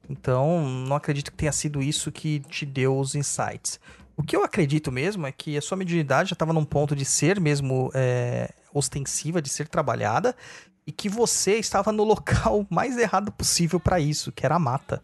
Então, 0.10 0.66
não 0.68 0.96
acredito 0.96 1.32
que 1.32 1.38
tenha 1.38 1.52
sido 1.52 1.84
isso 1.84 2.12
que 2.12 2.40
te 2.40 2.66
deu 2.66 2.98
os 2.98 3.14
insights. 3.14 3.80
O 4.18 4.24
que 4.24 4.36
eu 4.36 4.44
acredito 4.44 4.92
mesmo 4.92 5.28
é 5.28 5.32
que 5.32 5.56
a 5.56 5.62
sua 5.62 5.78
mediunidade 5.78 6.30
já 6.30 6.34
estava 6.34 6.52
num 6.52 6.66
ponto 6.66 6.96
de 6.96 7.06
ser 7.06 7.40
mesmo 7.40 7.92
é, 7.94 8.52
ostensiva, 8.74 9.40
de 9.40 9.48
ser 9.48 9.68
trabalhada, 9.68 10.36
e 10.88 10.92
que 10.92 11.08
você 11.08 11.58
estava 11.58 11.92
no 11.92 12.02
local 12.04 12.66
mais 12.68 12.98
errado 12.98 13.32
possível 13.32 13.80
para 13.80 14.00
isso, 14.00 14.32
que 14.32 14.44
era 14.44 14.56
a 14.56 14.60
mata, 14.60 15.04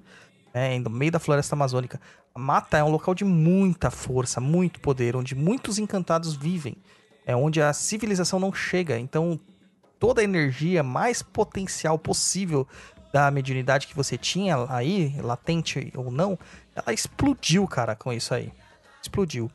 né, 0.52 0.80
no 0.80 0.90
meio 0.90 1.12
da 1.12 1.20
floresta 1.20 1.54
amazônica. 1.54 2.02
A 2.34 2.40
mata 2.40 2.80
é 2.80 2.84
um 2.84 2.90
local 2.90 3.14
de 3.14 3.24
muita 3.24 3.92
força, 3.92 4.42
muito 4.42 4.80
poder, 4.80 5.16
onde 5.16 5.36
muitos 5.36 5.78
encantados 5.78 6.34
vivem, 6.34 6.76
é 7.24 7.36
onde 7.36 7.62
a 7.62 7.72
civilização 7.72 8.40
não 8.40 8.52
chega. 8.52 8.98
Então, 8.98 9.40
toda 10.00 10.22
a 10.22 10.24
energia 10.24 10.82
mais 10.82 11.22
potencial 11.22 12.00
possível 12.00 12.68
da 13.14 13.30
mediunidade 13.30 13.86
que 13.86 13.96
você 13.96 14.18
tinha 14.18 14.66
aí, 14.70 15.16
latente 15.22 15.94
ou 15.96 16.10
não, 16.10 16.38
ela 16.76 16.92
explodiu, 16.92 17.68
cara, 17.68 17.96
com 17.96 18.12
isso 18.12 18.34
aí. 18.34 18.52
Explodiu. 19.04 19.52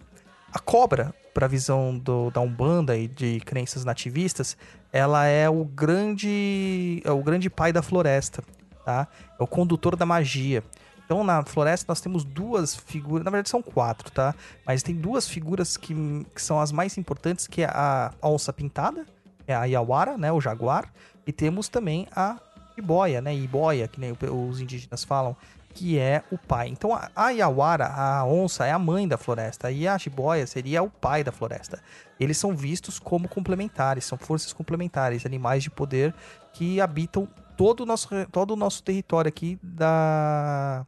A 0.52 0.58
cobra, 0.58 1.14
pra 1.34 1.46
visão 1.46 1.98
do, 1.98 2.30
da 2.30 2.40
Umbanda 2.40 2.96
e 2.96 3.08
de 3.08 3.40
crenças 3.40 3.84
nativistas, 3.84 4.56
ela 4.92 5.26
é 5.26 5.48
o 5.48 5.64
grande 5.64 7.02
é 7.04 7.10
o 7.10 7.22
grande 7.22 7.48
pai 7.50 7.72
da 7.72 7.82
floresta, 7.82 8.44
tá? 8.84 9.08
É 9.38 9.42
o 9.42 9.46
condutor 9.46 9.96
da 9.96 10.06
magia. 10.06 10.62
Então, 11.04 11.24
na 11.24 11.42
floresta, 11.42 11.86
nós 11.88 12.02
temos 12.02 12.22
duas 12.22 12.74
figuras, 12.74 13.24
na 13.24 13.30
verdade 13.30 13.48
são 13.48 13.62
quatro, 13.62 14.10
tá? 14.10 14.34
Mas 14.66 14.82
tem 14.82 14.94
duas 14.94 15.26
figuras 15.26 15.78
que, 15.78 15.94
que 16.34 16.42
são 16.42 16.60
as 16.60 16.70
mais 16.70 16.98
importantes, 16.98 17.46
que 17.46 17.62
é 17.62 17.66
a 17.66 18.12
onça 18.22 18.52
pintada, 18.52 19.06
é 19.46 19.54
a 19.54 19.64
Iawara, 19.64 20.18
né, 20.18 20.30
o 20.30 20.38
jaguar, 20.38 20.92
e 21.26 21.32
temos 21.32 21.66
também 21.66 22.06
a 22.14 22.36
Iboia, 22.76 23.22
né, 23.22 23.34
Iboia, 23.34 23.88
que 23.88 23.98
nem 23.98 24.12
os 24.12 24.60
indígenas 24.60 25.02
falam, 25.02 25.34
que 25.78 25.96
é 25.96 26.24
o 26.32 26.36
pai. 26.36 26.66
Então, 26.66 26.92
a, 26.92 27.08
a 27.14 27.30
Iawara, 27.30 27.86
a 27.86 28.24
onça, 28.26 28.66
é 28.66 28.72
a 28.72 28.78
mãe 28.80 29.06
da 29.06 29.16
floresta, 29.16 29.70
e 29.70 29.86
a 29.86 29.96
Jiboia 29.96 30.44
seria 30.44 30.82
o 30.82 30.90
pai 30.90 31.22
da 31.22 31.30
floresta. 31.30 31.80
Eles 32.18 32.36
são 32.36 32.56
vistos 32.56 32.98
como 32.98 33.28
complementares, 33.28 34.04
são 34.04 34.18
forças 34.18 34.52
complementares, 34.52 35.24
animais 35.24 35.62
de 35.62 35.70
poder 35.70 36.12
que 36.52 36.80
habitam 36.80 37.28
todo 37.56 37.82
o 37.82 37.86
nosso, 37.86 38.08
todo 38.32 38.50
o 38.54 38.56
nosso 38.56 38.82
território 38.82 39.28
aqui 39.28 39.56
da, 39.62 40.84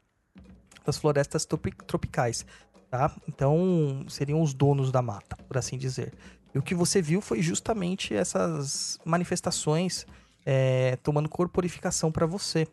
das 0.84 0.98
florestas 0.98 1.44
tropi- 1.44 1.70
tropicais, 1.86 2.44
tá? 2.90 3.12
Então, 3.28 4.04
seriam 4.08 4.42
os 4.42 4.52
donos 4.52 4.90
da 4.90 5.00
mata, 5.00 5.36
por 5.46 5.56
assim 5.56 5.78
dizer. 5.78 6.12
E 6.52 6.58
o 6.58 6.62
que 6.62 6.74
você 6.74 7.00
viu 7.00 7.20
foi 7.20 7.40
justamente 7.40 8.12
essas 8.12 8.98
manifestações 9.04 10.04
é, 10.44 10.96
tomando 10.96 11.28
corporificação 11.28 12.10
para 12.10 12.26
você, 12.26 12.66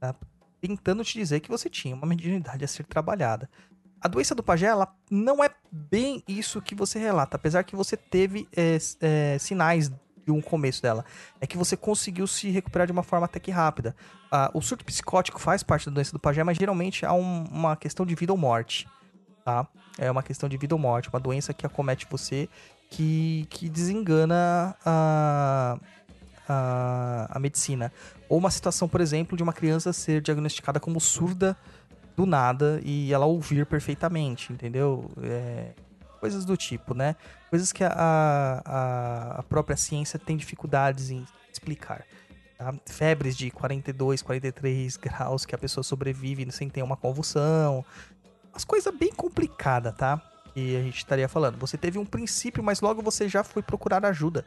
tá? 0.00 0.14
Tentando 0.62 1.04
te 1.04 1.18
dizer 1.18 1.40
que 1.40 1.50
você 1.50 1.68
tinha 1.68 1.94
uma 1.94 2.06
mediunidade 2.06 2.64
a 2.64 2.68
ser 2.68 2.84
trabalhada. 2.86 3.50
A 4.00 4.06
doença 4.06 4.32
do 4.34 4.42
pajé, 4.42 4.66
ela 4.66 4.94
não 5.10 5.42
é 5.42 5.50
bem 5.70 6.22
isso 6.26 6.62
que 6.62 6.74
você 6.74 6.98
relata, 7.00 7.36
apesar 7.36 7.64
que 7.64 7.74
você 7.74 7.96
teve 7.96 8.48
é, 8.56 8.78
é, 9.00 9.38
sinais 9.38 9.88
de 10.24 10.30
um 10.30 10.40
começo 10.40 10.80
dela. 10.80 11.04
É 11.40 11.46
que 11.48 11.56
você 11.56 11.76
conseguiu 11.76 12.26
se 12.28 12.48
recuperar 12.48 12.86
de 12.86 12.92
uma 12.92 13.02
forma 13.02 13.26
até 13.26 13.40
que 13.40 13.50
rápida. 13.50 13.94
Ah, 14.30 14.50
o 14.54 14.62
surto 14.62 14.84
psicótico 14.84 15.40
faz 15.40 15.64
parte 15.64 15.86
da 15.86 15.92
doença 15.92 16.12
do 16.12 16.18
pajé, 16.20 16.44
mas 16.44 16.56
geralmente 16.56 17.04
há 17.04 17.12
um- 17.12 17.44
uma 17.50 17.76
questão 17.76 18.06
de 18.06 18.14
vida 18.14 18.32
ou 18.32 18.38
morte, 18.38 18.88
tá? 19.44 19.66
É 19.98 20.08
uma 20.10 20.22
questão 20.22 20.48
de 20.48 20.56
vida 20.56 20.74
ou 20.74 20.78
morte, 20.80 21.08
uma 21.08 21.18
doença 21.20 21.52
que 21.52 21.66
acomete 21.66 22.06
você 22.08 22.48
que, 22.88 23.46
que 23.50 23.68
desengana 23.68 24.76
a, 24.84 25.78
a, 26.48 27.28
a 27.30 27.38
medicina. 27.38 27.92
Ou 28.28 28.38
uma 28.38 28.50
situação, 28.50 28.88
por 28.88 29.00
exemplo, 29.00 29.36
de 29.36 29.42
uma 29.42 29.52
criança 29.52 29.92
ser 29.92 30.20
diagnosticada 30.20 30.80
como 30.80 31.00
surda 31.00 31.56
do 32.16 32.26
nada 32.26 32.80
e 32.84 33.12
ela 33.12 33.26
ouvir 33.26 33.66
perfeitamente, 33.66 34.52
entendeu? 34.52 35.10
É, 35.22 35.72
coisas 36.20 36.44
do 36.44 36.56
tipo, 36.56 36.94
né? 36.94 37.16
Coisas 37.50 37.72
que 37.72 37.82
a, 37.82 37.92
a, 38.64 39.40
a 39.40 39.42
própria 39.42 39.76
ciência 39.76 40.18
tem 40.18 40.36
dificuldades 40.36 41.10
em 41.10 41.26
explicar. 41.52 42.04
tá? 42.56 42.72
Febres 42.86 43.36
de 43.36 43.50
42, 43.50 44.22
43 44.22 44.96
graus 44.98 45.44
que 45.44 45.54
a 45.54 45.58
pessoa 45.58 45.82
sobrevive 45.82 46.50
sem 46.52 46.68
ter 46.68 46.82
uma 46.82 46.96
convulsão. 46.96 47.84
As 48.54 48.64
coisas 48.64 48.94
bem 48.94 49.12
complicadas, 49.12 49.94
tá? 49.96 50.22
Que 50.54 50.76
a 50.76 50.82
gente 50.82 50.98
estaria 50.98 51.28
falando. 51.28 51.58
Você 51.58 51.76
teve 51.76 51.98
um 51.98 52.04
princípio, 52.04 52.62
mas 52.62 52.80
logo 52.80 53.02
você 53.02 53.28
já 53.28 53.42
foi 53.42 53.62
procurar 53.62 54.04
ajuda. 54.04 54.44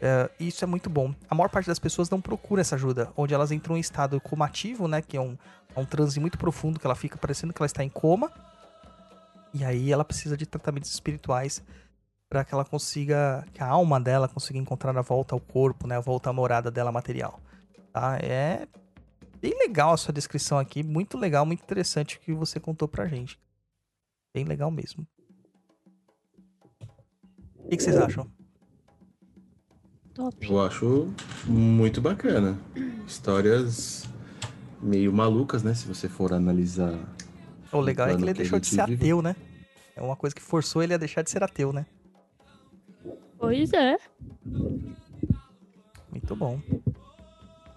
É, 0.00 0.30
isso 0.38 0.64
é 0.64 0.66
muito 0.66 0.90
bom. 0.90 1.14
A 1.28 1.34
maior 1.34 1.48
parte 1.48 1.66
das 1.66 1.78
pessoas 1.78 2.10
não 2.10 2.20
procura 2.20 2.60
essa 2.60 2.74
ajuda, 2.74 3.12
onde 3.16 3.34
elas 3.34 3.50
entram 3.50 3.76
em 3.76 3.80
estado 3.80 4.20
comativo, 4.20 4.86
né? 4.88 5.00
Que 5.00 5.16
é 5.16 5.20
um, 5.20 5.36
é 5.74 5.80
um 5.80 5.84
transe 5.84 6.20
muito 6.20 6.38
profundo, 6.38 6.78
que 6.78 6.86
ela 6.86 6.94
fica 6.94 7.16
parecendo 7.16 7.52
que 7.52 7.60
ela 7.60 7.66
está 7.66 7.82
em 7.82 7.88
coma. 7.88 8.30
E 9.52 9.64
aí 9.64 9.92
ela 9.92 10.04
precisa 10.04 10.36
de 10.36 10.46
tratamentos 10.46 10.92
espirituais 10.92 11.62
para 12.28 12.44
que 12.44 12.52
ela 12.52 12.64
consiga, 12.64 13.46
que 13.52 13.62
a 13.62 13.66
alma 13.66 14.00
dela 14.00 14.28
consiga 14.28 14.58
encontrar 14.58 14.96
a 14.96 15.02
volta 15.02 15.34
ao 15.34 15.40
corpo, 15.40 15.86
né? 15.86 15.96
A 15.96 16.00
volta 16.00 16.30
à 16.30 16.32
morada 16.32 16.70
dela 16.70 16.90
material. 16.90 17.40
Tá? 17.92 18.18
É 18.18 18.66
bem 19.40 19.56
legal 19.58 19.92
a 19.92 19.96
sua 19.96 20.12
descrição 20.12 20.58
aqui, 20.58 20.82
muito 20.82 21.18
legal, 21.18 21.44
muito 21.44 21.62
interessante 21.62 22.16
o 22.16 22.20
que 22.20 22.32
você 22.32 22.58
contou 22.58 22.88
pra 22.88 23.06
gente. 23.06 23.38
Bem 24.34 24.44
legal 24.44 24.70
mesmo. 24.70 25.06
O 27.56 27.68
que, 27.68 27.76
que 27.76 27.82
vocês 27.82 27.96
acham? 27.96 28.28
Top. 30.14 30.48
Eu 30.48 30.60
acho 30.62 31.12
muito 31.44 32.00
bacana. 32.00 32.56
Histórias 33.06 34.08
meio 34.80 35.12
malucas, 35.12 35.62
né? 35.62 35.74
Se 35.74 35.88
você 35.88 36.08
for 36.08 36.32
analisar. 36.32 36.94
O 37.72 37.80
legal 37.80 38.08
é 38.08 38.14
que 38.14 38.22
ele 38.22 38.32
que 38.32 38.38
deixou 38.38 38.60
de 38.60 38.68
ser 38.68 38.86
vive. 38.86 39.02
ateu, 39.02 39.20
né? 39.20 39.34
É 39.96 40.02
uma 40.02 40.14
coisa 40.14 40.34
que 40.34 40.40
forçou 40.40 40.82
ele 40.82 40.94
a 40.94 40.96
deixar 40.96 41.22
de 41.22 41.30
ser 41.30 41.42
ateu, 41.42 41.72
né? 41.72 41.84
Pois 43.38 43.72
é. 43.72 43.96
Muito 46.10 46.36
bom. 46.36 46.60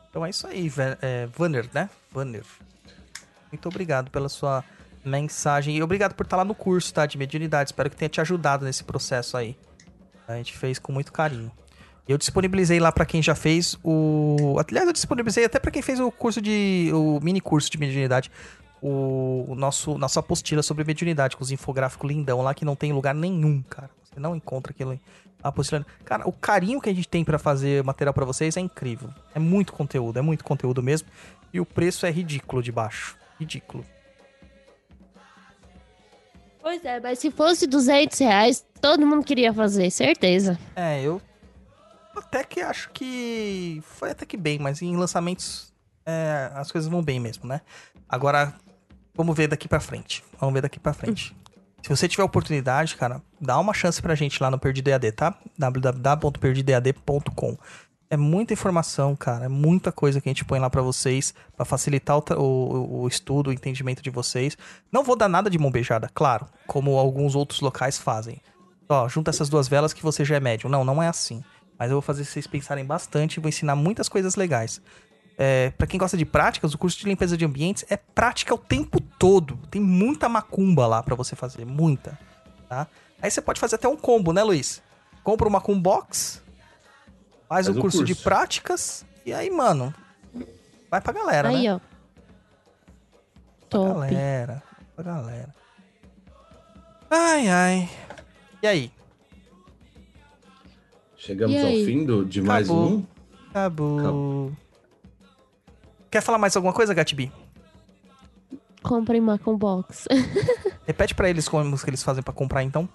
Então 0.10 0.26
é 0.26 0.30
isso 0.30 0.46
aí, 0.46 0.72
é, 1.02 1.26
Vanner, 1.28 1.68
né? 1.74 1.90
Vanner. 2.12 2.46
Muito 3.52 3.68
obrigado 3.68 4.12
pela 4.12 4.30
sua 4.30 4.64
mensagem. 5.04 5.76
E 5.76 5.82
obrigado 5.82 6.14
por 6.14 6.26
estar 6.26 6.38
lá 6.38 6.46
no 6.46 6.54
curso, 6.54 6.94
tá? 6.94 7.06
De 7.06 7.18
mediunidade. 7.18 7.70
Espero 7.70 7.90
que 7.90 7.96
tenha 7.96 8.10
te 8.10 8.22
ajudado 8.22 8.64
nesse 8.64 8.84
processo 8.84 9.36
aí. 9.38 9.58
A 10.28 10.36
gente 10.36 10.56
fez 10.56 10.78
com 10.78 10.92
muito 10.92 11.12
carinho. 11.12 11.52
Eu 12.08 12.18
disponibilizei 12.18 12.80
lá 12.80 12.92
pra 12.92 13.06
quem 13.06 13.22
já 13.22 13.36
fez 13.36 13.78
o. 13.84 14.56
Aliás, 14.66 14.88
eu 14.88 14.94
disponibilizei 14.94 15.44
até 15.44 15.60
pra 15.60 15.70
quem 15.70 15.82
fez 15.82 16.00
o 16.00 16.10
curso 16.10 16.42
de. 16.42 16.90
o 16.94 17.20
mini 17.22 17.42
curso 17.42 17.70
de 17.70 17.78
mediunidade. 17.78 18.32
O, 18.82 19.46
o 19.50 19.56
nosso 19.56 19.98
nossa 19.98 20.20
apostila 20.20 20.64
sobre 20.64 20.84
mediunidade, 20.84 21.36
com 21.36 21.44
os 21.44 21.52
infográficos 21.52 22.10
lindão 22.10 22.42
lá 22.42 22.54
que 22.54 22.64
não 22.64 22.76
tem 22.76 22.92
em 22.92 22.94
lugar 22.94 23.14
nenhum, 23.14 23.62
cara. 23.64 23.90
Você 24.04 24.20
não 24.20 24.36
encontra 24.36 24.72
aquilo 24.72 24.92
aí. 24.92 25.00
A 25.44 25.50
apostila. 25.50 25.86
Cara, 26.06 26.28
o 26.28 26.32
carinho 26.32 26.80
que 26.80 26.90
a 26.90 26.94
gente 26.94 27.10
tem 27.10 27.26
pra 27.26 27.38
fazer 27.38 27.84
material 27.84 28.14
pra 28.14 28.24
vocês 28.24 28.56
é 28.56 28.62
incrível. 28.62 29.10
É 29.36 29.40
muito 29.40 29.74
conteúdo, 29.74 30.18
é 30.18 30.22
muito 30.22 30.46
conteúdo 30.46 30.82
mesmo. 30.82 31.10
E 31.54 31.60
o 31.60 31.66
preço 31.66 32.06
é 32.06 32.12
ridículo 32.12 32.64
de 32.64 32.72
baixo. 32.72 33.18
Ridículo. 33.38 33.84
Pois 36.62 36.84
é, 36.84 37.00
mas 37.00 37.20
se 37.20 37.32
fosse 37.32 37.68
200 37.68 38.20
reais, 38.20 38.66
todo 38.82 39.06
mundo 39.06 39.24
queria 39.26 39.54
fazer, 39.54 39.90
certeza. 39.90 40.60
É, 40.76 41.02
eu 41.02 41.22
até 42.18 42.44
que 42.44 42.62
acho 42.62 42.90
que 42.92 43.82
foi 43.86 44.12
até 44.12 44.26
que 44.26 44.38
bem, 44.38 44.58
mas 44.60 44.82
em 44.82 44.96
lançamentos 44.98 45.72
é, 46.06 46.52
as 46.56 46.72
coisas 46.72 46.90
vão 46.90 47.02
bem 47.04 47.20
mesmo, 47.20 47.48
né? 47.48 47.62
Agora, 48.10 48.54
vamos 49.16 49.36
ver 49.36 49.48
daqui 49.48 49.68
pra 49.68 49.80
frente. 49.80 50.24
Vamos 50.40 50.54
ver 50.54 50.62
daqui 50.62 50.80
pra 50.80 50.94
frente. 50.94 51.36
Se 51.84 51.90
você 51.90 52.08
tiver 52.08 52.24
oportunidade, 52.24 52.96
cara, 52.96 53.22
dá 53.40 53.58
uma 53.60 53.74
chance 53.74 54.02
pra 54.02 54.16
gente 54.16 54.42
lá 54.42 54.50
no 54.52 54.60
Perdido 54.60 54.90
EAD, 54.90 55.12
tá? 55.14 55.36
www.perdidoead.com. 55.58 57.58
É 58.10 58.16
muita 58.16 58.54
informação, 58.54 59.18
cara, 59.18 59.46
é 59.46 59.50
muita 59.50 59.92
coisa 59.92 60.22
que 60.22 60.30
a 60.30 60.32
gente 60.32 60.46
põe 60.46 60.60
lá 60.60 60.70
pra 60.70 60.82
vocês, 60.82 61.34
pra 61.58 61.66
facilitar 61.66 62.18
o, 62.18 62.24
o- 62.42 63.02
o 63.02 63.08
estudo, 63.08 63.50
o 63.50 63.54
entendimento 63.54 64.02
de 64.02 64.10
vocês. 64.10 64.58
Não 64.90 65.04
vou 65.04 65.18
dar 65.18 65.28
nada 65.28 65.50
de 65.50 65.60
mão 65.60 65.70
beijada, 65.70 66.10
claro, 66.14 66.46
como 66.66 66.98
alguns 66.98 67.36
outros 67.36 67.60
locais 67.60 67.98
fazem. 67.98 68.42
Ó, 68.88 69.10
junta 69.10 69.30
essas 69.30 69.50
duas 69.50 69.68
velas 69.68 69.94
que 69.94 70.02
você 70.02 70.24
já 70.24 70.38
é 70.38 70.40
médium. 70.40 70.70
Não, 70.70 70.86
não 70.86 71.04
é 71.04 71.10
assim. 71.10 71.44
Mas 71.78 71.90
eu 71.92 71.96
vou 71.96 72.02
fazer 72.02 72.26
vocês 72.26 72.48
pensarem 72.48 72.84
bastante 72.86 73.36
e 73.36 73.40
vou 73.40 73.50
ensinar 73.50 73.76
muitas 73.76 74.10
coisas 74.10 74.36
legais. 74.36 74.82
É, 75.38 75.70
para 75.72 75.86
quem 75.86 76.00
gosta 76.00 76.18
de 76.18 76.26
práticas, 76.26 76.74
o 76.74 76.78
curso 76.78 76.98
de 76.98 77.06
limpeza 77.06 77.38
de 77.38 77.46
ambientes 77.46 77.86
é 77.90 77.96
prática 77.98 78.54
o 78.56 78.58
tempo 78.58 79.00
todo. 79.00 79.58
Tem 79.70 79.80
muita 79.82 80.28
macumba 80.28 80.88
lá 80.88 81.04
pra 81.04 81.14
você 81.16 81.36
fazer, 81.36 81.64
muita, 81.66 82.18
tá? 82.68 82.88
Aí 83.22 83.30
você 83.30 83.42
pode 83.42 83.60
fazer 83.60 83.76
até 83.76 83.88
um 83.88 83.96
combo, 83.98 84.34
né, 84.34 84.42
Luiz? 84.42 84.82
Compra 85.24 85.48
uma 85.48 85.60
macumbox, 85.60 86.42
faz, 87.48 87.66
Faz 87.66 87.68
o 87.68 87.78
o 87.78 87.82
curso, 87.82 88.04
de 88.04 88.14
curso. 88.14 88.24
práticas 88.24 89.06
e 89.26 89.34
aí, 89.34 89.50
mano, 89.52 89.94
Vai 90.90 91.02
pra 91.02 91.12
galera, 91.14 91.50
Aí, 91.50 91.64
né? 91.68 91.76
ó. 91.76 91.80
Pra 91.80 93.70
Top. 93.70 93.94
galera. 93.94 94.64
Pra 94.96 95.04
galera. 95.04 95.56
Ai, 97.12 97.48
ai. 97.50 97.90
E 98.64 98.68
aí? 98.68 98.92
Chegamos 101.28 101.62
ao 101.62 101.72
fim 101.72 102.06
do, 102.06 102.24
de 102.24 102.42
mais 102.42 102.70
Acabou. 102.70 102.90
um. 102.90 103.06
Acabou. 103.50 104.00
Acabou. 104.00 104.52
Quer 106.10 106.22
falar 106.22 106.38
mais 106.38 106.56
alguma 106.56 106.74
coisa, 106.74 106.94
Gatibi? 106.94 107.30
Comprem 108.82 109.20
Macon 109.20 109.58
Box. 109.58 110.08
Repete 110.88 111.14
pra 111.14 111.30
eles 111.30 111.50
como 111.50 111.78
que 111.78 111.90
eles 111.90 112.02
fazem 112.02 112.24
pra 112.24 112.34
comprar, 112.34 112.64
então. 112.64 112.88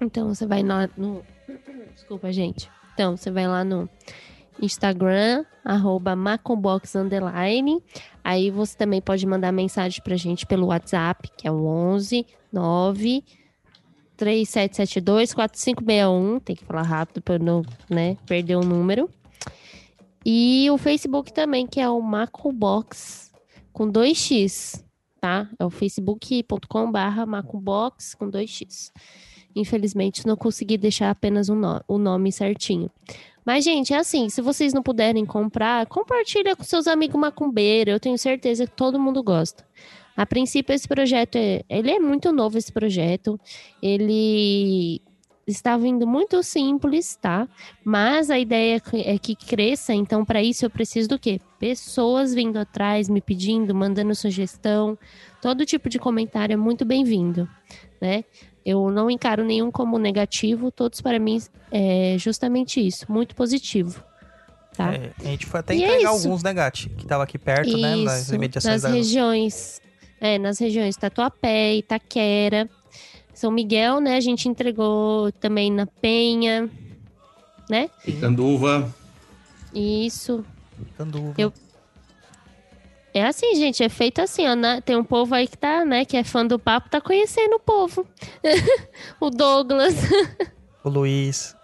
Então 0.00 0.32
você 0.32 0.46
vai 0.46 0.62
lá 0.62 0.88
no. 0.96 1.24
Desculpa, 1.92 2.30
gente. 2.30 2.70
Então, 2.94 3.16
você 3.16 3.32
vai 3.32 3.48
lá 3.48 3.64
no 3.64 3.90
Instagram, 4.62 5.44
arroba 5.64 6.14
Macombox 6.14 6.94
Underline. 6.94 7.82
Aí 8.22 8.48
você 8.48 8.76
também 8.76 9.00
pode 9.00 9.26
mandar 9.26 9.50
mensagem 9.50 10.00
pra 10.04 10.14
gente 10.14 10.46
pelo 10.46 10.68
WhatsApp, 10.68 11.28
que 11.36 11.48
é 11.48 11.50
o 11.50 11.66
11 11.66 12.24
9 12.52 13.24
3772 14.18 15.32
4561. 15.32 16.40
Tem 16.40 16.56
que 16.56 16.64
falar 16.64 16.82
rápido 16.82 17.22
eu 17.26 17.38
não 17.38 17.62
né, 17.88 18.16
perder 18.26 18.56
o 18.56 18.60
número. 18.60 19.08
E 20.26 20.68
o 20.70 20.76
Facebook 20.76 21.32
também, 21.32 21.66
que 21.66 21.80
é 21.80 21.88
o 21.88 22.00
Macombox 22.02 23.32
com 23.72 23.90
2x, 23.90 24.84
tá? 25.20 25.48
É 25.58 25.64
o 25.64 25.70
facebook.com/barra 25.70 27.24
Macombox 27.24 28.14
com 28.14 28.28
2x. 28.28 28.90
Infelizmente, 29.54 30.26
não 30.26 30.36
consegui 30.36 30.76
deixar 30.76 31.10
apenas 31.10 31.48
um 31.48 31.54
no- 31.54 31.82
o 31.88 31.96
nome 31.96 32.30
certinho. 32.32 32.90
Mas, 33.44 33.64
gente, 33.64 33.94
é 33.94 33.96
assim, 33.96 34.28
se 34.28 34.42
vocês 34.42 34.74
não 34.74 34.82
puderem 34.82 35.24
comprar, 35.24 35.86
compartilha 35.86 36.54
com 36.54 36.62
seus 36.62 36.86
amigos 36.86 37.18
macumbeiros. 37.18 37.92
Eu 37.92 37.98
tenho 38.00 38.18
certeza 38.18 38.66
que 38.66 38.72
todo 38.72 39.00
mundo 39.00 39.22
gosta. 39.22 39.64
A 40.18 40.26
princípio, 40.26 40.74
esse 40.74 40.88
projeto, 40.88 41.36
é, 41.36 41.62
ele 41.68 41.92
é 41.92 41.98
muito 42.00 42.32
novo, 42.32 42.58
esse 42.58 42.72
projeto. 42.72 43.38
Ele 43.80 45.00
está 45.46 45.76
vindo 45.76 46.06
muito 46.06 46.42
simples, 46.42 47.16
tá? 47.16 47.48
Mas 47.84 48.28
a 48.30 48.38
ideia 48.38 48.76
é 48.76 48.80
que- 49.18 49.32
é 49.32 49.46
cresça, 49.46 49.94
então 49.94 50.24
para 50.24 50.42
isso 50.42 50.64
eu 50.66 50.70
preciso 50.70 51.08
do 51.08 51.18
quê? 51.18 51.40
Pessoas 51.58 52.34
vindo 52.34 52.58
atrás, 52.58 53.08
me 53.08 53.20
pedindo, 53.20 53.74
mandando 53.74 54.14
sugestão. 54.14 54.98
Todo 55.40 55.64
tipo 55.64 55.88
de 55.88 55.98
comentário 55.98 56.52
é 56.52 56.56
muito 56.56 56.84
bem-vindo, 56.84 57.48
né? 58.00 58.24
Eu 58.66 58.90
não 58.90 59.08
encaro 59.10 59.44
nenhum 59.44 59.70
como 59.70 59.98
negativo, 59.98 60.70
todos 60.70 61.00
para 61.00 61.18
mim 61.18 61.40
é 61.70 62.16
justamente 62.18 62.84
isso, 62.84 63.10
muito 63.10 63.34
positivo. 63.34 64.04
Tá? 64.76 64.92
É, 64.94 65.12
a 65.20 65.24
gente 65.24 65.46
foi 65.46 65.60
até 65.60 65.74
E 65.74 65.82
é 65.82 65.86
entregar 65.86 66.12
isso. 66.14 66.26
alguns, 66.26 66.42
né, 66.42 66.52
Gati? 66.52 66.88
Que 66.90 67.06
tava 67.06 67.22
aqui 67.24 67.38
perto, 67.38 67.74
né? 67.76 67.96
Nas 67.96 68.22
Isso, 68.22 68.34
imediações 68.34 68.82
da... 68.82 68.88
regiões, 68.90 69.80
é, 70.20 70.38
nas 70.38 70.58
regiões 70.58 70.96
Tatuapé, 70.96 71.74
Itaquera, 71.76 72.68
São 73.34 73.50
Miguel, 73.50 74.00
né? 74.00 74.16
A 74.16 74.20
gente 74.20 74.48
entregou 74.48 75.30
também 75.32 75.70
na 75.72 75.86
Penha, 75.86 76.68
né? 77.70 77.88
Canduva. 78.20 78.92
Isso. 79.74 80.44
Canduva. 80.96 81.34
Eu- 81.38 81.52
É 83.14 83.24
assim, 83.24 83.54
gente, 83.54 83.82
é 83.82 83.88
feito 83.88 84.20
assim, 84.20 84.46
ó. 84.46 84.54
né? 84.54 84.80
Tem 84.80 84.96
um 84.96 85.02
povo 85.04 85.34
aí 85.34 85.46
que 85.48 85.56
tá, 85.58 85.84
né, 85.84 86.04
que 86.04 86.16
é 86.16 86.22
fã 86.24 86.46
do 86.46 86.58
papo, 86.58 86.88
tá 86.90 87.00
conhecendo 87.00 87.56
o 87.56 87.60
povo. 87.60 88.06
o 89.20 89.30
Douglas, 89.30 89.94
O 90.84 90.88
Luiz. 90.88 91.56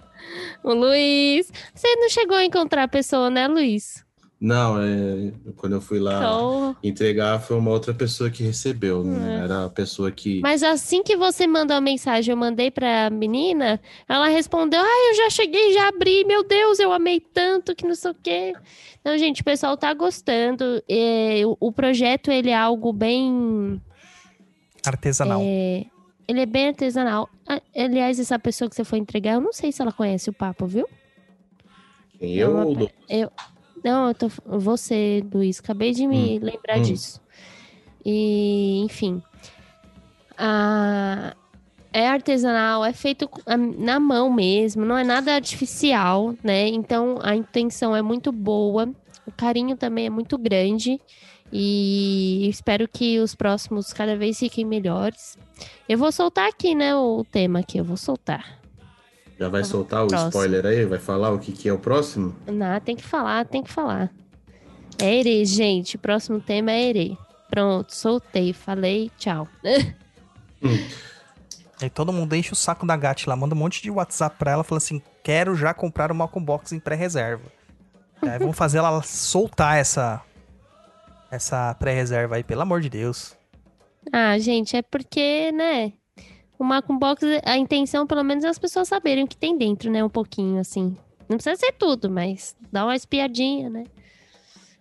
o 0.65 0.73
Luiz. 0.75 1.53
Você 1.75 1.95
não 1.97 2.09
chegou 2.09 2.37
a 2.37 2.45
encontrar 2.45 2.85
a 2.85 2.89
pessoa, 2.89 3.31
né, 3.31 3.47
Luiz? 3.47 4.04
Não, 4.45 4.79
é, 4.79 5.33
quando 5.57 5.73
eu 5.73 5.81
fui 5.81 5.99
lá 5.99 6.19
Então, 6.19 6.77
entregar, 6.83 7.41
foi 7.41 7.57
uma 7.57 7.71
outra 7.71 7.95
pessoa 7.95 8.29
que 8.29 8.43
recebeu. 8.43 9.03
Não 9.03 9.27
É. 9.27 9.45
era 9.45 9.65
a 9.65 9.71
pessoa 9.71 10.11
que. 10.11 10.43
Mas 10.43 10.63
assim 10.63 11.03
que 11.03 11.17
você 11.17 11.47
mandou 11.47 11.75
a 11.75 11.81
mensagem, 11.81 12.31
eu 12.31 12.37
mandei 12.37 12.71
pra 12.71 13.09
menina, 13.09 13.81
ela 14.07 14.29
respondeu: 14.29 14.79
Ah, 14.83 15.09
eu 15.11 15.15
já 15.17 15.31
cheguei, 15.31 15.73
já 15.73 15.89
abri, 15.89 16.25
meu 16.27 16.47
Deus, 16.47 16.79
eu 16.79 16.93
amei 16.93 17.21
tanto 17.21 17.75
que 17.75 17.87
não 17.87 17.95
sei 17.95 18.11
o 18.11 18.15
quê. 18.23 18.53
Então, 19.01 19.17
gente, 19.17 19.41
o 19.41 19.45
pessoal 19.45 19.79
tá 19.79 19.95
gostando. 19.95 20.83
É, 20.87 21.41
o, 21.47 21.57
o 21.59 21.73
projeto, 21.73 22.31
ele 22.31 22.51
é 22.51 22.55
algo 22.57 22.93
bem. 22.93 23.81
Artesanal. 24.85 25.41
é, 25.43 25.87
ele 26.29 26.41
é 26.43 26.47
bem 26.47 26.69
artesanal. 26.69 27.31
Ah, 27.49 27.63
Aliás, 27.75 28.21
essa 28.21 28.39
pessoa 28.39 28.69
que 28.69 28.77
você 28.77 28.85
foi 28.85 28.99
entregar, 28.99 29.33
eu 29.37 29.41
não 29.41 29.55
sei 29.55 29.73
se 29.73 29.81
ela 29.81 29.91
conhece 29.91 30.29
o 30.29 30.35
papo, 30.35 30.67
viu? 30.67 30.87
Quem 32.19 32.35
eu 32.35 32.51
É 32.51 32.51
uma 32.53 32.67
ou 32.67 32.75
do... 32.75 32.91
Não, 33.85 34.09
eu 34.09 34.15
tô. 34.15 34.29
Você, 34.47 35.23
Luiz, 35.33 35.61
acabei 35.61 35.93
de 35.93 36.07
me 36.07 36.39
lembrar 36.39 36.79
hum. 36.79 36.83
disso. 36.83 37.21
E, 38.05 38.81
enfim. 38.83 39.23
A- 40.37 41.37
é 41.93 42.09
artesanal, 42.09 42.85
é 42.85 42.93
feito 42.93 43.31
na 43.79 44.01
mão 44.01 44.29
mesmo, 44.33 44.85
não 44.85 44.99
é 44.99 45.05
nada 45.05 45.33
artificial, 45.33 46.35
né? 46.43 46.67
Então 46.67 47.21
a 47.23 47.37
intenção 47.37 47.95
é 47.95 48.03
muito 48.03 48.33
boa, 48.33 48.89
o 49.25 49.31
carinho 49.31 49.77
também 49.77 50.07
é 50.07 50.11
muito 50.11 50.37
grande. 50.37 51.01
E 51.53 52.49
espero 52.49 52.89
que 52.89 53.21
os 53.21 53.37
próximos 53.37 53.93
cada 53.93 54.17
vez 54.17 54.41
fiquem 54.41 54.65
melhores. 54.65 55.39
Eu 55.89 55.97
vou 55.97 56.11
soltar 56.11 56.49
aqui, 56.49 56.75
né, 56.75 56.97
o 56.97 57.25
tema 57.31 57.61
aqui, 57.61 57.79
eu 57.79 57.85
vou 57.85 57.97
soltar. 57.97 58.59
Já 59.39 59.49
vai 59.49 59.65
soltar 59.65 60.05
o 60.05 60.09
Próximo. 60.09 60.31
spoiler 60.31 60.67
aí? 60.67 60.85
Vai 60.85 60.99
falar 60.99 61.31
o 61.31 61.39
que, 61.39 61.53
que 61.53 61.69
é 61.69 61.73
o 61.73 61.79
próximo? 61.79 62.35
Não, 62.47 62.79
tem 62.81 62.95
que 62.95 63.03
falar, 63.03 63.45
tem 63.47 63.63
que 63.63 63.71
falar. 63.71 64.11
É 64.99 65.19
Ere, 65.19 65.45
gente. 65.45 65.99
Próximo 65.99 66.41
tema 66.41 66.71
é 66.71 66.89
Ere. 66.89 67.19
Pronto, 67.51 67.95
soltei, 67.95 68.53
falei, 68.53 69.11
tchau. 69.19 69.49
Aí 71.83 71.91
todo 71.91 72.13
mundo 72.13 72.35
enche 72.35 72.53
o 72.53 72.57
saco 72.57 72.87
da 72.87 72.97
Gati 72.97 73.29
lá, 73.29 73.37
manda 73.37 73.55
um 73.55 73.59
monte 73.59 73.83
de 73.83 73.91
WhatsApp 73.91 74.37
pra 74.39 74.53
ela, 74.53 74.65
fala 74.65 74.79
assim: 74.79 75.03
quero 75.23 75.55
já 75.55 75.75
comprar 75.75 76.11
o 76.11 76.15
Malcolm 76.15 76.45
Box 76.45 76.73
em 76.73 76.81
pré-reserva. 76.81 77.45
Aí 78.23 78.39
vamos 78.39 78.57
fazer 78.57 78.79
ela 78.79 79.03
soltar 79.03 79.79
essa 79.79 80.23
essa 81.31 81.75
pré-reserva 81.75 82.37
aí, 82.37 82.45
pelo 82.45 82.63
amor 82.63 82.81
de 82.81 82.89
Deus. 82.89 83.37
Ah, 84.13 84.39
gente, 84.39 84.77
é 84.77 84.83
porque, 84.83 85.51
né? 85.51 85.93
O 86.59 86.65
Macum 86.65 86.99
Box, 86.99 87.25
a 87.45 87.57
intenção, 87.57 88.07
pelo 88.07 88.23
menos, 88.23 88.45
é 88.45 88.49
as 88.49 88.59
pessoas 88.59 88.89
saberem 88.89 89.25
o 89.25 89.29
que 89.29 89.37
tem 89.37 89.57
dentro, 89.59 89.91
né? 89.91 90.03
Um 90.05 90.09
pouquinho, 90.09 90.61
assim. 90.61 90.97
Não 91.29 91.37
precisa 91.37 91.57
ser 91.57 91.73
tudo, 91.73 92.11
mas 92.11 92.55
dá 92.71 92.85
uma 92.85 92.95
espiadinha, 92.95 93.69
né? 93.71 93.85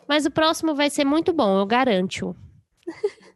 Mas 0.07 0.25
o 0.25 0.31
próximo 0.31 0.75
vai 0.75 0.89
ser 0.89 1.05
muito 1.05 1.33
bom, 1.33 1.59
eu 1.59 1.65
garanto. 1.65 2.35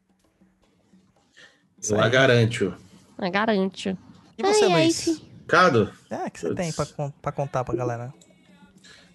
Eu 1.89 1.99
a 2.01 2.09
garanto. 2.09 2.75
Eu 3.19 3.31
garanto. 3.31 3.97
E 4.37 4.43
você, 4.43 4.65
Ai, 4.65 4.71
ai, 4.73 4.81
Luiz? 4.81 5.03
fi- 5.03 5.27
Cado, 5.47 5.93
É, 6.09 6.29
que 6.29 6.39
você 6.39 6.53
tem 6.53 6.73
pra, 6.73 6.85
pra 7.21 7.31
contar 7.31 7.63
pra 7.63 7.75
galera? 7.75 8.13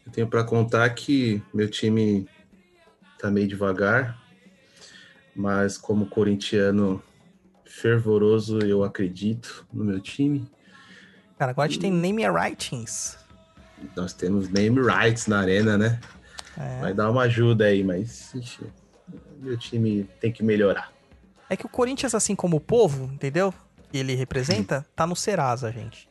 eu 0.06 0.12
tenho 0.12 0.26
pra 0.26 0.42
contar 0.44 0.88
que 0.90 1.42
meu 1.52 1.68
time 1.68 2.26
tá 3.18 3.30
meio 3.30 3.46
devagar, 3.46 4.18
mas 5.36 5.76
como 5.76 6.06
corintiano 6.06 7.02
fervoroso, 7.76 8.58
eu 8.60 8.84
acredito 8.84 9.66
no 9.72 9.82
meu 9.84 9.98
time. 10.00 10.46
Cara, 11.38 11.52
agora 11.52 11.66
a 11.66 11.70
gente 11.70 11.80
tem 11.80 11.90
name 11.90 12.28
writings. 12.28 13.16
Nós 13.96 14.12
temos 14.12 14.48
name 14.50 14.78
rights 14.80 15.26
na 15.26 15.40
arena, 15.40 15.78
né? 15.78 15.98
É. 16.56 16.80
Vai 16.80 16.92
dar 16.94 17.10
uma 17.10 17.22
ajuda 17.22 17.64
aí, 17.64 17.82
mas 17.82 18.32
ixi, 18.34 18.60
meu 19.40 19.56
time 19.56 20.04
tem 20.20 20.30
que 20.30 20.42
melhorar. 20.42 20.92
É 21.48 21.56
que 21.56 21.64
o 21.64 21.68
Corinthians, 21.68 22.14
assim 22.14 22.36
como 22.36 22.58
o 22.58 22.60
povo, 22.60 23.10
entendeu? 23.12 23.52
Que 23.90 23.98
ele 23.98 24.14
representa, 24.14 24.86
tá 24.94 25.06
no 25.06 25.16
Serasa, 25.16 25.72
gente. 25.72 26.08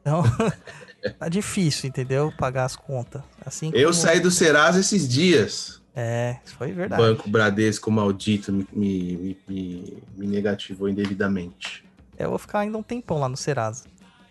Então, 0.00 0.22
tá 1.18 1.28
difícil, 1.28 1.88
entendeu? 1.88 2.32
Pagar 2.36 2.64
as 2.64 2.74
contas. 2.76 3.22
Assim 3.46 3.68
Eu 3.72 3.90
como- 3.90 3.94
saí 3.94 4.18
do 4.20 4.30
Serasa 4.32 4.80
esses 4.80 5.08
dias. 5.08 5.80
É, 5.96 6.38
isso 6.44 6.56
foi 6.56 6.72
verdade. 6.72 7.00
Banco 7.00 7.28
Bradesco 7.28 7.90
maldito 7.90 8.52
me, 8.52 8.66
me, 8.72 9.38
me, 9.46 10.02
me 10.16 10.26
negativou 10.26 10.88
indevidamente. 10.88 11.84
Eu 12.18 12.30
vou 12.30 12.38
ficar 12.38 12.60
ainda 12.60 12.76
um 12.76 12.82
tempão 12.82 13.18
lá 13.18 13.28
no 13.28 13.36
Serasa. 13.36 13.84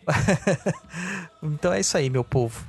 então 1.42 1.72
é 1.72 1.80
isso 1.80 1.98
aí, 1.98 2.10
meu 2.10 2.24
povo. 2.24 2.66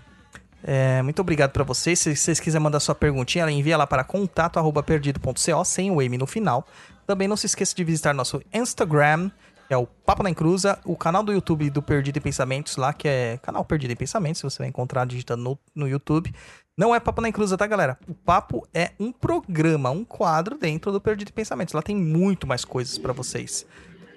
É, 0.63 1.03
muito 1.03 1.21
obrigado 1.21 1.51
pra 1.51 1.65
vocês. 1.65 1.99
Se 1.99 2.17
vocês 2.17 2.41
quiserem 2.41 2.63
mandar 2.63 2.81
sua 2.81 2.95
perguntinha, 2.95 3.51
envia 3.51 3.77
lá 3.77 3.87
para 3.87 4.03
contato@perdido.co 4.03 5.65
sem 5.65 5.91
o 5.91 6.01
M 6.01 6.17
no 6.17 6.27
final. 6.27 6.67
Também 7.07 7.29
não 7.29 7.37
se 7.37 7.47
esqueça 7.47 7.75
de 7.75 7.85
visitar 7.85 8.15
nosso 8.15 8.41
Instagram, 8.53 9.31
é 9.69 9.77
o 9.77 9.87
Papo 9.87 10.23
na 10.23 10.31
Encruza, 10.31 10.79
o 10.85 10.97
canal 10.97 11.23
do 11.23 11.33
YouTube 11.33 11.71
do 11.71 11.83
Perdido 11.83 12.19
em 12.19 12.23
Pensamentos 12.23 12.77
lá, 12.77 12.93
que 12.93 13.09
é 13.09 13.39
canal 13.43 13.65
Perdido 13.65 13.93
em 13.93 13.97
Pensamentos, 13.97 14.43
você 14.43 14.59
vai 14.59 14.69
encontrar 14.69 15.07
digitando 15.07 15.43
no, 15.43 15.59
no 15.75 15.89
YouTube. 15.89 16.35
Não 16.77 16.95
é 16.95 17.01
Papo 17.01 17.21
na 17.21 17.29
Encruza, 17.29 17.57
tá, 17.57 17.67
galera? 17.67 17.99
O 18.09 18.15
Papo 18.15 18.67
é 18.75 18.91
um 18.99 19.13
programa, 19.13 19.91
um 19.91 20.05
quadro 20.05 20.59
dentro 20.59 20.91
do 20.91 21.01
Perdido 21.01 21.29
em 21.29 21.33
Pensamentos. 21.33 21.73
Lá 21.73 21.83
tem 21.83 21.97
muito 21.97 22.47
mais 22.47 22.65
coisas 22.65 22.99
pra 22.99 23.13
vocês. 23.13 23.65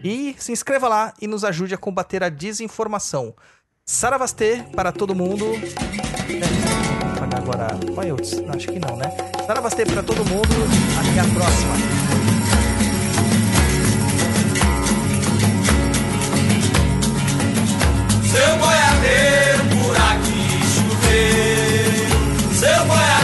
E 0.03 0.35
se 0.37 0.51
inscreva 0.51 0.87
lá 0.87 1.13
e 1.21 1.27
nos 1.27 1.43
ajude 1.43 1.73
a 1.73 1.77
combater 1.77 2.23
a 2.23 2.29
desinformação. 2.29 3.33
Saravastê 3.85 4.65
para 4.75 4.91
todo 4.91 5.15
mundo. 5.15 5.45
É, 5.45 7.05
vou 7.05 7.19
pagar 7.19 7.37
agora 7.37 7.67
royalties? 7.95 8.39
Acho 8.49 8.67
que 8.67 8.79
não, 8.79 8.97
né? 8.97 9.05
Naravastê 9.47 9.85
pra 9.85 10.03
todo 10.03 10.25
mundo. 10.25 10.49
Até 10.99 11.19
a 11.19 11.33
próxima. 11.33 12.36
Seu 18.37 18.55
boiadeiro 18.57 19.63
por 19.71 19.95
aqui 19.97 20.61
chover. 20.75 22.07
Seu 22.53 22.85
boiadeiro 22.85 23.16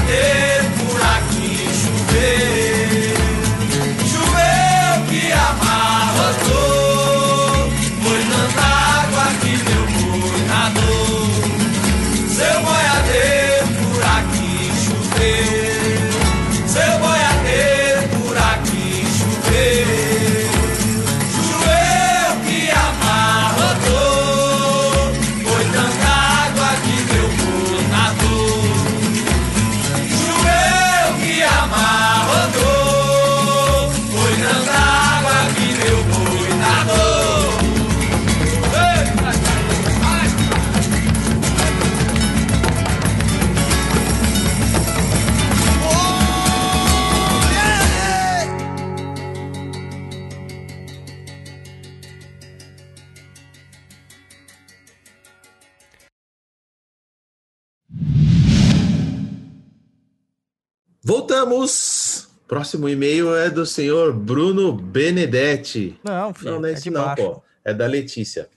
Voltamos! 61.04 62.30
Próximo 62.48 62.88
e-mail 62.88 63.36
é 63.36 63.50
do 63.50 63.66
senhor 63.66 64.14
Bruno 64.14 64.72
Benedetti. 64.74 66.00
Não, 66.04 66.34
filho, 66.34 66.52
Não, 66.52 66.60
não 66.62 66.70
é 66.70 66.74
é 66.74 66.90
não, 66.92 67.04
baixo. 67.04 67.24
pô. 67.24 67.44
É 67.66 67.74
da 67.74 67.86
Letícia. 67.88 68.50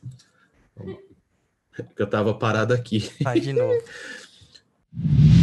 Eu 1.99 2.07
tava 2.07 2.33
parado 2.35 2.73
aqui. 2.73 3.11
Vai 3.23 3.41
de 3.41 3.53
novo. 3.53 3.75